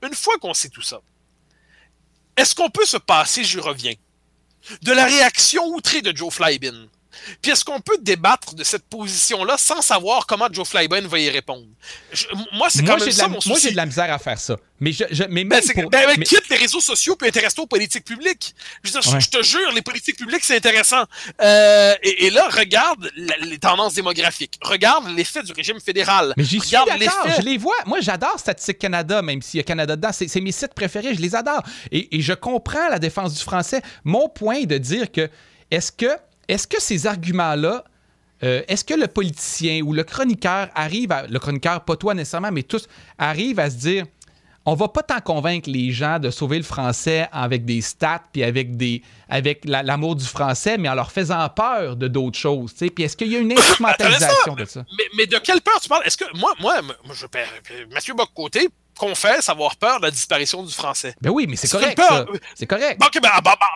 Une 0.02 0.14
fois 0.14 0.38
qu'on 0.38 0.54
sait 0.54 0.68
tout 0.68 0.82
ça, 0.82 1.00
est-ce 2.36 2.54
qu'on 2.54 2.70
peut 2.70 2.86
se 2.86 2.96
passer, 2.96 3.44
je 3.44 3.58
reviens, 3.58 3.94
de 4.82 4.92
la 4.92 5.04
réaction 5.04 5.66
outrée 5.74 6.02
de 6.02 6.16
Joe 6.16 6.32
Flybin 6.32 6.88
puis 7.42 7.52
est-ce 7.52 7.64
qu'on 7.64 7.80
peut 7.80 7.98
débattre 8.00 8.54
de 8.54 8.64
cette 8.64 8.84
position-là 8.84 9.56
sans 9.58 9.82
savoir 9.82 10.26
comment 10.26 10.48
Joe 10.50 10.68
Flyburn 10.68 11.06
va 11.06 11.18
y 11.18 11.30
répondre? 11.30 11.66
moi, 12.52 12.68
c'est 12.70 12.84
quand 12.84 12.98
même 12.98 13.10
ça 13.10 13.28
mon 13.28 13.40
souci. 13.40 13.48
Moi, 13.48 13.58
j'ai 13.62 13.70
de 13.70 13.76
la 13.76 13.86
misère 13.86 14.12
à 14.12 14.18
faire 14.18 14.38
ça. 14.38 14.56
Mais, 14.80 14.92
je, 14.92 15.24
mais 15.28 15.44
ben, 15.44 15.60
même 15.76 15.88
ben, 15.90 16.22
quitte 16.22 16.48
les 16.48 16.56
réseaux 16.56 16.80
sociaux 16.80 17.16
puis 17.16 17.28
intéresse-toi 17.28 17.64
aux 17.64 17.68
politiques 17.68 18.04
publiques. 18.04 18.54
Je, 18.84 19.28
te 19.28 19.42
jure, 19.42 19.72
les 19.72 19.82
politiques 19.82 20.16
publiques, 20.16 20.44
c'est 20.44 20.56
intéressant. 20.56 21.04
Euh, 21.40 21.94
et, 22.02 22.30
là, 22.30 22.48
regarde 22.48 23.10
les 23.40 23.58
tendances 23.58 23.94
démographiques. 23.94 24.58
Regarde 24.62 25.08
l'effet 25.16 25.42
du 25.42 25.52
régime 25.52 25.80
fédéral. 25.80 26.32
Mais 26.36 26.44
j'y 26.44 26.60
suis. 26.60 26.76
Je 26.76 27.42
les 27.42 27.58
vois. 27.58 27.76
Moi, 27.86 28.00
j'adore 28.00 28.38
Statistique 28.38 28.78
Canada, 28.78 29.20
même 29.22 29.42
s'il 29.42 29.58
y 29.58 29.60
a 29.60 29.64
Canada 29.64 29.96
dedans. 29.96 30.10
C'est 30.12 30.40
mes 30.40 30.52
sites 30.52 30.74
préférés. 30.74 31.14
Je 31.14 31.20
les 31.20 31.34
adore. 31.34 31.62
Et, 31.90 32.16
et 32.16 32.22
je 32.22 32.32
comprends 32.32 32.88
la 32.88 32.98
défense 32.98 33.34
du 33.34 33.42
français. 33.42 33.82
Mon 34.04 34.28
point 34.28 34.56
est 34.56 34.66
de 34.66 34.78
dire 34.78 35.10
que 35.10 35.28
est-ce 35.70 35.92
que 35.92 36.06
est-ce 36.48 36.66
que 36.66 36.80
ces 36.80 37.06
arguments-là, 37.06 37.84
euh, 38.42 38.62
est-ce 38.68 38.84
que 38.84 38.94
le 38.94 39.06
politicien 39.06 39.82
ou 39.82 39.92
le 39.92 40.04
chroniqueur 40.04 40.68
arrive 40.74 41.12
à. 41.12 41.26
Le 41.26 41.38
chroniqueur, 41.38 41.84
pas 41.84 41.96
toi 41.96 42.14
nécessairement, 42.14 42.52
mais 42.52 42.62
tous, 42.62 42.88
arrivent 43.18 43.58
à 43.58 43.70
se 43.70 43.76
dire 43.76 44.04
on 44.70 44.74
va 44.74 44.88
pas 44.88 45.02
tant 45.02 45.20
convaincre 45.20 45.70
les 45.70 45.92
gens 45.92 46.18
de 46.18 46.30
sauver 46.30 46.58
le 46.58 46.62
français 46.62 47.26
avec 47.32 47.64
des 47.64 47.80
stats 47.80 48.24
puis 48.30 48.44
avec 48.44 48.76
des 48.76 49.02
avec 49.30 49.64
l'amour 49.64 50.14
du 50.14 50.26
français, 50.26 50.76
mais 50.76 50.90
en 50.90 50.94
leur 50.94 51.10
faisant 51.10 51.48
peur 51.48 51.96
de 51.96 52.06
d'autres 52.06 52.38
choses. 52.38 52.74
Puis 52.74 53.04
est-ce 53.04 53.16
qu'il 53.16 53.28
y 53.28 53.36
a 53.36 53.38
une 53.38 53.52
instrumentalisation 53.52 54.54
de 54.54 54.66
ça? 54.66 54.84
Mais, 55.16 55.24
de 55.24 55.38
quelle 55.38 55.62
peur 55.62 55.80
tu 55.80 55.88
parles? 55.88 56.02
Est-ce 56.04 56.18
que 56.18 56.24
moi, 56.36 56.52
moi, 56.60 56.82
moi 56.82 57.14
je 57.14 57.24
Mathieu 57.94 58.12
Bock-Côté, 58.98 59.08
confesse 59.08 59.48
avoir 59.48 59.76
peur 59.76 60.00
de 60.00 60.06
la 60.06 60.10
disparition 60.10 60.62
du 60.62 60.72
français. 60.72 61.14
Ben 61.20 61.30
oui, 61.30 61.46
mais 61.48 61.56
c'est 61.56 61.68
correct. 61.68 62.00
C'est 62.54 62.66
correct. 62.66 63.00
Ben, 63.00 63.06
ben, 63.20 63.30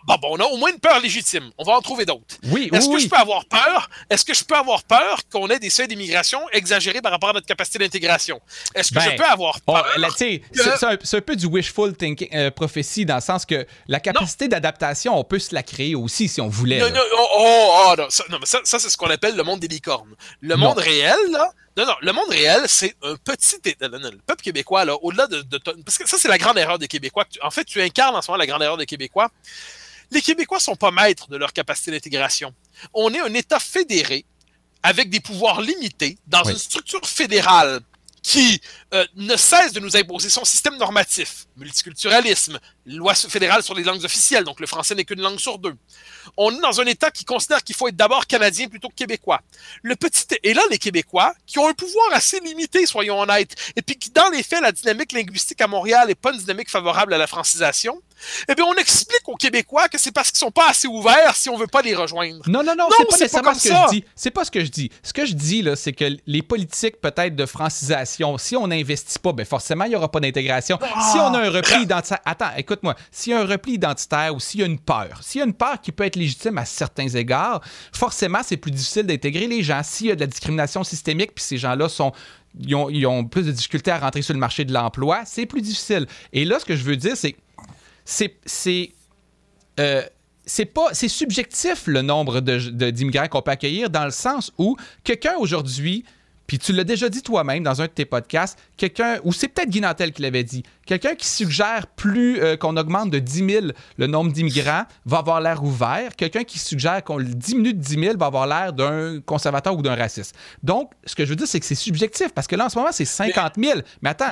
ben, 0.06 0.16
bon, 0.20 0.28
on 0.32 0.40
a 0.40 0.44
au 0.44 0.56
moins 0.56 0.70
une 0.70 0.78
peur 0.80 1.00
légitime. 1.00 1.50
On 1.58 1.64
va 1.64 1.74
en 1.74 1.80
trouver 1.80 2.04
d'autres. 2.04 2.36
Oui, 2.50 2.68
Est-ce 2.72 2.88
que 2.88 2.98
je 2.98 3.08
peux 3.08 3.16
avoir 3.16 3.44
peur? 3.46 3.88
Est-ce 4.10 4.24
que 4.24 4.34
je 4.34 4.44
peux 4.44 4.56
avoir 4.56 4.82
peur 4.84 5.20
qu'on 5.30 5.48
ait 5.48 5.58
des 5.58 5.70
seuils 5.70 5.88
d'immigration 5.88 6.40
exagérés 6.52 7.00
par 7.00 7.12
rapport 7.12 7.30
à 7.30 7.32
notre 7.34 7.46
capacité 7.46 7.78
d'intégration? 7.78 8.40
Est-ce 8.74 8.92
que 8.92 9.00
je 9.00 9.16
peux 9.16 9.24
avoir 9.24 9.60
peur? 9.60 9.86
C'est 10.20 11.16
un, 11.16 11.20
peu 11.20 11.36
du 11.36 11.46
wishful 11.46 11.94
thinking 11.94 12.28
euh, 12.34 12.50
prophétie 12.50 13.06
dans 13.06 13.14
le 13.16 13.20
sens 13.20 13.46
que 13.46 13.66
la 13.86 14.00
capacité 14.00 14.48
d'adaptation, 14.48 15.16
on 15.16 15.24
peut 15.24 15.38
se 15.38 15.54
la 15.54 15.62
créer 15.62 15.94
aussi 15.94 16.28
si 16.28 16.40
on 16.40 16.48
voulait. 16.48 16.80
Non, 16.80 16.90
non, 16.90 17.00
oh, 17.16 17.28
oh, 17.38 17.84
oh, 17.86 17.94
non, 18.00 18.38
ça, 18.44 18.58
ça, 18.64 18.78
c'est 18.78 18.90
ce 18.90 18.96
qu'on 18.96 19.10
appelle 19.10 19.36
le 19.36 19.42
monde 19.44 19.60
des 19.60 19.68
licornes. 19.68 20.14
Le 20.40 20.56
monde 20.56 20.78
réel, 20.78 21.16
là, 21.30 21.50
Non, 21.76 21.86
non, 21.86 21.94
le 22.02 22.12
monde 22.12 22.28
réel, 22.28 22.64
c'est 22.66 22.94
un 23.02 23.16
petit. 23.16 23.56
Le 23.64 24.18
peuple 24.26 24.42
québécois, 24.42 24.84
là, 24.84 24.94
au-delà 25.02 25.26
de, 25.26 25.40
de, 25.42 25.58
Parce 25.58 25.96
que 25.98 26.08
ça, 26.08 26.18
c'est 26.18 26.28
la 26.28 26.38
grande 26.38 26.58
erreur 26.58 26.78
des 26.78 26.88
Québécois. 26.88 27.26
En 27.42 27.50
fait, 27.50 27.64
tu 27.64 27.80
incarnes 27.80 28.14
en 28.14 28.20
ce 28.20 28.30
moment 28.30 28.38
la 28.38 28.46
grande 28.46 28.62
erreur 28.62 28.76
des 28.76 28.86
Québécois. 28.86 29.30
Les 30.10 30.20
Québécois 30.20 30.60
sont 30.60 30.76
pas 30.76 30.90
maîtres 30.90 31.28
de 31.30 31.36
leur 31.38 31.52
capacité 31.54 31.90
d'intégration. 31.90 32.54
On 32.92 33.12
est 33.14 33.20
un 33.20 33.32
État 33.32 33.58
fédéré 33.58 34.26
avec 34.82 35.08
des 35.08 35.20
pouvoirs 35.20 35.62
limités 35.62 36.18
dans 36.26 36.44
une 36.44 36.58
structure 36.58 37.06
fédérale 37.06 37.80
qui 38.22 38.60
euh, 38.94 39.06
ne 39.16 39.36
cesse 39.36 39.72
de 39.72 39.80
nous 39.80 39.96
imposer 39.96 40.28
son 40.28 40.44
système 40.44 40.76
normatif, 40.76 41.46
multiculturalisme, 41.56 42.58
loi 42.86 43.14
fédérale 43.14 43.62
sur 43.62 43.74
les 43.74 43.84
langues 43.84 44.04
officielles, 44.04 44.44
donc 44.44 44.60
le 44.60 44.66
français 44.66 44.94
n'est 44.94 45.04
qu'une 45.04 45.20
langue 45.20 45.38
sur 45.38 45.58
deux. 45.58 45.74
On 46.36 46.50
est 46.50 46.60
dans 46.60 46.80
un 46.80 46.86
État 46.86 47.10
qui 47.10 47.24
considère 47.24 47.62
qu'il 47.62 47.74
faut 47.74 47.88
être 47.88 47.96
d'abord 47.96 48.26
canadien 48.26 48.68
plutôt 48.68 48.88
que 48.88 48.94
québécois. 48.94 49.40
Le 49.82 49.96
petit 49.96 50.26
et 50.42 50.54
là 50.54 50.62
les 50.70 50.78
Québécois 50.78 51.34
qui 51.46 51.58
ont 51.58 51.68
un 51.68 51.74
pouvoir 51.74 52.12
assez 52.12 52.40
limité, 52.40 52.86
soyons 52.86 53.20
honnêtes, 53.20 53.54
et 53.76 53.82
puis 53.82 53.96
qui 53.96 54.10
dans 54.10 54.28
les 54.30 54.42
faits 54.42 54.62
la 54.62 54.72
dynamique 54.72 55.12
linguistique 55.12 55.60
à 55.60 55.66
Montréal 55.66 56.08
n'est 56.08 56.14
pas 56.14 56.32
une 56.32 56.38
dynamique 56.38 56.70
favorable 56.70 57.14
à 57.14 57.18
la 57.18 57.26
francisation. 57.26 58.00
Eh 58.48 58.54
bien, 58.54 58.64
on 58.64 58.74
explique 58.74 59.28
aux 59.28 59.36
Québécois 59.36 59.88
que 59.88 59.98
c'est 59.98 60.12
parce 60.12 60.30
qu'ils 60.30 60.38
sont 60.38 60.50
pas 60.50 60.70
assez 60.70 60.86
ouverts 60.86 61.34
si 61.34 61.48
on 61.48 61.56
veut 61.56 61.66
pas 61.66 61.82
les 61.82 61.94
rejoindre. 61.94 62.42
Non, 62.48 62.62
non, 62.62 62.74
non, 62.76 62.86
c'est 62.96 63.04
pas 63.04 63.12
nécessairement 63.12 63.54
ce 63.54 63.68
que 63.68 63.74
je 63.74 63.90
dis. 63.90 64.04
C'est 64.14 64.30
pas 64.30 64.44
ce 64.44 64.50
que 64.50 64.64
je 64.64 64.70
dis. 64.70 64.90
Ce 65.02 65.12
que 65.12 65.26
je 65.26 65.34
dis, 65.34 65.62
là, 65.62 65.76
c'est 65.76 65.92
que 65.92 66.04
les 66.26 66.42
politiques, 66.42 67.00
peut-être, 67.00 67.36
de 67.36 67.46
francisation, 67.46 68.38
si 68.38 68.56
on 68.56 68.66
n'investit 68.66 69.18
pas, 69.18 69.32
ben 69.32 69.44
forcément, 69.44 69.84
il 69.84 69.90
n'y 69.90 69.96
aura 69.96 70.10
pas 70.10 70.20
d'intégration. 70.20 70.78
si 71.12 71.18
on 71.18 71.34
a 71.34 71.40
un 71.40 71.50
repli 71.52 71.82
identitaire. 71.82 72.20
Attends, 72.24 72.50
écoute-moi. 72.56 72.94
S'il 73.10 73.32
y 73.32 73.36
a 73.36 73.40
un 73.40 73.46
repli 73.46 73.74
identitaire 73.74 74.34
ou 74.34 74.40
s'il 74.40 74.60
y 74.60 74.62
a 74.62 74.66
une 74.66 74.78
peur, 74.78 75.20
s'il 75.22 75.38
y 75.38 75.42
a 75.42 75.46
une 75.46 75.54
peur 75.54 75.80
qui 75.80 75.92
peut 75.92 76.04
être 76.04 76.16
légitime 76.16 76.58
à 76.58 76.64
certains 76.64 77.08
égards, 77.08 77.62
forcément, 77.92 78.40
c'est 78.42 78.56
plus 78.56 78.70
difficile 78.70 79.04
d'intégrer 79.04 79.46
les 79.46 79.62
gens. 79.62 79.82
S'il 79.82 80.08
y 80.08 80.10
a 80.10 80.14
de 80.14 80.20
la 80.20 80.26
discrimination 80.26 80.84
systémique, 80.84 81.34
puis 81.34 81.44
ces 81.44 81.58
gens-là 81.58 81.88
sont 81.88 82.12
ils 82.58 82.74
ont, 82.74 82.90
ils 82.90 83.06
ont, 83.06 83.24
plus 83.24 83.46
de 83.46 83.52
difficultés 83.52 83.90
à 83.90 83.98
rentrer 83.98 84.22
sur 84.22 84.34
le 84.34 84.40
marché 84.40 84.64
de 84.64 84.72
l'emploi, 84.72 85.22
c'est 85.24 85.46
plus 85.46 85.62
difficile. 85.62 86.06
Et 86.32 86.44
là, 86.44 86.58
ce 86.58 86.64
que 86.64 86.76
je 86.76 86.84
veux 86.84 86.96
dire, 86.96 87.16
c'est 87.16 87.36
c'est 88.04 88.36
c'est 88.44 88.92
euh, 89.80 90.02
pas 90.74 90.88
c'est 90.92 91.08
subjectif 91.08 91.86
le 91.86 92.02
nombre 92.02 92.40
d'immigrants 92.40 93.28
qu'on 93.28 93.42
peut 93.42 93.52
accueillir 93.52 93.90
dans 93.90 94.04
le 94.04 94.10
sens 94.10 94.52
où 94.58 94.76
quelqu'un 95.04 95.34
aujourd'hui 95.38 96.04
puis 96.52 96.58
tu 96.58 96.74
l'as 96.74 96.84
déjà 96.84 97.08
dit 97.08 97.22
toi-même 97.22 97.62
dans 97.62 97.80
un 97.80 97.86
de 97.86 97.90
tes 97.90 98.04
podcasts, 98.04 98.58
quelqu'un, 98.76 99.20
ou 99.24 99.32
c'est 99.32 99.48
peut-être 99.48 99.70
Guy 99.70 99.80
Nantel 99.80 100.12
qui 100.12 100.20
l'avait 100.20 100.44
dit, 100.44 100.62
quelqu'un 100.84 101.14
qui 101.14 101.26
suggère 101.26 101.86
plus 101.86 102.42
euh, 102.42 102.58
qu'on 102.58 102.76
augmente 102.76 103.08
de 103.08 103.20
10 103.20 103.50
000 103.50 103.66
le 103.96 104.06
nombre 104.06 104.32
d'immigrants 104.32 104.84
va 105.06 105.16
avoir 105.16 105.40
l'air 105.40 105.64
ouvert. 105.64 106.14
Quelqu'un 106.14 106.44
qui 106.44 106.58
suggère 106.58 107.02
qu'on 107.04 107.18
diminue 107.20 107.72
de 107.72 107.80
10 107.80 107.98
000 107.98 108.18
va 108.18 108.26
avoir 108.26 108.46
l'air 108.46 108.74
d'un 108.74 109.22
conservateur 109.22 109.74
ou 109.74 109.80
d'un 109.80 109.94
raciste. 109.94 110.36
Donc, 110.62 110.90
ce 111.06 111.14
que 111.14 111.24
je 111.24 111.30
veux 111.30 111.36
dire, 111.36 111.46
c'est 111.46 111.58
que 111.58 111.64
c'est 111.64 111.74
subjectif, 111.74 112.34
parce 112.34 112.46
que 112.46 112.54
là, 112.54 112.66
en 112.66 112.68
ce 112.68 112.76
moment, 112.76 112.92
c'est 112.92 113.06
50 113.06 113.54
000. 113.56 113.80
Mais 114.02 114.10
attends, 114.10 114.28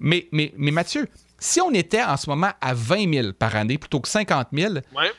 mais, 0.00 0.26
mais, 0.32 0.54
mais 0.56 0.70
Mathieu, 0.70 1.06
si 1.44 1.60
on 1.60 1.72
était 1.72 2.02
en 2.02 2.16
ce 2.16 2.30
moment 2.30 2.52
à 2.62 2.72
20 2.72 3.12
000 3.12 3.32
par 3.34 3.54
année 3.54 3.76
plutôt 3.76 4.00
que 4.00 4.08
50 4.08 4.48
000, 4.50 4.76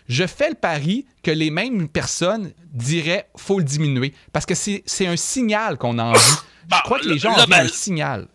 je 0.09 0.26
fais 0.26 0.49
le 0.49 0.55
pari 0.55 1.05
que 1.21 1.30
les 1.30 1.51
mêmes 1.51 1.88
personnes 1.88 2.51
diraient 2.73 3.30
faut 3.38 3.59
le 3.59 3.63
diminuer. 3.63 4.11
Parce 4.34 4.47
que 4.47 4.55
c'est 4.55 5.07
un 5.07 5.17
signal 5.17 5.78
qu'on 5.78 5.99
a 5.99 6.03
envie. 6.03 6.19
je 6.63 6.67
bah, 6.67 6.82
crois 6.84 6.99
que 6.99 7.07
les 7.07 7.19
gens 7.19 7.32
ont 7.32 7.45
ben, 7.45 7.65
un 7.65 7.67
signal. 7.67 8.28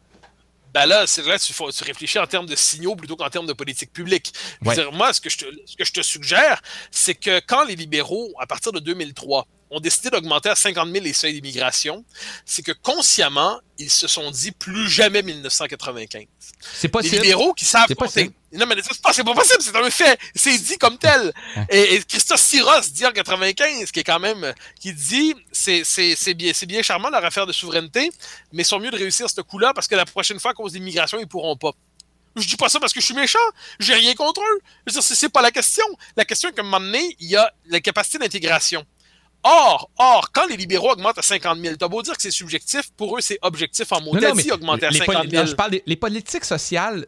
Ben 0.73 0.87
là, 0.87 1.05
c'est 1.09 1.23
vrai, 1.23 1.37
tu, 1.41 1.53
tu 1.53 1.85
réfléchis 1.85 2.21
en 2.21 2.29
termes 2.29 2.47
de 2.47 2.55
signaux 2.55 2.95
plutôt 2.95 3.17
qu'en 3.17 3.29
termes 3.29 3.47
de 3.47 3.53
politique 3.53 3.93
publique. 3.93 4.33
moi, 4.63 5.13
ce 5.13 5.21
que, 5.21 5.29
je 5.29 5.39
te, 5.39 5.45
ce 5.67 5.75
que 5.75 5.85
je 5.85 5.93
te 5.93 6.03
suggère, 6.03 6.63
c'est 6.93 7.17
que 7.17 7.41
quand 7.41 7.65
les 7.65 7.75
libéraux, 7.75 8.33
à 8.39 8.47
partir 8.47 8.71
de 8.71 8.79
2003, 8.79 9.49
ont 9.71 9.81
décidé 9.81 10.11
d'augmenter 10.11 10.49
à 10.49 10.57
50 10.57 10.91
000 10.91 11.05
les 11.05 11.13
seuils 11.13 11.33
d'immigration, 11.35 12.05
c'est 12.45 12.63
que 12.63 12.73
consciemment, 12.73 13.61
ils 13.79 13.91
se 13.91 14.09
sont 14.09 14.31
dit 14.31 14.51
plus 14.51 14.89
jamais 14.89 15.23
1995. 15.23 16.27
C'est 16.61 16.89
possible. 16.89 17.17
Les 17.17 17.23
libéraux 17.23 17.55
qui 17.55 17.65
savent 17.65 17.95
compter. 17.95 18.31
Non, 18.53 18.67
mais 18.67 18.75
c'est 18.83 19.01
pas, 19.01 19.13
pas 19.13 19.35
possible, 19.35 19.63
c'est 19.63 19.77
un 19.77 19.91
fait. 19.91 20.19
C'est 20.35 20.59
dit 20.59 20.77
comme 20.77 20.99
tel. 20.99 21.33
Et, 21.71 22.03
Christophe 22.07 22.41
Siros 22.41 22.91
dit 22.93 23.07
en 23.07 23.13
95, 23.13 23.93
qui 23.93 24.01
est 24.01 24.05
quand 24.05 24.19
même, 24.19 24.53
qui 24.81 24.93
dit, 24.93 25.35
c'est, 25.53 25.83
c'est, 25.85 26.35
bien, 26.35 26.53
c'est 26.53 26.67
bien 26.67 26.83
charmant 26.83 27.11
leur 27.11 27.25
affaire 27.25 27.47
de 27.47 27.53
souveraineté, 27.53 28.11
mais 28.53 28.63
ils 28.63 28.67
sont 28.67 28.81
mieux 28.81 28.91
de 28.91 28.97
réussir 28.97 29.31
ce 29.31 29.41
coup-là 29.41 29.73
parce 29.73 29.87
que 29.87 29.95
la 29.95 30.05
prochaine 30.05 30.41
fois, 30.41 30.51
à 30.51 30.55
cause 30.55 30.73
d'immigration, 30.73 31.19
ils 31.21 31.29
pourront 31.29 31.57
pas. 31.57 31.73
Je 32.37 32.47
dis 32.47 32.57
pas 32.57 32.69
ça 32.69 32.79
parce 32.81 32.93
que 32.93 33.01
je 33.01 33.07
suis 33.07 33.15
méchant. 33.15 33.39
J'ai 33.79 33.95
rien 33.95 34.15
contre 34.15 34.41
eux. 34.41 34.91
C'est 35.01 35.29
pas 35.29 35.43
la 35.43 35.51
question. 35.51 35.85
La 36.17 36.25
question 36.25 36.49
est 36.49 36.53
qu'à 36.53 36.63
un 36.63 36.65
moment 36.65 36.81
donné, 36.81 37.17
il 37.19 37.29
y 37.29 37.37
a 37.37 37.53
la 37.67 37.81
capacité 37.81 38.19
d'intégration. 38.19 38.85
Or, 39.43 39.91
or, 39.97 40.31
quand 40.33 40.47
les 40.47 40.57
libéraux 40.57 40.91
augmentent 40.93 41.19
à 41.19 41.23
50 41.23 41.59
000, 41.59 41.77
t'as 41.77 41.89
beau 41.89 42.03
dire 42.03 42.15
que 42.15 42.21
c'est 42.21 42.31
subjectif, 42.31 42.91
pour 42.97 43.17
eux, 43.17 43.21
c'est 43.23 43.39
objectif 43.41 43.91
en 43.91 44.01
mots. 44.03 44.15
Augmenter 44.15 44.87
à 44.87 44.93
50 44.93 45.31
000. 45.31 45.47
je 45.47 45.55
parle 45.55 45.71
des, 45.71 45.83
les 45.87 45.97
politiques 45.97 46.45
sociales 46.45 47.07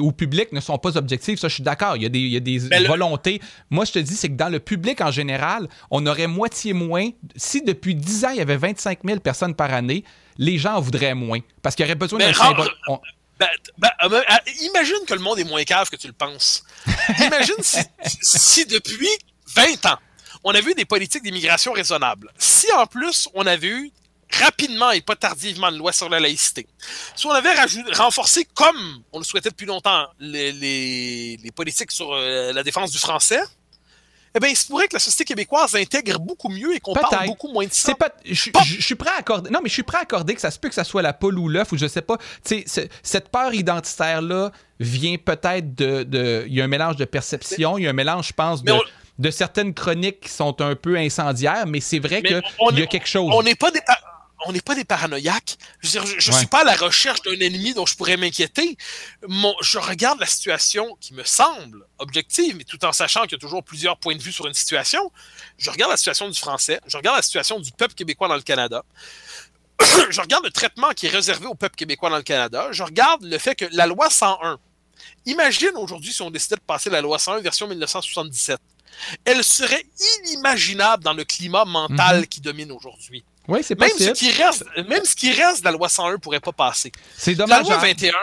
ou 0.00 0.12
publiques 0.12 0.52
ne 0.52 0.60
sont 0.60 0.78
pas 0.78 0.96
objectives. 0.96 1.38
Ça, 1.38 1.48
je 1.48 1.54
suis 1.54 1.62
d'accord. 1.64 1.96
Il 1.96 2.02
y 2.04 2.06
a 2.06 2.08
des, 2.08 2.20
il 2.20 2.32
y 2.32 2.36
a 2.36 2.40
des 2.40 2.58
volontés. 2.86 3.40
Moi, 3.70 3.84
je 3.84 3.92
te 3.92 3.98
dis, 3.98 4.14
c'est 4.14 4.28
que 4.28 4.36
dans 4.36 4.48
le 4.48 4.60
public 4.60 5.00
en 5.00 5.10
général, 5.10 5.68
on 5.90 6.06
aurait 6.06 6.28
moitié 6.28 6.72
moins. 6.72 7.10
Si 7.34 7.62
depuis 7.62 7.96
10 7.96 8.24
ans, 8.24 8.30
il 8.30 8.36
y 8.36 8.40
avait 8.40 8.56
25 8.56 9.00
000 9.04 9.18
personnes 9.20 9.54
par 9.54 9.72
année, 9.72 10.04
les 10.38 10.58
gens 10.58 10.74
en 10.74 10.80
voudraient 10.80 11.14
moins. 11.14 11.40
Parce 11.60 11.74
qu'il 11.74 11.84
y 11.84 11.88
aurait 11.88 11.96
besoin 11.96 12.20
d'un 12.20 12.32
symbole. 12.32 12.70
Ben, 13.36 13.48
ben, 13.78 13.90
euh, 14.04 14.08
ben, 14.08 14.22
euh, 14.30 14.52
imagine 14.62 15.04
que 15.08 15.14
le 15.14 15.20
monde 15.20 15.40
est 15.40 15.44
moins 15.44 15.64
cave 15.64 15.90
que 15.90 15.96
tu 15.96 16.06
le 16.06 16.12
penses. 16.12 16.62
imagine 17.18 17.56
si, 17.62 17.80
si 18.22 18.66
depuis 18.66 19.08
20 19.56 19.86
ans, 19.86 19.98
on 20.44 20.54
a 20.54 20.60
vu 20.60 20.74
des 20.74 20.84
politiques 20.84 21.22
d'immigration 21.22 21.72
raisonnables. 21.72 22.30
Si 22.38 22.70
en 22.72 22.86
plus, 22.86 23.28
on 23.34 23.46
avait 23.46 23.68
eu 23.68 23.90
rapidement 24.30 24.90
et 24.90 25.00
pas 25.00 25.16
tardivement 25.16 25.68
une 25.68 25.78
loi 25.78 25.92
sur 25.92 26.08
la 26.08 26.20
laïcité. 26.20 26.66
Si 27.16 27.26
on 27.26 27.30
avait 27.30 27.54
renforcé, 27.92 28.46
comme 28.54 29.02
on 29.12 29.18
le 29.18 29.24
souhaitait 29.24 29.50
depuis 29.50 29.66
longtemps, 29.66 30.06
les, 30.18 31.38
politiques 31.54 31.92
sur 31.92 32.12
euh, 32.12 32.52
la 32.52 32.62
défense 32.62 32.90
du 32.90 32.98
français, 32.98 33.40
eh 34.36 34.40
bien, 34.40 34.48
il 34.48 34.56
se 34.56 34.66
pourrait 34.66 34.88
que 34.88 34.94
la 34.94 35.00
société 35.00 35.24
québécoise 35.24 35.76
intègre 35.76 36.18
beaucoup 36.18 36.48
mieux 36.48 36.74
et 36.74 36.80
qu'on 36.80 36.92
parle 36.92 37.26
beaucoup 37.26 37.52
moins 37.52 37.66
de 37.66 37.72
ça. 37.72 37.94
je, 38.24 38.34
suis 38.34 38.94
prêt 38.96 39.10
à 39.10 39.20
accorder. 39.20 39.48
Non, 39.48 39.60
mais 39.62 39.68
je 39.68 39.74
suis 39.74 39.84
prêt 39.84 39.98
à 39.98 40.00
accorder 40.00 40.34
que 40.34 40.40
ça 40.40 40.50
se 40.50 40.58
peut 40.58 40.68
que 40.68 40.74
ça 40.74 40.82
soit 40.82 41.02
la 41.02 41.12
poule 41.12 41.38
ou 41.38 41.48
l'œuf 41.48 41.70
ou 41.70 41.78
je 41.78 41.86
sais 41.86 42.02
pas. 42.02 42.18
Tu 42.44 42.64
sais, 42.66 42.90
cette 43.04 43.28
peur 43.28 43.54
identitaire-là 43.54 44.50
vient 44.80 45.16
peut-être 45.18 45.76
de. 45.76 46.44
Il 46.48 46.54
y 46.54 46.60
a 46.60 46.64
un 46.64 46.68
mélange 46.68 46.96
de 46.96 47.04
perception, 47.04 47.78
il 47.78 47.84
y 47.84 47.86
a 47.86 47.90
un 47.90 47.94
mélange, 47.94 48.28
je 48.28 48.32
pense, 48.32 48.64
de 48.64 48.72
de 49.18 49.30
certaines 49.30 49.74
chroniques 49.74 50.20
qui 50.20 50.28
sont 50.28 50.60
un 50.60 50.74
peu 50.74 50.96
incendiaires, 50.96 51.66
mais 51.66 51.80
c'est 51.80 51.98
vrai 51.98 52.22
qu'il 52.22 52.42
y 52.72 52.82
a 52.82 52.86
quelque 52.86 53.08
chose. 53.08 53.30
On 53.34 53.42
n'est 53.42 53.54
pas 53.54 53.70
des 53.70 53.80
on 54.46 54.52
n'est 54.52 54.60
pas 54.60 54.74
des 54.74 54.84
paranoïaques. 54.84 55.56
Je 55.80 55.98
ne 55.98 56.36
suis 56.36 56.46
pas 56.46 56.60
à 56.60 56.64
la 56.64 56.76
recherche 56.76 57.22
d'un 57.22 57.38
ennemi 57.40 57.72
dont 57.74 57.86
je 57.86 57.96
pourrais 57.96 58.16
m'inquiéter. 58.16 58.76
Je 59.62 59.78
regarde 59.78 60.20
la 60.20 60.26
situation 60.26 60.96
qui 61.00 61.14
me 61.14 61.24
semble 61.24 61.86
objective, 61.98 62.56
mais 62.56 62.64
tout 62.64 62.84
en 62.84 62.92
sachant 62.92 63.22
qu'il 63.22 63.32
y 63.32 63.34
a 63.36 63.38
toujours 63.38 63.64
plusieurs 63.64 63.96
points 63.96 64.16
de 64.16 64.22
vue 64.22 64.32
sur 64.32 64.46
une 64.46 64.54
situation. 64.54 65.10
Je 65.56 65.70
regarde 65.70 65.90
la 65.90 65.96
situation 65.96 66.28
du 66.28 66.38
français, 66.38 66.80
je 66.86 66.96
regarde 66.96 67.16
la 67.16 67.22
situation 67.22 67.58
du 67.58 67.72
peuple 67.72 67.94
québécois 67.94 68.28
dans 68.28 68.36
le 68.36 68.42
Canada. 68.42 68.84
je 70.10 70.20
regarde 70.20 70.44
le 70.44 70.50
traitement 70.50 70.90
qui 70.90 71.06
est 71.06 71.10
réservé 71.10 71.46
au 71.46 71.54
peuple 71.54 71.76
québécois 71.76 72.10
dans 72.10 72.16
le 72.16 72.22
Canada. 72.22 72.68
Je 72.70 72.82
regarde 72.82 73.24
le 73.24 73.38
fait 73.38 73.54
que 73.54 73.64
la 73.72 73.86
loi 73.86 74.10
101, 74.10 74.58
imagine 75.26 75.72
aujourd'hui 75.76 76.12
si 76.12 76.22
on 76.22 76.30
décidait 76.30 76.56
de 76.56 76.60
passer 76.60 76.90
la 76.90 77.00
loi 77.00 77.18
101 77.18 77.40
version 77.40 77.66
1977 77.66 78.60
elle 79.24 79.44
serait 79.44 79.84
inimaginable 80.22 81.02
dans 81.02 81.12
le 81.12 81.24
climat 81.24 81.64
mental 81.64 82.20
mhm. 82.20 82.26
qui 82.26 82.40
domine 82.40 82.72
aujourd'hui. 82.72 83.24
Oui, 83.48 83.60
c'est 83.62 83.74
possible. 83.74 84.04
Même 84.04 84.14
ce 84.14 84.18
qui 84.18 84.30
reste, 84.30 84.64
même 84.88 85.04
ce 85.04 85.14
qui 85.14 85.32
reste 85.32 85.60
de 85.60 85.64
la 85.66 85.72
loi 85.72 85.88
101 85.88 86.18
pourrait 86.18 86.40
pas 86.40 86.52
passer. 86.52 86.92
C'est 87.16 87.34
dommage. 87.34 87.68
La 87.68 87.76
loi 87.76 87.78
21, 87.78 88.12
hein. 88.12 88.16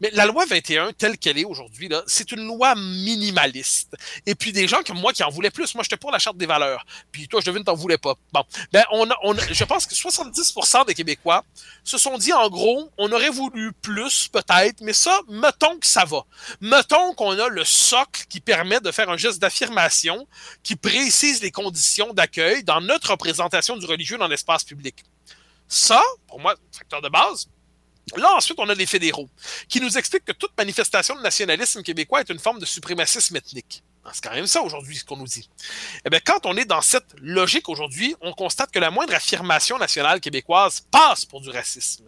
Mais 0.00 0.10
la 0.12 0.26
loi 0.26 0.44
21, 0.46 0.92
telle 0.92 1.18
qu'elle 1.18 1.38
est 1.38 1.44
aujourd'hui, 1.44 1.88
c'est 2.06 2.30
une 2.32 2.46
loi 2.46 2.74
minimaliste. 2.74 3.96
Et 4.26 4.34
puis 4.34 4.52
des 4.52 4.68
gens 4.68 4.82
comme 4.86 5.00
moi 5.00 5.12
qui 5.12 5.22
en 5.22 5.30
voulaient 5.30 5.50
plus. 5.50 5.74
Moi, 5.74 5.82
j'étais 5.82 5.96
pour 5.96 6.10
la 6.10 6.18
charte 6.18 6.36
des 6.36 6.46
valeurs. 6.46 6.84
Puis 7.10 7.28
toi, 7.28 7.40
je 7.40 7.50
devine, 7.50 7.64
t'en 7.64 7.74
voulais 7.74 7.98
pas. 7.98 8.14
Bon. 8.32 8.42
Ben, 8.72 8.84
on, 8.92 9.08
on 9.22 9.34
je 9.50 9.64
pense 9.64 9.86
que 9.86 9.94
70% 9.94 10.86
des 10.86 10.94
Québécois 10.94 11.44
se 11.84 11.98
sont 11.98 12.18
dit, 12.18 12.32
en 12.32 12.48
gros, 12.48 12.90
on 12.98 13.10
aurait 13.12 13.30
voulu 13.30 13.72
plus, 13.72 14.28
peut-être, 14.28 14.80
mais 14.82 14.92
ça, 14.92 15.20
mettons 15.28 15.78
que 15.78 15.86
ça 15.86 16.04
va. 16.04 16.24
Mettons 16.60 17.14
qu'on 17.14 17.38
a 17.38 17.48
le 17.48 17.64
socle 17.64 18.24
qui 18.28 18.40
permet 18.40 18.80
de 18.80 18.90
faire 18.90 19.10
un 19.10 19.16
geste 19.16 19.40
d'affirmation 19.40 20.26
qui 20.62 20.76
précise 20.76 21.42
les 21.42 21.50
conditions 21.50 22.12
d'accueil 22.12 22.62
dans 22.64 22.80
notre 22.80 23.10
représentation 23.10 23.76
du 23.76 23.86
religieux 23.86 24.18
dans 24.18 24.28
l'espace 24.28 24.64
public. 24.64 25.04
Ça, 25.68 26.02
pour 26.26 26.40
moi, 26.40 26.54
facteur 26.72 27.02
de 27.02 27.08
base, 27.08 27.48
Là, 28.16 28.34
ensuite, 28.36 28.58
on 28.58 28.68
a 28.68 28.74
les 28.74 28.86
fédéraux, 28.86 29.28
qui 29.68 29.80
nous 29.80 29.98
expliquent 29.98 30.24
que 30.24 30.32
toute 30.32 30.52
manifestation 30.56 31.16
de 31.16 31.20
nationalisme 31.20 31.82
québécois 31.82 32.20
est 32.20 32.30
une 32.30 32.38
forme 32.38 32.58
de 32.58 32.66
suprémacisme 32.66 33.36
ethnique. 33.36 33.82
Ah, 34.04 34.10
c'est 34.14 34.24
quand 34.24 34.34
même 34.34 34.46
ça 34.46 34.62
aujourd'hui 34.62 34.96
ce 34.96 35.04
qu'on 35.04 35.16
nous 35.16 35.26
dit. 35.26 35.50
Eh 36.06 36.08
bien, 36.08 36.20
quand 36.24 36.46
on 36.46 36.56
est 36.56 36.64
dans 36.64 36.80
cette 36.80 37.14
logique 37.20 37.68
aujourd'hui, 37.68 38.14
on 38.22 38.32
constate 38.32 38.70
que 38.70 38.78
la 38.78 38.90
moindre 38.90 39.14
affirmation 39.14 39.76
nationale 39.76 40.20
québécoise 40.20 40.80
passe 40.90 41.26
pour 41.26 41.42
du 41.42 41.50
racisme. 41.50 42.04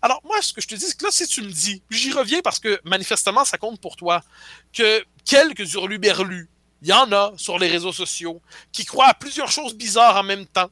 Alors, 0.00 0.20
moi, 0.24 0.40
ce 0.42 0.52
que 0.52 0.60
je 0.60 0.68
te 0.68 0.76
dis, 0.76 0.86
c'est 0.86 0.96
que 0.96 1.04
là, 1.04 1.10
si 1.10 1.26
tu 1.26 1.42
me 1.42 1.50
dis, 1.50 1.82
j'y 1.90 2.12
reviens 2.12 2.40
parce 2.40 2.60
que 2.60 2.80
manifestement, 2.84 3.44
ça 3.44 3.58
compte 3.58 3.80
pour 3.80 3.96
toi, 3.96 4.22
que 4.72 5.04
quelques 5.24 5.74
hurluberlus, 5.74 6.48
il 6.82 6.88
y 6.88 6.92
en 6.92 7.10
a 7.10 7.32
sur 7.36 7.58
les 7.58 7.68
réseaux 7.68 7.92
sociaux, 7.92 8.40
qui 8.70 8.84
croient 8.84 9.08
à 9.08 9.14
plusieurs 9.14 9.50
choses 9.50 9.74
bizarres 9.74 10.18
en 10.18 10.22
même 10.22 10.46
temps, 10.46 10.70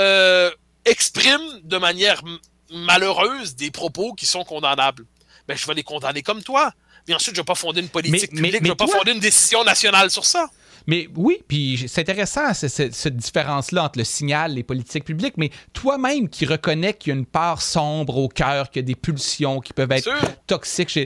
euh, 0.00 0.50
expriment 0.84 1.60
de 1.62 1.78
manière 1.78 2.22
malheureuse 2.70 3.56
des 3.56 3.70
propos 3.70 4.12
qui 4.14 4.26
sont 4.26 4.44
condamnables. 4.44 5.04
Ben, 5.48 5.56
je 5.56 5.66
vais 5.66 5.74
les 5.74 5.82
condamner 5.82 6.22
comme 6.22 6.42
toi. 6.42 6.72
Mais 7.08 7.14
ensuite, 7.14 7.36
je 7.36 7.40
ne 7.40 7.42
vais 7.42 7.46
pas 7.46 7.54
fonder 7.54 7.80
une 7.80 7.88
politique 7.88 8.30
publique, 8.30 8.56
je 8.56 8.64
ne 8.64 8.68
vais 8.68 8.74
pas 8.74 8.88
fonder 8.88 9.12
une 9.12 9.20
décision 9.20 9.62
nationale 9.62 10.10
sur 10.10 10.24
ça. 10.24 10.48
Mais 10.88 11.08
oui, 11.16 11.42
puis 11.46 11.84
c'est 11.88 12.00
intéressant 12.00 12.52
cette 12.52 13.16
différence-là 13.16 13.84
entre 13.84 13.98
le 13.98 14.04
signal, 14.04 14.54
les 14.54 14.62
politiques 14.62 15.04
publiques, 15.04 15.34
mais 15.36 15.50
toi-même 15.72 16.28
qui 16.28 16.46
reconnais 16.46 16.94
qu'il 16.94 17.12
y 17.12 17.16
a 17.16 17.18
une 17.18 17.26
part 17.26 17.62
sombre 17.62 18.16
au 18.16 18.28
cœur, 18.28 18.70
qu'il 18.70 18.82
y 18.82 18.84
a 18.84 18.86
des 18.86 18.94
pulsions 18.94 19.60
qui 19.60 19.72
peuvent 19.72 19.90
être 19.92 20.10
toxiques, 20.46 20.98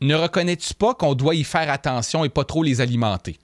ne 0.00 0.14
reconnais-tu 0.14 0.74
pas 0.74 0.94
qu'on 0.94 1.14
doit 1.14 1.34
y 1.34 1.44
faire 1.44 1.70
attention 1.70 2.24
et 2.24 2.28
pas 2.28 2.44
trop 2.44 2.62
les 2.62 2.80
alimenter? 2.80 3.38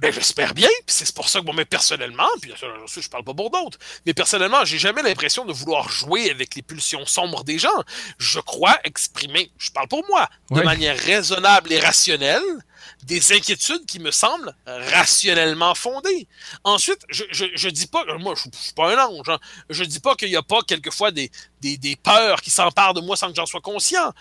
Ben, 0.00 0.10
j'espère 0.10 0.54
bien, 0.54 0.68
puis 0.86 0.96
c'est 0.96 1.14
pour 1.14 1.28
ça 1.28 1.40
que 1.40 1.44
moi, 1.44 1.54
mais 1.54 1.66
personnellement, 1.66 2.28
puis 2.40 2.52
je 2.54 3.08
parle 3.10 3.24
pas 3.24 3.34
pour 3.34 3.50
d'autres, 3.50 3.78
mais 4.06 4.14
personnellement, 4.14 4.64
j'ai 4.64 4.78
jamais 4.78 5.02
l'impression 5.02 5.44
de 5.44 5.52
vouloir 5.52 5.90
jouer 5.90 6.30
avec 6.30 6.54
les 6.54 6.62
pulsions 6.62 7.04
sombres 7.04 7.44
des 7.44 7.58
gens. 7.58 7.68
Je 8.16 8.40
crois 8.40 8.78
exprimer, 8.84 9.52
je 9.58 9.70
parle 9.70 9.88
pour 9.88 10.02
moi, 10.08 10.28
de 10.50 10.62
manière 10.62 10.96
raisonnable 10.96 11.70
et 11.70 11.78
rationnelle, 11.78 12.42
des 13.02 13.32
inquiétudes 13.32 13.84
qui 13.84 13.98
me 13.98 14.10
semblent 14.10 14.54
rationnellement 14.66 15.74
fondées. 15.74 16.26
Ensuite, 16.64 17.04
je, 17.10 17.24
je, 17.30 17.68
dis 17.68 17.86
pas, 17.86 18.04
moi, 18.18 18.34
je, 18.36 18.48
suis 18.58 18.72
pas 18.72 18.94
un 18.94 19.06
ange, 19.06 19.28
hein, 19.28 19.38
je 19.68 19.84
dis 19.84 20.00
pas 20.00 20.14
qu'il 20.14 20.30
y 20.30 20.36
a 20.36 20.42
pas 20.42 20.62
quelquefois 20.62 21.10
des, 21.10 21.30
des, 21.60 21.76
des 21.76 21.96
peurs 21.96 22.40
qui 22.40 22.50
s'emparent 22.50 22.94
de 22.94 23.02
moi 23.02 23.16
sans 23.16 23.28
que 23.28 23.36
j'en 23.36 23.46
sois 23.46 23.60
conscient 23.60 24.14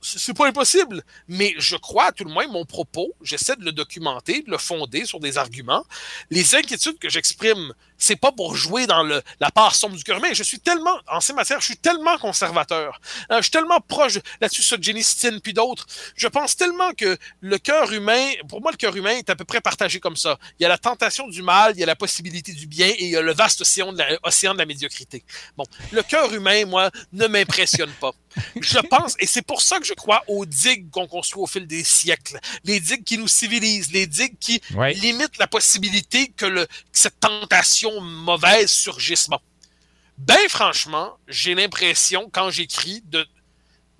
c'est 0.00 0.36
pas 0.36 0.48
impossible, 0.48 1.02
mais 1.28 1.54
je 1.58 1.76
crois 1.76 2.06
à 2.06 2.12
tout 2.12 2.24
le 2.24 2.30
moins 2.30 2.46
mon 2.48 2.64
propos, 2.64 3.12
j'essaie 3.22 3.56
de 3.56 3.64
le 3.64 3.72
documenter, 3.72 4.42
de 4.42 4.50
le 4.50 4.58
fonder 4.58 5.04
sur 5.04 5.20
des 5.20 5.38
arguments. 5.38 5.84
Les 6.30 6.54
inquiétudes 6.54 6.98
que 6.98 7.08
j'exprime, 7.08 7.74
c'est 7.98 8.16
pas 8.16 8.32
pour 8.32 8.56
jouer 8.56 8.86
dans 8.86 9.02
le, 9.02 9.22
la 9.40 9.50
part 9.50 9.74
sombre 9.74 9.96
du 9.96 10.04
cœur 10.04 10.18
humain. 10.18 10.32
Je 10.32 10.42
suis 10.42 10.60
tellement, 10.60 10.96
en 11.08 11.20
ces 11.20 11.32
matières, 11.32 11.60
je 11.60 11.66
suis 11.66 11.76
tellement 11.76 12.18
conservateur. 12.18 13.00
Euh, 13.30 13.38
je 13.38 13.42
suis 13.42 13.50
tellement 13.50 13.80
proche 13.80 14.18
là-dessus, 14.40 14.62
sur 14.62 14.82
Jenny 14.82 15.02
Stin 15.02 15.38
puis 15.38 15.52
d'autres. 15.52 15.86
Je 16.16 16.28
pense 16.28 16.56
tellement 16.56 16.92
que 16.92 17.16
le 17.40 17.58
cœur 17.58 17.92
humain, 17.92 18.32
pour 18.48 18.60
moi, 18.60 18.70
le 18.70 18.76
cœur 18.76 18.96
humain 18.96 19.16
est 19.16 19.30
à 19.30 19.36
peu 19.36 19.44
près 19.44 19.60
partagé 19.60 20.00
comme 20.00 20.16
ça. 20.16 20.38
Il 20.58 20.62
y 20.62 20.66
a 20.66 20.68
la 20.68 20.78
tentation 20.78 21.28
du 21.28 21.42
mal, 21.42 21.72
il 21.76 21.80
y 21.80 21.82
a 21.82 21.86
la 21.86 21.96
possibilité 21.96 22.52
du 22.52 22.66
bien 22.66 22.88
et 22.88 23.04
il 23.04 23.10
y 23.10 23.16
a 23.16 23.22
le 23.22 23.32
vaste 23.32 23.60
océan 23.60 23.92
de 23.92 23.98
la, 23.98 24.18
océan 24.22 24.54
de 24.54 24.58
la 24.58 24.66
médiocrité. 24.66 25.24
Bon, 25.56 25.64
le 25.92 26.02
cœur 26.02 26.32
humain, 26.32 26.64
moi, 26.66 26.90
ne 27.12 27.26
m'impressionne 27.26 27.92
pas. 28.00 28.12
Je 28.60 28.78
pense, 28.78 29.14
et 29.20 29.26
c'est 29.26 29.42
pour 29.42 29.62
ça 29.62 29.78
que 29.78 29.86
je 29.86 29.94
crois 29.94 30.24
aux 30.26 30.44
digues 30.44 30.90
qu'on 30.90 31.06
construit 31.06 31.42
au 31.42 31.46
fil 31.46 31.66
des 31.66 31.84
siècles, 31.84 32.38
les 32.64 32.80
digues 32.80 33.04
qui 33.04 33.16
nous 33.16 33.28
civilisent, 33.28 33.92
les 33.92 34.06
digues 34.06 34.36
qui 34.40 34.60
limitent 34.96 35.38
la 35.38 35.46
possibilité 35.46 36.28
que, 36.36 36.46
le, 36.46 36.66
que 36.66 36.70
cette 36.92 37.20
tentation 37.20 37.83
mauvaise 38.00 38.70
surgisse. 38.70 39.28
Bon. 39.28 39.38
Ben 40.18 40.48
franchement, 40.48 41.16
j'ai 41.28 41.54
l'impression, 41.54 42.30
quand 42.32 42.50
j'écris, 42.50 43.02
de 43.06 43.26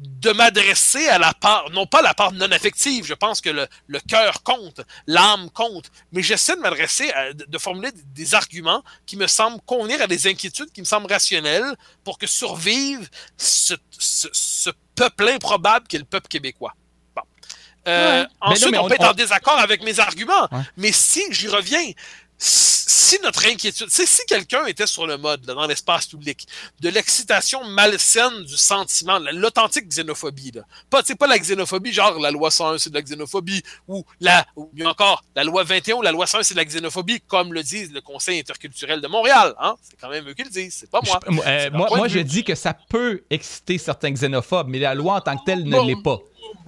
de 0.01 0.33
m'adresser 0.33 1.07
à 1.09 1.19
la 1.19 1.33
part, 1.33 1.71
non 1.71 1.87
pas 1.87 2.03
la 2.03 2.15
part 2.15 2.33
non 2.33 2.51
affective, 2.51 3.05
je 3.05 3.15
pense 3.15 3.41
que 3.41 3.51
le, 3.51 3.67
le 3.87 4.01
cœur 4.01 4.43
compte, 4.43 4.81
l'âme 5.07 5.51
compte, 5.51 5.91
mais 6.13 6.23
j'essaie 6.23 6.57
de 6.57 6.61
m'adresser, 6.61 7.13
de 7.35 7.59
formuler 7.59 7.91
des 8.07 8.35
arguments 8.35 8.83
qui 9.07 9.17
me 9.17 9.27
semblent 9.27 9.61
convenir 9.65 10.03
à 10.03 10.07
des 10.07 10.27
inquiétudes 10.27 10.71
qui 10.73 10.81
me 10.81 10.87
semblent 10.87 11.11
rationnelles 11.11 11.77
pour 12.03 12.19
que 12.19 12.27
survive 12.27 13.09
ce, 13.37 13.75
ce, 13.99 14.71
peuple 14.97 15.29
improbable 15.29 15.87
qu'est 15.89 15.99
le 15.99 16.05
peuple 16.05 16.29
québécois. 16.29 16.75
Bon. 17.17 17.23
Euh, 17.89 18.25
ensuite, 18.41 18.77
on, 18.77 18.87
peut 18.87 18.95
être 18.95 19.11
en 19.11 19.15
désaccord 19.15 19.59
avec 19.59 19.83
mes 19.83 19.99
arguments, 19.99 20.49
mais 20.77 20.93
si 20.93 21.23
j'y 21.31 21.49
reviens, 21.49 21.83
si 22.39 23.19
notre 23.23 23.47
inquiétude, 23.47 23.89
si 23.91 24.07
quelqu'un 24.27 24.67
était 24.67 24.87
sur 24.87 25.07
le 25.07 25.17
mode, 25.17 25.43
dans 25.43 25.67
l'espace 25.67 26.07
public, 26.07 26.47
de 26.81 26.89
l'excitation 26.89 27.65
malsaine 27.65 28.45
du 28.45 28.57
sentiment, 28.57 29.19
l'authentique 29.33 29.89
xénophobie, 29.89 30.53
là. 30.55 30.63
Pas, 30.91 31.03
pas 31.03 31.27
la 31.27 31.39
xénophobie, 31.39 31.93
genre 31.93 32.19
la 32.19 32.31
loi 32.31 32.51
101 32.51 32.79
c'est 32.79 32.91
de 32.91 32.95
la 32.95 33.03
xénophobie, 33.03 33.63
ou 33.89 34.05
la, 34.21 34.47
ou 34.57 34.71
encore, 34.85 35.23
la 35.37 35.45
loi 35.45 35.65
21 35.65 35.97
ou 35.97 36.03
la 36.03 36.13
loi 36.13 36.27
101 36.27 36.43
c'est 36.43 36.55
de 36.55 36.59
la 36.59 36.65
xénophobie, 36.65 37.21
comme 37.27 37.53
le 37.53 37.63
dit 37.63 37.87
le 37.87 38.01
Conseil 38.01 38.41
interculturel 38.41 39.01
de 39.01 39.09
Montréal, 39.09 39.55
hein. 39.59 39.77
C'est 39.83 39.99
quand 40.01 40.09
même 40.09 40.29
eux 40.29 40.35
qui 40.35 40.45
le 40.45 40.51
disent, 40.51 40.75
c'est 40.81 40.91
pas 40.91 41.01
moi. 41.05 41.21
Euh, 41.47 41.71
moi, 41.73 41.89
moi 41.97 42.09
je 42.09 42.21
dis 42.21 42.45
que 42.45 42.55
ça 42.55 42.75
peut 42.89 43.23
exciter 43.31 43.79
certains 43.79 44.11
xénophobes, 44.13 44.69
mais 44.69 44.79
la 44.79 44.95
loi 44.95 45.17
en 45.17 45.21
tant 45.21 45.37
que 45.37 45.45
telle 45.45 45.65
ne 45.65 45.87
l'est 45.87 46.03
pas. 46.03 46.19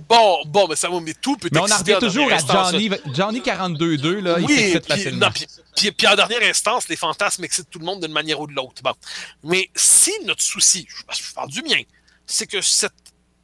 Bon, 0.09 0.39
bon, 0.47 0.69
mais 0.69 0.77
ça 0.77 0.89
va, 0.89 1.01
mais 1.01 1.15
tout 1.15 1.37
peut 1.37 1.49
Mais 1.53 1.59
on 1.59 1.65
en 1.65 1.79
revient 1.79 1.99
toujours 1.99 2.31
à 2.33 2.39
Johnny, 2.39 2.91
Johnny 3.13 3.41
42-2, 3.41 4.21
là, 4.21 4.39
il 4.39 4.49
s'excite 4.49 4.87
facilement. 4.87 5.31
puis, 5.75 5.91
puis, 5.91 6.07
en 6.07 6.15
dernière 6.15 6.43
instance, 6.43 6.89
les 6.89 6.97
fantasmes 6.97 7.43
excitent 7.45 7.69
tout 7.71 7.81
le 7.81 7.85
monde 7.85 8.03
d'une 8.03 8.13
manière 8.13 8.41
ou 8.41 8.47
de 8.47 8.53
l'autre. 8.53 8.83
Bon. 8.83 8.93
Mais 9.43 9.69
si 9.75 10.13
notre 10.25 10.43
souci, 10.43 10.87
je 10.89 11.35
parle 11.35 11.51
du 11.51 11.63
mien, 11.63 11.81
c'est 12.25 12.47
que 12.47 12.61
cette 12.61 12.93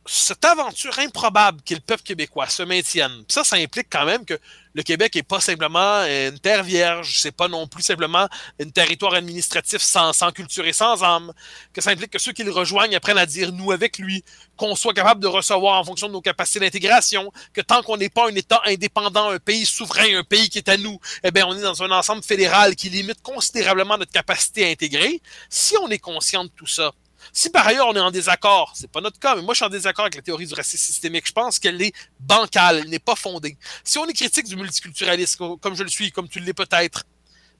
cette 0.07 0.45
aventure 0.45 0.99
improbable 0.99 1.61
qu'est 1.65 1.77
le 1.77 1.81
peuple 1.81 2.03
québécois 2.03 2.49
se 2.49 2.63
maintienne. 2.63 3.25
ça, 3.29 3.45
ça 3.45 3.57
implique 3.57 3.87
quand 3.91 4.05
même 4.05 4.25
que 4.25 4.39
le 4.75 4.83
Québec 4.83 5.15
est 5.17 5.23
pas 5.23 5.41
simplement 5.41 6.03
une 6.05 6.39
terre 6.39 6.65
vierge, 6.65 7.19
c'est 7.19 7.33
pas 7.37 7.47
non 7.47 7.67
plus 7.67 7.83
simplement 7.83 8.27
un 8.59 8.71
territoire 8.71 9.15
administratif 9.15 9.83
sans, 9.83 10.13
sans 10.13 10.33
culture 10.33 10.67
et 10.67 10.73
sans 10.73 11.03
âme, 11.03 11.33
que 11.73 11.81
ça 11.81 11.91
implique 11.91 12.11
que 12.11 12.19
ceux 12.19 12.33
qui 12.33 12.43
le 12.43 12.51
rejoignent 12.51 12.97
apprennent 12.97 13.19
à 13.19 13.27
dire 13.27 13.53
nous 13.53 13.71
avec 13.71 13.99
lui, 13.99 14.25
qu'on 14.57 14.75
soit 14.75 14.95
capable 14.95 15.21
de 15.21 15.27
recevoir 15.27 15.79
en 15.79 15.85
fonction 15.85 16.09
de 16.09 16.13
nos 16.13 16.23
capacités 16.23 16.61
d'intégration, 16.61 17.31
que 17.53 17.61
tant 17.61 17.83
qu'on 17.83 17.99
n'est 17.99 18.09
pas 18.09 18.29
un 18.29 18.35
État 18.35 18.63
indépendant, 18.65 19.29
un 19.29 19.39
pays 19.39 19.67
souverain, 19.67 20.19
un 20.19 20.25
pays 20.25 20.49
qui 20.49 20.59
est 20.59 20.69
à 20.69 20.79
nous, 20.79 20.99
eh 21.23 21.31
bien, 21.31 21.47
on 21.47 21.57
est 21.57 21.63
dans 21.63 21.83
un 21.83 21.91
ensemble 21.91 22.23
fédéral 22.23 22.75
qui 22.75 22.89
limite 22.89 23.21
considérablement 23.23 23.99
notre 23.99 24.13
capacité 24.13 24.67
à 24.67 24.69
intégrer. 24.69 25.21
Si 25.51 25.77
on 25.83 25.89
est 25.89 25.99
conscient 25.99 26.45
de 26.45 26.51
tout 26.51 26.67
ça, 26.67 26.93
si 27.33 27.51
par 27.51 27.67
ailleurs 27.67 27.89
on 27.89 27.95
est 27.95 28.01
en 28.01 28.11
désaccord, 28.11 28.73
c'est 28.75 28.91
pas 28.91 29.01
notre 29.01 29.19
cas, 29.19 29.37
mais 29.37 29.43
moi 29.43 29.55
je 29.55 29.59
suis 29.59 29.65
en 29.65 29.71
désaccord 29.71 30.05
avec 30.05 30.17
la 30.17 30.23
théorie 30.23 30.47
du 30.47 30.55
racisme 30.55 30.85
systémique. 30.85 31.27
Je 31.27 31.33
pense 31.33 31.59
qu'elle 31.59 31.81
est 31.81 31.93
bancale, 32.21 32.79
elle 32.79 32.89
n'est 32.89 32.99
pas 32.99 33.17
fondée. 33.17 33.57
Si 33.85 33.99
on 33.99 34.07
est 34.07 34.13
critique 34.13 34.47
du 34.47 34.57
multiculturalisme, 34.57 35.57
comme 35.59 35.75
je 35.75 35.83
le 35.83 35.89
suis, 35.89 36.11
comme 36.11 36.29
tu 36.29 36.41
l'es 36.41 36.55
peut-être, 36.55 37.05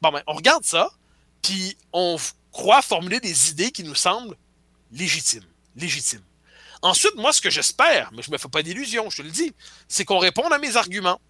bon 0.01 0.11
ben 0.11 0.23
on 0.27 0.35
regarde 0.35 0.65
ça, 0.65 0.91
puis 1.43 1.77
on 1.93 2.17
croit 2.53 2.83
formuler 2.83 3.21
des 3.21 3.51
idées 3.51 3.71
qui 3.71 3.83
nous 3.83 3.95
semblent 3.95 4.37
légitimes. 4.93 5.45
Légitimes. 5.75 6.23
Ensuite, 6.83 7.15
moi, 7.15 7.33
ce 7.33 7.41
que 7.41 7.49
j'espère, 7.49 8.11
mais 8.13 8.23
je 8.23 8.31
me 8.31 8.39
fais 8.39 8.49
pas 8.49 8.63
d'illusions, 8.63 9.09
je 9.09 9.19
te 9.19 9.23
le 9.23 9.31
dis, 9.31 9.55
c'est 9.89 10.05
qu'on 10.05 10.19
réponde 10.19 10.53
à 10.53 10.59
mes 10.59 10.77
arguments. 10.77 11.21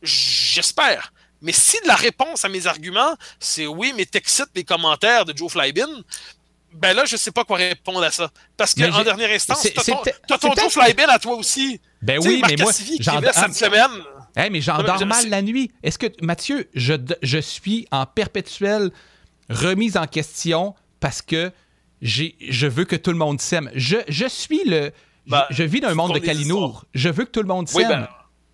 J'espère. 0.00 1.12
Mais 1.40 1.52
si 1.52 1.76
la 1.84 1.96
réponse 1.96 2.44
à 2.44 2.48
mes 2.48 2.68
arguments, 2.68 3.16
c'est 3.40 3.66
oui, 3.66 3.92
mais 3.96 4.06
t'excites 4.06 4.50
les 4.54 4.62
commentaires 4.62 5.24
de 5.24 5.36
Joe 5.36 5.50
Flybin, 5.50 6.02
ben 6.74 6.94
là, 6.94 7.04
je 7.04 7.16
sais 7.16 7.30
pas 7.30 7.44
quoi 7.44 7.58
répondre 7.58 8.02
à 8.02 8.10
ça. 8.10 8.30
Parce 8.56 8.74
qu'en 8.74 9.02
dernière 9.02 9.30
instance, 9.30 9.66
t'as 9.74 10.38
ton, 10.38 10.50
ton 10.50 10.68
flybill 10.68 11.06
à 11.08 11.18
toi 11.18 11.34
aussi. 11.34 11.80
Ben 12.00 12.18
oui, 12.20 12.42
mais 12.46 12.56
moi, 12.60 12.72
j'endors 13.00 13.34
cette 13.34 13.54
semaine. 13.54 14.02
Hey, 14.34 14.50
mais 14.50 14.60
j'endors 14.60 15.04
mal 15.04 15.28
la 15.28 15.42
nuit. 15.42 15.70
Est-ce 15.82 15.98
que, 15.98 16.06
Mathieu, 16.22 16.68
je, 16.74 16.94
je 17.22 17.38
suis 17.38 17.86
en 17.90 18.06
perpétuelle 18.06 18.90
remise 19.50 19.96
en 19.96 20.06
question 20.06 20.74
parce 21.00 21.20
que 21.20 21.52
je 22.00 22.66
veux 22.66 22.84
que 22.84 22.96
tout 22.96 23.10
le 23.10 23.18
monde 23.18 23.40
s'aime? 23.40 23.70
Je, 23.74 23.96
je 24.08 24.26
suis 24.26 24.64
le... 24.64 24.92
Ben, 25.26 25.44
je, 25.50 25.62
vis 25.62 25.80
dans 25.80 25.88
un 25.88 25.94
monde 25.94 26.14
de 26.14 26.18
Kalinour. 26.18 26.84
Je 26.94 27.08
veux 27.08 27.24
que 27.24 27.30
tout 27.30 27.42
le 27.42 27.48
monde 27.48 27.68
s'aime. 27.68 27.82
Oui, 27.82 27.88
ben, 27.88 28.08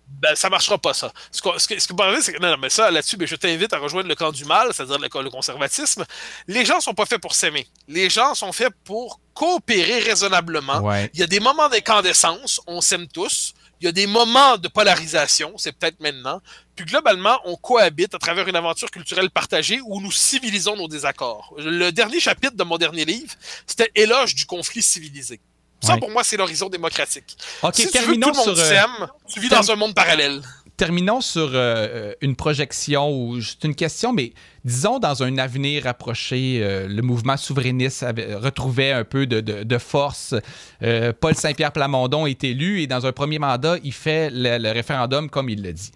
ben, 0.09 0.35
ça 0.35 0.49
marchera 0.49 0.77
pas, 0.77 0.93
ça. 0.93 1.11
Ce 1.31 1.41
que, 1.41 1.57
ce 1.57 1.67
que, 1.67 1.79
ce 1.79 1.87
que 1.87 2.21
c'est 2.21 2.33
que, 2.33 2.41
non, 2.41 2.49
non, 2.49 2.57
mais 2.57 2.69
ça, 2.69 2.91
là-dessus, 2.91 3.15
ben, 3.15 3.27
je 3.27 3.35
t'invite 3.35 3.71
à 3.73 3.77
rejoindre 3.77 4.09
le 4.09 4.15
camp 4.15 4.31
du 4.31 4.43
mal, 4.45 4.73
c'est-à-dire 4.73 4.97
le, 4.99 5.07
le, 5.23 5.29
conservatisme. 5.29 6.05
Les 6.47 6.65
gens 6.65 6.81
sont 6.81 6.93
pas 6.93 7.05
faits 7.05 7.21
pour 7.21 7.33
s'aimer. 7.33 7.67
Les 7.87 8.09
gens 8.09 8.35
sont 8.35 8.51
faits 8.51 8.73
pour 8.83 9.19
coopérer 9.33 9.99
raisonnablement. 9.99 10.93
Il 11.13 11.19
y 11.19 11.23
a 11.23 11.27
des 11.27 11.39
moments 11.39 11.69
d'incandescence, 11.69 12.59
on 12.67 12.81
s'aime 12.81 13.07
tous. 13.07 13.53
Il 13.81 13.85
y 13.85 13.87
a 13.87 13.93
des 13.93 14.07
moments 14.07 14.57
de 14.57 14.67
polarisation, 14.67 15.53
c'est 15.57 15.71
peut-être 15.71 16.01
maintenant. 16.01 16.41
Puis 16.75 16.85
globalement, 16.85 17.39
on 17.45 17.55
cohabite 17.55 18.13
à 18.13 18.19
travers 18.19 18.45
une 18.45 18.57
aventure 18.57 18.91
culturelle 18.91 19.29
partagée 19.29 19.79
où 19.85 20.01
nous 20.01 20.11
civilisons 20.11 20.75
nos 20.75 20.89
désaccords. 20.89 21.53
Le 21.57 21.91
dernier 21.91 22.19
chapitre 22.19 22.57
de 22.57 22.63
mon 22.65 22.77
dernier 22.77 23.05
livre, 23.05 23.33
c'était 23.65 23.89
Éloge 23.95 24.35
du 24.35 24.45
conflit 24.45 24.81
civilisé. 24.81 25.39
Ça, 25.81 25.97
pour 25.97 26.11
moi, 26.11 26.23
c'est 26.23 26.37
l'horizon 26.37 26.69
démocratique. 26.69 27.37
OK, 27.63 27.75
si 27.75 27.89
terminons 27.89 28.31
tu 28.31 28.37
veux 28.37 28.43
que 28.43 28.49
tout 28.49 28.49
le 28.49 28.55
monde 28.57 28.65
s'aime, 28.65 29.07
tu 29.31 29.39
vis 29.39 29.49
dans 29.49 29.71
un 29.71 29.75
monde 29.75 29.93
parallèle. 29.93 30.41
Terminons 30.75 31.19
sur 31.19 31.51
euh, 31.53 32.13
une 32.21 32.37
projection 32.37 33.11
ou 33.11 33.41
juste 33.41 33.65
une 33.65 33.75
question, 33.75 34.13
mais 34.13 34.31
disons 34.63 34.99
dans 34.99 35.23
un 35.23 35.37
avenir 35.37 35.87
approché, 35.87 36.61
euh, 36.61 36.87
le 36.87 37.01
mouvement 37.01 37.35
souverainiste 37.35 38.05
retrouvait 38.35 38.93
un 38.93 39.03
peu 39.03 39.27
de, 39.27 39.77
force. 39.77 40.35
Euh, 40.81 41.11
Paul 41.11 41.35
Saint-Pierre 41.35 41.73
Plamondon 41.73 42.25
est 42.25 42.45
élu 42.45 42.81
et 42.81 42.87
dans 42.87 43.05
un 43.05 43.11
premier 43.11 43.39
mandat, 43.39 43.75
il 43.83 43.91
fait 43.91 44.29
le, 44.31 44.71
référendum 44.71 45.29
comme 45.29 45.49
il 45.49 45.63
l'a 45.63 45.73
dit. 45.73 45.91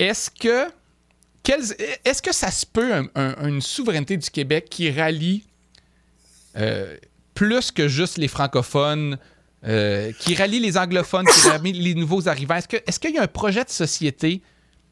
Est-ce 0.00 0.30
que, 0.32 0.66
est-ce 2.04 2.22
que 2.22 2.32
ça 2.34 2.50
se 2.50 2.66
peut 2.66 3.08
une 3.14 3.60
souveraineté 3.60 4.16
du 4.16 4.30
Québec 4.30 4.66
qui 4.68 4.90
rallie 4.90 5.44
plus 7.34 7.70
que 7.70 7.88
juste 7.88 8.18
les 8.18 8.28
francophones, 8.28 9.18
euh, 9.64 10.10
qui 10.18 10.34
rallient 10.34 10.58
les 10.58 10.76
anglophones, 10.76 11.26
qui 11.26 11.40
rallient 11.48 11.72
les 11.72 11.94
nouveaux 11.94 12.28
arrivants. 12.28 12.56
Est-ce, 12.56 12.68
que, 12.68 12.76
est-ce 12.86 12.98
qu'il 12.98 13.14
y 13.14 13.18
a 13.18 13.22
un 13.22 13.28
projet 13.28 13.64
de 13.64 13.70
société 13.70 14.42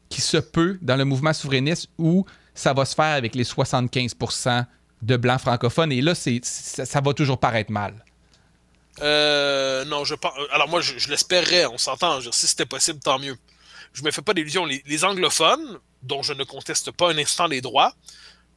qui 0.09 0.21
se 0.21 0.37
peut 0.37 0.77
dans 0.81 0.95
le 0.95 1.03
mouvement 1.03 1.33
souverainiste 1.33 1.89
où 1.97 2.25
ça 2.53 2.73
va 2.73 2.85
se 2.85 2.95
faire 2.95 3.15
avec 3.15 3.35
les 3.35 3.43
75% 3.43 4.65
de 5.01 5.17
blancs 5.17 5.41
francophones? 5.41 5.91
Et 5.91 6.01
là, 6.01 6.15
c'est, 6.15 6.39
ça, 6.43 7.01
va 7.01 7.13
toujours 7.13 7.37
paraître 7.37 7.71
mal. 7.71 8.05
Euh, 9.01 9.83
non, 9.85 10.05
je 10.05 10.15
pense. 10.15 10.33
Alors 10.53 10.69
moi, 10.69 10.79
je, 10.79 11.09
l'espérais, 11.09 11.65
on 11.65 11.77
s'entend. 11.77 12.21
Si 12.31 12.47
c'était 12.47 12.65
possible, 12.65 12.99
tant 12.99 13.19
mieux. 13.19 13.35
Je 13.91 14.03
me 14.03 14.11
fais 14.11 14.21
pas 14.21 14.33
d'illusions. 14.33 14.65
Les, 14.65 15.03
anglophones, 15.03 15.79
dont 16.01 16.21
je 16.21 16.31
ne 16.31 16.45
conteste 16.45 16.91
pas 16.91 17.11
un 17.11 17.17
instant 17.17 17.47
les 17.47 17.59
droits, 17.59 17.93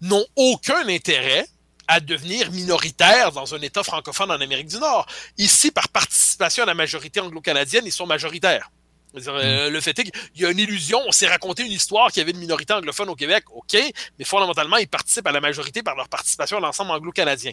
n'ont 0.01 0.25
aucun 0.37 0.89
intérêt 0.89 1.47
à 1.89 2.01
devenir 2.01 2.51
minoritaires 2.53 3.33
dans 3.33 3.55
un 3.55 3.61
État 3.61 3.83
francophone 3.83 4.31
en 4.31 4.41
Amérique 4.41 4.69
du 4.69 4.79
Nord. 4.79 5.07
Ici, 5.39 5.71
par 5.71 5.89
participation 5.89 6.63
à 6.63 6.67
la 6.67 6.75
majorité 6.75 7.21
anglo-canadienne, 7.21 7.85
ils 7.87 7.93
sont 7.93 8.07
majoritaires. 8.07 8.71
Euh, 9.17 9.71
le 9.71 9.81
fait 9.81 9.97
est 9.99 10.05
qu'il 10.05 10.43
y 10.43 10.45
a 10.45 10.51
une 10.51 10.59
illusion, 10.59 11.01
on 11.07 11.13
s'est 11.13 11.29
raconté 11.29 11.65
une 11.65 11.71
histoire 11.71 12.09
qu'il 12.11 12.19
y 12.19 12.23
avait 12.23 12.33
une 12.33 12.39
minorité 12.39 12.73
anglophone 12.73 13.09
au 13.09 13.15
Québec, 13.15 13.45
OK, 13.53 13.77
mais 14.19 14.25
fondamentalement, 14.25 14.77
ils 14.77 14.89
participent 14.89 15.27
à 15.27 15.33
la 15.33 15.41
majorité 15.41 15.83
par 15.83 15.95
leur 15.95 16.09
participation 16.09 16.57
à 16.57 16.61
l'ensemble 16.61 16.91
anglo-canadien. 16.91 17.53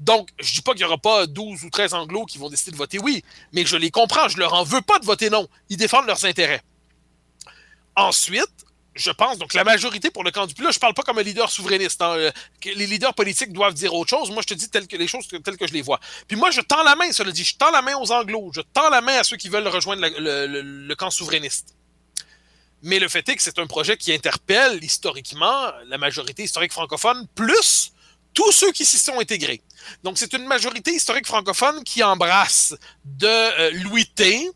Donc, 0.00 0.30
je 0.40 0.54
dis 0.54 0.62
pas 0.62 0.72
qu'il 0.72 0.82
n'y 0.82 0.86
aura 0.86 0.98
pas 0.98 1.26
12 1.26 1.64
ou 1.64 1.70
13 1.70 1.92
anglos 1.94 2.24
qui 2.24 2.38
vont 2.38 2.48
décider 2.48 2.70
de 2.70 2.76
voter 2.76 2.98
oui, 2.98 3.22
mais 3.52 3.66
je 3.66 3.76
les 3.76 3.90
comprends, 3.90 4.28
je 4.28 4.38
leur 4.38 4.54
en 4.54 4.62
veux 4.62 4.80
pas 4.80 4.98
de 4.98 5.04
voter 5.04 5.28
non. 5.28 5.48
Ils 5.68 5.76
défendent 5.76 6.06
leurs 6.06 6.24
intérêts. 6.24 6.62
Ensuite, 7.96 8.64
je 8.98 9.10
pense, 9.10 9.38
donc 9.38 9.54
la 9.54 9.64
majorité 9.64 10.10
pour 10.10 10.24
le 10.24 10.30
camp 10.30 10.46
du 10.46 10.54
plus, 10.54 10.64
là, 10.64 10.70
je 10.72 10.78
parle 10.78 10.92
pas 10.92 11.02
comme 11.02 11.18
un 11.18 11.22
leader 11.22 11.50
souverainiste. 11.50 12.02
Hein, 12.02 12.16
euh, 12.16 12.30
les 12.64 12.86
leaders 12.86 13.14
politiques 13.14 13.52
doivent 13.52 13.74
dire 13.74 13.94
autre 13.94 14.10
chose. 14.10 14.30
Moi, 14.30 14.42
je 14.42 14.48
te 14.48 14.54
dis 14.54 14.68
que 14.68 14.96
les 14.96 15.06
choses 15.06 15.26
telles 15.28 15.56
que 15.56 15.66
je 15.66 15.72
les 15.72 15.82
vois. 15.82 16.00
Puis 16.26 16.36
moi, 16.36 16.50
je 16.50 16.60
tends 16.60 16.82
la 16.82 16.96
main, 16.96 17.10
cela 17.12 17.30
dit. 17.30 17.44
Je 17.44 17.56
tends 17.56 17.70
la 17.70 17.80
main 17.80 17.96
aux 17.96 18.10
anglos. 18.10 18.50
Je 18.54 18.60
tends 18.60 18.90
la 18.90 19.00
main 19.00 19.18
à 19.18 19.24
ceux 19.24 19.36
qui 19.36 19.48
veulent 19.48 19.68
rejoindre 19.68 20.02
le, 20.02 20.94
camp 20.94 21.10
souverainiste. 21.10 21.76
Mais 22.82 22.98
le 22.98 23.08
fait 23.08 23.28
est 23.28 23.36
que 23.36 23.42
c'est 23.42 23.58
un 23.58 23.66
projet 23.66 23.96
qui 23.96 24.12
interpelle 24.12 24.82
historiquement 24.82 25.72
la 25.86 25.98
majorité 25.98 26.42
historique 26.42 26.72
francophone, 26.72 27.26
plus 27.34 27.92
tous 28.34 28.52
ceux 28.52 28.72
qui 28.72 28.84
s'y 28.84 28.98
sont 28.98 29.18
intégrés. 29.20 29.62
Donc, 30.02 30.18
c'est 30.18 30.32
une 30.32 30.46
majorité 30.46 30.92
historique 30.92 31.26
francophone 31.26 31.82
qui 31.84 32.02
embrasse 32.02 32.74
de 33.04 33.26
euh, 33.26 33.70
Louis 33.84 34.06
T 34.06 34.50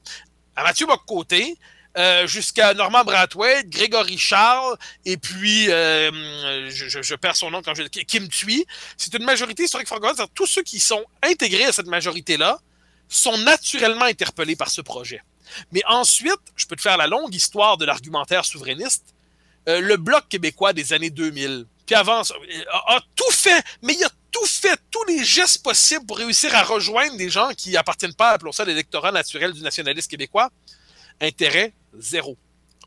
à 0.57 0.65
Mathieu 0.65 0.87
Boccoté, 0.87 1.57
euh, 1.99 2.27
jusqu'à 2.27 2.73
Norman 2.73 3.05
Brathwaite, 3.05 3.69
Grégory 3.69 4.17
Charles, 4.17 4.77
et 5.05 5.19
puis 5.19 5.71
euh, 5.71 6.71
je, 6.71 7.15
perds 7.15 7.37
son 7.37 7.51
nom 7.51 7.61
quand 7.63 7.75
je 7.75 7.83
Kim 7.83 8.29
Thuy. 8.29 8.65
C'est 8.97 9.15
une 9.15 9.25
majorité 9.25 9.65
historique 9.65 9.89
francophone. 9.89 10.27
Tous 10.35 10.47
ceux 10.47 10.63
qui 10.63 10.81
sont 10.81 11.05
intégrés 11.23 11.65
à 11.65 11.73
cette 11.73 11.87
majorité-là 11.87 12.59
sont 13.09 13.37
naturellement 13.39 14.07
interpellés 14.07 14.57
par 14.57 14.71
ce 14.71 14.81
projet. 14.81 15.23
Mais 15.71 15.83
ensuite, 15.87 16.41
je 16.57 16.67
peux 16.67 16.77
te 16.77 16.81
faire 16.81 16.97
la 16.97 17.07
longue 17.07 17.35
histoire 17.35 17.77
de 17.77 17.85
l'argumentaire 17.85 18.45
souverainiste. 18.45 19.15
Euh, 19.69 19.81
le 19.81 19.97
bloc 19.97 20.29
québécois 20.29 20.73
des 20.73 20.93
années 20.93 21.11
2000, 21.11 21.67
puis 21.87 21.95
avant, 21.95 22.23
a, 22.23 23.01
tout 23.15 23.31
fait, 23.31 23.63
mais 23.83 23.95
il 23.95 24.03
a 24.03 24.11
tout 24.31 24.47
fait, 24.47 24.77
tous 24.91 25.05
les 25.05 25.25
gestes 25.25 25.63
possibles 25.63 26.07
pour 26.07 26.17
réussir 26.17 26.55
à 26.55 26.63
rejoindre 26.63 27.17
des 27.17 27.29
gens 27.29 27.51
qui 27.57 27.77
appartiennent 27.77 28.15
pas, 28.15 28.31
appelons 28.31 28.51
ça 28.51 28.65
l'électorat 28.65 29.13
naturel 29.13 29.53
du 29.53 29.61
nationalisme 29.61 30.09
québécois. 30.09 30.51
Intérêt 31.23 31.73
zéro. 31.99 32.37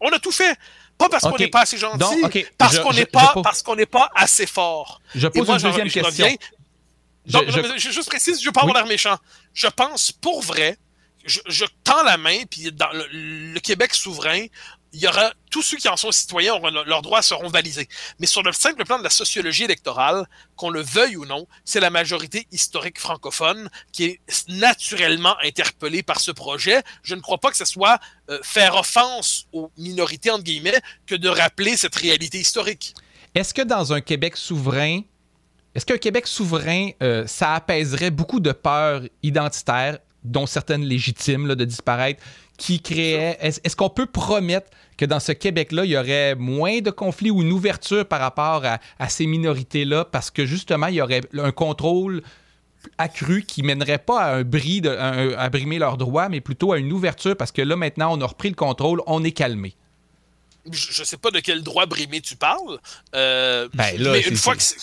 On 0.01 0.09
a 0.09 0.19
tout 0.19 0.31
fait. 0.31 0.57
Pas 0.97 1.09
parce 1.09 1.23
qu'on 1.23 1.37
n'est 1.37 1.49
pas 1.49 1.61
assez 1.61 1.77
gentil, 1.77 2.45
parce 2.57 2.79
qu'on 2.79 2.93
n'est 2.93 3.05
pas, 3.05 3.33
parce 3.43 3.61
qu'on 3.61 3.75
n'est 3.75 3.85
pas 3.85 4.09
assez 4.15 4.45
fort. 4.45 5.01
Je 5.13 5.27
pose 5.27 5.49
une 5.49 5.57
deuxième 5.57 5.89
question. 5.89 6.27
je, 7.25 7.77
juste 7.77 8.09
précise, 8.09 8.39
je 8.39 8.45
veux 8.45 8.51
pas 8.51 8.61
avoir 8.61 8.75
l'air 8.77 8.85
méchant. 8.85 9.17
Je 9.53 9.67
pense 9.67 10.11
pour 10.11 10.41
vrai, 10.41 10.77
je, 11.25 11.65
tends 11.83 12.03
la 12.03 12.17
main, 12.17 12.43
puis 12.49 12.71
dans 12.71 12.89
le 12.93 13.59
Québec 13.59 13.93
souverain, 13.93 14.45
il 14.95 15.01
y 15.01 15.07
aura 15.07 15.33
tous 15.51 15.61
ceux 15.61 15.77
qui 15.77 15.89
en 15.89 15.97
sont 15.97 16.11
citoyens 16.11 16.57
leurs 16.85 17.01
droits 17.01 17.21
seront 17.21 17.49
validés. 17.49 17.87
Mais 18.19 18.27
sur 18.27 18.43
le 18.43 18.53
simple 18.53 18.85
plan 18.85 18.97
de 18.97 19.03
la 19.03 19.09
sociologie 19.09 19.65
électorale, 19.65 20.25
qu'on 20.55 20.69
le 20.69 20.81
veuille 20.81 21.17
ou 21.17 21.25
non, 21.25 21.47
c'est 21.65 21.81
la 21.81 21.89
majorité 21.89 22.47
historique 22.51 22.97
francophone 22.97 23.69
qui 23.91 24.05
est 24.05 24.21
naturellement 24.47 25.35
interpellée 25.43 26.01
par 26.01 26.21
ce 26.21 26.31
projet. 26.31 26.81
Je 27.03 27.13
ne 27.13 27.19
crois 27.19 27.39
pas 27.39 27.51
que 27.51 27.57
ce 27.57 27.65
soit 27.65 27.99
euh, 28.29 28.39
faire 28.41 28.75
offense 28.75 29.47
aux 29.51 29.69
minorités 29.77 30.31
entre 30.31 30.43
guillemets 30.43 30.81
que 31.05 31.15
de 31.15 31.27
rappeler 31.27 31.75
cette 31.75 31.95
réalité 31.95 32.39
historique. 32.39 32.95
Est-ce 33.33 33.53
que 33.53 33.63
dans 33.63 33.91
un 33.91 33.99
Québec 33.99 34.37
souverain, 34.37 35.01
est-ce 35.73 35.85
qu'un 35.85 35.97
Québec 35.97 36.25
souverain, 36.25 36.91
euh, 37.03 37.27
ça 37.27 37.53
apaiserait 37.53 38.11
beaucoup 38.11 38.39
de 38.39 38.53
peurs 38.53 39.01
identitaires, 39.23 39.99
dont 40.23 40.45
certaines 40.45 40.85
légitimes, 40.85 41.53
de 41.53 41.65
disparaître? 41.65 42.23
Qui 42.57 42.81
créait. 42.81 43.37
Est-ce 43.41 43.75
qu'on 43.75 43.89
peut 43.89 44.05
promettre 44.05 44.69
que 44.97 45.05
dans 45.05 45.19
ce 45.19 45.31
Québec-là, 45.31 45.85
il 45.85 45.91
y 45.91 45.97
aurait 45.97 46.35
moins 46.35 46.79
de 46.79 46.89
conflits 46.89 47.31
ou 47.31 47.41
une 47.41 47.51
ouverture 47.51 48.05
par 48.05 48.19
rapport 48.19 48.63
à, 48.65 49.09
ces 49.09 49.25
minorités-là 49.25 50.05
parce 50.05 50.31
que 50.31 50.45
justement, 50.45 50.87
il 50.87 50.95
y 50.95 51.01
aurait 51.01 51.21
un 51.37 51.51
contrôle 51.51 52.21
accru 52.97 53.43
qui 53.43 53.63
mènerait 53.63 53.97
pas 53.97 54.21
à 54.21 54.35
un 54.35 54.43
bris, 54.43 54.81
de, 54.81 54.89
à, 54.89 55.49
brimer 55.49 55.79
leurs 55.79 55.97
droits, 55.97 56.29
mais 56.29 56.39
plutôt 56.39 56.71
à 56.71 56.77
une 56.77 56.91
ouverture 56.93 57.35
parce 57.35 57.51
que 57.51 57.61
là, 57.61 57.75
maintenant, 57.75 58.17
on 58.17 58.21
a 58.21 58.25
repris 58.25 58.49
le 58.49 58.55
contrôle, 58.55 59.01
on 59.07 59.23
est 59.23 59.31
calmé. 59.31 59.75
Je 60.71 61.01
ne 61.01 61.05
sais 61.05 61.17
pas 61.17 61.29
de 61.29 61.39
quel 61.39 61.61
droit 61.61 61.85
brimé 61.85 62.21
tu 62.21 62.35
parles. 62.35 62.79
Euh, 63.13 63.69
ben, 63.73 63.95
mais 63.99 64.21
une 64.21 64.35
fois 64.35 64.55
que 64.55 64.63
c'est. 64.63 64.77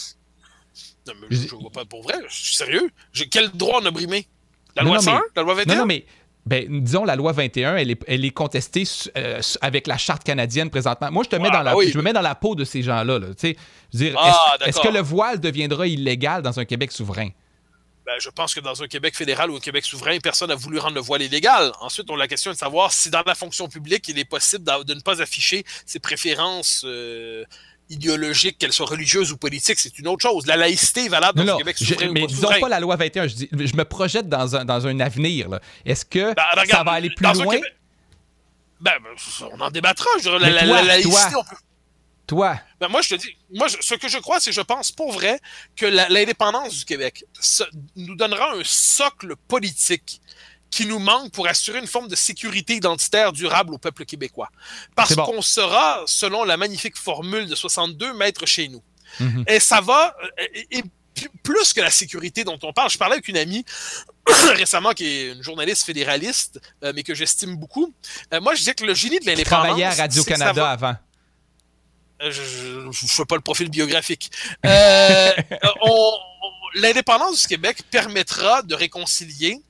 Non, 1.07 1.14
mais 1.20 1.37
je, 1.37 1.55
ne 1.55 1.61
vois 1.61 1.70
pas 1.70 1.85
pour 1.85 2.05
vrai. 2.05 2.14
Je 2.29 2.35
suis 2.35 2.55
sérieux. 2.55 2.91
Quel 3.31 3.51
droit 3.51 3.81
on 3.83 3.87
a 3.87 3.91
brimé? 3.91 4.29
La 4.77 4.85
loi 4.85 4.99
1 4.99 5.20
La 5.35 5.43
loi 5.43 5.55
21 5.55 5.75
Non, 5.75 5.81
non, 5.81 5.87
mais 5.87 6.07
ben, 6.45 6.82
disons, 6.82 7.05
la 7.05 7.14
loi 7.14 7.32
21, 7.32 7.76
elle 7.76 7.90
est, 7.93 8.03
elle 8.09 8.24
est 8.24 8.30
contestée 8.30 8.84
euh, 9.16 9.40
avec 9.61 9.86
la 9.86 9.97
charte 9.97 10.24
canadienne 10.24 10.70
présentement. 10.70 11.11
Moi, 11.12 11.22
je 11.24 11.28
te 11.28 11.36
mets 11.36 11.51
dans 11.51 11.62
la, 11.62 11.74
je 11.86 11.97
me 11.97 12.03
mets 12.03 12.12
dans 12.12 12.20
la 12.20 12.34
peau 12.34 12.55
de 12.57 12.64
ces 12.64 12.82
gens-là. 12.82 13.18
Là, 13.20 13.28
dire, 13.93 14.14
ah, 14.18 14.57
est-ce, 14.64 14.80
que 14.80 14.88
le 14.88 15.01
voile 15.01 15.38
deviendra 15.38 15.86
illégal 15.86 16.43
dans 16.43 16.59
un 16.59 16.64
Québec 16.64 16.90
souverain? 16.90 17.28
Ben, 18.05 18.14
je 18.18 18.30
pense 18.30 18.53
que 18.53 18.59
dans 18.59 18.82
un 18.82 18.88
Québec 18.88 19.16
fédéral 19.16 19.51
ou 19.53 19.57
un 19.57 19.61
Québec 19.61 19.84
souverain, 19.84 20.18
personne 20.18 20.49
n'a 20.49 20.57
voulu 20.57 20.78
rendre 20.78 20.97
le 20.97 21.01
voile 21.01 21.22
illégal. 21.22 21.70
Ensuite, 21.80 22.11
on 22.11 22.16
a 22.16 22.18
la 22.18 22.26
question 22.26 22.51
de 22.51 22.57
savoir 22.57 22.93
si 22.93 23.11
dans 23.11 23.22
la 23.24 23.36
fonction 23.36 23.68
publique, 23.68 24.09
il 24.09 24.18
est 24.18 24.24
possible 24.24 24.64
de 24.84 24.95
ne 24.95 25.01
pas 25.01 25.22
afficher 25.22 25.64
ses 25.86 26.01
préférences 26.01 26.82
euh, 26.84 27.45
idéologique, 27.93 28.59
qu'elle 28.59 28.72
soit 28.72 28.86
religieuse 28.86 29.32
ou 29.32 29.36
politique, 29.36 29.78
c'est 29.78 29.99
une 29.99 30.09
autre 30.09 30.22
chose. 30.22 30.47
La 30.47 30.57
laïcité 30.57 31.05
est 31.05 31.09
valable 31.09 31.45
dans 31.45 31.53
le 31.53 31.59
Québec 31.59 31.78
souverain. 31.78 32.11
mais 32.12 32.26
disons 32.26 32.49
pas 32.61 32.68
la 32.68 32.80
loi 32.80 32.97
21, 32.97 33.28
je, 33.28 33.34
dis, 33.34 33.49
je 33.53 33.76
me 33.76 33.84
projette 33.84 34.28
dans 34.28 34.57
un, 34.57 34.64
dans 34.64 34.86
un 34.86 34.99
avenir. 35.01 35.61
Est-ce 35.84 36.05
que 36.05 36.34
ben, 36.34 36.64
ça 36.68 36.82
va 36.82 36.93
aller 36.93 37.11
plus 37.11 37.24
loin? 37.34 37.57
Ben, 38.80 38.95
on 39.53 39.61
en 39.61 39.70
débattra. 39.70 40.09
Je, 40.22 40.30
la, 40.30 40.64
la, 40.64 40.82
laïcité, 40.82 41.30
toi, 41.30 41.45
Toi. 42.26 42.61
Ben, 42.80 42.88
moi, 42.88 43.03
je 43.03 43.11
te 43.11 43.14
dis, 43.14 43.36
moi, 43.53 43.68
ce 43.68 43.95
que 43.95 44.09
je 44.09 44.18
crois, 44.18 44.40
c'est 44.40 44.53
je 44.53 44.61
pense 44.61 44.90
pour 44.90 45.12
vrai 45.12 45.38
que 45.76 45.86
l'indépendance 45.86 46.78
du 46.78 46.84
Québec 46.84 47.24
nous 47.95 48.16
donnera 48.16 48.55
un 48.55 48.62
socle 48.64 49.36
politique 49.47 50.22
qui 50.73 50.87
nous 50.87 50.99
manque 50.99 51.31
pour 51.33 51.47
assurer 51.47 51.79
une 51.79 51.87
forme 51.87 52.09
de 52.09 52.16
sécurité 52.16 52.75
identitaire 52.77 53.33
durable 53.33 53.75
au 53.75 53.79
peuple 53.79 54.07
québécois. 54.07 54.49
Parce 54.97 55.14
qu'on 55.14 55.43
sera, 55.43 56.03
selon 56.07 56.45
la 56.45 56.57
magnifique 56.57 56.97
formule 56.97 57.47
de 57.47 57.55
62, 57.55 58.14
maître 58.14 58.47
chez 58.47 58.68
nous. 58.68 58.83
Mhm. 59.20 59.45
Et 59.47 59.61
ça 59.61 59.83
va, 59.83 60.16
euh, 60.41 60.47
et, 60.70 60.83
plus 61.45 61.75
que 61.75 61.83
la 61.83 61.91
sécurité 61.91 62.43
dont 62.43 62.59
on 62.62 62.73
parle, 62.73 62.89
je 62.91 62.97
parlais 62.97 63.16
avec 63.16 63.29
une 63.29 63.37
amie 63.37 63.66
récemment 64.55 64.93
qui 64.93 65.05
est 65.05 65.33
une 65.33 65.43
journaliste 65.43 65.85
fédéraliste, 65.85 66.59
euh, 66.83 66.95
mais 66.97 67.03
que 67.03 67.14
j'estime 67.14 67.57
beaucoup. 67.57 67.95
Euh, 68.33 68.41
moi, 68.41 68.55
je 68.55 68.61
disais 68.61 68.73
que 68.73 68.87
le 68.87 68.95
génie 68.95 69.20
de 69.20 69.27
l'indépendance. 69.27 69.66
Travaillait 69.66 69.85
à 69.85 69.93
Radio-Canada 69.93 70.70
avant. 70.70 70.95
Je 72.18 72.87
ne 72.87 72.93
fais 72.93 73.27
pas 73.27 73.35
le 73.35 73.43
profil 73.43 73.68
biographique. 73.68 74.31
L'indépendance 76.75 77.43
du 77.43 77.49
Québec 77.49 77.83
permettra 77.91 78.62
de 78.62 78.75
réconcilier 78.75 79.61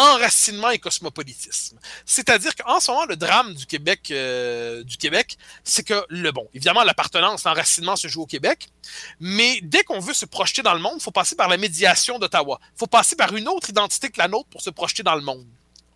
enracinement 0.00 0.70
et 0.70 0.78
cosmopolitisme. 0.78 1.78
C'est-à-dire 2.04 2.54
qu'en 2.54 2.80
ce 2.80 2.90
moment, 2.90 3.04
le 3.04 3.16
drame 3.16 3.54
du 3.54 3.66
Québec, 3.66 4.08
euh, 4.10 4.82
du 4.82 4.96
Québec, 4.96 5.36
c'est 5.64 5.82
que 5.82 6.04
le 6.08 6.32
bon, 6.32 6.48
évidemment, 6.54 6.82
l'appartenance, 6.82 7.44
l'enracinement 7.44 7.96
se 7.96 8.08
joue 8.08 8.22
au 8.22 8.26
Québec, 8.26 8.68
mais 9.20 9.60
dès 9.62 9.84
qu'on 9.84 10.00
veut 10.00 10.14
se 10.14 10.26
projeter 10.26 10.62
dans 10.62 10.74
le 10.74 10.80
monde, 10.80 10.94
il 10.96 11.02
faut 11.02 11.10
passer 11.10 11.36
par 11.36 11.48
la 11.48 11.56
médiation 11.56 12.18
d'Ottawa. 12.18 12.58
Il 12.76 12.78
faut 12.78 12.86
passer 12.86 13.16
par 13.16 13.34
une 13.34 13.48
autre 13.48 13.70
identité 13.70 14.10
que 14.10 14.18
la 14.18 14.28
nôtre 14.28 14.48
pour 14.48 14.62
se 14.62 14.70
projeter 14.70 15.02
dans 15.02 15.14
le 15.14 15.22
monde. 15.22 15.46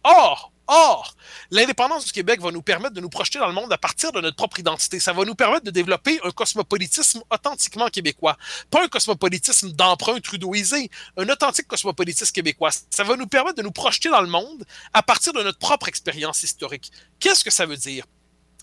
Or, 0.04 0.52
Or, 0.66 1.14
l'indépendance 1.50 2.06
du 2.06 2.12
Québec 2.12 2.40
va 2.40 2.50
nous 2.50 2.62
permettre 2.62 2.94
de 2.94 3.00
nous 3.00 3.10
projeter 3.10 3.38
dans 3.38 3.48
le 3.48 3.52
monde 3.52 3.70
à 3.72 3.76
partir 3.76 4.12
de 4.12 4.20
notre 4.22 4.36
propre 4.36 4.58
identité. 4.58 4.98
Ça 4.98 5.12
va 5.12 5.24
nous 5.24 5.34
permettre 5.34 5.64
de 5.64 5.70
développer 5.70 6.18
un 6.24 6.30
cosmopolitisme 6.30 7.22
authentiquement 7.30 7.88
québécois. 7.88 8.38
Pas 8.70 8.82
un 8.82 8.88
cosmopolitisme 8.88 9.72
d'emprunt 9.72 10.18
trudeauisé, 10.20 10.90
un 11.18 11.28
authentique 11.28 11.68
cosmopolitisme 11.68 12.32
québécois. 12.32 12.70
Ça 12.88 13.04
va 13.04 13.16
nous 13.16 13.26
permettre 13.26 13.56
de 13.56 13.62
nous 13.62 13.72
projeter 13.72 14.08
dans 14.08 14.22
le 14.22 14.28
monde 14.28 14.64
à 14.94 15.02
partir 15.02 15.34
de 15.34 15.42
notre 15.42 15.58
propre 15.58 15.88
expérience 15.88 16.42
historique. 16.42 16.90
Qu'est-ce 17.20 17.44
que 17.44 17.50
ça 17.50 17.66
veut 17.66 17.76
dire? 17.76 18.06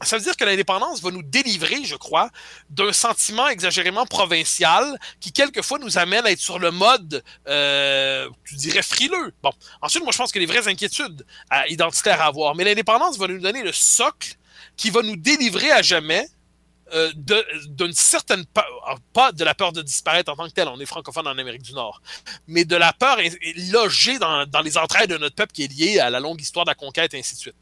Ça 0.04 0.18
veut 0.18 0.24
dire 0.24 0.36
que 0.36 0.44
l'indépendance 0.44 1.02
va 1.02 1.12
nous 1.12 1.24
délivrer, 1.24 1.84
je 1.84 1.96
crois, 1.96 2.30
d'un 2.70 2.92
sentiment 2.92 3.48
exagérément 3.48 4.06
provincial 4.06 4.98
qui, 5.20 5.32
quelquefois, 5.32 5.80
nous 5.80 5.98
amène 5.98 6.26
à 6.26 6.32
être 6.32 6.40
sur 6.40 6.60
le 6.60 6.72
mode, 6.72 7.24
euh, 7.48 8.30
tu 8.46 8.56
dirais, 8.56 8.82
frileux. 8.82 9.34
Bon. 9.44 9.52
Ensuite, 9.82 10.04
moi, 10.04 10.12
je 10.12 10.18
pense 10.18 10.32
que 10.32 10.40
les 10.40 10.46
vraies 10.46 10.68
inquiétudes 10.68 11.26
identitaires 11.70 12.22
à 12.22 12.26
avoir. 12.26 12.56
Mais 12.56 12.64
l'indépendance 12.64 13.18
va 13.18 13.28
nous 13.28 13.40
donner 13.40 13.64
le 13.64 13.72
socle 13.72 14.36
qui 14.78 14.90
va 14.90 15.02
nous 15.02 15.16
délivrer 15.16 15.72
à 15.72 15.82
jamais 15.82 16.28
euh, 16.94 17.12
d'une 17.68 17.94
certaine 17.94 18.46
peur, 18.46 18.66
pas 19.14 19.32
de 19.32 19.44
la 19.44 19.56
peur 19.56 19.72
de 19.72 19.82
disparaître 19.82 20.32
en 20.32 20.36
tant 20.36 20.48
que 20.48 20.54
tel, 20.54 20.68
on 20.68 20.80
est 20.80 20.86
francophone 20.86 21.28
en 21.28 21.38
Amérique 21.38 21.62
du 21.62 21.74
Nord, 21.74 22.02
mais 22.48 22.66
de 22.66 22.76
la 22.76 22.94
peur 22.94 23.18
logée 23.72 24.20
dans, 24.20 24.46
dans 24.46 24.62
les 24.62 24.78
entrailles 24.78 25.08
de 25.08 25.18
notre 25.18 25.36
peuple 25.36 25.54
qui 25.54 25.64
est 25.64 25.68
liée 25.68 26.00
à 26.00 26.10
la 26.10 26.20
longue 26.20 26.42
histoire 26.42 26.66
de 26.66 26.72
la 26.72 26.76
conquête 26.76 27.14
et 27.14 27.20
ainsi 27.20 27.36
de 27.36 27.40
suite. 27.40 27.56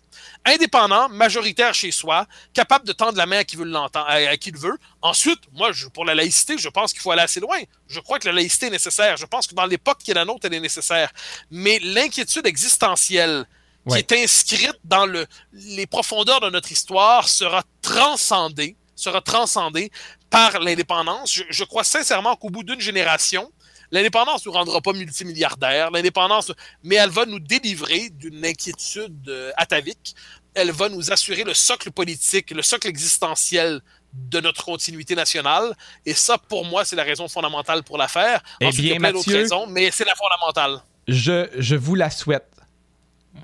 Indépendant, 0.45 1.09
majoritaire 1.09 1.73
chez 1.73 1.91
soi, 1.91 2.25
capable 2.53 2.85
de 2.85 2.93
tendre 2.93 3.17
la 3.17 3.25
main 3.25 3.39
à 3.39 3.43
qui, 3.43 3.55
veut 3.55 3.65
l'entendre, 3.65 4.07
à, 4.07 4.37
qui 4.37 4.51
le 4.51 4.59
veut. 4.59 4.77
Ensuite, 5.01 5.39
moi, 5.53 5.71
je, 5.71 5.87
pour 5.87 6.05
la 6.05 6.15
laïcité, 6.15 6.57
je 6.57 6.69
pense 6.69 6.93
qu'il 6.93 7.01
faut 7.01 7.11
aller 7.11 7.21
assez 7.21 7.39
loin. 7.39 7.59
Je 7.87 7.99
crois 7.99 8.19
que 8.19 8.27
la 8.27 8.33
laïcité 8.33 8.67
est 8.67 8.71
nécessaire. 8.71 9.17
Je 9.17 9.25
pense 9.25 9.47
que 9.47 9.55
dans 9.55 9.65
l'époque 9.65 9.99
qui 10.03 10.11
est 10.11 10.15
la 10.15 10.25
nôtre, 10.25 10.45
elle 10.45 10.53
est 10.53 10.59
nécessaire. 10.59 11.11
Mais 11.51 11.79
l'inquiétude 11.79 12.45
existentielle, 12.47 13.45
qui 13.89 13.97
est 13.97 14.11
inscrite 14.11 14.77
dans 14.83 15.05
le, 15.05 15.25
les 15.53 15.87
profondeurs 15.87 16.41
de 16.41 16.49
notre 16.49 16.71
histoire 16.71 17.27
sera 17.27 17.63
transcendée, 17.81 18.75
sera 18.99 19.21
transcendée 19.21 19.91
par 20.29 20.59
l'indépendance. 20.59 21.41
Je, 21.49 21.63
crois 21.63 21.83
sincèrement 21.83 22.35
qu'au 22.35 22.49
bout 22.49 22.63
d'une 22.63 22.81
génération, 22.81 23.51
l'indépendance 23.91 24.45
ne 24.45 24.51
nous 24.51 24.57
rendra 24.57 24.81
pas 24.81 24.93
multimilliardaires, 24.93 25.91
l'indépendance, 25.91 26.51
mais 26.83 26.95
elle 26.95 27.09
va 27.09 27.25
nous 27.25 27.39
délivrer 27.39 28.09
d'une 28.09 28.45
inquiétude 28.45 29.29
euh, 29.29 29.51
atavique. 29.57 30.15
Elle 30.53 30.71
va 30.71 30.89
nous 30.89 31.11
assurer 31.11 31.43
le 31.43 31.53
socle 31.53 31.91
politique, 31.91 32.51
le 32.51 32.61
socle 32.61 32.87
existentiel 32.87 33.81
de 34.13 34.39
notre 34.39 34.65
continuité 34.65 35.15
nationale. 35.15 35.75
Et 36.05 36.13
ça, 36.13 36.37
pour 36.37 36.65
moi, 36.65 36.83
c'est 36.83 36.95
la 36.95 37.03
raison 37.03 37.27
fondamentale 37.27 37.83
pour 37.83 37.97
la 37.97 38.07
faire. 38.07 38.41
Eh 38.59 38.69
bien, 38.69 38.73
il 38.77 38.87
y 38.87 38.93
a 38.93 38.95
plein 38.97 39.11
d'autres 39.11 39.31
raisons, 39.31 39.67
mais 39.67 39.91
c'est 39.91 40.05
la 40.05 40.15
fondamentale. 40.15 40.81
Je, 41.07 41.47
je 41.57 41.75
vous 41.75 41.95
la 41.95 42.09
souhaite. 42.09 42.58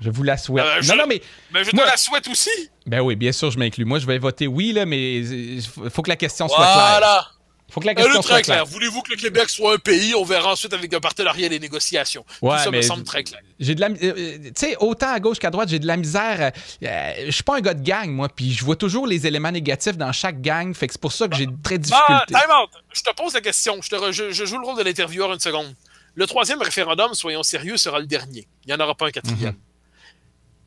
Je 0.00 0.10
vous 0.10 0.22
la 0.22 0.36
souhaite. 0.36 0.64
Euh, 0.64 0.80
non, 0.88 0.96
non, 0.96 1.06
mais. 1.08 1.22
Mais 1.52 1.64
je 1.64 1.70
te 1.70 1.76
la 1.76 1.96
souhaite 1.96 2.28
aussi. 2.28 2.50
Ben 2.86 3.00
oui, 3.00 3.16
bien 3.16 3.32
sûr, 3.32 3.50
je 3.50 3.58
m'inclus. 3.58 3.84
Moi, 3.84 3.98
je 3.98 4.06
vais 4.06 4.18
voter 4.18 4.46
oui, 4.46 4.72
là, 4.72 4.86
mais 4.86 5.18
il 5.18 5.62
faut 5.90 6.02
que 6.02 6.10
la 6.10 6.16
question 6.16 6.48
soit 6.48 6.56
claire. 6.56 6.98
Voilà. 6.98 7.26
Faut 7.68 7.80
que 7.80 7.86
la 7.86 7.94
question 7.94 8.22
soit 8.22 8.42
claire. 8.42 8.64
Voulez-vous 8.64 9.02
que 9.02 9.10
le 9.10 9.16
Québec 9.16 9.48
soit 9.48 9.74
un 9.74 9.78
pays? 9.78 10.14
On 10.14 10.24
verra 10.24 10.52
ensuite 10.52 10.72
avec 10.72 10.92
un 10.94 11.00
partenariat 11.00 11.48
des 11.48 11.58
négociations. 11.58 12.24
Ouais, 12.40 12.58
ça 12.58 12.70
me 12.70 12.80
semble 12.80 13.02
très 13.02 13.24
clair. 13.24 13.40
J'ai 13.58 13.74
de 13.74 13.80
la, 13.80 13.88
euh, 13.88 13.96
euh, 14.02 14.38
tu 14.44 14.52
sais, 14.54 14.76
autant 14.78 15.10
à 15.10 15.18
gauche 15.18 15.38
qu'à 15.38 15.50
droite, 15.50 15.68
j'ai 15.68 15.78
de 15.78 15.86
la 15.86 15.96
misère. 15.96 16.52
je 16.80 17.30
suis 17.30 17.42
pas 17.42 17.56
un 17.56 17.60
gars 17.60 17.74
de 17.74 17.82
gang, 17.82 18.08
moi, 18.08 18.28
puis 18.28 18.52
je 18.52 18.64
vois 18.64 18.76
toujours 18.76 19.06
les 19.06 19.26
éléments 19.26 19.50
négatifs 19.50 19.96
dans 19.96 20.12
chaque 20.12 20.40
gang. 20.40 20.74
Fait 20.74 20.86
que 20.86 20.92
c'est 20.92 21.00
pour 21.00 21.12
ça 21.12 21.26
que 21.26 21.36
j'ai 21.36 21.48
très 21.62 21.78
difficulté. 21.78 22.26
time 22.28 22.50
out. 22.62 22.70
Je 22.92 23.02
te 23.02 23.14
pose 23.14 23.34
la 23.34 23.40
question. 23.40 23.80
Je, 23.82 23.90
te 23.90 24.12
je, 24.12 24.44
joue 24.44 24.58
le 24.58 24.64
rôle 24.64 24.78
de 24.78 24.84
l'intervieweur 24.84 25.32
une 25.32 25.40
seconde. 25.40 25.74
Le 26.14 26.26
troisième 26.26 26.62
référendum, 26.62 27.12
soyons 27.14 27.42
sérieux, 27.42 27.76
sera 27.76 27.98
le 27.98 28.06
dernier. 28.06 28.48
Il 28.64 28.68
n'y 28.68 28.80
en 28.80 28.82
aura 28.82 28.94
pas 28.94 29.06
un 29.06 29.10
quatrième. 29.10 29.54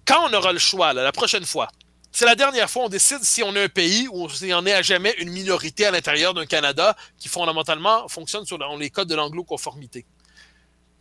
Quand 0.10 0.28
on 0.28 0.34
aura 0.34 0.52
le 0.52 0.60
choix, 0.60 0.92
la 0.92 1.12
prochaine 1.12 1.46
fois, 1.46 1.68
c'est 2.12 2.26
la 2.26 2.34
dernière 2.34 2.68
fois 2.68 2.86
on 2.86 2.90
décide 2.90 3.24
si 3.24 3.44
on 3.44 3.56
est 3.56 3.64
un 3.64 3.70
pays 3.70 4.08
ou 4.12 4.28
si 4.28 4.52
on 4.54 4.66
est 4.66 4.74
à 4.74 4.82
jamais 4.82 5.14
une 5.20 5.30
minorité 5.30 5.86
à 5.86 5.92
l'intérieur 5.92 6.34
d'un 6.34 6.48
Canada 6.48 6.96
qui 7.20 7.30
fondamentalement 7.30 8.08
fonctionne 8.08 8.44
sur 8.44 8.58
les 8.80 8.90
codes 8.90 9.08
de 9.08 9.14
l'anglo-conformité. 9.14 10.08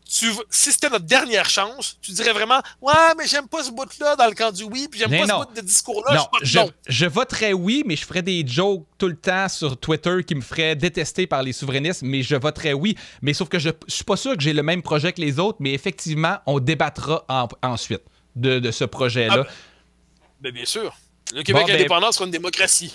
si 0.05 0.31
c'était 0.51 0.91
notre 0.91 1.07
dernière 1.07 1.49
chance, 1.49 1.97
tu 2.03 2.13
dirais 2.13 2.35
vraiment 2.35 2.61
Ouais, 2.83 3.15
mais 3.17 3.27
j'aime 3.27 3.49
pas 3.49 3.65
ce 3.65 3.71
bout-là 3.71 4.15
dans 4.17 4.27
le 4.27 4.35
camp 4.35 4.53
du 4.53 4.65
oui, 4.65 4.89
puis 4.91 5.01
j'aime 5.01 5.27
pas 5.27 5.27
ce 5.27 5.47
bout 5.47 5.55
de 5.55 5.61
discours-là. 5.63 6.15
Non, 6.15 6.27
je, 6.43 6.59
je, 6.87 7.07
voterais 7.07 7.55
oui, 7.55 7.85
mais 7.87 7.97
je 7.97 8.05
ferais 8.05 8.21
des 8.21 8.47
jokes 8.47 8.85
tout 8.99 9.09
le 9.09 9.17
temps 9.17 9.49
sur 9.49 9.79
Twitter 9.79 10.19
qui 10.27 10.35
me 10.35 10.43
feraient 10.43 10.77
détester 10.77 11.27
par 11.27 11.43
les 11.43 11.55
souverainistes, 11.55 12.03
mais 12.03 12.23
je 12.23 12.37
voterais 12.37 12.75
oui. 12.75 12.95
Mais 13.23 13.33
sauf 13.33 13.49
que 13.49 13.59
je, 13.59 13.71
je 13.87 13.95
suis 13.95 14.05
pas 14.05 14.19
sûr 14.19 14.37
que 14.37 14.43
j'ai 14.43 14.53
le 14.53 14.63
même 14.63 14.83
projet 14.83 15.15
que 15.15 15.23
les 15.23 15.39
autres, 15.39 15.57
mais 15.61 15.73
effectivement, 15.73 16.41
on 16.45 16.59
débattra 16.61 17.25
ensuite 17.63 18.03
de, 18.41 18.71
ce 18.71 18.85
projet-là. 18.85 19.45
Ah, 19.47 19.53
ben, 20.41 20.53
bien 20.53 20.65
sûr. 20.65 20.95
Le 21.35 21.43
Québec 21.43 21.65
ben, 21.67 21.75
indépendant 21.75 22.13
sera 22.13 22.25
une 22.25 22.31
démocratie. 22.31 22.95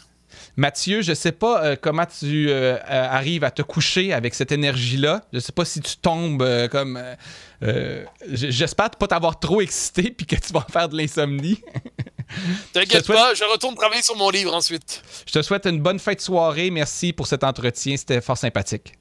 Mathieu, 0.56 1.02
je 1.02 1.14
sais 1.14 1.32
pas 1.32 1.64
euh, 1.64 1.76
comment 1.80 2.06
tu 2.06 2.48
euh, 2.50 2.78
arrives 2.88 3.44
à 3.44 3.52
te 3.52 3.62
coucher 3.62 4.14
avec 4.14 4.36
cette 4.36 4.52
énergie-là. 4.52 5.24
Je 5.34 5.40
sais 5.40 5.52
pas 5.52 5.66
si 5.66 5.82
tu 5.82 5.98
tombes 5.98 6.42
euh, 6.42 6.68
comme. 6.68 7.02
J'espère 8.30 8.92
pas 8.92 9.08
t'avoir 9.08 9.40
trop 9.40 9.62
excité 9.62 10.12
puis 10.18 10.26
que 10.26 10.36
tu 10.36 10.54
vas 10.54 10.66
faire 10.72 10.90
de 10.90 10.98
l'insomnie. 10.98 11.62
T'inquiète 12.74 13.08
pas, 13.08 13.34
je 13.34 13.44
retourne 13.44 13.76
travailler 13.76 14.02
sur 14.02 14.16
mon 14.16 14.30
livre 14.30 14.54
ensuite. 14.54 15.04
Je 15.28 15.34
te 15.34 15.42
souhaite 15.42 15.66
une 15.66 15.82
bonne 15.82 16.00
fin 16.00 16.14
de 16.14 16.22
soirée. 16.22 16.70
Merci 16.72 17.14
pour 17.14 17.28
cet 17.28 17.44
entretien. 17.44 17.98
C'était 17.98 18.22
fort 18.22 18.38
sympathique. 18.38 18.94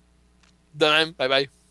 De 0.75 0.87
même. 0.87 1.13
Bye 1.13 1.29
bye. 1.29 1.62